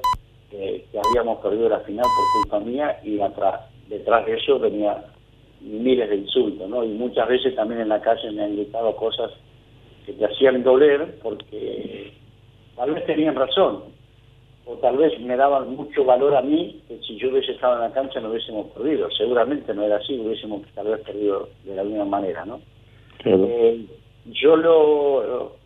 que, 0.51 0.87
habíamos 1.05 1.41
perdido 1.41 1.69
la 1.69 1.81
final 1.81 2.05
por 2.05 2.43
culpa 2.43 2.61
mía 2.61 3.01
y 3.03 3.19
atrás, 3.21 3.63
detrás 3.89 4.25
de 4.25 4.35
eso 4.35 4.61
venía 4.61 5.05
miles 5.61 6.09
de 6.09 6.17
insultos, 6.17 6.69
¿no? 6.69 6.85
Y 6.85 6.91
muchas 6.91 7.27
veces 7.27 7.57
también 7.57 7.81
en 7.81 7.89
la 7.89 8.01
calle 8.01 8.31
me 8.31 8.45
han 8.45 8.55
gritado 8.55 8.95
cosas 8.95 9.33
que 10.07 10.13
te 10.13 10.25
hacían 10.27 10.63
doler 10.63 11.19
porque 11.21 12.13
tal 12.77 12.95
vez 12.95 13.05
tenían 13.05 13.35
razón 13.35 13.91
o 14.65 14.75
tal 14.77 14.97
vez 14.97 15.19
me 15.21 15.37
daban 15.37 15.75
mucho 15.75 16.05
valor 16.05 16.37
a 16.37 16.43
mí 16.43 16.81
que 16.87 16.99
si 16.99 17.17
yo 17.17 17.31
hubiese 17.31 17.53
estado 17.53 17.75
en 17.75 17.81
la 17.81 17.93
cancha 17.93 18.21
no 18.21 18.31
hubiésemos 18.31 18.69
perdido. 18.69 19.11
Seguramente 19.11 19.75
no 19.75 19.83
era 19.83 19.97
así, 19.97 20.19
hubiésemos 20.19 20.63
tal 20.75 20.89
vez 20.89 21.01
perdido 21.01 21.49
de 21.65 21.75
la 21.75 21.85
misma 21.85 22.05
manera, 22.05 22.45
¿no? 22.45 22.61
Eh, 23.25 23.85
yo 24.27 24.57
lo, 24.57 25.57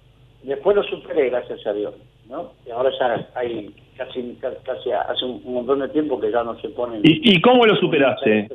después 0.43 0.77
lo 0.77 0.83
superé, 0.85 1.31
gracias 1.31 1.67
a 1.67 1.73
Dios, 1.73 1.95
¿no? 2.29 2.53
Y 2.67 2.71
ahora 2.71 2.91
ya 2.99 3.29
hay 3.35 3.75
casi, 3.97 4.39
casi 4.41 4.93
hace 4.93 5.25
un, 5.25 5.43
montón 5.45 5.81
de 5.81 5.89
tiempo 5.89 6.21
que 6.21 6.31
ya 6.31 6.43
no 6.43 6.59
se 6.61 6.69
ponen... 6.71 7.01
¿Y, 7.05 7.37
y 7.37 7.41
cómo 7.41 7.67
lo 7.67 7.77
superaste? 7.77 8.49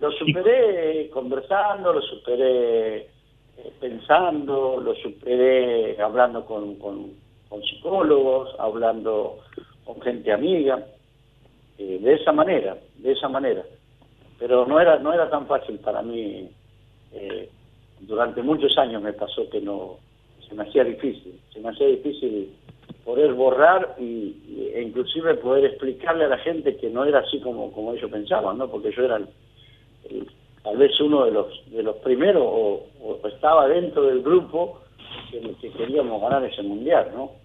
Lo 0.00 0.10
superé 0.10 1.08
conversando, 1.10 1.92
lo 1.92 2.02
superé 2.02 2.96
eh, 2.96 3.72
pensando, 3.80 4.80
lo 4.80 4.94
superé 4.96 6.00
hablando 6.00 6.44
con, 6.44 6.74
con, 6.76 7.12
psicólogos, 7.60 8.54
hablando 8.58 9.40
con 9.84 10.00
gente 10.00 10.32
amiga, 10.32 10.86
eh, 11.78 11.98
de 12.00 12.14
esa 12.14 12.32
manera, 12.32 12.76
de 12.98 13.12
esa 13.12 13.28
manera. 13.28 13.62
Pero 14.38 14.66
no 14.66 14.80
era, 14.80 14.98
no 14.98 15.12
era 15.12 15.28
tan 15.28 15.46
fácil 15.46 15.78
para 15.80 16.02
mí. 16.02 16.48
Eh, 17.12 17.48
durante 18.00 18.42
muchos 18.42 18.76
años 18.78 19.02
me 19.02 19.12
pasó 19.12 19.48
que 19.50 19.60
no, 19.60 19.98
se 20.48 20.54
me 20.54 20.64
hacía 20.64 20.84
difícil, 20.84 21.40
se 21.52 21.60
me 21.60 21.70
hacía 21.70 21.86
difícil 21.86 22.52
poder 23.04 23.32
borrar 23.34 23.96
y, 23.98 24.70
e 24.74 24.82
inclusive 24.82 25.34
poder 25.34 25.64
explicarle 25.66 26.24
a 26.24 26.28
la 26.28 26.38
gente 26.38 26.76
que 26.76 26.90
no 26.90 27.04
era 27.04 27.20
así 27.20 27.40
como, 27.40 27.72
como 27.72 27.92
ellos 27.92 28.10
pensaban, 28.10 28.58
¿no? 28.58 28.68
Porque 28.68 28.92
yo 28.92 29.04
era 29.04 29.20
tal 30.62 30.76
vez 30.76 31.00
uno 31.00 31.24
de 31.24 31.30
los 31.32 31.70
de 31.70 31.82
los 31.82 31.96
primeros 31.96 32.44
o, 32.44 32.86
estaba 33.24 33.68
dentro 33.68 34.02
del 34.04 34.22
grupo 34.22 34.80
que, 35.30 35.40
que, 35.60 35.70
queríamos 35.70 36.20
ganar 36.20 36.44
ese 36.44 36.62
mundial, 36.62 37.10
¿no? 37.14 37.41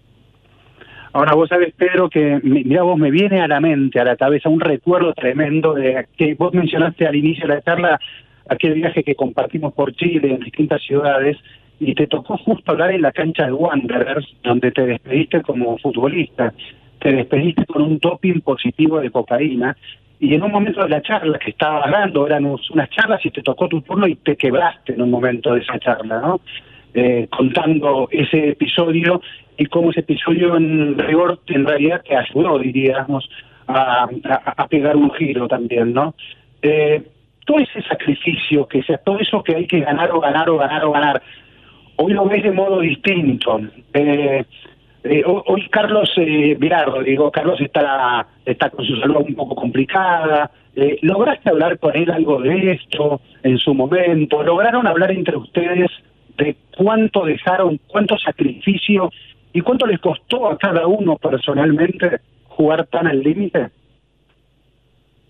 Ahora 1.12 1.34
vos 1.34 1.48
sabés, 1.48 1.72
Pedro, 1.74 2.08
que 2.10 2.40
mira 2.42 2.82
vos 2.82 2.98
me 2.98 3.10
viene 3.10 3.40
a 3.40 3.48
la 3.48 3.60
mente, 3.60 3.98
a 3.98 4.04
la 4.04 4.16
cabeza, 4.16 4.48
un 4.48 4.60
recuerdo 4.60 5.12
tremendo 5.14 5.74
de 5.74 6.06
que 6.16 6.34
vos 6.34 6.52
mencionaste 6.52 7.06
al 7.06 7.16
inicio 7.16 7.46
de 7.46 7.54
la 7.54 7.62
charla 7.62 8.00
aquel 8.48 8.74
viaje 8.74 9.02
que 9.02 9.14
compartimos 9.14 9.72
por 9.72 9.94
Chile 9.94 10.32
en 10.32 10.40
distintas 10.40 10.82
ciudades 10.82 11.36
y 11.80 11.94
te 11.94 12.06
tocó 12.06 12.36
justo 12.38 12.72
hablar 12.72 12.92
en 12.92 13.02
la 13.02 13.12
cancha 13.12 13.46
de 13.46 13.52
Wanderers, 13.52 14.26
donde 14.42 14.70
te 14.72 14.86
despediste 14.86 15.42
como 15.42 15.78
futbolista, 15.78 16.52
te 17.00 17.12
despediste 17.12 17.64
con 17.66 17.82
un 17.82 17.98
doping 17.98 18.40
positivo 18.40 19.00
de 19.00 19.10
cocaína, 19.10 19.76
y 20.20 20.34
en 20.34 20.42
un 20.42 20.50
momento 20.50 20.82
de 20.82 20.88
la 20.88 21.00
charla 21.00 21.38
que 21.38 21.50
estaba 21.50 21.84
hablando, 21.84 22.26
eran 22.26 22.44
unas 22.44 22.90
charlas 22.90 23.24
y 23.24 23.30
te 23.30 23.42
tocó 23.42 23.68
tu 23.68 23.80
turno 23.82 24.08
y 24.08 24.16
te 24.16 24.36
quebraste 24.36 24.94
en 24.94 25.02
un 25.02 25.10
momento 25.10 25.54
de 25.54 25.60
esa 25.60 25.78
charla, 25.78 26.20
¿no? 26.20 26.40
Eh, 26.94 27.28
contando 27.30 28.08
ese 28.10 28.48
episodio 28.48 29.20
y 29.58 29.66
cómo 29.66 29.90
ese 29.90 30.00
episodio 30.00 30.56
en 30.56 30.96
rigor 30.96 31.40
en 31.48 31.66
realidad 31.66 32.02
te 32.06 32.16
ayudó, 32.16 32.58
diríamos, 32.58 33.28
a, 33.66 34.08
a, 34.56 34.68
pegar 34.68 34.96
un 34.96 35.10
giro 35.12 35.46
también, 35.46 35.92
¿no? 35.92 36.14
Eh, 36.62 37.02
todo 37.44 37.58
ese 37.58 37.82
sacrificio, 37.82 38.66
que 38.68 38.82
sea 38.82 38.98
todo 38.98 39.18
eso 39.18 39.42
que 39.42 39.56
hay 39.56 39.66
que 39.66 39.80
ganar 39.80 40.10
o 40.12 40.20
ganar 40.20 40.48
o 40.48 40.58
ganar 40.58 40.84
o 40.84 40.92
ganar, 40.92 41.22
hoy 41.96 42.12
lo 42.12 42.26
ves 42.26 42.42
de 42.42 42.52
modo 42.52 42.80
distinto. 42.80 43.60
Eh, 43.92 44.44
eh, 45.04 45.22
hoy 45.24 45.68
Carlos 45.70 46.10
eh, 46.16 46.56
Virardo, 46.58 47.02
digo, 47.02 47.30
Carlos 47.30 47.60
está, 47.60 48.26
está 48.44 48.70
con 48.70 48.84
su 48.84 48.96
salud 48.96 49.24
un 49.26 49.34
poco 49.34 49.54
complicada. 49.54 50.50
¿Lograste 51.02 51.50
hablar 51.50 51.78
con 51.80 51.96
él 51.96 52.08
algo 52.08 52.40
de 52.40 52.72
esto 52.72 53.20
en 53.42 53.58
su 53.58 53.74
momento? 53.74 54.44
¿Lograron 54.44 54.86
hablar 54.86 55.10
entre 55.10 55.36
ustedes 55.36 55.90
de 56.36 56.54
cuánto 56.76 57.24
dejaron, 57.24 57.80
cuánto 57.88 58.16
sacrificio 58.16 59.10
y 59.58 59.60
cuánto 59.60 59.86
les 59.86 59.98
costó 59.98 60.48
a 60.48 60.56
cada 60.56 60.86
uno 60.86 61.16
personalmente 61.16 62.20
jugar 62.46 62.86
tan 62.86 63.08
al 63.08 63.20
límite? 63.20 63.70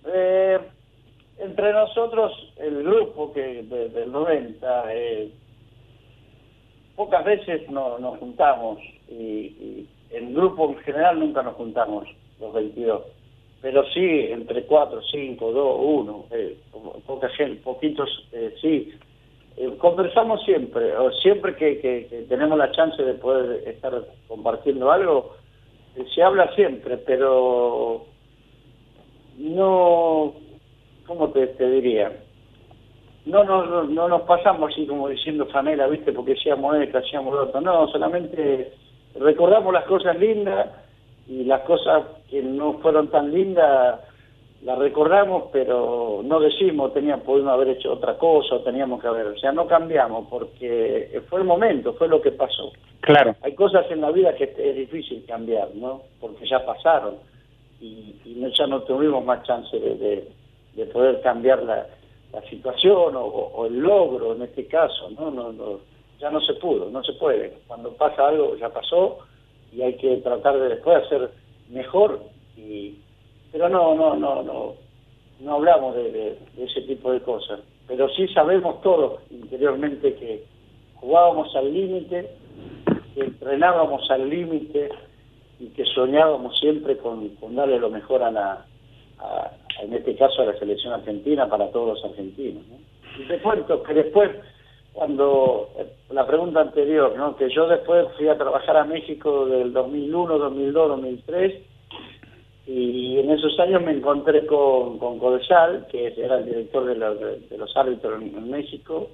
Eh, 0.05 0.59
entre 1.39 1.73
nosotros, 1.73 2.31
el 2.59 2.83
grupo 2.83 3.33
que 3.33 3.63
del 3.63 4.13
90, 4.13 4.85
eh, 4.93 5.31
pocas 6.95 7.25
veces 7.25 7.71
no, 7.71 7.99
nos 7.99 8.19
juntamos 8.19 8.79
y, 9.09 9.87
en 10.11 10.35
grupo 10.35 10.69
en 10.69 10.77
general 10.81 11.21
nunca 11.21 11.43
nos 11.43 11.55
juntamos 11.55 12.07
los 12.39 12.53
22 12.53 13.03
pero 13.61 13.83
sí 13.93 14.27
entre 14.31 14.65
4, 14.65 15.01
5, 15.11 15.53
2, 15.53 15.77
1 15.81 16.25
poca 17.07 17.29
gente, 17.31 17.61
poquitos 17.63 18.09
eh, 18.33 18.55
sí 18.61 18.93
eh, 19.59 19.77
conversamos 19.79 20.43
siempre 20.45 20.97
o 20.97 21.11
siempre 21.13 21.57
que, 21.57 22.27
tenemos 22.29 22.57
la 22.57 22.71
chance 22.71 23.03
de 23.03 23.15
poder 23.15 23.69
estar 23.69 23.93
compartiendo 24.29 24.91
algo 24.91 25.35
eh, 25.97 26.05
se 26.15 26.23
habla 26.23 26.55
siempre 26.55 26.97
pero 26.99 28.05
no 29.39 30.35
¿cómo 31.07 31.31
te, 31.31 31.47
diría? 31.71 32.13
no, 33.25 33.43
no, 33.43 33.85
no, 33.85 34.09
nos 34.09 34.23
pasamos 34.23 34.73
así 34.73 34.87
como 34.87 35.09
diciendo 35.09 35.47
fanela, 35.47 35.87
¿viste? 35.89 36.13
Porque 36.13 36.33
hacíamos 36.33 36.77
esto, 36.77 36.99
hacíamos 36.99 37.35
lo 37.35 37.43
otro. 37.45 37.61
No, 37.61 37.89
solamente 37.89 38.73
recordamos 39.19 39.73
las 39.73 39.85
cosas 39.85 40.19
lindas 40.19 40.69
y 41.27 41.45
las 41.45 41.63
cosas 41.63 42.05
que 42.31 42.43
no 42.43 42.75
fueron 42.75 43.09
tan 43.09 43.33
lindas 43.33 44.01
las 44.63 44.79
recordamos, 44.79 45.45
pero 45.53 46.21
no 46.25 46.41
decimos, 46.41 46.93
teníamos, 46.93 47.25
pudimos 47.25 47.53
haber 47.53 47.69
hecho 47.69 47.93
otra 47.93 48.19
cosa, 48.19 48.63
teníamos 48.65 49.01
que 49.01 49.07
haber, 49.07 49.27
o 49.27 49.39
sea, 49.39 49.53
no 49.53 49.67
cambiamos 49.67 50.27
porque 50.29 51.23
fue 51.29 51.41
el 51.41 51.47
momento, 51.47 51.95
fue 51.95 52.09
lo 52.09 52.21
que 52.21 52.33
pasó. 52.33 52.73
Claro. 53.01 53.37
Hay 53.43 53.55
cosas 53.55 53.89
en 53.91 54.01
la 54.01 54.11
vida 54.11 54.35
que 54.35 54.53
es 54.57 54.77
difícil 54.77 55.25
cambiar, 55.27 55.69
¿no? 55.75 56.03
Porque 56.21 56.47
ya 56.47 56.65
pasaron 56.65 57.17
y, 57.81 58.15
ya 58.57 58.67
no 58.67 58.83
tuvimos 58.83 59.25
más 59.25 59.45
chance 59.45 59.79
de, 59.79 60.29
de 60.75 60.87
poder 60.87 61.21
cambiar 61.21 61.63
la, 61.63 61.87
la 62.33 62.43
situación 62.49 63.15
o, 63.17 63.67
el 63.67 63.79
logro 63.79 64.35
en 64.35 64.43
este 64.43 64.67
caso, 64.67 65.11
¿no? 65.11 65.31
No, 65.31 65.53
no, 65.53 65.81
ya 66.21 66.31
no 66.31 66.41
se 66.41 66.55
pudo, 66.55 66.91
no 66.91 67.03
se 67.03 67.13
puede. 67.15 67.59
Cuando 67.67 67.93
pasa 67.93 68.29
algo 68.29 68.57
ya 68.57 68.69
pasó 68.69 69.19
y 69.73 69.83
hay 69.83 69.95
que 69.97 70.17
tratar 70.19 70.59
de 70.59 70.69
después 70.69 71.05
hacer 71.05 71.31
mejor 71.71 72.21
y 72.57 72.99
pero 73.59 73.69
no 73.69 73.93
no 73.97 74.15
no 74.15 74.43
no 74.45 74.75
no 75.41 75.55
hablamos 75.55 75.97
de, 75.97 76.39
ese 76.57 76.83
tipo 76.83 77.11
de 77.11 77.21
cosas 77.23 77.59
pero 77.89 78.09
sí 78.11 78.29
sabemos 78.29 78.81
todos 78.83 79.21
interiormente 79.31 80.15
que 80.15 80.45
jugábamos 80.95 81.55
al 81.57 81.73
límite 81.73 82.31
que 83.15 83.21
entrenábamos 83.21 84.09
al 84.11 84.31
límite 84.31 84.91
y 85.59 85.67
que 85.71 85.85
soñábamos 85.87 86.57
siempre 86.61 86.99
con, 86.99 87.31
con 87.31 87.57
darle 87.57 87.81
lo 87.81 87.91
mejor 87.91 88.23
a 88.23 88.31
la 88.31 88.65
en 89.83 89.93
este 89.93 90.15
caso 90.15 90.43
a 90.43 90.47
la 90.47 90.59
selección 90.59 90.93
argentina, 90.93 91.49
para 91.49 91.71
todos 91.71 91.97
los 91.97 92.05
argentinos. 92.05 92.63
Y 93.19 93.27
te 93.27 93.39
cuento 93.41 93.83
que 93.83 93.95
después, 93.95 94.31
cuando 94.93 95.71
eh, 95.79 95.87
la 96.11 96.27
pregunta 96.27 96.61
anterior, 96.61 97.15
¿no? 97.17 97.37
que 97.37 97.49
yo 97.51 97.67
después 97.67 98.07
fui 98.17 98.29
a 98.29 98.39
trabajar 98.39 98.77
a 98.77 98.85
México 98.85 99.47
del 99.47 99.73
2001, 99.73 100.39
2002, 100.39 100.89
2003, 100.89 101.55
y 102.71 103.19
en 103.19 103.31
esos 103.31 103.59
años 103.61 103.83
me 103.83 103.93
encontré 103.93 104.45
con, 104.45 104.99
con 104.99 105.19
Codesal, 105.19 105.87
que 105.91 106.13
era 106.15 106.37
el 106.37 106.45
director 106.45 106.85
de, 106.85 107.57
los 107.57 107.75
árbitros 107.75 108.21
en, 108.21 108.51
México, 108.51 109.09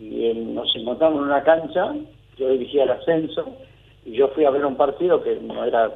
y 0.00 0.32
nos 0.34 0.74
encontramos 0.74 1.18
en 1.18 1.26
una 1.26 1.44
cancha, 1.44 1.94
yo 2.36 2.48
dirigía 2.48 2.82
el 2.82 2.90
ascenso, 2.90 3.46
y 4.04 4.14
yo 4.14 4.26
fui 4.30 4.44
a 4.44 4.50
ver 4.50 4.66
un 4.66 4.76
partido 4.76 5.22
que 5.22 5.36
no 5.36 5.64
era 5.64 5.88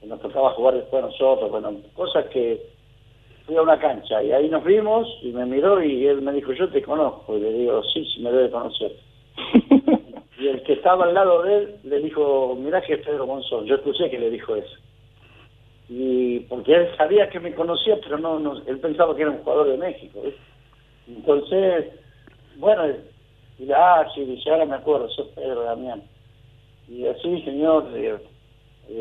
que 0.00 0.06
nos 0.06 0.20
tocaba 0.20 0.50
jugar 0.50 0.74
después 0.74 1.02
nosotros, 1.02 1.50
bueno, 1.50 1.76
cosas 1.94 2.26
que 2.26 2.60
fui 3.46 3.56
a 3.56 3.62
una 3.62 3.78
cancha 3.78 4.22
y 4.22 4.30
ahí 4.30 4.50
nos 4.50 4.62
vimos 4.62 5.08
y 5.22 5.32
me 5.32 5.46
miró 5.46 5.82
y 5.82 6.06
él 6.06 6.20
me 6.20 6.32
dijo, 6.32 6.52
yo 6.52 6.68
te 6.68 6.82
conozco. 6.82 7.38
Y 7.38 7.40
le 7.40 7.52
digo, 7.54 7.82
sí, 7.84 8.04
sí, 8.04 8.20
me 8.20 8.30
debe 8.30 8.50
conocer. 8.50 8.92
y 10.38 10.46
el 10.46 10.62
que 10.62 10.74
estaba 10.74 11.06
al 11.06 11.14
lado 11.14 11.42
de 11.42 11.56
él 11.56 11.76
le 11.84 12.00
dijo, 12.00 12.54
mirá 12.60 12.82
que 12.82 12.94
es 12.94 13.04
Pedro 13.04 13.26
Monzón. 13.26 13.64
Yo 13.64 13.76
escuché 13.76 14.10
que 14.10 14.18
le 14.18 14.28
dijo 14.28 14.54
eso. 14.54 14.76
Y 15.88 16.40
porque 16.40 16.74
él 16.74 16.88
sabía 16.96 17.30
que 17.30 17.40
me 17.40 17.54
conocía, 17.54 17.98
pero 18.02 18.18
no, 18.18 18.38
no 18.38 18.60
él 18.66 18.78
pensaba 18.78 19.16
que 19.16 19.22
era 19.22 19.30
un 19.30 19.38
jugador 19.38 19.68
de 19.68 19.78
México. 19.78 20.22
Entonces, 21.06 21.86
bueno, 22.56 22.82
y 23.58 23.72
ah, 23.72 24.06
sí, 24.14 24.24
dice, 24.24 24.50
ahora 24.50 24.66
me 24.66 24.76
acuerdo, 24.76 25.08
sos 25.10 25.28
Pedro 25.28 25.62
Damián. 25.62 26.02
Y 26.88 27.06
así, 27.06 27.42
señor, 27.42 27.86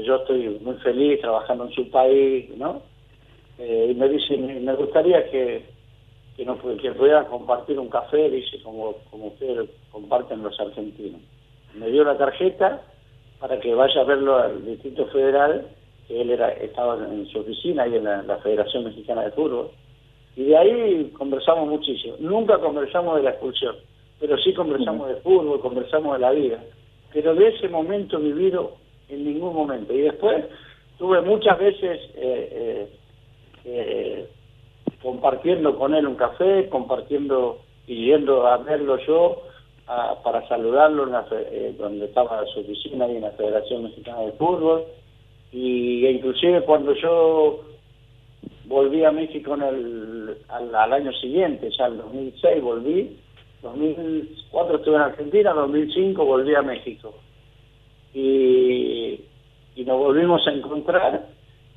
yo 0.04 0.16
estoy 0.16 0.60
muy 0.62 0.76
feliz 0.78 1.22
trabajando 1.22 1.66
en 1.66 1.72
su 1.72 1.90
país, 1.90 2.50
¿no? 2.58 2.82
Eh, 3.60 3.90
y 3.92 3.96
me 3.96 4.08
dice, 4.10 4.38
me 4.38 4.74
gustaría 4.76 5.30
que, 5.30 5.66
que, 6.36 6.46
no, 6.46 6.58
que 6.60 6.92
pudiera 6.92 7.26
compartir 7.26 7.80
un 7.80 7.90
café, 7.90 8.30
dice, 8.30 8.62
como, 8.64 8.96
como 9.10 9.28
ustedes 9.28 9.70
comparten 9.92 10.44
los 10.44 10.60
argentinos. 10.60 11.22
Me 11.76 11.90
dio 11.90 12.04
la 12.04 12.18
tarjeta 12.18 12.82
para 13.40 13.60
que 13.60 13.74
vaya 13.74 14.02
a 14.02 14.06
verlo 14.06 14.38
al 14.38 14.66
Distrito 14.66 15.06
Federal, 15.08 15.68
que 16.08 16.22
él 16.22 16.30
era, 16.30 16.50
estaba 16.54 16.96
en 17.06 17.28
su 17.28 17.40
oficina 17.40 17.84
ahí 17.84 17.96
en 17.96 18.04
la, 18.06 18.38
Federación 18.38 18.86
Mexicana 18.86 19.24
de 19.24 19.32
Fútbol. 19.32 19.70
Y 20.36 20.46
de 20.46 20.58
ahí 20.58 21.12
conversamos 21.18 21.68
muchísimo. 21.68 22.16
Nunca 22.20 22.60
conversamos 22.60 23.18
de 23.18 23.24
la 23.24 23.32
expulsión, 23.32 23.76
pero 24.20 24.38
sí 24.38 24.54
conversamos 24.54 25.10
de 25.10 25.16
fútbol, 25.18 25.60
conversamos 25.60 26.14
de 26.14 26.20
la 26.20 26.32
vida. 26.32 26.64
Pero 27.12 27.34
de 27.36 27.48
ese 27.48 27.68
momento 27.70 28.20
vivido 28.20 28.74
en 29.10 29.26
ningún 29.26 29.54
momento. 29.56 29.94
Y 29.94 30.02
después 30.02 30.46
tuve 30.98 31.22
muchas 31.22 31.58
veces 31.58 32.00
eh, 32.16 32.50
eh, 32.52 32.90
eh, 33.66 34.30
compartiendo 35.02 35.78
con 35.78 35.94
él 35.96 36.08
un 36.08 36.16
café, 36.16 36.70
compartiendo 36.70 37.60
y 37.88 38.08
yendo 38.08 38.46
a 38.46 38.58
verlo 38.58 38.98
yo, 39.08 39.42
a- 39.88 40.22
para 40.24 40.48
saludarlo 40.48 41.04
en 41.04 41.12
la 41.14 41.26
eh, 41.32 41.74
donde 41.78 42.06
estaba 42.06 42.46
su 42.54 42.60
oficina 42.60 43.06
ahí 43.06 43.16
en 43.16 43.24
la 43.24 43.32
Federación 43.32 43.84
Mexicana 43.84 44.22
de 44.22 44.34
Fútbol 44.34 44.84
y 45.52 46.06
inclusive 46.08 46.62
cuando 46.62 46.94
yo 46.96 47.62
volví 48.66 49.04
a 49.04 49.12
México 49.12 49.54
en 49.56 49.62
el, 49.64 50.38
al, 50.50 50.76
al 50.76 50.94
año 50.94 51.14
siguiente, 51.14 51.70
ya 51.78 51.88
en 51.88 51.98
2006 51.98 52.62
volví, 52.62 53.18
2004 53.62 54.78
estuve 54.78 54.96
en 54.96 55.02
Argentina, 55.02 55.54
2005 55.54 56.26
volví 56.26 56.54
a 56.56 56.62
México 56.62 57.14
y, 58.14 59.20
y 59.76 59.84
nos 59.86 59.98
volvimos 60.00 60.46
a 60.48 60.52
encontrar 60.52 61.28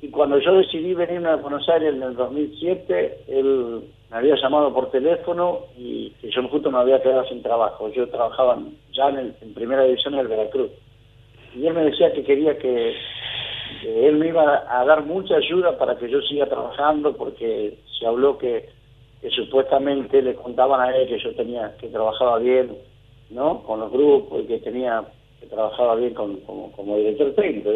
y 0.01 0.09
cuando 0.09 0.39
yo 0.39 0.53
decidí 0.53 0.93
venirme 0.93 1.29
a 1.29 1.35
Buenos 1.35 1.67
Aires 1.69 1.93
en 1.93 2.01
el 2.01 2.15
2007, 2.15 3.19
él 3.27 3.81
me 4.09 4.17
había 4.17 4.35
llamado 4.35 4.73
por 4.73 4.89
teléfono 4.89 5.59
y 5.77 6.09
que 6.21 6.31
yo 6.31 6.47
justo 6.49 6.71
me 6.71 6.79
había 6.79 7.01
quedado 7.01 7.23
sin 7.29 7.43
trabajo. 7.43 7.87
Yo 7.93 8.09
trabajaba 8.09 8.57
ya 8.93 9.09
en, 9.09 9.17
el- 9.17 9.35
en 9.41 9.53
primera 9.53 9.83
división 9.83 10.15
del 10.17 10.27
Veracruz. 10.27 10.71
Y 11.55 11.67
él 11.67 11.73
me 11.75 11.83
decía 11.85 12.11
que 12.13 12.23
quería 12.23 12.57
que, 12.57 12.61
que 12.63 12.95
él 13.85 14.17
me 14.17 14.27
iba 14.27 14.63
a 14.67 14.85
dar 14.85 15.05
mucha 15.05 15.35
ayuda 15.35 15.77
para 15.77 15.97
que 15.97 16.09
yo 16.09 16.21
siga 16.21 16.45
trabajando 16.47 17.15
porque 17.15 17.77
se 17.99 18.05
habló 18.05 18.37
que, 18.37 18.69
supuestamente 19.35 20.19
le 20.21 20.33
contaban 20.33 20.81
a 20.81 20.97
él 20.97 21.07
que 21.07 21.19
yo 21.19 21.35
tenía 21.35 21.75
que 21.77 21.89
trabajaba 21.89 22.39
bien 22.39 22.75
no 23.29 23.61
con 23.61 23.79
los 23.79 23.91
grupos 23.91 24.43
y 24.43 24.47
que 24.47 24.57
tenía 24.57 25.03
que 25.39 25.45
trabajaba 25.45 25.93
bien 25.93 26.15
con, 26.15 26.37
como, 26.37 26.97
director 26.97 27.31
técnico 27.35 27.69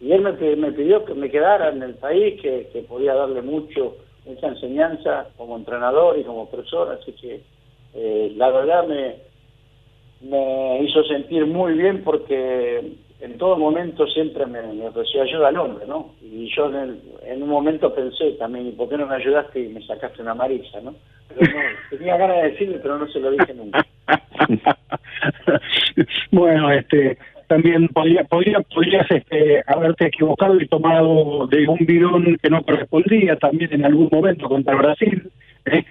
y 0.00 0.10
él 0.10 0.20
me, 0.20 0.32
me 0.56 0.72
pidió 0.72 1.04
que 1.04 1.14
me 1.14 1.30
quedara 1.30 1.68
en 1.68 1.80
el 1.80 1.94
país 1.94 2.40
que, 2.42 2.68
que 2.72 2.82
podía 2.82 3.14
darle 3.14 3.40
mucho 3.42 3.94
mucha 4.26 4.48
enseñanza 4.48 5.28
como 5.36 5.56
entrenador 5.56 6.18
y 6.18 6.24
como 6.24 6.50
persona 6.50 6.98
así 7.00 7.12
que 7.12 7.40
eh, 7.94 8.32
la 8.34 8.50
verdad 8.50 8.88
me 8.88 9.14
me 10.22 10.82
hizo 10.82 11.04
sentir 11.04 11.46
muy 11.46 11.74
bien 11.74 12.02
porque 12.02 12.96
en 13.20 13.38
todo 13.38 13.56
momento 13.56 14.06
siempre 14.06 14.44
me, 14.46 14.60
me 14.62 14.88
ofreció 14.88 15.22
ayuda 15.22 15.48
al 15.48 15.56
hombre, 15.56 15.86
¿no? 15.86 16.14
Y 16.22 16.52
yo 16.54 16.66
en, 16.68 16.74
el- 16.76 17.00
en 17.26 17.42
un 17.42 17.48
momento 17.48 17.94
pensé 17.94 18.32
también, 18.32 18.66
¿y 18.68 18.72
por 18.72 18.88
qué 18.88 18.96
no 18.98 19.06
me 19.06 19.14
ayudaste 19.16 19.60
y 19.60 19.68
me 19.68 19.80
sacaste 19.86 20.20
una 20.22 20.32
amarilla, 20.32 20.80
no? 20.82 20.94
Pero 21.28 21.40
no, 21.52 21.60
tenía 21.98 22.16
ganas 22.16 22.36
de 22.42 22.50
decirle, 22.50 22.78
pero 22.82 22.98
no 22.98 23.08
se 23.08 23.20
lo 23.20 23.30
dije 23.30 23.54
nunca. 23.54 23.84
bueno, 26.32 26.70
este, 26.72 27.16
también 27.46 27.88
podría, 27.88 28.24
podría, 28.24 28.60
podrías 28.60 29.10
este, 29.10 29.62
haberte 29.66 30.06
equivocado 30.06 30.60
y 30.60 30.66
tomado 30.68 31.46
de 31.46 31.68
un 31.68 31.78
bidón 31.80 32.36
que 32.42 32.50
no 32.50 32.62
correspondía 32.62 33.36
también 33.36 33.72
en 33.72 33.84
algún 33.84 34.08
momento 34.10 34.48
contra 34.48 34.74
Brasil, 34.74 35.30
¿eh? 35.66 35.84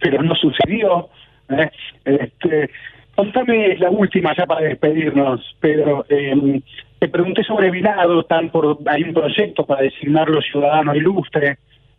pero 0.00 0.22
no 0.22 0.34
sucedió. 0.34 1.08
¿eh? 1.50 1.70
Este, 2.04 2.70
contame 3.14 3.76
la 3.78 3.90
última 3.90 4.34
ya 4.36 4.46
para 4.46 4.66
despedirnos, 4.66 5.40
Pedro. 5.60 6.04
Eh, 6.08 6.62
te 6.98 7.08
pregunté 7.08 7.42
sobre 7.44 7.70
Vilado, 7.70 8.20
están 8.20 8.50
por, 8.50 8.78
hay 8.86 9.02
un 9.02 9.14
proyecto 9.14 9.64
para 9.64 9.82
designarlo 9.82 10.40
ciudadano 10.42 10.94
ilustre. 10.94 11.58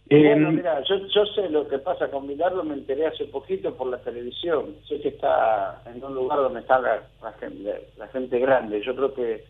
Eh, 0.09 0.29
Bueno, 0.33 0.51
mira, 0.51 0.83
yo, 0.83 0.97
yo 1.07 1.25
sé 1.27 1.49
lo 1.49 1.67
que 1.69 1.79
pasa 1.79 2.11
con 2.11 2.27
Bilardo, 2.27 2.63
me 2.63 2.73
enteré 2.73 3.07
hace 3.07 3.25
poquito 3.25 3.73
por 3.75 3.87
la 3.87 3.97
televisión. 3.99 4.75
Sé 4.87 4.99
que 4.99 5.07
está 5.07 5.81
en 5.85 6.03
un 6.03 6.13
lugar 6.13 6.39
donde 6.39 6.59
está 6.59 6.79
la, 6.79 7.01
gente, 7.39 7.87
la 7.97 8.07
gente 8.09 8.37
grande. 8.39 8.81
Yo 8.81 8.93
creo 8.93 9.13
que, 9.13 9.45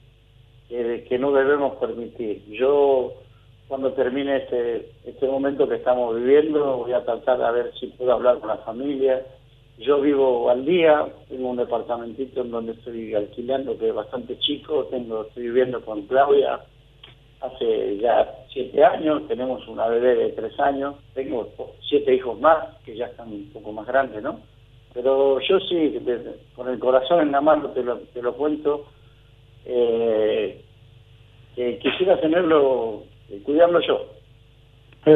que 0.70 1.18
no 1.18 1.32
debemos 1.32 1.78
permitir. 1.78 2.46
Yo, 2.52 3.14
cuando 3.68 3.94
termine 3.94 4.38
este, 4.38 4.92
este 5.04 5.28
momento 5.28 5.68
que 5.68 5.78
estamos 5.78 6.16
viviendo, 6.16 6.78
voy 6.78 6.94
a 6.94 7.04
tratar 7.04 7.40
de 7.40 7.64
ver 7.64 7.74
si 7.80 7.88
puedo 7.88 8.14
hablar 8.14 8.38
con 8.38 8.50
la 8.50 8.58
familia. 8.58 9.22
Yo 9.78 10.00
vivo 10.00 10.50
al 10.50 10.66
día, 10.66 11.08
tengo 11.28 11.50
un 11.50 11.58
departamentito 11.58 12.42
en 12.42 12.52
donde 12.52 12.74
estoy 12.74 13.16
alquilando 13.16 13.78
que 13.78 13.90
es 13.90 13.96
bastante 13.96 14.38
chico, 14.40 14.86
tengo, 14.92 15.24
estoy 15.24 15.44
viviendo 15.44 15.84
con 15.84 16.04
Claudia, 16.04 16.60
hace 17.42 17.98
ya 17.98 18.32
siete 18.54 18.84
años, 18.84 19.28
tenemos 19.28 19.68
una 19.68 19.88
bebé 19.88 20.16
de 20.16 20.30
tres 20.30 20.60
años, 20.60 20.96
tengo 21.14 21.50
siete 21.90 22.14
hijos 22.14 22.40
más, 22.40 22.78
que 22.86 22.96
ya 22.96 23.08
están 23.08 23.30
un 23.30 23.50
poco 23.52 23.72
más 23.72 23.88
grandes, 23.88 24.22
¿no? 24.22 24.40
Pero 24.94 25.40
yo 25.40 25.60
sí, 25.62 25.98
con 26.56 26.70
el 26.70 26.78
corazón 26.78 27.22
en 27.22 27.32
la 27.32 27.42
mano 27.42 27.70
te 27.70 27.82
lo, 27.82 27.98
te 28.00 28.22
lo 28.22 28.34
cuento, 28.36 28.86
eh, 29.66 30.64
que 31.56 31.80
quisiera 31.80 32.20
tenerlo, 32.20 33.04
eh, 33.30 33.42
cuidarlo 33.44 33.80
yo, 33.82 34.06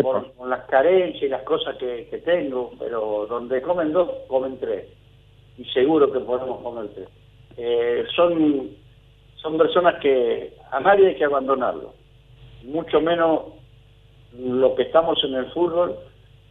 por- 0.02 0.34
con 0.34 0.50
las 0.50 0.66
carencias 0.66 1.24
y 1.24 1.28
las 1.30 1.44
cosas 1.44 1.78
que, 1.78 2.08
que 2.10 2.18
tengo, 2.20 2.72
pero 2.80 3.26
donde 3.28 3.62
comen 3.62 3.94
dos, 3.94 4.10
comen 4.28 4.58
tres, 4.60 4.88
y 5.58 5.66
seguro 5.66 6.12
que 6.12 6.20
podemos 6.20 6.62
comer 6.62 6.90
tres. 6.96 7.08
Eh, 7.58 8.04
son, 8.16 8.70
son 9.36 9.58
personas 9.58 10.00
que 10.02 10.54
a 10.72 10.80
nadie 10.80 11.08
hay 11.10 11.16
que 11.16 11.24
abandonarlo. 11.26 11.94
Mucho 12.64 13.00
menos 13.00 13.42
lo 14.38 14.76
que 14.76 14.84
estamos 14.84 15.24
en 15.24 15.36
el 15.36 15.52
fútbol, 15.52 15.96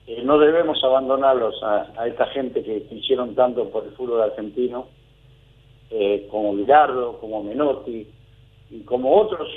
eh, 0.06 0.23
no 0.23 0.39
debemos 0.39 0.82
abandonarlos 0.85 1.62
a, 1.62 1.93
a 1.97 2.06
esta 2.06 2.27
gente 2.27 2.62
que, 2.62 2.85
que 2.86 2.94
hicieron 2.94 3.35
tanto 3.35 3.69
por 3.70 3.85
el 3.85 3.90
fútbol 3.93 4.23
argentino, 4.23 4.86
eh, 5.90 6.27
como 6.31 6.55
Bilardo, 6.55 7.19
como 7.20 7.43
Menotti, 7.43 8.09
y 8.70 8.81
como 8.85 9.15
otros 9.20 9.48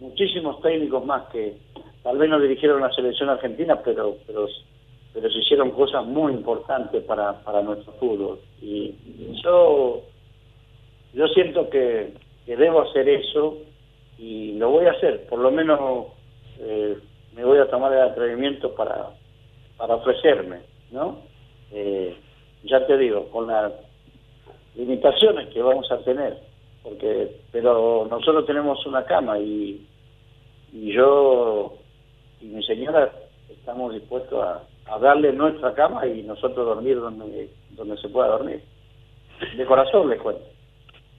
muchísimos 0.00 0.60
técnicos 0.62 1.04
más 1.04 1.24
que 1.30 1.56
tal 2.06 2.18
vez 2.18 2.30
no 2.30 2.38
dirigieron 2.38 2.82
la 2.82 2.92
selección 2.92 3.28
argentina, 3.30 3.80
pero 3.84 4.16
pero 4.28 4.46
pero 5.12 5.28
se 5.28 5.38
hicieron 5.38 5.72
cosas 5.72 6.04
muy 6.04 6.34
importantes 6.34 7.02
para, 7.02 7.42
para 7.42 7.62
nuestro 7.62 7.92
fútbol. 7.94 8.38
Y 8.60 8.94
yo, 9.42 10.02
yo 11.14 11.26
siento 11.28 11.68
que, 11.68 12.12
que 12.44 12.56
debo 12.56 12.82
hacer 12.82 13.08
eso 13.08 13.56
y 14.18 14.52
lo 14.52 14.70
voy 14.70 14.86
a 14.86 14.92
hacer, 14.92 15.26
por 15.26 15.40
lo 15.40 15.50
menos 15.50 16.08
eh, 16.60 16.96
me 17.34 17.44
voy 17.44 17.58
a 17.58 17.68
tomar 17.70 17.92
el 17.94 18.02
atrevimiento 18.02 18.74
para, 18.74 19.08
para 19.78 19.96
ofrecerme, 19.96 20.60
¿no? 20.92 21.22
Eh, 21.72 22.14
ya 22.64 22.86
te 22.86 22.98
digo, 22.98 23.28
con 23.30 23.46
las 23.48 23.72
limitaciones 24.76 25.48
que 25.48 25.62
vamos 25.62 25.90
a 25.90 25.98
tener, 26.04 26.36
porque 26.82 27.40
pero 27.50 28.06
nosotros 28.08 28.44
tenemos 28.46 28.84
una 28.86 29.04
cama 29.06 29.38
y, 29.38 29.88
y 30.74 30.92
yo 30.92 31.78
y 32.40 32.46
mi 32.46 32.62
señora 32.64 33.10
estamos 33.50 33.94
dispuestos 33.94 34.44
a, 34.44 34.62
darle 35.00 35.32
nuestra 35.32 35.74
cama 35.74 36.06
y 36.06 36.22
nosotros 36.22 36.64
dormir 36.64 36.96
donde, 37.00 37.50
donde 37.70 37.96
se 37.96 38.08
pueda 38.08 38.28
dormir. 38.28 38.60
De 39.56 39.66
corazón 39.66 40.08
les 40.08 40.20
cuento. 40.20 40.42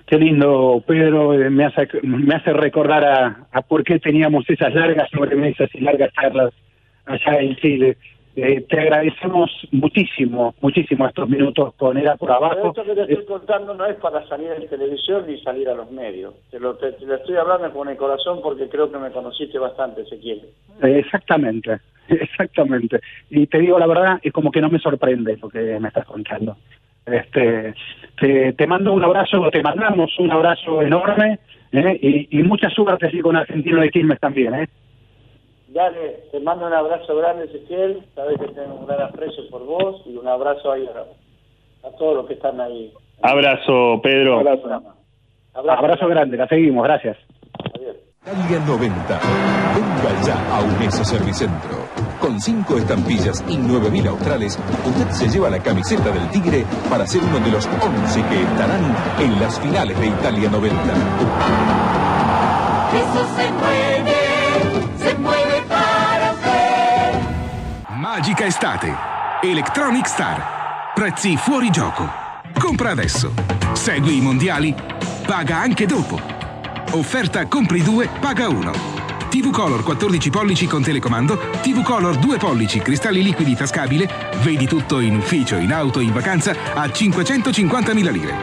Qué 0.06 0.18
lindo, 0.18 0.82
Pedro, 0.88 1.34
eh, 1.34 1.50
me 1.50 1.66
hace, 1.66 1.86
me 2.02 2.34
hace 2.34 2.54
recordar 2.54 3.04
a, 3.04 3.48
a 3.52 3.62
por 3.62 3.84
qué 3.84 4.00
teníamos 4.00 4.50
esas 4.50 4.74
largas 4.74 5.10
sobremesas 5.10 5.70
y 5.74 5.82
largas 5.82 6.14
charlas 6.14 6.54
allá 7.06 7.40
en 7.42 7.56
Chile. 7.58 7.98
Eh, 8.40 8.62
te 8.70 8.80
agradecemos 8.80 9.50
muchísimo, 9.72 10.54
muchísimo 10.62 11.08
estos 11.08 11.28
minutos 11.28 11.74
con 11.74 11.98
Era 11.98 12.16
por 12.18 12.30
Pero 12.30 12.46
Abajo. 12.46 12.68
esto 12.68 12.84
que 12.84 12.94
te 12.94 13.02
estoy 13.14 13.26
contando 13.26 13.74
no 13.74 13.84
es 13.88 13.96
para 13.96 14.28
salir 14.28 14.52
en 14.52 14.70
televisión 14.70 15.26
ni 15.28 15.42
salir 15.42 15.68
a 15.68 15.74
los 15.74 15.90
medios. 15.90 16.36
Te 16.52 16.60
lo, 16.60 16.76
te, 16.76 16.92
te 16.92 17.06
lo 17.08 17.16
estoy 17.16 17.36
hablando 17.36 17.74
con 17.74 17.90
el 17.90 17.98
corazón 17.98 18.40
porque 18.44 18.70
creo 18.70 18.92
que 18.92 19.00
me 19.00 19.10
conociste 19.10 19.58
bastante, 19.58 20.04
Ezequiel. 20.04 20.44
Eh, 20.84 21.00
Exactamente, 21.00 21.80
exactamente. 22.10 23.00
Y 23.32 23.48
te 23.48 23.58
digo 23.58 23.80
la 23.80 23.88
verdad, 23.88 24.20
es 24.22 24.32
como 24.32 24.52
que 24.52 24.62
no 24.62 24.70
me 24.70 24.78
sorprende 24.78 25.36
lo 25.42 25.50
que 25.50 25.80
me 25.80 25.88
estás 25.88 26.06
contando. 26.06 26.58
Este, 27.08 27.74
te, 28.22 28.54
te 28.54 28.68
mando 28.68 28.94
un 28.94 29.04
abrazo, 29.04 29.50
te 29.50 29.64
mandamos 29.64 30.12
un 30.20 30.30
abrazo 30.30 30.84
enorme 30.84 31.40
¿eh? 31.72 32.00
y, 32.00 32.40
y 32.40 32.44
mucha 32.44 32.70
suerte 32.70 33.08
así 33.08 33.20
con 33.20 33.36
Argentino 33.36 33.82
de 33.82 33.90
Quilmes 33.90 34.20
también. 34.20 34.54
¿eh? 34.54 34.70
Dale, 35.68 36.24
te 36.32 36.40
mando 36.40 36.66
un 36.66 36.74
abrazo 36.74 37.16
grande, 37.16 37.46
Ezequiel. 37.46 38.06
Sabes 38.16 38.40
que 38.40 38.48
tengo 38.48 38.76
un 38.76 38.88
gran 38.88 39.02
aprecio 39.02 39.44
por 39.50 39.66
vos 39.66 40.02
y 40.06 40.16
un 40.16 40.28
abrazo 40.28 40.72
ahí 40.72 40.88
a, 40.88 41.88
a 41.88 41.92
todos 41.98 42.16
los 42.18 42.28
que 42.28 42.34
están 42.34 42.60
ahí. 42.62 42.94
Abrazo, 43.22 44.00
Pedro. 44.02 44.40
Abrazo 45.54 46.08
grande, 46.08 46.38
la 46.38 46.48
seguimos, 46.48 46.84
gracias. 46.84 47.18
Italia 48.28 48.60
90. 48.60 49.20
Venga 49.76 50.22
ya 50.26 50.56
a 50.56 50.62
Unesa 50.62 51.06
Servicentro. 51.06 51.88
Con 52.20 52.40
5 52.42 52.78
estampillas 52.78 53.42
y 53.48 53.58
9.000 53.58 54.08
australes, 54.10 54.60
usted 54.86 55.10
se 55.12 55.30
lleva 55.30 55.50
la 55.50 55.64
camiseta 55.64 56.12
del 56.12 56.30
Tigre 56.32 56.66
para 56.90 57.08
ser 57.08 57.22
uno 57.24 57.40
de 57.40 57.52
los 57.52 57.66
11 57.66 58.24
que 58.28 58.42
estarán 58.42 58.84
en 59.20 59.40
las 59.40 59.60
finales 59.60 59.98
de 60.00 60.08
Italia 60.08 60.50
90. 60.50 60.78
Eso 62.94 63.24
se 63.36 63.52
mueve, 63.52 64.16
se 64.98 65.18
mueve. 65.20 65.47
Magica 68.18 68.48
estate. 68.48 68.96
Electronic 69.44 70.08
Star. 70.08 70.92
Prezzi 70.96 71.38
fuori 71.38 71.70
gioco. 71.70 72.10
Compra 72.58 72.90
adesso. 72.90 73.32
Segui 73.74 74.18
i 74.18 74.22
mondiali. 74.22 74.74
Paga 75.24 75.58
anche 75.58 75.86
dopo. 75.86 76.20
Offerta 76.94 77.46
compri 77.46 77.84
due, 77.84 78.10
paga 78.20 78.50
uno. 78.50 78.72
TV 79.30 79.52
Color 79.52 79.84
14 79.84 80.32
pollici 80.32 80.66
con 80.66 80.82
telecomando, 80.82 81.38
TV 81.62 81.84
Color 81.84 82.18
2 82.18 82.38
pollici 82.38 82.80
cristalli 82.80 83.22
liquidi 83.22 83.56
tascabile, 83.56 84.10
vedi 84.42 84.66
tutto 84.66 85.00
in 85.00 85.18
ufficio, 85.18 85.58
in 85.58 85.72
auto, 85.72 86.00
in 86.00 86.12
vacanza 86.12 86.56
a 86.74 86.86
550.000 86.88 88.12
lire. 88.12 88.36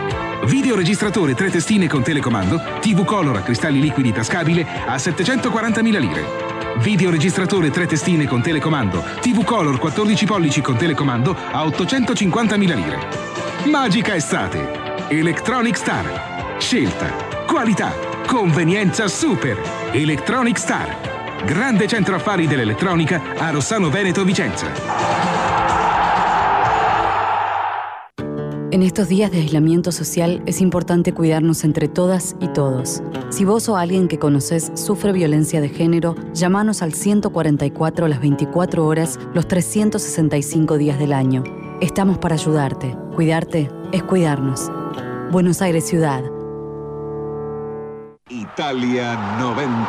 Videoregistratore 0.44 1.34
3 1.34 1.50
testine 1.50 1.88
con 1.88 2.04
telecomando, 2.04 2.62
TV 2.78 3.04
Color 3.04 3.38
a 3.38 3.42
cristalli 3.42 3.80
liquidi 3.80 4.12
tascabile 4.12 4.64
a 4.86 4.94
740.000 4.94 5.98
lire. 5.98 6.43
Videoregistratore 6.78 7.70
3 7.70 7.86
testine 7.86 8.26
con 8.26 8.42
telecomando, 8.42 9.02
TV 9.20 9.44
Color 9.44 9.78
14 9.78 10.26
pollici 10.26 10.60
con 10.60 10.76
telecomando 10.76 11.34
a 11.34 11.64
850.000 11.64 12.74
lire. 12.74 12.98
Magica 13.64 14.14
estate. 14.14 14.82
Electronic 15.08 15.76
Star. 15.76 16.56
Scelta, 16.58 17.06
qualità, 17.46 17.92
convenienza 18.26 19.08
super. 19.08 19.60
Electronic 19.92 20.58
Star. 20.58 21.42
Grande 21.44 21.86
centro 21.86 22.14
affari 22.14 22.46
dell'elettronica 22.46 23.20
a 23.36 23.50
Rossano 23.50 23.90
Veneto 23.90 24.24
Vicenza. 24.24 25.33
En 28.74 28.82
estos 28.82 29.06
días 29.06 29.30
de 29.30 29.38
aislamiento 29.38 29.92
social 29.92 30.42
es 30.46 30.60
importante 30.60 31.14
cuidarnos 31.14 31.62
entre 31.62 31.86
todas 31.86 32.34
y 32.40 32.48
todos. 32.48 33.04
Si 33.30 33.44
vos 33.44 33.68
o 33.68 33.76
alguien 33.76 34.08
que 34.08 34.18
conoces 34.18 34.72
sufre 34.74 35.12
violencia 35.12 35.60
de 35.60 35.68
género, 35.68 36.16
llámanos 36.32 36.82
al 36.82 36.92
144 36.92 38.08
las 38.08 38.20
24 38.20 38.84
horas, 38.84 39.20
los 39.32 39.46
365 39.46 40.76
días 40.76 40.98
del 40.98 41.12
año. 41.12 41.44
Estamos 41.80 42.18
para 42.18 42.34
ayudarte. 42.34 42.96
Cuidarte 43.14 43.70
es 43.92 44.02
cuidarnos. 44.02 44.72
Buenos 45.30 45.62
Aires 45.62 45.86
Ciudad. 45.86 46.24
Italia 48.28 49.36
90. 49.38 49.86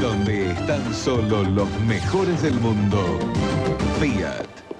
Donde 0.00 0.52
están 0.52 0.94
solo 0.94 1.42
los 1.42 1.68
mejores 1.80 2.42
del 2.42 2.54
mundo. 2.60 3.18
Fiat. 3.98 4.71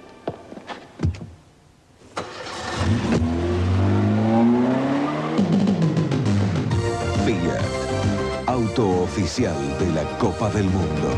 Oficial 8.80 9.54
de 9.78 9.92
la 9.92 10.02
Copa 10.18 10.48
del 10.50 10.64
Mundo. 10.64 11.08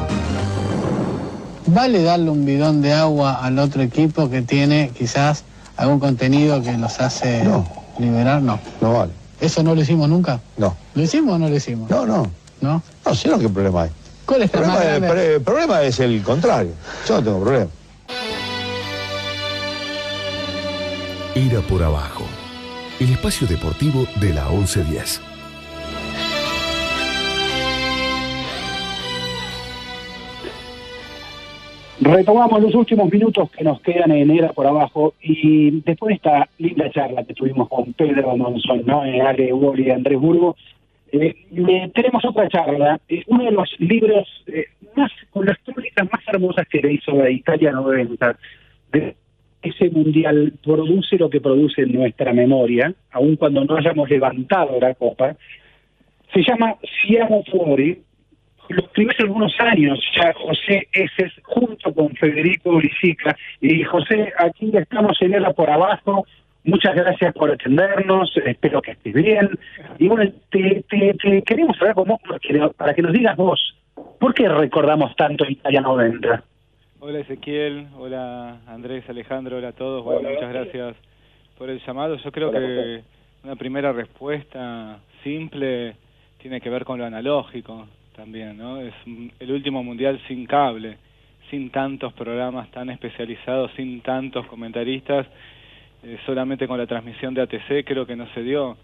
¿Vale 1.67 2.03
darle 2.03 2.31
un 2.31 2.45
bidón 2.45 2.83
de 2.83 2.93
agua 2.93 3.35
al 3.35 3.59
otro 3.59 3.83
equipo 3.83 4.29
que 4.29 4.43
tiene 4.43 4.91
quizás 4.97 5.45
algún 5.77 6.01
contenido 6.01 6.61
que 6.63 6.77
los 6.77 7.01
hace 7.01 7.45
liberar? 7.99 8.43
No. 8.43 8.59
No 8.81 8.93
vale. 8.93 9.13
¿Eso 9.41 9.63
no 9.63 9.75
lo 9.75 9.81
hicimos 9.81 10.09
nunca? 10.09 10.41
No. 10.57 10.77
¿Lo 10.95 11.03
hicimos 11.03 11.35
o 11.35 11.39
no 11.39 11.49
lo 11.49 11.55
hicimos? 11.55 11.89
No, 11.89 12.05
no. 12.05 12.27
¿No? 12.61 12.83
No, 13.07 13.15
sé 13.15 13.29
lo 13.29 13.39
que 13.39 13.49
problema 13.49 13.83
hay. 13.83 13.91
¿Cuál 14.27 14.43
es 14.43 14.55
El 14.55 14.61
más 14.61 14.77
problema, 14.77 15.07
es, 15.07 15.29
el 15.29 15.43
problema 15.43 15.83
es 15.83 16.01
el 16.01 16.23
contrario. 16.23 16.73
Yo 17.07 17.15
no 17.17 17.23
tengo 17.23 17.41
problema. 17.41 17.71
Era 21.35 21.61
por 21.69 21.83
abajo. 21.83 22.25
El 22.99 23.13
espacio 23.13 23.47
deportivo 23.47 24.07
de 24.17 24.35
la 24.35 24.49
1110. 24.49 25.34
Retomamos 32.05 32.61
los 32.61 32.75
últimos 32.75 33.11
minutos 33.11 33.51
que 33.51 33.65
nos 33.65 33.81
quedan 33.81 34.13
en 34.13 34.31
Era 34.31 34.53
por 34.53 34.67
abajo 34.67 35.15
y 35.23 35.81
después 35.81 36.11
de 36.11 36.15
esta 36.17 36.49
linda 36.59 36.91
charla 36.91 37.25
que 37.25 37.33
tuvimos 37.33 37.67
con 37.71 37.95
Pedro 37.95 38.37
Monzón, 38.37 38.83
¿no? 38.85 39.07
Eh, 39.07 39.23
Ale 39.23 39.55
Wally 39.55 39.87
y 39.87 39.91
Andrés 39.91 40.21
Burgo, 40.21 40.55
eh, 41.13 41.35
tenemos 41.95 42.23
otra 42.27 42.47
charla, 42.51 43.01
eh, 43.09 43.23
uno 43.29 43.45
de 43.45 43.53
los 43.53 43.75
libros 43.79 44.29
eh, 44.49 44.67
más, 44.95 45.11
con 45.31 45.47
las 45.47 45.57
crónicas 45.61 46.07
más 46.13 46.21
hermosas 46.29 46.69
que 46.69 46.83
le 46.83 46.93
hizo 46.93 47.13
la 47.13 47.31
Italia 47.31 47.73
90, 47.73 48.37
de 48.93 49.17
ese 49.63 49.89
mundial 49.89 50.53
produce 50.63 51.17
lo 51.17 51.31
que 51.31 51.41
produce 51.41 51.87
nuestra 51.87 52.35
memoria, 52.35 52.93
aun 53.13 53.37
cuando 53.37 53.65
no 53.65 53.77
hayamos 53.77 54.11
levantado 54.11 54.79
la 54.79 54.93
copa, 54.93 55.37
se 56.35 56.43
llama 56.43 56.77
Siamo 57.01 57.43
Fuori, 57.45 58.03
lo 58.69 58.83
escribió 58.85 59.11
hace 59.13 59.23
algunos 59.23 59.55
años 59.61 59.99
ya 60.17 60.33
José 60.35 60.89
Eses 60.93 61.33
junto 61.45 61.93
con 61.95 62.09
Federico 62.17 62.81
Lisica. 62.81 63.37
Y 63.61 63.83
José, 63.85 64.33
aquí 64.39 64.71
estamos 64.75 65.21
en 65.21 65.35
Era 65.35 65.53
por 65.53 65.71
abajo. 65.71 66.27
Muchas 66.65 66.95
gracias 66.95 67.35
por 67.35 67.51
atendernos, 67.53 68.33
espero 68.47 68.81
que 68.81 68.93
estés 68.93 69.13
bien. 69.13 69.51
Y 69.99 70.09
bueno, 70.09 70.31
te, 70.51 70.83
te- 70.89 71.15
te 71.15 71.43
queremos 71.43 71.77
hablar 71.81 71.95
con 71.95 72.09
vos 72.09 72.21
para 72.77 72.95
que 72.95 73.03
nos 73.03 73.13
digas 73.13 73.37
vos, 73.37 73.77
¿por 74.19 74.33
qué 74.33 74.49
recordamos 74.49 75.15
tanto 75.17 75.45
Italia 75.47 75.83
90? 75.83 76.43
Hola 77.01 77.19
Ezequiel, 77.19 77.89
hola 77.99 78.61
Andrés, 78.67 79.05
Alejandro, 79.11 79.59
hola 79.59 79.69
a 79.69 79.73
todos. 79.73 80.03
Bueno, 80.05 80.31
muchas 80.31 80.51
gracias 80.51 80.97
por 81.59 81.69
el 81.69 81.81
llamado. 81.85 82.17
Yo 82.17 82.33
creo 82.33 82.49
Hola, 82.49 82.61
que 82.61 83.03
una 83.45 83.57
primera 83.57 83.93
respuesta 83.93 85.01
simple 85.23 85.97
tiene 86.39 86.63
que 86.63 86.71
ver 86.71 86.87
con 86.87 86.99
lo 86.99 87.05
analógico 87.05 87.87
también, 88.15 88.57
¿no? 88.57 88.81
Es 88.81 88.95
el 89.39 89.51
último 89.53 89.83
mundial 89.83 90.21
sin 90.29 90.47
cable, 90.47 90.97
sin 91.51 91.71
tantos 91.71 92.13
programas 92.13 92.71
tan 92.71 92.91
especializados, 92.91 93.71
sin 93.77 94.01
tantos 94.01 94.47
comentaristas, 94.47 95.27
eh, 96.03 96.19
solamente 96.25 96.67
con 96.67 96.79
la 96.79 96.87
transmisión 96.87 97.35
de 97.35 97.43
ATC 97.43 97.85
creo 97.85 98.07
que 98.07 98.17
no 98.17 98.27
se 98.35 98.43
dio 98.43 98.77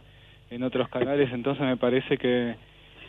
en 0.50 0.62
otros 0.62 0.88
canales, 0.88 1.32
entonces 1.32 1.64
me 1.64 1.76
parece 1.76 2.18
que 2.18 2.54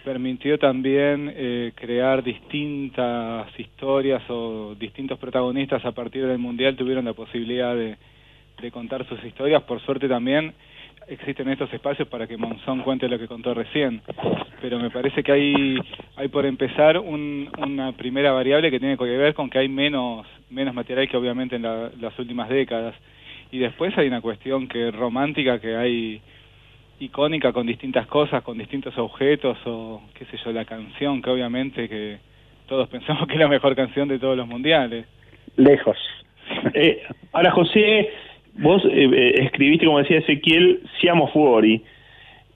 permitió 0.04 0.58
también 0.58 1.32
eh, 1.36 1.72
crear 1.76 2.24
distintas 2.24 3.48
historias 3.60 4.24
o 4.30 4.76
distintos 4.76 5.20
protagonistas 5.20 5.84
a 5.86 5.92
partir 5.92 6.26
del 6.26 6.40
mundial 6.40 6.76
tuvieron 6.76 7.06
la 7.06 7.14
posibilidad 7.14 7.76
de 7.76 7.98
contar 8.72 9.08
sus 9.08 9.24
historias. 9.24 9.64
Por 9.64 9.82
suerte 9.82 10.08
también 10.08 10.54
existen 11.12 11.50
estos 11.50 11.72
espacios 11.74 12.08
para 12.08 12.26
que 12.26 12.38
Monzón 12.38 12.82
cuente 12.84 13.08
lo 13.10 13.20
que 13.20 13.28
contó 13.28 13.54
recién. 13.54 14.02
Pero 14.62 14.80
me 14.80 14.90
parece 14.90 15.22
que 15.24 15.32
hay, 15.32 15.76
hay 16.16 16.28
por 16.30 16.46
empezar 16.46 16.98
un- 16.98 17.50
una 17.58 17.92
primera 17.92 18.32
variable 18.32 18.72
que 18.72 18.80
tiene 18.80 18.98
que 18.98 19.04
ver 19.04 19.34
con 19.34 19.50
que 19.50 19.60
hay 19.60 19.68
menos, 19.70 20.26
menos 20.50 20.74
material 20.74 21.08
que 21.10 21.18
obviamente 21.18 21.56
en 21.58 21.64
la- 21.64 21.92
las 22.00 22.18
últimas 22.18 22.48
décadas. 22.50 22.96
Y 23.52 23.60
después 23.60 23.98
hay 23.98 24.08
una 24.08 24.22
cuestión 24.22 24.68
que 24.68 24.92
romántica 24.92 25.60
que 25.60 25.76
hay 25.76 26.22
icónica 27.00 27.52
con 27.52 27.66
distintas 27.68 28.08
cosas, 28.08 28.44
con 28.44 28.58
distintos 28.58 28.98
objetos 28.98 29.58
o 29.66 30.02
qué 30.14 30.26
sé 30.26 30.38
yo, 30.46 30.52
la 30.52 30.66
canción 30.66 31.22
que 31.22 31.30
obviamente 31.30 31.90
que 31.90 32.20
todos 32.68 32.88
pensamos 32.96 33.28
que 33.28 33.34
es 33.34 33.40
la 33.40 33.48
mejor 33.48 33.76
canción 33.76 34.08
de 34.08 34.20
todos 34.20 34.38
los 34.38 34.48
mundiales. 34.48 35.06
Lejos. 35.58 35.98
Eh, 36.74 37.02
ahora, 37.34 37.52
José, 37.52 38.10
vos 38.60 38.84
eh, 38.86 39.10
eh, 39.12 39.34
escribiste, 39.44 39.86
como 39.86 40.00
decía 40.00 40.20
Ezequiel, 40.20 40.82
Siamo 41.00 41.28
Fuori. 41.28 41.82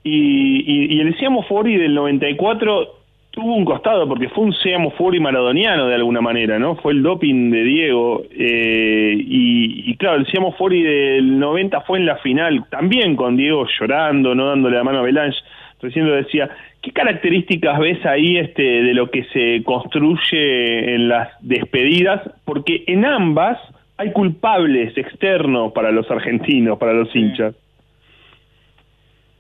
Y, 0.03 0.11
y, 0.11 0.95
y 0.95 0.99
el 0.99 1.17
Siamo 1.17 1.43
Fuori 1.43 1.77
del 1.77 1.95
94 1.95 2.95
tuvo 3.31 3.55
un 3.55 3.65
costado, 3.65 4.07
porque 4.07 4.29
fue 4.29 4.45
un 4.45 4.53
Siamo 4.53 4.91
Fuori 4.91 5.19
maradoniano 5.19 5.87
de 5.87 5.95
alguna 5.95 6.21
manera, 6.21 6.57
¿no? 6.59 6.75
Fue 6.75 6.93
el 6.93 7.03
doping 7.03 7.51
de 7.51 7.63
Diego. 7.63 8.23
eh, 8.31 9.15
y, 9.17 9.91
y 9.91 9.97
claro, 9.97 10.17
el 10.17 10.27
Siamo 10.27 10.53
Fuori 10.53 10.83
del 10.83 11.39
90 11.39 11.81
fue 11.81 11.99
en 11.99 12.05
la 12.05 12.17
final, 12.17 12.65
también 12.69 13.15
con 13.15 13.35
Diego 13.35 13.65
llorando, 13.79 14.35
no 14.35 14.47
dándole 14.47 14.77
la 14.77 14.83
mano 14.83 14.99
a 14.99 15.03
Belange. 15.03 15.37
Recién 15.81 16.07
decía. 16.07 16.49
¿Qué 16.85 16.91
características 16.91 17.79
ves 17.79 18.05
ahí 18.05 18.37
este, 18.37 18.61
de 18.61 18.93
lo 18.93 19.09
que 19.09 19.23
se 19.33 19.63
construye 19.63 20.93
en 20.93 21.09
las 21.09 21.29
despedidas? 21.41 22.21
Porque 22.45 22.83
en 22.85 23.05
ambas 23.05 23.57
hay 23.97 24.11
culpables 24.11 24.97
externos 24.97 25.71
para 25.73 25.91
los 25.91 26.09
argentinos, 26.11 26.77
para 26.77 26.93
los 26.93 27.13
hinchas. 27.15 27.55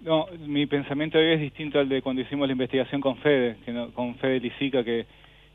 No, 0.01 0.27
mi 0.45 0.65
pensamiento 0.67 1.17
hoy 1.17 1.25
es 1.33 1.39
distinto 1.39 1.79
al 1.79 1.89
de 1.89 2.01
cuando 2.01 2.21
hicimos 2.21 2.47
la 2.47 2.51
investigación 2.53 3.01
con 3.01 3.17
Fede, 3.17 3.57
que 3.65 3.71
no- 3.71 3.89
con 3.91 4.15
Fede 4.15 4.39
Lisica, 4.39 4.83
que 4.83 5.05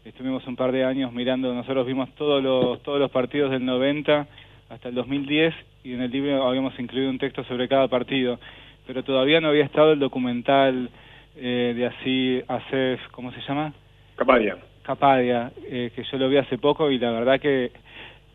estuvimos 0.05 0.45
un 0.47 0.57
par 0.57 0.73
de 0.73 0.85
años 0.85 1.13
mirando, 1.13 1.55
nosotros 1.55 1.87
vimos 1.87 2.13
todos 2.17 2.43
los, 2.43 2.83
todos 2.83 2.99
los 2.99 3.11
partidos 3.11 3.51
del 3.53 3.65
90 3.65 4.27
hasta 4.69 4.89
el 4.89 4.95
2010 4.95 5.55
y 5.85 5.93
en 5.95 6.03
el 6.03 6.11
libro 6.11 6.47
habíamos 6.49 6.79
incluido 6.81 7.11
un 7.11 7.19
texto 7.19 7.45
sobre 7.45 7.69
cada 7.69 7.87
partido, 7.89 8.39
pero 8.87 9.05
todavía 9.05 9.41
no 9.41 9.49
había 9.49 9.65
estado 9.65 9.93
el 9.93 9.99
documental 10.01 10.91
eh, 11.37 11.73
de 11.77 11.87
así, 11.87 12.43
Acef, 12.49 13.01
¿cómo 13.13 13.31
se 13.33 13.41
llama? 13.43 13.73
Capadia. 14.17 14.57
Capadia, 14.83 15.53
eh, 15.65 15.93
que 15.95 16.03
yo 16.03 16.19
lo 16.19 16.29
vi 16.29 16.39
hace 16.39 16.59
poco 16.59 16.91
y 16.91 16.99
la 16.99 17.13
verdad 17.13 17.39
que 17.41 17.71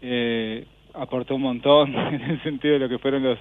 eh, 0.01 0.65
aportó 0.93 1.35
un 1.35 1.41
montón 1.41 1.95
en 2.13 2.21
el 2.21 2.43
sentido 2.43 2.75
de 2.75 2.79
lo 2.79 2.89
que 2.89 2.99
fueron 2.99 3.23
los 3.23 3.39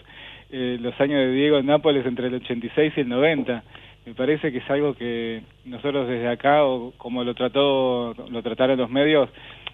eh, 0.51 0.79
los 0.81 0.99
años 1.01 1.19
de 1.19 1.33
Diego 1.33 1.59
en 1.59 1.67
Nápoles 1.67 2.07
entre 2.07 2.29
el 2.29 2.35
86 2.35 2.93
y 2.97 3.01
el 3.01 3.09
90. 3.09 3.65
Me 4.07 4.15
parece 4.15 4.53
que 4.53 4.59
es 4.59 4.71
algo 4.71 4.95
que 4.95 5.43
nosotros 5.65 6.07
desde 6.07 6.29
acá, 6.29 6.65
o 6.65 6.93
como 6.97 7.25
lo 7.25 7.35
trató 7.35 8.15
lo 8.31 8.43
trataron 8.43 8.79
los 8.79 8.91
medios, 8.91 9.31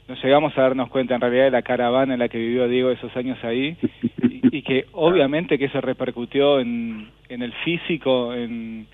nos 0.08 0.22
llegamos 0.22 0.56
a 0.56 0.62
darnos 0.62 0.88
cuenta 0.88 1.16
en 1.16 1.20
realidad 1.20 1.44
de 1.44 1.50
la 1.50 1.62
caravana 1.62 2.14
en 2.14 2.20
la 2.20 2.28
que 2.28 2.38
vivió 2.38 2.68
Diego 2.68 2.90
esos 2.90 3.14
años 3.16 3.42
ahí. 3.44 3.76
Y, 4.22 4.58
y 4.58 4.62
que 4.62 4.86
obviamente 4.92 5.58
que 5.58 5.66
eso 5.66 5.80
repercutió 5.80 6.60
en, 6.60 7.10
en 7.28 7.42
el 7.42 7.52
físico, 7.64 8.32
en 8.32 8.86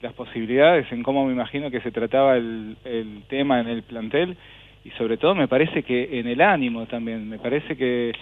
las 0.00 0.12
posibilidades, 0.12 0.90
en 0.92 1.02
cómo 1.02 1.26
me 1.26 1.32
imagino 1.32 1.70
que 1.70 1.80
se 1.80 1.90
trataba 1.90 2.36
el, 2.36 2.76
el 2.84 3.22
tema 3.28 3.60
en 3.60 3.68
el 3.68 3.82
plantel 3.82 4.36
y 4.84 4.90
sobre 4.92 5.16
todo 5.16 5.34
me 5.34 5.48
parece 5.48 5.82
que 5.82 6.18
en 6.20 6.26
el 6.26 6.40
ánimo 6.40 6.86
también, 6.86 7.28
me 7.28 7.38
parece 7.38 7.76
que, 7.76 8.12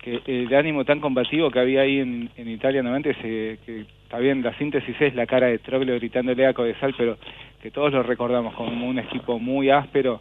que 0.00 0.20
el 0.26 0.54
ánimo 0.54 0.84
tan 0.84 1.00
combativo 1.00 1.50
que 1.50 1.58
había 1.60 1.82
ahí 1.82 1.98
en, 1.98 2.30
en 2.36 2.48
Italia 2.48 2.82
nuevamente, 2.82 3.14
se, 3.14 3.58
que 3.66 3.80
está 4.04 4.18
bien, 4.18 4.42
la 4.42 4.56
síntesis 4.58 4.94
es 5.00 5.14
la 5.14 5.26
cara 5.26 5.48
de 5.48 5.58
Troglio 5.58 5.94
gritándole 5.96 6.46
a 6.46 6.54
Codesal, 6.54 6.94
pero 6.96 7.18
que 7.60 7.70
todos 7.70 7.92
lo 7.92 8.02
recordamos 8.02 8.54
como 8.54 8.86
un 8.88 8.98
equipo 8.98 9.38
muy 9.38 9.70
áspero, 9.70 10.20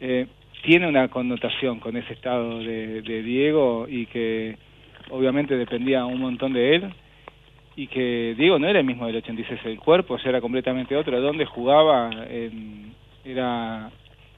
eh, 0.00 0.26
tiene 0.62 0.86
una 0.88 1.08
connotación 1.08 1.80
con 1.80 1.96
ese 1.96 2.12
estado 2.12 2.58
de, 2.58 3.00
de 3.02 3.22
Diego 3.22 3.86
y 3.88 4.06
que 4.06 4.56
obviamente 5.10 5.56
dependía 5.56 6.04
un 6.04 6.20
montón 6.20 6.52
de 6.52 6.74
él 6.76 6.84
y 7.76 7.86
que 7.86 8.34
Diego 8.36 8.58
no 8.58 8.68
era 8.68 8.80
el 8.80 8.84
mismo 8.84 9.06
del 9.06 9.16
86, 9.16 9.60
el 9.64 9.78
cuerpo 9.78 10.18
ya 10.18 10.28
era 10.28 10.40
completamente 10.42 10.94
otro, 10.96 11.18
donde 11.20 11.46
jugaba 11.46 12.10
en- 12.28 12.92
era, 13.24 13.90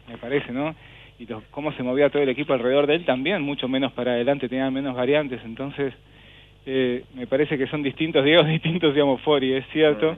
me 0.08 0.16
parece, 0.18 0.52
¿no? 0.52 0.74
Y 1.22 1.26
los- 1.26 1.44
cómo 1.52 1.72
se 1.72 1.84
movía 1.84 2.10
todo 2.10 2.22
el 2.22 2.28
equipo 2.30 2.52
alrededor 2.52 2.88
de 2.88 2.96
él 2.96 3.04
también, 3.04 3.42
mucho 3.42 3.68
menos 3.68 3.92
para 3.92 4.12
adelante, 4.12 4.48
tenía 4.48 4.68
menos 4.72 4.96
variantes, 4.96 5.40
entonces 5.44 5.94
eh, 6.66 7.04
me 7.14 7.28
parece 7.28 7.56
que 7.56 7.68
son 7.68 7.80
distintos 7.84 8.24
Diego, 8.26 8.42
distintos 8.42 8.92
digamos 8.92 9.20
Fori, 9.20 9.52
es 9.52 9.64
cierto, 9.72 10.16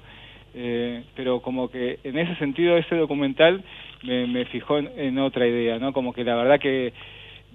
eh, 0.54 1.02
pero 1.14 1.40
como 1.40 1.68
que 1.68 1.98
en 2.04 2.16
ese 2.18 2.34
sentido 2.36 2.78
ese 2.78 2.96
documental 2.96 3.62
me, 4.02 4.26
me 4.26 4.46
fijó 4.46 4.78
en, 4.78 4.88
en 4.96 5.18
otra 5.18 5.46
idea, 5.46 5.78
¿no? 5.78 5.92
Como 5.92 6.14
que 6.14 6.24
la 6.24 6.36
verdad 6.36 6.58
que 6.58 6.94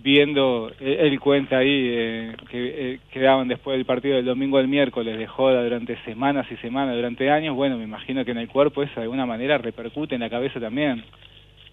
viendo, 0.03 0.71
él, 0.79 0.97
él 0.99 1.19
cuenta 1.19 1.57
ahí 1.57 1.87
eh, 1.91 2.35
que 2.51 2.93
eh, 2.93 2.99
quedaban 3.11 3.47
después 3.47 3.75
del 3.77 3.85
partido 3.85 4.15
del 4.15 4.25
domingo 4.25 4.59
al 4.59 4.67
miércoles 4.67 5.17
de 5.17 5.25
joda 5.25 5.63
durante 5.63 5.97
semanas 6.05 6.45
y 6.51 6.55
semanas, 6.57 6.95
durante 6.95 7.31
años, 7.31 7.55
bueno, 7.55 7.77
me 7.77 7.83
imagino 7.85 8.23
que 8.23 8.31
en 8.31 8.37
el 8.37 8.47
cuerpo 8.47 8.83
eso 8.83 8.93
de 8.95 9.01
alguna 9.03 9.25
manera 9.25 9.57
repercute 9.57 10.13
en 10.13 10.21
la 10.21 10.29
cabeza 10.29 10.59
también. 10.59 11.03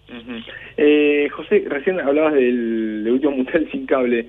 Ujú. 0.08 0.32
Eh, 0.76 1.28
José, 1.32 1.64
recién 1.68 2.00
hablabas 2.00 2.34
del, 2.34 3.06
último 3.10 3.32
mundial 3.32 3.68
sin 3.72 3.86
cable. 3.86 4.26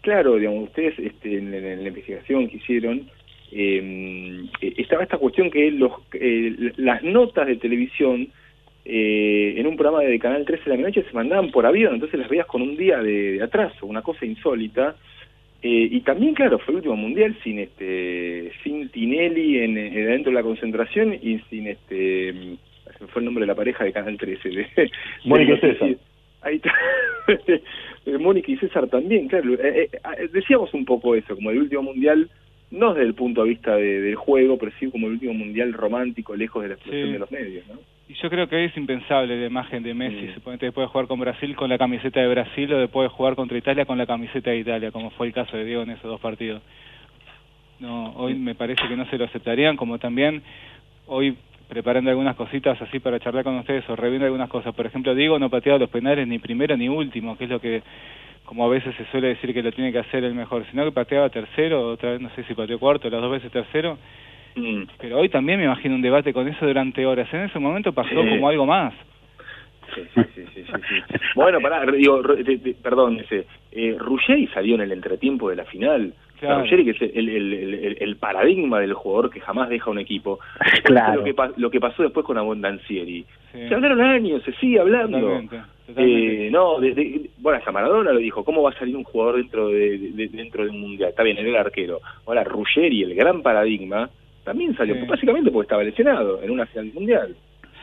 Claro, 0.00 0.36
digamos, 0.36 0.64
ustedes 0.64 0.98
este, 0.98 1.38
en, 1.38 1.50
la 1.50 1.88
investigación 1.88 2.48
que 2.48 2.56
hicieron, 2.58 3.08
eh, 3.52 4.44
eh, 4.60 4.74
estaba 4.78 5.02
esta 5.02 5.18
cuestión 5.18 5.50
que 5.50 5.70
los, 5.70 5.92
eh, 6.14 6.72
las 6.76 7.02
notas 7.02 7.46
de 7.46 7.56
televisión 7.56 8.28
eh, 8.84 9.54
en 9.58 9.66
un 9.66 9.76
programa 9.76 10.02
de 10.02 10.18
Canal 10.18 10.44
13 10.46 10.70
de 10.70 10.76
la 10.76 10.82
noche 10.84 11.02
se 11.02 11.12
mandaban 11.14 11.50
por 11.50 11.66
avión, 11.66 11.94
entonces 11.94 12.18
las 12.18 12.28
veías 12.28 12.46
con 12.46 12.62
un 12.62 12.76
día 12.76 12.98
de, 13.02 13.32
de 13.32 13.42
atraso, 13.42 13.84
una 13.86 14.02
cosa 14.02 14.24
insólita. 14.24 14.96
Eh, 15.60 15.88
y 15.90 16.00
también, 16.02 16.34
claro, 16.34 16.58
fue 16.60 16.72
el 16.72 16.76
último 16.76 16.96
mundial 16.96 17.36
sin 17.42 17.58
este 17.58 18.52
sin 18.62 18.88
Tinelli 18.90 19.58
en, 19.58 19.76
en- 19.76 20.06
dentro 20.06 20.30
de 20.30 20.36
la 20.36 20.42
concentración 20.44 21.14
y 21.20 21.40
sin 21.50 21.66
este 21.66 22.56
se 22.98 23.04
me 23.04 23.10
fue 23.10 23.20
el 23.20 23.26
nombre 23.26 23.42
de 23.42 23.46
la 23.46 23.54
pareja 23.54 23.84
de 23.84 23.92
Canal 23.92 24.16
13 24.18 24.48
de, 24.48 24.56
de- 24.76 24.90
Mónica 25.24 25.54
y 25.54 25.58
César. 25.60 25.88
ahí 26.42 26.56
está 26.56 26.72
Mónica 28.18 28.50
y 28.52 28.56
César 28.56 28.86
también 28.88 29.28
claro 29.28 29.54
Eh, 29.54 29.58
eh, 29.84 29.88
eh, 30.18 30.28
decíamos 30.32 30.72
un 30.74 30.84
poco 30.84 31.14
eso 31.14 31.34
como 31.34 31.50
el 31.50 31.58
último 31.58 31.82
mundial 31.82 32.28
no 32.70 32.92
desde 32.94 33.06
el 33.08 33.14
punto 33.14 33.42
de 33.44 33.48
vista 33.50 33.74
de- 33.76 34.00
del 34.02 34.14
juego 34.16 34.58
pero 34.58 34.72
sí 34.78 34.90
como 34.90 35.06
el 35.06 35.14
último 35.14 35.34
mundial 35.34 35.72
romántico 35.72 36.36
lejos 36.36 36.62
de 36.62 36.68
la 36.68 36.74
explosión 36.74 37.06
Sí. 37.06 37.12
de 37.12 37.18
los 37.18 37.30
medios 37.30 37.66
¿no? 37.68 37.74
Y 38.08 38.14
yo 38.14 38.30
creo 38.30 38.48
que 38.48 38.56
hoy 38.56 38.64
es 38.64 38.76
impensable 38.78 39.38
la 39.38 39.46
imagen 39.48 39.82
de 39.82 39.92
Messi, 39.92 40.32
suponete 40.32 40.64
después 40.64 40.86
de 40.86 40.90
jugar 40.92 41.06
con 41.08 41.20
Brasil 41.20 41.54
con 41.54 41.68
la 41.68 41.76
camiseta 41.76 42.20
de 42.20 42.28
Brasil 42.28 42.72
o 42.72 42.78
después 42.78 43.04
de 43.10 43.14
jugar 43.14 43.34
contra 43.34 43.58
Italia 43.58 43.84
con 43.84 43.98
la 43.98 44.06
camiseta 44.06 44.48
de 44.50 44.60
Italia, 44.60 44.90
como 44.90 45.10
fue 45.10 45.26
el 45.26 45.34
caso 45.34 45.54
de 45.58 45.66
Diego 45.66 45.82
en 45.82 45.90
esos 45.90 46.04
dos 46.04 46.18
partidos. 46.18 46.62
No, 47.80 48.12
hoy 48.16 48.34
me 48.34 48.54
parece 48.54 48.88
que 48.88 48.96
no 48.96 49.04
se 49.10 49.18
lo 49.18 49.26
aceptarían, 49.26 49.76
como 49.76 49.98
también 49.98 50.42
hoy 51.06 51.36
preparando 51.68 52.10
algunas 52.10 52.34
cositas 52.36 52.80
así 52.80 52.98
para 52.98 53.20
charlar 53.20 53.44
con 53.44 53.56
ustedes 53.58 53.88
o 53.90 53.96
reviendo 53.96 54.24
algunas 54.26 54.48
cosas. 54.48 54.74
Por 54.74 54.86
ejemplo, 54.86 55.14
Diego 55.14 55.38
no 55.38 55.50
pateaba 55.50 55.78
los 55.78 55.90
penales 55.90 56.26
ni 56.26 56.38
primero 56.38 56.76
ni 56.76 56.88
último, 56.88 57.36
que 57.36 57.44
es 57.44 57.50
lo 57.50 57.60
que 57.60 57.82
como 58.44 58.64
a 58.64 58.68
veces 58.70 58.94
se 58.96 59.04
suele 59.10 59.28
decir 59.28 59.52
que 59.52 59.62
lo 59.62 59.70
tiene 59.72 59.92
que 59.92 59.98
hacer 59.98 60.24
el 60.24 60.34
mejor, 60.34 60.64
sino 60.70 60.82
que 60.84 60.92
pateaba 60.92 61.28
tercero, 61.28 61.90
otra 61.90 62.12
vez 62.12 62.20
no 62.22 62.30
sé 62.30 62.44
si 62.44 62.54
pateó 62.54 62.78
cuarto, 62.78 63.10
las 63.10 63.20
dos 63.20 63.30
veces 63.30 63.52
tercero. 63.52 63.98
Pero 64.98 65.18
hoy 65.18 65.28
también 65.28 65.58
me 65.58 65.66
imagino 65.66 65.94
un 65.94 66.02
debate 66.02 66.32
con 66.32 66.48
eso 66.48 66.66
durante 66.66 67.04
horas. 67.06 67.28
En 67.32 67.42
ese 67.42 67.58
momento 67.58 67.92
pasó 67.92 68.08
Sí. 68.08 68.14
como 68.28 68.48
algo 68.48 68.64
más. 68.66 68.92
Sí, 69.94 70.02
sí, 70.34 70.44
sí. 70.54 70.64
Bueno, 71.34 71.60
pará, 71.60 71.84
digo, 71.92 72.22
perdón, 72.82 73.20
ese, 73.20 73.46
eh, 73.72 73.94
Ruggeri 73.98 74.46
salió 74.48 74.74
en 74.74 74.80
el 74.82 74.92
entretiempo 74.92 75.48
de 75.50 75.56
la 75.56 75.64
final. 75.64 76.12
Claro. 76.40 76.60
Ruggeri, 76.60 76.84
que 76.84 76.90
es 76.92 77.02
el, 77.02 77.28
el, 77.28 77.52
el, 77.52 77.74
el- 77.74 77.96
el 78.00 78.16
paradigma 78.16 78.78
del 78.80 78.92
jugador 78.94 79.30
que 79.30 79.40
jamás 79.40 79.68
deja 79.68 79.90
un 79.90 79.98
equipo. 79.98 80.38
Claro. 80.84 81.16
Lo 81.20 81.24
que, 81.24 81.34
pa- 81.34 81.52
lo 81.56 81.70
que 81.70 81.80
pasó 81.80 82.02
después 82.02 82.24
con 82.24 82.38
Abondancieri. 82.38 83.24
Sí. 83.52 83.68
Se 83.68 83.74
hablaron 83.74 84.00
años, 84.00 84.42
se 84.44 84.52
sigue 84.52 84.78
hablando. 84.78 85.18
Totalmente, 85.18 85.56
totalmente. 85.86 86.46
Eh, 86.46 86.50
no, 86.50 86.78
de, 86.80 86.94
de- 86.94 87.30
bueno, 87.38 87.58
hasta 87.58 87.72
Maradona 87.72 88.12
lo 88.12 88.18
dijo, 88.20 88.44
¿cómo 88.44 88.62
va 88.62 88.70
a 88.70 88.78
salir 88.78 88.96
un 88.96 89.04
jugador 89.04 89.36
dentro 89.36 89.68
de, 89.68 89.98
de- 89.98 90.28
dentro 90.28 90.64
de 90.64 90.70
un 90.70 90.80
mundial? 90.80 91.10
Está 91.10 91.22
bien, 91.24 91.38
era 91.38 91.48
el 91.48 91.56
arquero. 91.56 92.00
Ahora, 92.26 92.44
Ruggeri, 92.44 93.02
el 93.02 93.14
gran 93.14 93.42
paradigma, 93.42 94.08
también 94.44 94.76
salió, 94.76 94.94
Sí. 94.94 95.00
básicamente 95.06 95.50
porque 95.50 95.64
estaba 95.66 95.82
lesionado 95.82 96.40
en 96.42 96.50
una 96.50 96.66
final 96.66 96.86
del 96.86 96.94
mundial. 96.94 97.36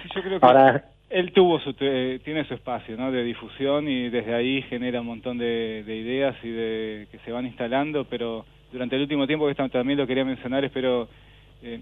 Sí, 0.03 0.09
yo 0.15 0.21
creo 0.21 0.39
que 0.39 0.45
Ahora- 0.45 0.85
él 1.19 1.31
tuvo 1.31 1.59
su 1.61 1.73
te- 1.73 2.19
tiene 2.19 2.43
su 2.45 2.53
espacio 2.53 2.97
¿no? 2.97 3.11
de 3.11 3.23
difusión 3.23 3.87
y 3.87 4.09
desde 4.09 4.33
ahí 4.33 4.61
genera 4.63 4.99
un 5.01 5.07
montón 5.07 5.37
de, 5.37 5.83
de 5.85 5.95
ideas 5.95 6.35
y 6.43 6.49
de 6.49 7.07
que 7.11 7.19
se 7.19 7.31
van 7.31 7.45
instalando, 7.45 8.03
pero 8.05 8.45
durante 8.71 8.95
el 8.97 9.03
último 9.03 9.25
tiempo, 9.25 9.45
que 9.45 9.51
esto 9.51 9.69
también 9.69 9.97
lo 9.97 10.05
quería 10.07 10.25
mencionar, 10.25 10.65
espero 10.65 11.07
eh, 11.63 11.79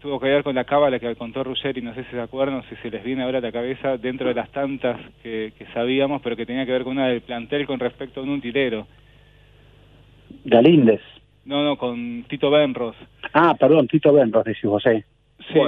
tuvo 0.00 0.18
que 0.18 0.26
ver 0.26 0.42
con 0.42 0.56
la 0.56 0.64
cábala 0.64 0.98
que 0.98 1.14
contó 1.14 1.44
Ruggeri, 1.44 1.80
no 1.80 1.94
sé 1.94 2.02
si 2.04 2.10
se 2.10 2.20
acuerdan, 2.20 2.56
o 2.56 2.62
si 2.64 2.74
se 2.82 2.90
les 2.90 3.04
viene 3.04 3.22
ahora 3.22 3.38
a 3.38 3.42
la 3.42 3.52
cabeza, 3.52 3.96
dentro 3.98 4.26
de 4.26 4.34
las 4.34 4.50
tantas 4.50 4.98
que, 5.22 5.52
que 5.56 5.66
sabíamos, 5.66 6.20
pero 6.22 6.34
que 6.34 6.44
tenía 6.44 6.66
que 6.66 6.72
ver 6.72 6.82
con 6.82 6.94
una 6.96 7.06
del 7.06 7.20
plantel 7.20 7.66
con 7.66 7.78
respecto 7.78 8.18
a 8.18 8.22
un 8.24 8.30
utilero. 8.30 8.86
Galíndez. 10.44 11.00
No, 11.44 11.62
no, 11.64 11.76
con 11.76 12.24
Tito 12.28 12.50
Benros. 12.50 12.96
Ah, 13.32 13.54
perdón, 13.58 13.86
Tito 13.88 14.12
Benros, 14.12 14.44
decís 14.44 14.62
José. 14.64 15.04
Sí. 15.52 15.58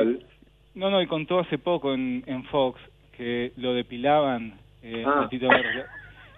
No, 0.74 0.91
no, 0.91 1.01
y 1.01 1.07
contó 1.07 1.39
hace 1.39 1.59
poco 1.59 1.95
en, 1.95 2.24
en 2.27 2.43
Fox 2.45 2.81
que 3.16 3.53
lo 3.57 3.74
depilaban, 3.74 4.55
eh, 4.82 5.03
Ah. 5.07 5.27
Tito. 5.31 5.49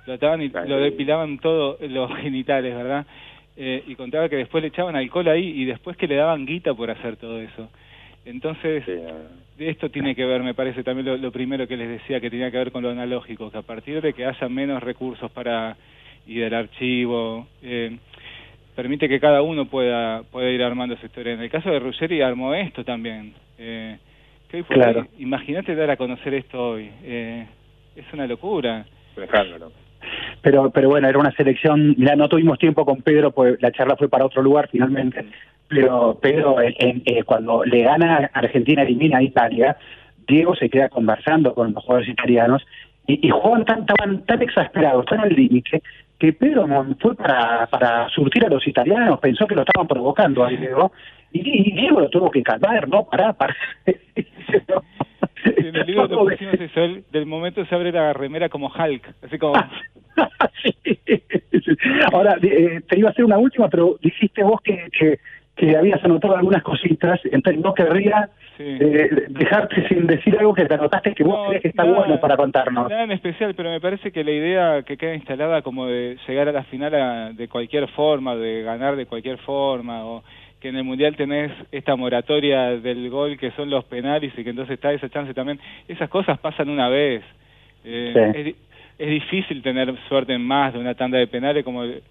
Lo- 0.06 0.12
ataban 0.14 0.40
y 0.42 0.48
lo 0.48 0.78
depilaban 0.78 1.38
todo 1.38 1.78
los 1.80 2.10
genitales, 2.20 2.74
¿verdad? 2.74 3.04
Eh, 3.56 3.82
y 3.86 3.94
contaba 3.96 4.28
que 4.28 4.36
después 4.36 4.62
le 4.62 4.68
echaban 4.68 4.94
alcohol 4.96 5.26
ahí 5.28 5.48
y 5.62 5.64
después 5.64 5.96
que 5.96 6.06
le 6.06 6.14
daban 6.14 6.46
guita 6.46 6.74
por 6.74 6.90
hacer 6.90 7.16
todo 7.16 7.40
eso. 7.40 7.68
Entonces, 8.24 8.84
de 8.86 9.68
esto 9.70 9.88
tiene 9.90 10.14
que 10.14 10.24
ver, 10.24 10.42
me 10.42 10.52
parece, 10.54 10.82
también 10.84 11.06
lo, 11.06 11.16
lo 11.16 11.30
primero 11.32 11.66
que 11.66 11.76
les 11.76 11.88
decía, 11.88 12.20
que 12.20 12.28
tenía 12.30 12.50
que 12.50 12.58
ver 12.58 12.72
con 12.72 12.82
lo 12.82 12.90
analógico, 12.90 13.50
que 13.50 13.58
a 13.58 13.62
partir 13.62 14.00
de 14.02 14.12
que 14.12 14.26
haya 14.26 14.48
menos 14.48 14.82
recursos 14.82 15.30
para 15.30 15.76
ir 16.26 16.44
al 16.44 16.54
archivo, 16.54 17.46
eh, 17.62 17.96
permite 18.74 19.08
que 19.08 19.20
cada 19.20 19.42
uno 19.42 19.66
pueda, 19.66 20.22
pueda 20.24 20.50
ir 20.50 20.62
armando 20.62 20.96
su 20.96 21.06
historia. 21.06 21.32
En 21.34 21.40
el 21.40 21.50
caso 21.50 21.70
de 21.70 21.78
Ruggeri 21.78 22.20
armó 22.20 22.52
esto 22.54 22.84
también. 22.84 23.32
Eh, 23.58 23.96
que 24.48 24.58
hoy 24.58 24.62
por 24.62 24.76
Claro. 24.76 25.00
hoy, 25.00 25.08
imagínate 25.18 25.74
dar 25.74 25.90
a 25.90 25.96
conocer 25.96 26.34
esto 26.34 26.70
hoy. 26.70 26.90
Eh, 27.02 27.46
es 27.96 28.04
una 28.12 28.26
locura. 28.26 28.84
Pero, 30.42 30.70
pero 30.70 30.88
bueno, 30.88 31.08
era 31.08 31.18
una 31.18 31.32
selección. 31.32 31.94
Mira, 31.98 32.14
no 32.16 32.28
tuvimos 32.28 32.58
tiempo 32.58 32.84
con 32.84 33.02
Pedro, 33.02 33.32
pues 33.32 33.60
la 33.60 33.72
charla 33.72 33.96
fue 33.96 34.08
para 34.08 34.24
otro 34.26 34.42
lugar 34.42 34.68
finalmente. 34.70 35.24
Pero 35.68 36.18
Pedro, 36.20 36.60
en- 36.60 36.74
en- 36.78 37.02
eh, 37.06 37.24
cuando 37.24 37.64
le 37.64 37.82
gana 37.82 38.30
Argentina, 38.32 38.82
elimina 38.82 39.18
a 39.18 39.22
Italia, 39.22 39.76
Diego 40.28 40.54
se 40.54 40.68
queda 40.70 40.88
conversando 40.88 41.54
con 41.54 41.72
los 41.72 41.82
jugadores 41.82 42.08
italianos 42.08 42.64
y, 43.06 43.26
y 43.26 43.30
juegan 43.30 43.64
tan, 43.64 43.80
estaban 43.80 44.24
tan 44.26 44.42
exasperados, 44.42 45.06
tan 45.06 45.20
al 45.20 45.30
límite, 45.32 45.82
que 46.18 46.32
Pedro 46.32 46.66
fue 47.00 47.14
para, 47.16 47.66
para 47.66 48.08
surtir 48.10 48.44
a 48.44 48.48
los 48.48 48.66
italianos, 48.66 49.18
pensó 49.20 49.46
que 49.46 49.54
lo 49.54 49.62
estaban 49.62 49.86
provocando 49.88 50.44
a 50.44 50.48
Diego, 50.48 50.92
y, 51.44 51.68
y 51.68 51.72
Diego 51.72 52.00
lo 52.00 52.08
tuvo 52.10 52.30
que 52.30 52.42
calmar, 52.42 52.88
¿no? 52.88 53.04
Pará, 53.04 53.32
pará. 53.32 53.54
En 55.44 55.76
el 55.76 55.86
libro 55.86 56.06
lo 56.08 56.24
pusimos 56.24 56.54
eso, 56.54 56.80
él, 56.80 57.04
del 57.12 57.26
momento 57.26 57.64
se 57.66 57.74
abre 57.74 57.92
la 57.92 58.12
remera 58.12 58.48
como 58.48 58.66
Hulk, 58.68 59.14
así 59.24 59.38
como... 59.38 59.54
Ahora, 62.12 62.36
eh, 62.42 62.80
te 62.88 62.98
iba 62.98 63.08
a 63.08 63.12
hacer 63.12 63.24
una 63.24 63.38
última, 63.38 63.68
pero 63.68 63.96
dijiste 64.00 64.42
vos 64.42 64.60
que, 64.62 64.88
que, 64.98 65.18
que 65.56 65.76
habías 65.76 66.02
anotado 66.04 66.36
algunas 66.36 66.62
cositas, 66.62 67.20
entonces 67.24 67.62
no 67.62 67.74
querría 67.74 68.30
eh, 68.58 69.26
dejarte 69.28 69.86
sin 69.88 70.06
decir 70.06 70.36
algo 70.38 70.54
que 70.54 70.64
te 70.64 70.74
anotaste 70.74 71.14
que 71.14 71.22
vos 71.24 71.48
crees 71.48 71.62
que 71.62 71.68
está 71.68 71.84
nada, 71.84 71.98
bueno 71.98 72.20
para 72.20 72.36
contarnos. 72.36 72.88
Nada 72.88 73.04
en 73.04 73.12
especial, 73.12 73.54
pero 73.54 73.70
me 73.70 73.80
parece 73.80 74.10
que 74.12 74.24
la 74.24 74.30
idea 74.32 74.82
que 74.82 74.96
queda 74.96 75.14
instalada 75.14 75.62
como 75.62 75.86
de 75.86 76.16
llegar 76.26 76.48
a 76.48 76.52
la 76.52 76.64
final 76.64 76.94
a- 76.94 77.32
de 77.32 77.48
cualquier 77.48 77.86
forma, 77.88 78.34
de 78.36 78.62
ganar 78.62 78.96
de 78.96 79.06
cualquier 79.06 79.38
forma, 79.38 80.04
o 80.06 80.22
que 80.60 80.68
en 80.68 80.76
el 80.76 80.84
Mundial 80.84 81.16
tenés 81.16 81.52
esta 81.70 81.96
moratoria 81.96 82.70
del 82.80 83.10
gol 83.10 83.36
que 83.38 83.50
son 83.52 83.68
los 83.70 83.84
penales 83.84 84.32
y 84.36 84.42
que 84.44 84.50
entonces 84.50 84.74
está 84.74 84.92
esa 84.92 85.08
chance 85.08 85.34
también, 85.34 85.60
esas 85.88 86.08
cosas 86.08 86.38
pasan 86.38 86.68
una 86.68 86.88
vez. 86.88 87.22
Eh, 87.84 88.12
Sí. 88.32 88.38
es, 88.38 88.44
di- 88.46 88.56
es 88.98 89.10
difícil 89.10 89.62
tener 89.62 89.94
suerte 90.08 90.32
en 90.32 90.42
más 90.42 90.72
de 90.72 90.78
una 90.78 90.94
tanda 90.94 91.18
de 91.18 91.26
penales 91.26 91.62
como 91.64 91.82
que 91.82 92.02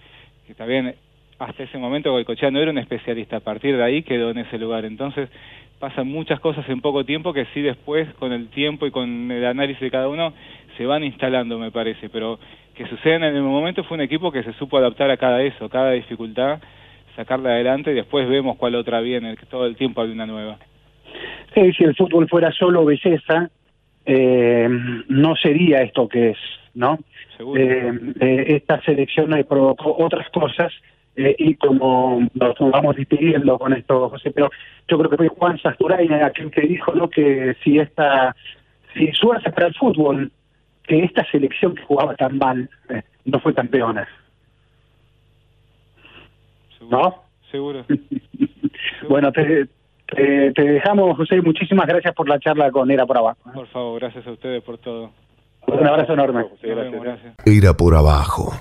está 0.47 0.65
bien 0.65 0.93
hasta 1.39 1.63
ese 1.63 1.77
momento 1.77 2.11
Goicochea 2.11 2.49
no 2.51 2.59
era 2.59 2.71
un 2.71 2.77
especialista, 2.77 3.37
a 3.37 3.39
partir 3.41 3.75
de 3.75 3.83
ahí 3.83 4.03
quedó 4.03 4.29
en 4.29 4.37
ese 4.37 4.57
lugar. 4.57 4.85
Entonces 4.85 5.27
pasan 5.79 6.07
muchas 6.07 6.39
cosas 6.39 6.67
en 6.69 6.79
poco 6.79 7.03
tiempo 7.03 7.33
que 7.33 7.45
sí 7.53 7.61
después 7.61 8.07
con 8.19 8.31
el 8.31 8.47
tiempo 8.47 8.85
y 8.85 8.91
con 8.91 9.29
el 9.31 9.43
análisis 9.45 9.81
de 9.81 9.91
cada 9.91 10.07
uno 10.07 10.31
se 10.77 10.85
van 10.85 11.03
instalando, 11.03 11.57
me 11.59 11.71
parece, 11.71 12.07
pero 12.09 12.39
que 12.75 12.85
suceden 12.87 13.23
en 13.23 13.35
el 13.35 13.41
momento 13.41 13.83
fue 13.83 13.95
un 13.95 14.01
equipo 14.01 14.31
que 14.31 14.43
se 14.43 14.53
supo 14.53 14.77
adaptar 14.77 15.09
a 15.09 15.17
cada 15.17 15.41
eso, 15.41 15.67
cada 15.67 15.91
dificultad, 15.91 16.59
sacarla 17.15 17.49
adelante 17.49 17.91
y 17.91 17.95
después 17.95 18.27
vemos 18.27 18.57
cuál 18.57 18.75
otra 18.75 19.01
viene, 19.01 19.35
que 19.37 19.45
todo 19.45 19.65
el 19.65 19.75
tiempo 19.75 20.01
hay 20.01 20.11
una 20.11 20.25
nueva. 20.25 20.57
Sí, 21.53 21.71
si 21.73 21.83
el 21.83 21.95
fútbol 21.95 22.27
fuera 22.27 22.51
solo 22.51 22.85
belleza, 22.85 23.49
eh, 24.05 24.67
no 25.07 25.35
sería 25.35 25.81
esto 25.81 26.07
que 26.07 26.31
es, 26.31 26.37
¿no? 26.73 26.99
Eh, 27.55 27.91
eh, 28.19 28.45
esta 28.49 28.81
selección 28.81 29.31
provocó 29.47 29.95
otras 29.97 30.29
cosas 30.29 30.71
eh, 31.17 31.35
y 31.37 31.55
como 31.55 32.27
nos 32.33 32.55
vamos 32.59 32.95
despidiendo 32.97 33.57
con 33.57 33.73
esto, 33.73 34.09
José, 34.09 34.31
pero 34.31 34.49
yo 34.87 34.97
creo 34.97 35.09
que 35.09 35.17
fue 35.17 35.27
Juan 35.29 35.57
Sasturaina 35.59 36.25
aquel 36.25 36.51
que 36.51 36.61
dijo 36.61 36.93
no 36.93 37.09
que 37.09 37.55
si 37.63 37.79
esta 37.79 38.35
si 38.93 39.11
suerte 39.13 39.49
para 39.51 39.67
el 39.67 39.75
fútbol 39.75 40.31
que 40.83 41.03
esta 41.03 41.25
selección 41.31 41.73
que 41.73 41.83
jugaba 41.83 42.15
tan 42.15 42.37
mal 42.37 42.69
eh, 42.89 43.01
no 43.23 43.39
fue 43.39 43.53
campeona. 43.53 44.07
¿No? 46.89 47.15
Seguro. 47.51 47.85
bueno, 49.09 49.31
te, 49.31 49.67
te, 50.15 50.51
te 50.51 50.61
dejamos, 50.63 51.15
José, 51.17 51.41
muchísimas 51.41 51.87
gracias 51.87 52.13
por 52.13 52.27
la 52.29 52.39
charla 52.39 52.71
con 52.71 52.89
Era 52.91 53.05
por 53.05 53.17
Abajo. 53.17 53.39
Por 53.53 53.67
favor, 53.67 53.99
gracias 53.99 54.25
a 54.27 54.31
ustedes 54.31 54.61
por 54.63 54.77
todo. 54.77 55.11
Un 55.67 55.87
abrazo 55.87 56.13
enorme. 56.13 56.45
Vemos, 56.61 57.01
gracias. 57.03 57.33
Era 57.45 57.73
por 57.73 57.95
abajo. 57.95 58.51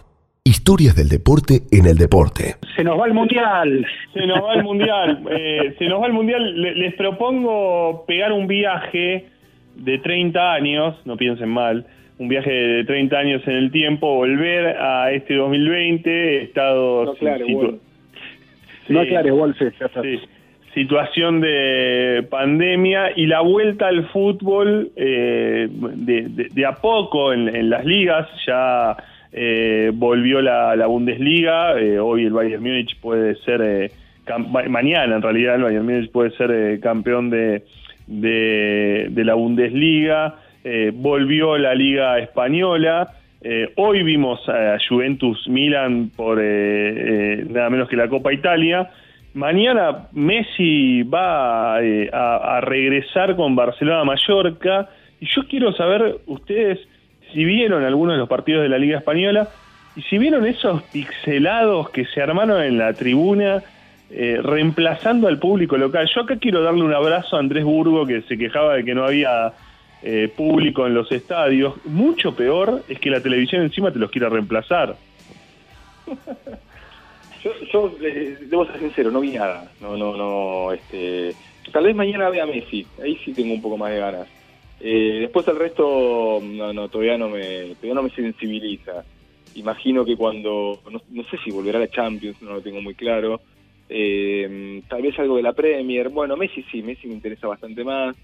Historias 0.43 0.95
del 0.97 1.09
deporte 1.09 1.63
en 1.71 1.87
el 1.87 1.97
deporte. 1.97 2.57
Se 2.77 2.85
nos 2.85 2.99
va 2.99 3.07
el 3.07 3.15
mundial. 3.15 3.87
Se 4.15 4.27
nos 4.27 4.39
va 4.43 4.55
el 4.55 4.63
mundial. 4.65 5.23
Eh, 5.31 5.75
se 5.79 5.87
nos 5.87 6.01
va 6.03 6.07
el 6.07 6.13
mundial. 6.13 6.61
Le- 6.61 6.75
les 6.75 6.95
propongo 6.95 8.05
pegar 8.07 8.33
un 8.33 8.47
viaje 8.47 9.27
de 9.77 9.99
30 9.99 10.53
años, 10.53 10.97
no 11.05 11.17
piensen 11.17 11.49
mal, 11.49 11.87
un 12.19 12.29
viaje 12.29 12.51
de 12.51 12.85
30 12.85 13.17
años 13.19 13.43
en 13.47 13.55
el 13.55 13.71
tiempo, 13.73 14.15
volver 14.15 14.77
a 14.79 15.11
este 15.13 15.35
2020, 15.35 16.43
estado 16.45 17.05
No 17.07 17.15
situ- 17.17 17.79
No 18.89 19.01
aclare, 19.01 19.31
Wolf, 19.31 19.59
ya 19.61 19.87
está. 19.87 20.03
Sí. 20.03 20.21
situación 20.75 21.41
de 21.41 22.27
pandemia 22.31 23.13
y 23.15 23.27
la 23.27 23.41
vuelta 23.43 23.87
al 23.87 24.07
fútbol 24.09 24.91
eh, 24.97 25.69
de, 25.71 26.23
de- 26.29 26.49
de 26.53 26.67
a 26.67 26.73
poco 26.73 27.33
en, 27.33 27.55
en 27.55 27.71
las 27.71 27.85
ligas. 27.85 28.27
Ya 28.47 28.97
eh, 29.33 29.93
volvió 29.95 30.41
la, 30.43 30.75
la 30.75 30.87
Bundesliga. 30.87 31.79
eh, 31.81 31.99
hoy 32.01 32.25
el 32.25 32.33
Bayern 32.33 32.63
Múnich 32.63 32.99
puede 33.01 33.37
ser, 33.37 33.61
eh, 33.63 33.91
mañana 34.69 35.15
en 35.17 35.23
realidad 35.23 35.55
el 35.57 35.63
Bayern 35.63 35.85
Múnich 35.87 36.11
puede 36.11 36.31
ser 36.33 36.51
eh, 36.51 36.81
campeón 36.81 37.31
de, 37.31 37.63
de, 38.09 39.07
de 39.11 39.25
la 39.25 39.35
Bundesliga. 39.35 40.37
Eh, 40.65 40.91
volvió 40.95 41.57
la 41.59 41.75
Liga 41.75 42.19
Española. 42.19 43.11
Eh, 43.47 43.75
hoy 43.77 44.03
vimos 44.03 44.41
a 44.49 44.79
Juventus 44.89 45.47
Milan 45.49 46.11
por 46.17 46.41
eh, 46.41 46.45
eh, 46.47 47.47
nada 47.51 47.69
menos 47.69 47.91
que 47.91 47.97
la 47.97 48.09
Copa 48.09 48.33
Italia. 48.33 48.89
Mañana 49.35 50.09
Messi 50.13 51.03
va 51.03 51.83
eh, 51.83 52.09
a, 52.11 52.57
a 52.57 52.61
regresar 52.63 53.37
con 53.37 53.55
Barcelona 53.55 54.03
Mallorca. 54.05 54.89
Y 55.21 55.27
yo 55.27 55.47
quiero 55.47 55.73
saber, 55.75 56.21
ustedes, 56.25 56.79
si 57.35 57.45
vieron 57.45 57.85
algunos 57.85 58.15
de 58.15 58.19
los 58.21 58.31
partidos 58.31 58.63
de 58.63 58.71
la 58.71 58.79
Liga 58.79 58.97
Española 58.97 59.49
y 59.95 60.01
si 60.03 60.17
vieron 60.17 60.47
esos 60.47 60.83
pixelados 60.85 61.91
que 61.91 62.07
se 62.07 62.23
armaron 62.23 62.63
en 62.63 62.79
la 62.79 62.95
tribuna 62.95 63.63
eh, 64.11 64.39
reemplazando 64.43 65.29
al 65.29 65.39
público 65.39 65.77
local. 65.77 66.09
Yo 66.15 66.23
acá 66.23 66.37
quiero 66.39 66.63
darle 66.63 66.83
un 66.83 66.95
abrazo 66.95 67.37
a 67.37 67.41
Andrés 67.41 67.65
Burgo 67.65 68.07
que 68.07 68.23
se 68.23 68.39
quejaba 68.39 68.77
de 68.77 68.85
que 68.85 68.95
no 68.95 69.05
había 69.05 69.53
eh, 70.07 70.29
público 70.29 70.87
en 70.87 70.93
los 70.93 71.11
estadios. 71.11 71.75
Mucho 71.87 72.37
peor 72.37 72.85
es 72.89 73.01
que 73.01 73.09
la 73.09 73.23
televisión 73.23 73.63
encima 73.63 73.91
te 73.91 73.99
los 73.99 74.11
quiera 74.11 74.29
reemplazar. 74.29 74.97
Yo, 77.43 77.53
yo 77.71 77.95
debo 78.01 78.65
ser 78.65 78.79
sincero, 78.79 79.11
no 79.11 79.21
vi 79.21 79.33
nada. 79.33 79.71
No, 79.79 79.99
no, 79.99 80.17
no. 80.17 80.73
Este, 80.73 81.35
tal 81.71 81.85
vez 81.85 81.95
mañana 81.95 82.31
vea 82.31 82.47
Messi. 82.47 82.87
Ahí 83.03 83.19
sí 83.23 83.35
tengo 83.35 83.53
un 83.53 83.61
poco 83.61 83.77
más 83.77 83.91
de 83.91 83.99
ganas. 83.99 84.27
Eh, 84.81 85.19
después 85.21 85.47
el 85.49 85.57
resto, 85.57 86.41
no, 86.43 86.73
no, 86.73 86.89
todavía 86.89 87.19
no 87.19 87.29
me, 87.29 87.75
todavía 87.75 87.97
no 87.97 88.03
me 88.05 88.09
sensibiliza. 88.09 89.05
Imagino 89.57 90.07
que 90.07 90.17
cuando, 90.17 90.81
no, 90.91 91.03
no 91.11 91.25
sé 91.25 91.37
si 91.45 91.51
volverá 91.51 91.77
a 91.77 91.83
la 91.83 91.91
Champions, 91.91 92.41
no 92.41 92.55
lo 92.55 92.63
tengo 92.63 92.81
muy 92.81 92.95
claro. 92.95 93.43
Eh, 93.91 94.81
tal 94.89 95.03
vez 95.03 95.19
algo 95.19 95.37
de 95.37 95.43
la 95.43 95.53
Premier. 95.53 96.09
Bueno, 96.09 96.39
Messi 96.39 96.63
sí, 96.73 96.83
Messi 96.83 97.09
me 97.09 97.13
interesa 97.13 97.47
bastante 97.47 97.85
más. 97.85 98.17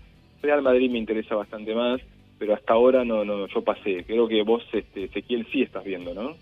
Real 0.43 0.62
Madrid 0.62 0.91
me 0.91 0.99
interesa 0.99 1.35
bastante 1.35 1.75
más. 1.75 2.01
Pero 2.39 2.55
hasta 2.55 2.73
ahora 2.73 3.05
no, 3.05 3.23
no, 3.25 3.47
yo 3.49 3.62
pasé. 3.62 4.03
Creo 4.05 4.27
que 4.27 4.43
vos, 4.43 4.62
este, 4.73 5.05
Ezequiel, 5.05 5.47
sí 5.53 5.61
estás 5.62 5.85
viendo, 5.85 6.15
¿no? 6.15 6.37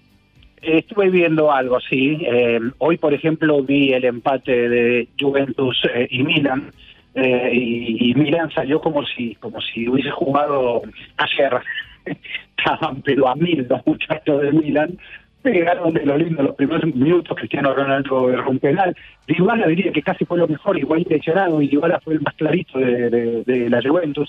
Estuve 0.62 1.10
viendo 1.10 1.50
algo, 1.52 1.80
sí. 1.80 2.18
Eh, 2.24 2.60
hoy, 2.78 2.98
por 2.98 3.14
ejemplo, 3.14 3.62
vi 3.62 3.92
el 3.92 4.04
empate 4.04 4.68
de 4.68 5.08
Juventus 5.18 5.80
eh, 5.92 6.06
y 6.10 6.22
Milan. 6.22 6.72
eh, 7.14 7.50
y, 7.52 8.10
y 8.10 8.14
Milan 8.14 8.50
salió 8.52 8.80
como 8.80 9.04
si 9.06 9.34
como 9.36 9.60
si 9.60 9.88
hubiese 9.88 10.10
jugado 10.10 10.82
ayer. 11.16 11.60
Estaban 12.58 13.02
pero 13.02 13.28
a 13.28 13.34
mil 13.34 13.66
los 13.68 13.84
muchachos 13.86 14.42
de 14.42 14.52
Milan. 14.52 14.98
Pegaron 15.42 15.94
de 15.94 16.04
lo 16.04 16.18
lindo 16.18 16.42
los 16.42 16.54
primeros 16.56 16.94
minutos. 16.94 17.36
Cristiano 17.36 17.72
Ronaldo 17.72 18.30
erró 18.30 18.50
un 18.50 18.58
penal. 18.58 18.96
Dybala 19.26 19.66
diría 19.68 19.92
que 19.92 20.02
casi 20.02 20.24
fue 20.24 20.38
lo 20.38 20.48
mejor, 20.48 20.78
igual 20.78 21.06
lesionado. 21.08 21.62
Y 21.62 21.68
Dybala 21.68 22.00
fue 22.00 22.14
el 22.14 22.20
más 22.20 22.34
clarito 22.34 22.78
de, 22.78 23.08
de- 23.10 23.44
de 23.44 23.70
la 23.70 23.80
Juventus. 23.80 24.28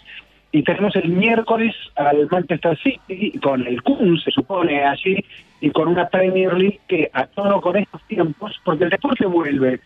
Y 0.51 0.63
tenemos 0.63 0.95
el 0.95 1.09
miércoles 1.09 1.75
al 1.95 2.27
Manchester 2.31 2.77
City 2.79 3.37
con 3.39 3.65
el 3.67 3.81
Kun, 3.83 4.19
se 4.19 4.31
supone, 4.31 4.83
allí, 4.83 5.23
y 5.61 5.69
con 5.69 5.87
una 5.89 6.07
Premier 6.09 6.53
League 6.53 6.79
que 6.87 7.09
a 7.13 7.27
tono 7.27 7.61
con 7.61 7.77
estos 7.77 8.01
tiempos, 8.07 8.59
porque 8.65 8.85
el 8.85 8.89
deporte 8.89 9.27
vuelve, 9.27 9.79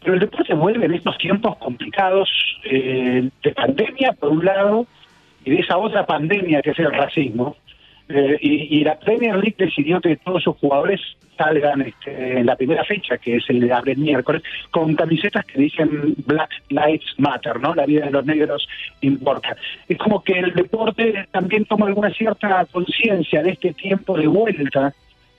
pero 0.00 0.14
el 0.14 0.20
deporte 0.20 0.54
vuelve 0.54 0.86
en 0.86 0.94
estos 0.94 1.16
tiempos 1.18 1.56
complicados 1.58 2.28
eh, 2.64 3.28
de 3.44 3.50
pandemia, 3.52 4.12
por 4.14 4.30
un 4.30 4.44
lado, 4.44 4.86
y 5.44 5.50
de 5.52 5.60
esa 5.60 5.78
otra 5.78 6.04
pandemia 6.04 6.62
que 6.62 6.70
es 6.70 6.78
el 6.80 6.90
racismo. 6.92 7.54
Eh, 8.08 8.38
y, 8.40 8.78
y 8.78 8.84
la 8.84 8.98
Premier 8.98 9.36
League 9.36 9.54
decidió 9.56 10.00
que 10.00 10.16
todos 10.16 10.42
sus 10.42 10.56
jugadores 10.56 11.00
salgan 11.36 11.82
este, 11.82 12.38
en 12.38 12.46
la 12.46 12.56
primera 12.56 12.84
fecha, 12.84 13.18
que 13.18 13.36
es 13.36 13.44
el 13.48 13.60
de 13.60 13.72
abre 13.72 13.92
el 13.92 13.98
miércoles, 13.98 14.42
con 14.70 14.94
camisetas 14.94 15.44
que 15.44 15.60
dicen 15.60 16.14
Black 16.26 16.50
Lives 16.68 17.14
Matter, 17.18 17.60
¿no? 17.60 17.74
La 17.74 17.86
vida 17.86 18.06
de 18.06 18.10
los 18.10 18.24
negros 18.24 18.68
importa. 19.00 19.56
Es 19.88 19.98
como 19.98 20.22
que 20.22 20.38
el 20.38 20.52
deporte 20.54 21.26
también 21.30 21.64
toma 21.64 21.86
alguna 21.86 22.10
cierta 22.10 22.66
conciencia 22.66 23.42
de 23.42 23.50
este 23.50 23.72
tiempo 23.74 24.16
de 24.16 24.26
vuelta 24.26 24.94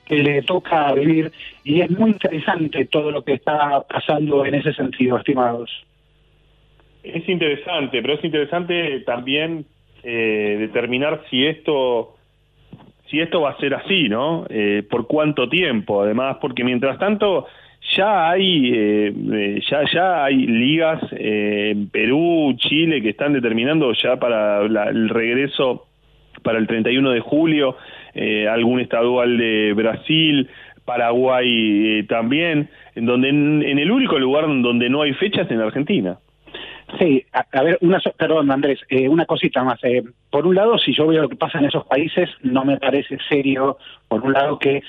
que 0.06 0.18
le 0.18 0.42
toca 0.42 0.94
vivir 0.94 1.32
y 1.64 1.82
es 1.82 1.90
muy 1.92 2.12
interesante 2.12 2.86
todo 2.86 3.10
lo 3.10 3.24
que 3.24 3.34
está 3.34 3.82
pasando 3.88 4.46
en 4.46 4.56
ese 4.56 4.74
sentido, 4.74 5.18
estimados. 5.18 5.72
Es 7.04 7.28
interesante, 7.28 8.02
pero 8.02 8.16
es 8.16 8.24
interesante 8.24 9.00
también 9.02 9.66
eh, 10.04 10.58
determinar 10.60 11.24
si 11.30 11.46
esto 11.46 12.16
si 13.14 13.22
esto 13.22 13.42
va 13.42 13.52
a 13.52 13.58
ser 13.58 13.76
así, 13.76 14.10
¿no? 14.10 14.44
Eh, 14.50 14.82
por 14.90 15.06
cuánto 15.06 15.48
tiempo, 15.48 16.02
además, 16.02 16.38
porque 16.42 16.64
mientras 16.64 16.98
tanto 16.98 17.46
ya 17.96 18.32
hay 18.32 18.72
eh, 18.74 19.14
eh, 19.34 19.62
ya 19.70 19.84
ya 19.94 20.26
hay 20.26 20.48
ligas 20.48 21.00
eh, 21.12 21.74
en 21.76 21.90
Perú, 21.90 22.56
Chile 22.58 23.04
que 23.04 23.10
están 23.10 23.34
determinando 23.34 23.94
ya 23.94 24.16
para 24.16 24.68
la- 24.68 24.90
el 24.90 25.10
regreso 25.10 25.86
para 26.42 26.58
el 26.58 26.66
31 26.66 27.12
de 27.12 27.20
julio, 27.20 27.78
eh, 28.16 28.48
algún 28.48 28.80
estadual 28.80 29.38
de 29.38 29.74
Brasil, 29.74 30.50
Paraguay 30.84 32.00
eh, 32.00 32.04
también, 32.10 32.68
en 32.96 33.06
donde 33.06 33.30
en, 33.30 33.62
en 33.62 33.78
el 33.78 33.92
único 33.92 34.18
lugar 34.18 34.46
donde 34.48 34.90
no 34.90 35.04
hay 35.04 35.14
fechas 35.14 35.52
en 35.52 35.60
Argentina. 35.60 36.18
Sí, 37.00 37.26
a, 37.32 37.64
ver, 37.64 37.78
una, 37.82 38.00
perdón 38.18 38.52
Andrés, 38.52 38.80
eh, 38.90 39.08
una 39.08 39.26
cosita 39.26 39.64
más. 39.64 39.80
Eh, 39.84 40.04
por 40.30 40.46
un 40.46 40.56
lado, 40.56 40.78
si 40.78 40.94
yo 40.94 41.08
veo 41.08 41.24
lo 41.24 41.30
que 41.30 41.36
pasa 41.36 41.58
en 41.58 41.66
esos 41.66 41.86
países, 41.86 42.30
no 42.42 42.66
me 42.66 42.78
parece 42.78 43.18
serio, 43.30 43.78
por 44.08 44.22
un 44.22 44.34
lado, 44.34 44.60
que 44.60 44.84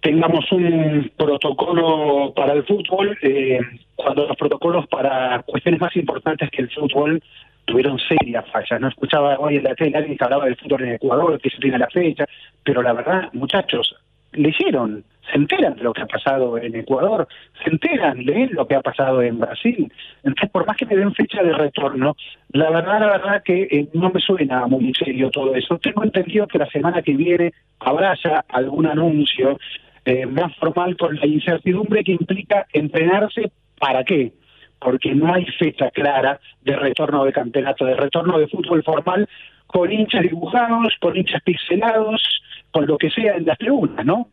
tengamos 0.00 0.50
un 0.52 1.10
protocolo 1.16 2.32
para 2.34 2.54
el 2.54 2.64
fútbol, 2.64 3.18
eh, 3.22 3.60
cuando 3.94 4.26
los 4.26 4.36
protocolos 4.36 4.86
para 4.86 5.42
cuestiones 5.42 5.80
más 5.80 5.94
importantes 5.96 6.50
que 6.50 6.62
el 6.62 6.70
fútbol 6.70 7.22
tuvieron 7.64 7.98
serias 7.98 8.46
fallas. 8.50 8.80
No 8.80 8.88
escuchaba 8.88 9.38
hoy 9.38 9.56
en 9.56 9.64
la 9.64 9.74
tele 9.74 9.98
alguien 9.98 10.16
que 10.16 10.24
hablaba 10.24 10.46
del 10.46 10.56
fútbol 10.56 10.84
en 10.84 10.94
Ecuador, 10.94 11.38
que 11.40 11.50
se 11.50 11.58
tiene 11.58 11.78
la 11.78 11.88
fecha, 11.88 12.24
pero 12.64 12.80
la 12.80 12.94
verdad, 12.94 13.28
muchachos, 13.32 13.94
leyeron, 14.42 15.04
se 15.30 15.36
enteran 15.36 15.76
de 15.76 15.82
lo 15.82 15.92
que 15.92 16.02
ha 16.02 16.06
pasado 16.06 16.58
en 16.58 16.74
Ecuador, 16.74 17.28
se 17.62 17.70
enteran, 17.70 18.24
leen 18.24 18.50
lo 18.52 18.66
que 18.66 18.74
ha 18.74 18.80
pasado 18.80 19.20
en 19.22 19.38
Brasil. 19.38 19.92
Entonces, 20.22 20.50
por 20.50 20.66
más 20.66 20.76
que 20.76 20.86
me 20.86 20.96
den 20.96 21.14
fecha 21.14 21.42
de 21.42 21.52
retorno, 21.52 22.16
la 22.52 22.70
verdad, 22.70 23.00
la 23.00 23.10
verdad 23.10 23.42
que 23.44 23.62
eh, 23.70 23.88
no 23.92 24.10
me 24.10 24.20
suena 24.20 24.66
muy 24.66 24.92
serio 24.94 25.30
todo 25.30 25.54
eso. 25.54 25.78
Tengo 25.78 26.02
entendido 26.02 26.46
que 26.46 26.58
la 26.58 26.70
semana 26.70 27.02
que 27.02 27.16
viene 27.16 27.52
habrá 27.80 28.14
ya 28.22 28.44
algún 28.48 28.86
anuncio 28.86 29.58
eh, 30.04 30.26
más 30.26 30.54
formal 30.56 30.96
con 30.96 31.16
la 31.16 31.26
incertidumbre 31.26 32.04
que 32.04 32.12
implica 32.12 32.66
entrenarse 32.72 33.50
para 33.78 34.04
qué 34.04 34.32
porque 34.80 35.14
no 35.14 35.32
hay 35.32 35.44
fecha 35.58 35.90
clara 35.90 36.40
de 36.62 36.76
retorno 36.76 37.24
de 37.24 37.32
campeonato, 37.32 37.84
de 37.84 37.94
retorno 37.94 38.38
de 38.38 38.48
fútbol 38.48 38.82
formal, 38.82 39.28
con 39.66 39.92
hinchas 39.92 40.22
dibujados, 40.22 40.94
con 41.00 41.16
hinchas 41.16 41.42
pixelados, 41.42 42.22
con 42.70 42.86
lo 42.86 42.98
que 42.98 43.10
sea 43.10 43.36
en 43.36 43.46
las 43.46 43.58
tribunas, 43.58 44.04
¿no? 44.04 44.28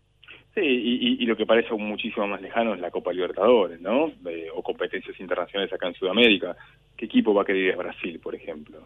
Sí, 0.55 0.61
y, 0.61 1.25
lo 1.25 1.35
que 1.35 1.45
parece 1.45 1.69
aún 1.71 1.85
muchísimo 1.85 2.27
más 2.27 2.41
lejano 2.41 2.73
es 2.73 2.79
la 2.79 2.89
Copa 2.89 3.11
Libertadores, 3.11 3.81
¿no? 3.81 4.07
Eh, 4.25 4.47
o 4.55 4.63
competencias 4.63 5.19
internacionales 5.19 5.73
acá 5.73 5.87
en 5.87 5.95
Sudamérica. 5.95 6.55
¿Qué 6.95 7.05
equipo 7.05 7.33
va 7.33 7.41
a 7.41 7.45
querer 7.45 7.63
ir 7.63 7.73
a 7.73 7.77
Brasil, 7.77 8.19
por 8.23 8.33
ejemplo? 8.35 8.79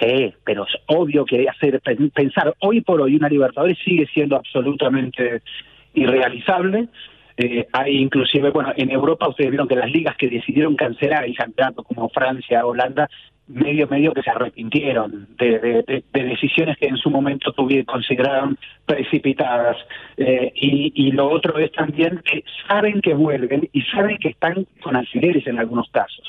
Sí, 0.00 0.32
pero 0.42 0.64
es 0.64 0.74
obvio 0.86 1.26
que 1.26 1.46
hacer 1.46 1.80
pen- 1.82 2.10
pensar 2.10 2.54
hoy 2.60 2.80
por 2.80 3.02
hoy 3.02 3.14
una 3.14 3.28
Libertadores 3.28 3.76
sigue 3.84 4.06
siendo 4.06 4.36
absolutamente 4.36 5.42
irrealizable. 5.92 6.88
Eh, 7.36 7.66
hay 7.72 7.98
inclusive, 7.98 8.50
bueno, 8.50 8.72
en 8.74 8.90
Europa 8.90 9.28
ustedes 9.28 9.50
vieron 9.50 9.68
que 9.68 9.76
las 9.76 9.90
ligas 9.90 10.16
que 10.16 10.28
decidieron 10.28 10.76
cancelar 10.76 11.24
el 11.24 11.36
campeonato, 11.36 11.82
como 11.82 12.08
Francia, 12.08 12.64
Holanda, 12.64 13.10
medio 13.46 13.86
medio 13.88 14.12
que 14.14 14.22
se 14.22 14.30
arrepintieron 14.30 15.28
de, 15.38 15.58
de- 15.58 15.82
de- 15.82 16.04
de 16.12 16.22
decisiones 16.24 16.76
que 16.78 16.86
en 16.86 16.96
su 16.96 17.10
momento 17.10 17.52
tuvieron, 17.52 17.84
consideraron 17.84 18.58
precipitadas. 18.86 19.76
Eh, 20.16 20.52
y, 20.54 20.92
y 20.94 21.12
lo 21.12 21.28
otro 21.30 21.58
es 21.58 21.70
también 21.72 22.20
que 22.24 22.42
saben 22.68 23.00
que 23.00 23.14
vuelven 23.14 23.68
y 23.72 23.82
saben 23.82 24.16
que 24.18 24.28
están 24.28 24.66
con 24.82 24.96
alfileres 24.96 25.46
en 25.46 25.58
algunos 25.58 25.88
casos 25.90 26.26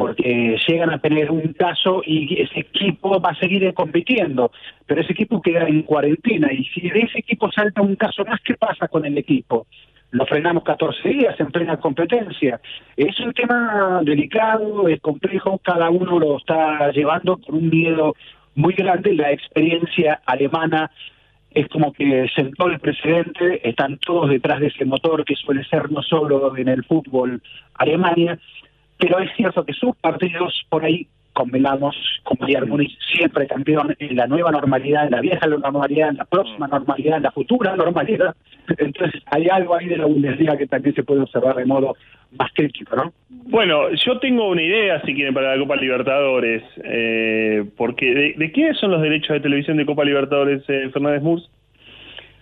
porque 0.00 0.56
llegan 0.66 0.90
a 0.90 0.98
tener 0.98 1.30
un 1.30 1.52
caso 1.52 2.02
y 2.04 2.40
ese 2.42 2.58
equipo 2.60 3.20
va 3.20 3.30
a 3.30 3.34
seguir 3.36 3.72
compitiendo, 3.72 4.50
pero 4.84 5.00
ese 5.00 5.12
equipo 5.12 5.40
queda 5.40 5.68
en 5.68 5.82
cuarentena 5.82 6.52
y 6.52 6.64
si 6.64 6.88
de 6.88 7.00
ese 7.02 7.20
equipo 7.20 7.52
salta 7.52 7.82
un 7.82 7.94
caso 7.94 8.24
más, 8.24 8.40
¿qué 8.40 8.54
pasa 8.54 8.88
con 8.88 9.04
el 9.04 9.16
equipo? 9.16 9.68
Lo 10.12 10.24
frenamos 10.26 10.62
14 10.64 11.08
días 11.08 11.38
en 11.40 11.48
plena 11.48 11.78
competencia. 11.78 12.60
Es 12.96 13.18
un 13.20 13.32
tema 13.32 14.00
delicado, 14.04 14.88
es 14.88 15.00
complejo, 15.00 15.58
cada 15.58 15.90
uno 15.90 16.18
lo 16.18 16.38
está 16.38 16.90
llevando 16.92 17.38
con 17.38 17.56
un 17.56 17.68
miedo 17.68 18.14
muy 18.54 18.74
grande. 18.74 19.14
La 19.14 19.32
experiencia 19.32 20.20
alemana 20.24 20.90
es 21.50 21.68
como 21.68 21.92
que 21.92 22.28
sentó 22.34 22.68
el 22.68 22.78
precedente, 22.78 23.66
están 23.68 23.98
todos 23.98 24.28
detrás 24.30 24.60
de 24.60 24.68
ese 24.68 24.84
motor 24.84 25.24
que 25.24 25.34
suele 25.34 25.64
ser 25.64 25.90
no 25.90 26.02
solo 26.02 26.56
en 26.56 26.68
el 26.68 26.84
fútbol 26.84 27.42
Alemania, 27.74 28.38
pero 28.98 29.18
es 29.18 29.30
cierto 29.36 29.64
que 29.64 29.72
sus 29.72 29.96
partidos 29.96 30.66
por 30.68 30.84
ahí 30.84 31.08
convenamos 31.36 31.94
con 32.22 32.38
Bayern 32.38 32.68
Múnich 32.68 32.96
siempre 33.14 33.46
campeón 33.46 33.94
en 33.98 34.16
la 34.16 34.26
nueva 34.26 34.50
normalidad, 34.50 35.04
en 35.04 35.10
la 35.10 35.20
vieja 35.20 35.46
normalidad, 35.46 36.08
en 36.08 36.16
la 36.16 36.24
próxima 36.24 36.66
normalidad, 36.66 37.18
en 37.18 37.24
la 37.24 37.30
futura 37.30 37.76
normalidad. 37.76 38.34
Entonces 38.78 39.22
hay 39.26 39.46
algo 39.48 39.74
ahí 39.74 39.86
de 39.86 39.98
la 39.98 40.06
Bundesliga 40.06 40.56
que 40.56 40.66
también 40.66 40.94
se 40.94 41.04
puede 41.04 41.20
observar 41.20 41.54
de 41.56 41.66
modo 41.66 41.94
más 42.38 42.50
crítico, 42.54 42.96
¿no? 42.96 43.12
Bueno, 43.28 43.90
yo 44.06 44.18
tengo 44.18 44.48
una 44.48 44.62
idea, 44.62 45.02
si 45.02 45.14
quieren, 45.14 45.34
para 45.34 45.54
la 45.54 45.62
Copa 45.62 45.76
Libertadores. 45.76 46.62
Eh, 46.82 47.64
porque 47.76 48.06
¿de, 48.14 48.34
de 48.38 48.52
quiénes 48.52 48.78
son 48.78 48.90
los 48.92 49.02
derechos 49.02 49.34
de 49.34 49.40
televisión 49.40 49.76
de 49.76 49.84
Copa 49.84 50.04
Libertadores, 50.04 50.62
eh, 50.68 50.88
Fernández 50.90 51.22
Murs? 51.22 51.50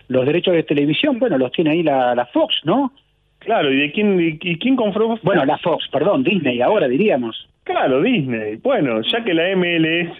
Los 0.07 0.25
derechos 0.25 0.53
de 0.53 0.63
televisión, 0.63 1.19
bueno, 1.19 1.37
los 1.37 1.51
tiene 1.51 1.71
ahí 1.71 1.83
la, 1.83 2.15
la 2.15 2.25
Fox, 2.27 2.61
¿no? 2.63 2.93
Claro, 3.39 3.71
¿y 3.71 3.77
de 3.77 3.91
quién, 3.91 4.19
y, 4.21 4.39
y 4.41 4.57
quién 4.57 4.77
compró? 4.77 5.19
Bueno, 5.21 5.43
la 5.43 5.57
Fox, 5.57 5.89
perdón, 5.91 6.23
Disney, 6.23 6.61
ahora 6.61 6.87
diríamos. 6.87 7.49
Claro, 7.65 8.01
Disney. 8.01 8.57
Bueno, 8.57 9.01
ya 9.01 9.23
que 9.23 9.33
la 9.33 9.55
MLS 9.55 10.17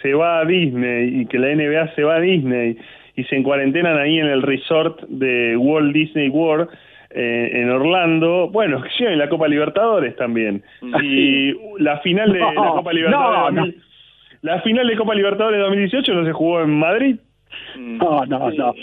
se 0.00 0.14
va 0.14 0.40
a 0.40 0.44
Disney 0.44 1.20
y 1.20 1.26
que 1.26 1.38
la 1.38 1.54
NBA 1.54 1.94
se 1.94 2.02
va 2.02 2.16
a 2.16 2.20
Disney 2.20 2.76
y 3.14 3.24
se 3.24 3.36
encuarentenan 3.36 3.98
ahí 3.98 4.18
en 4.18 4.26
el 4.26 4.42
resort 4.42 5.02
de 5.02 5.56
Walt 5.56 5.92
Disney 5.92 6.28
World 6.30 6.68
eh, 7.10 7.50
en 7.52 7.70
Orlando, 7.70 8.48
bueno, 8.50 8.82
que 8.82 8.88
lleven 8.98 9.18
la 9.18 9.28
Copa 9.28 9.46
Libertadores 9.46 10.16
también. 10.16 10.62
Y 11.02 11.54
la 11.78 11.98
final 12.00 12.32
de 12.32 12.40
la 12.40 12.54
Copa 12.54 12.92
Libertadores 12.92 13.54
no, 13.54 13.60
2000 13.62 13.82
la 14.42 14.60
final 14.62 14.86
de 14.86 14.96
Copa 14.96 15.14
Libertadores 15.14 15.60
2018 15.60 16.14
no 16.14 16.24
se 16.24 16.32
jugó 16.32 16.60
en 16.60 16.70
Madrid. 16.70 17.16
No, 17.76 18.24
no, 18.26 18.50
no. 18.50 18.74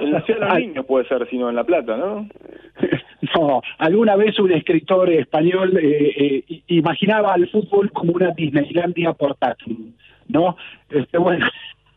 En 0.00 0.12
la 0.12 0.20
Ciudad 0.26 0.40
de 0.40 0.46
los 0.46 0.58
Niños 0.58 0.86
puede 0.86 1.06
ser, 1.06 1.28
sino 1.28 1.48
en 1.48 1.56
La 1.56 1.64
Plata, 1.64 1.96
¿no? 1.96 2.28
No, 3.36 3.62
alguna 3.78 4.16
vez 4.16 4.36
un 4.40 4.50
escritor 4.50 5.08
español 5.08 5.78
eh, 5.80 6.44
eh, 6.48 6.62
imaginaba 6.66 7.32
al 7.32 7.48
fútbol 7.48 7.92
como 7.92 8.12
una 8.12 8.32
Disneylandia 8.32 9.12
portátil, 9.12 9.94
¿no? 10.28 10.56
Este, 10.90 11.18
bueno, 11.18 11.46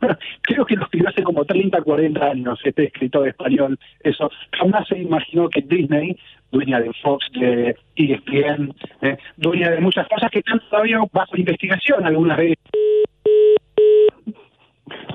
creo 0.41 0.65
que 0.65 0.75
lo 0.75 0.83
escribió 0.83 1.09
hace 1.09 1.23
como 1.23 1.43
30, 1.43 1.81
40 1.81 2.25
años 2.25 2.59
este 2.63 2.85
escritor 2.85 3.27
español, 3.27 3.79
eso. 4.01 4.29
Jamás 4.51 4.87
se 4.87 4.99
imaginó 4.99 5.49
que 5.49 5.61
Disney, 5.61 6.15
dueña 6.51 6.79
de 6.79 6.91
Fox, 7.01 7.25
de 7.33 7.75
ESPN, 7.95 8.73
eh, 9.01 9.17
dueña 9.37 9.71
de 9.71 9.81
muchas 9.81 10.07
cosas 10.07 10.29
que 10.29 10.39
están 10.39 10.61
todavía 10.69 10.99
bajo 11.11 11.37
investigación 11.37 12.05
algunas 12.05 12.37
veces. 12.37 12.57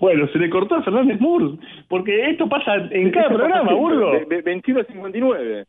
Bueno, 0.01 0.27
se 0.29 0.39
le 0.39 0.51
cortó 0.51 0.75
a 0.77 0.83
Fernández 0.83 1.21
Murs, 1.21 1.59
porque 1.89 2.31
esto 2.31 2.49
pasa 2.49 2.75
en 2.91 3.11
cada 3.11 3.29
programa, 3.29 3.73
Burgo. 3.75 4.13
De- 4.13 4.25
de 4.27 4.43
21 4.43 4.81
a 4.81 4.85
59. 4.85 5.65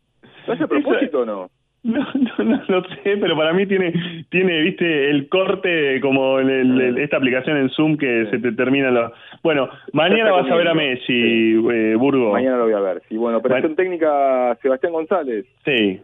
¿Lo 0.48 0.54
hace 0.54 0.64
a 0.64 0.68
propósito 0.68 1.22
o 1.22 1.26
no? 1.26 1.50
No, 1.84 2.00
no, 2.14 2.44
no 2.44 2.62
lo 2.68 2.84
sé, 2.84 3.18
pero 3.20 3.36
para 3.36 3.54
mí 3.54 3.66
tiene, 3.66 3.92
tiene, 4.30 4.62
viste, 4.62 5.10
el 5.10 5.28
corte 5.30 6.00
como 6.00 6.38
el- 6.40 6.80
el- 6.80 6.98
esta 7.00 7.18
aplicación 7.18 7.58
en 7.58 7.70
Zoom 7.70 7.98
que 7.98 8.28
se 8.30 8.38
te 8.38 8.52
termina 8.52 8.92
lo... 8.92 9.12
Bueno, 9.44 9.68
mañana 9.92 10.32
vas 10.32 10.50
a 10.50 10.56
ver 10.56 10.68
a. 10.68 10.76
Messi, 10.76 11.54
eh, 11.72 11.96
Burgo. 11.98 12.34
Mañana 12.34 12.58
lo 12.58 12.66
voy 12.66 12.74
a 12.74 12.80
ver. 12.82 13.02
Sí, 13.10 13.18
bueno, 13.18 13.40
operación 13.40 13.76
técnica 13.76 14.56
Sebastián 14.62 14.94
González. 14.94 15.46
Sí. 15.66 16.00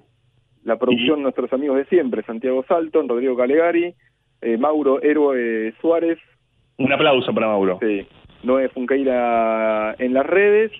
La 0.66 0.78
producción, 0.78 1.22
nuestros 1.22 1.54
amigos 1.54 1.78
de 1.78 1.86
siempre, 1.86 2.24
Santiago 2.24 2.66
Salton, 2.68 3.08
Rodrigo 3.08 3.38
Calegari, 3.38 3.94
eh, 4.42 4.58
Mauro 4.58 5.00
Héroe 5.04 5.74
Suárez. 5.80 6.18
Un 6.78 6.92
aplauso 6.94 7.34
para 7.34 7.48
Mauro. 7.48 7.80
Sí. 7.82 8.06
Noé 8.44 8.70
Funqueira 8.70 9.96
en 10.00 10.14
las 10.14 10.26
redes. 10.26 10.72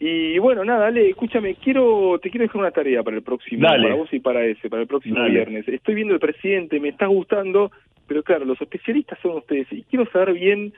Y 0.00 0.38
bueno, 0.38 0.64
nada, 0.64 0.86
Ale, 0.86 1.08
escúchame, 1.10 1.56
quiero, 1.56 2.18
te 2.22 2.30
quiero 2.30 2.44
dejar 2.44 2.60
una 2.60 2.70
tarea 2.70 3.02
para 3.02 3.16
el 3.16 3.22
próximo, 3.22 3.66
Dale. 3.68 3.82
para 3.82 3.94
vos 3.96 4.12
y 4.12 4.20
para 4.20 4.44
ese, 4.44 4.70
para 4.70 4.82
el 4.82 4.88
próximo 4.88 5.18
Dale. 5.18 5.30
viernes. 5.30 5.66
Estoy 5.66 5.96
viendo 5.96 6.14
el 6.14 6.20
presidente, 6.20 6.78
me 6.78 6.90
está 6.90 7.06
gustando, 7.06 7.72
pero 8.06 8.22
claro, 8.22 8.44
los 8.44 8.60
especialistas 8.60 9.18
son 9.20 9.38
ustedes 9.38 9.66
y 9.72 9.82
quiero 9.82 10.06
saber 10.12 10.34
bien 10.34 10.72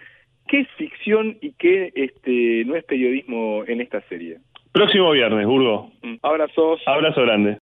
qué 0.48 0.60
es 0.60 0.68
ficción 0.78 1.36
y 1.42 1.52
qué 1.52 1.92
este 1.94 2.64
no 2.64 2.76
es 2.76 2.84
periodismo 2.84 3.62
en 3.66 3.82
esta 3.82 4.00
serie. 4.08 4.38
Próximo 4.72 5.10
viernes, 5.10 5.46
Burgo. 5.46 5.90
Abrazos. 6.22 6.80
Abrazo 6.86 7.20
grande. 7.22 7.58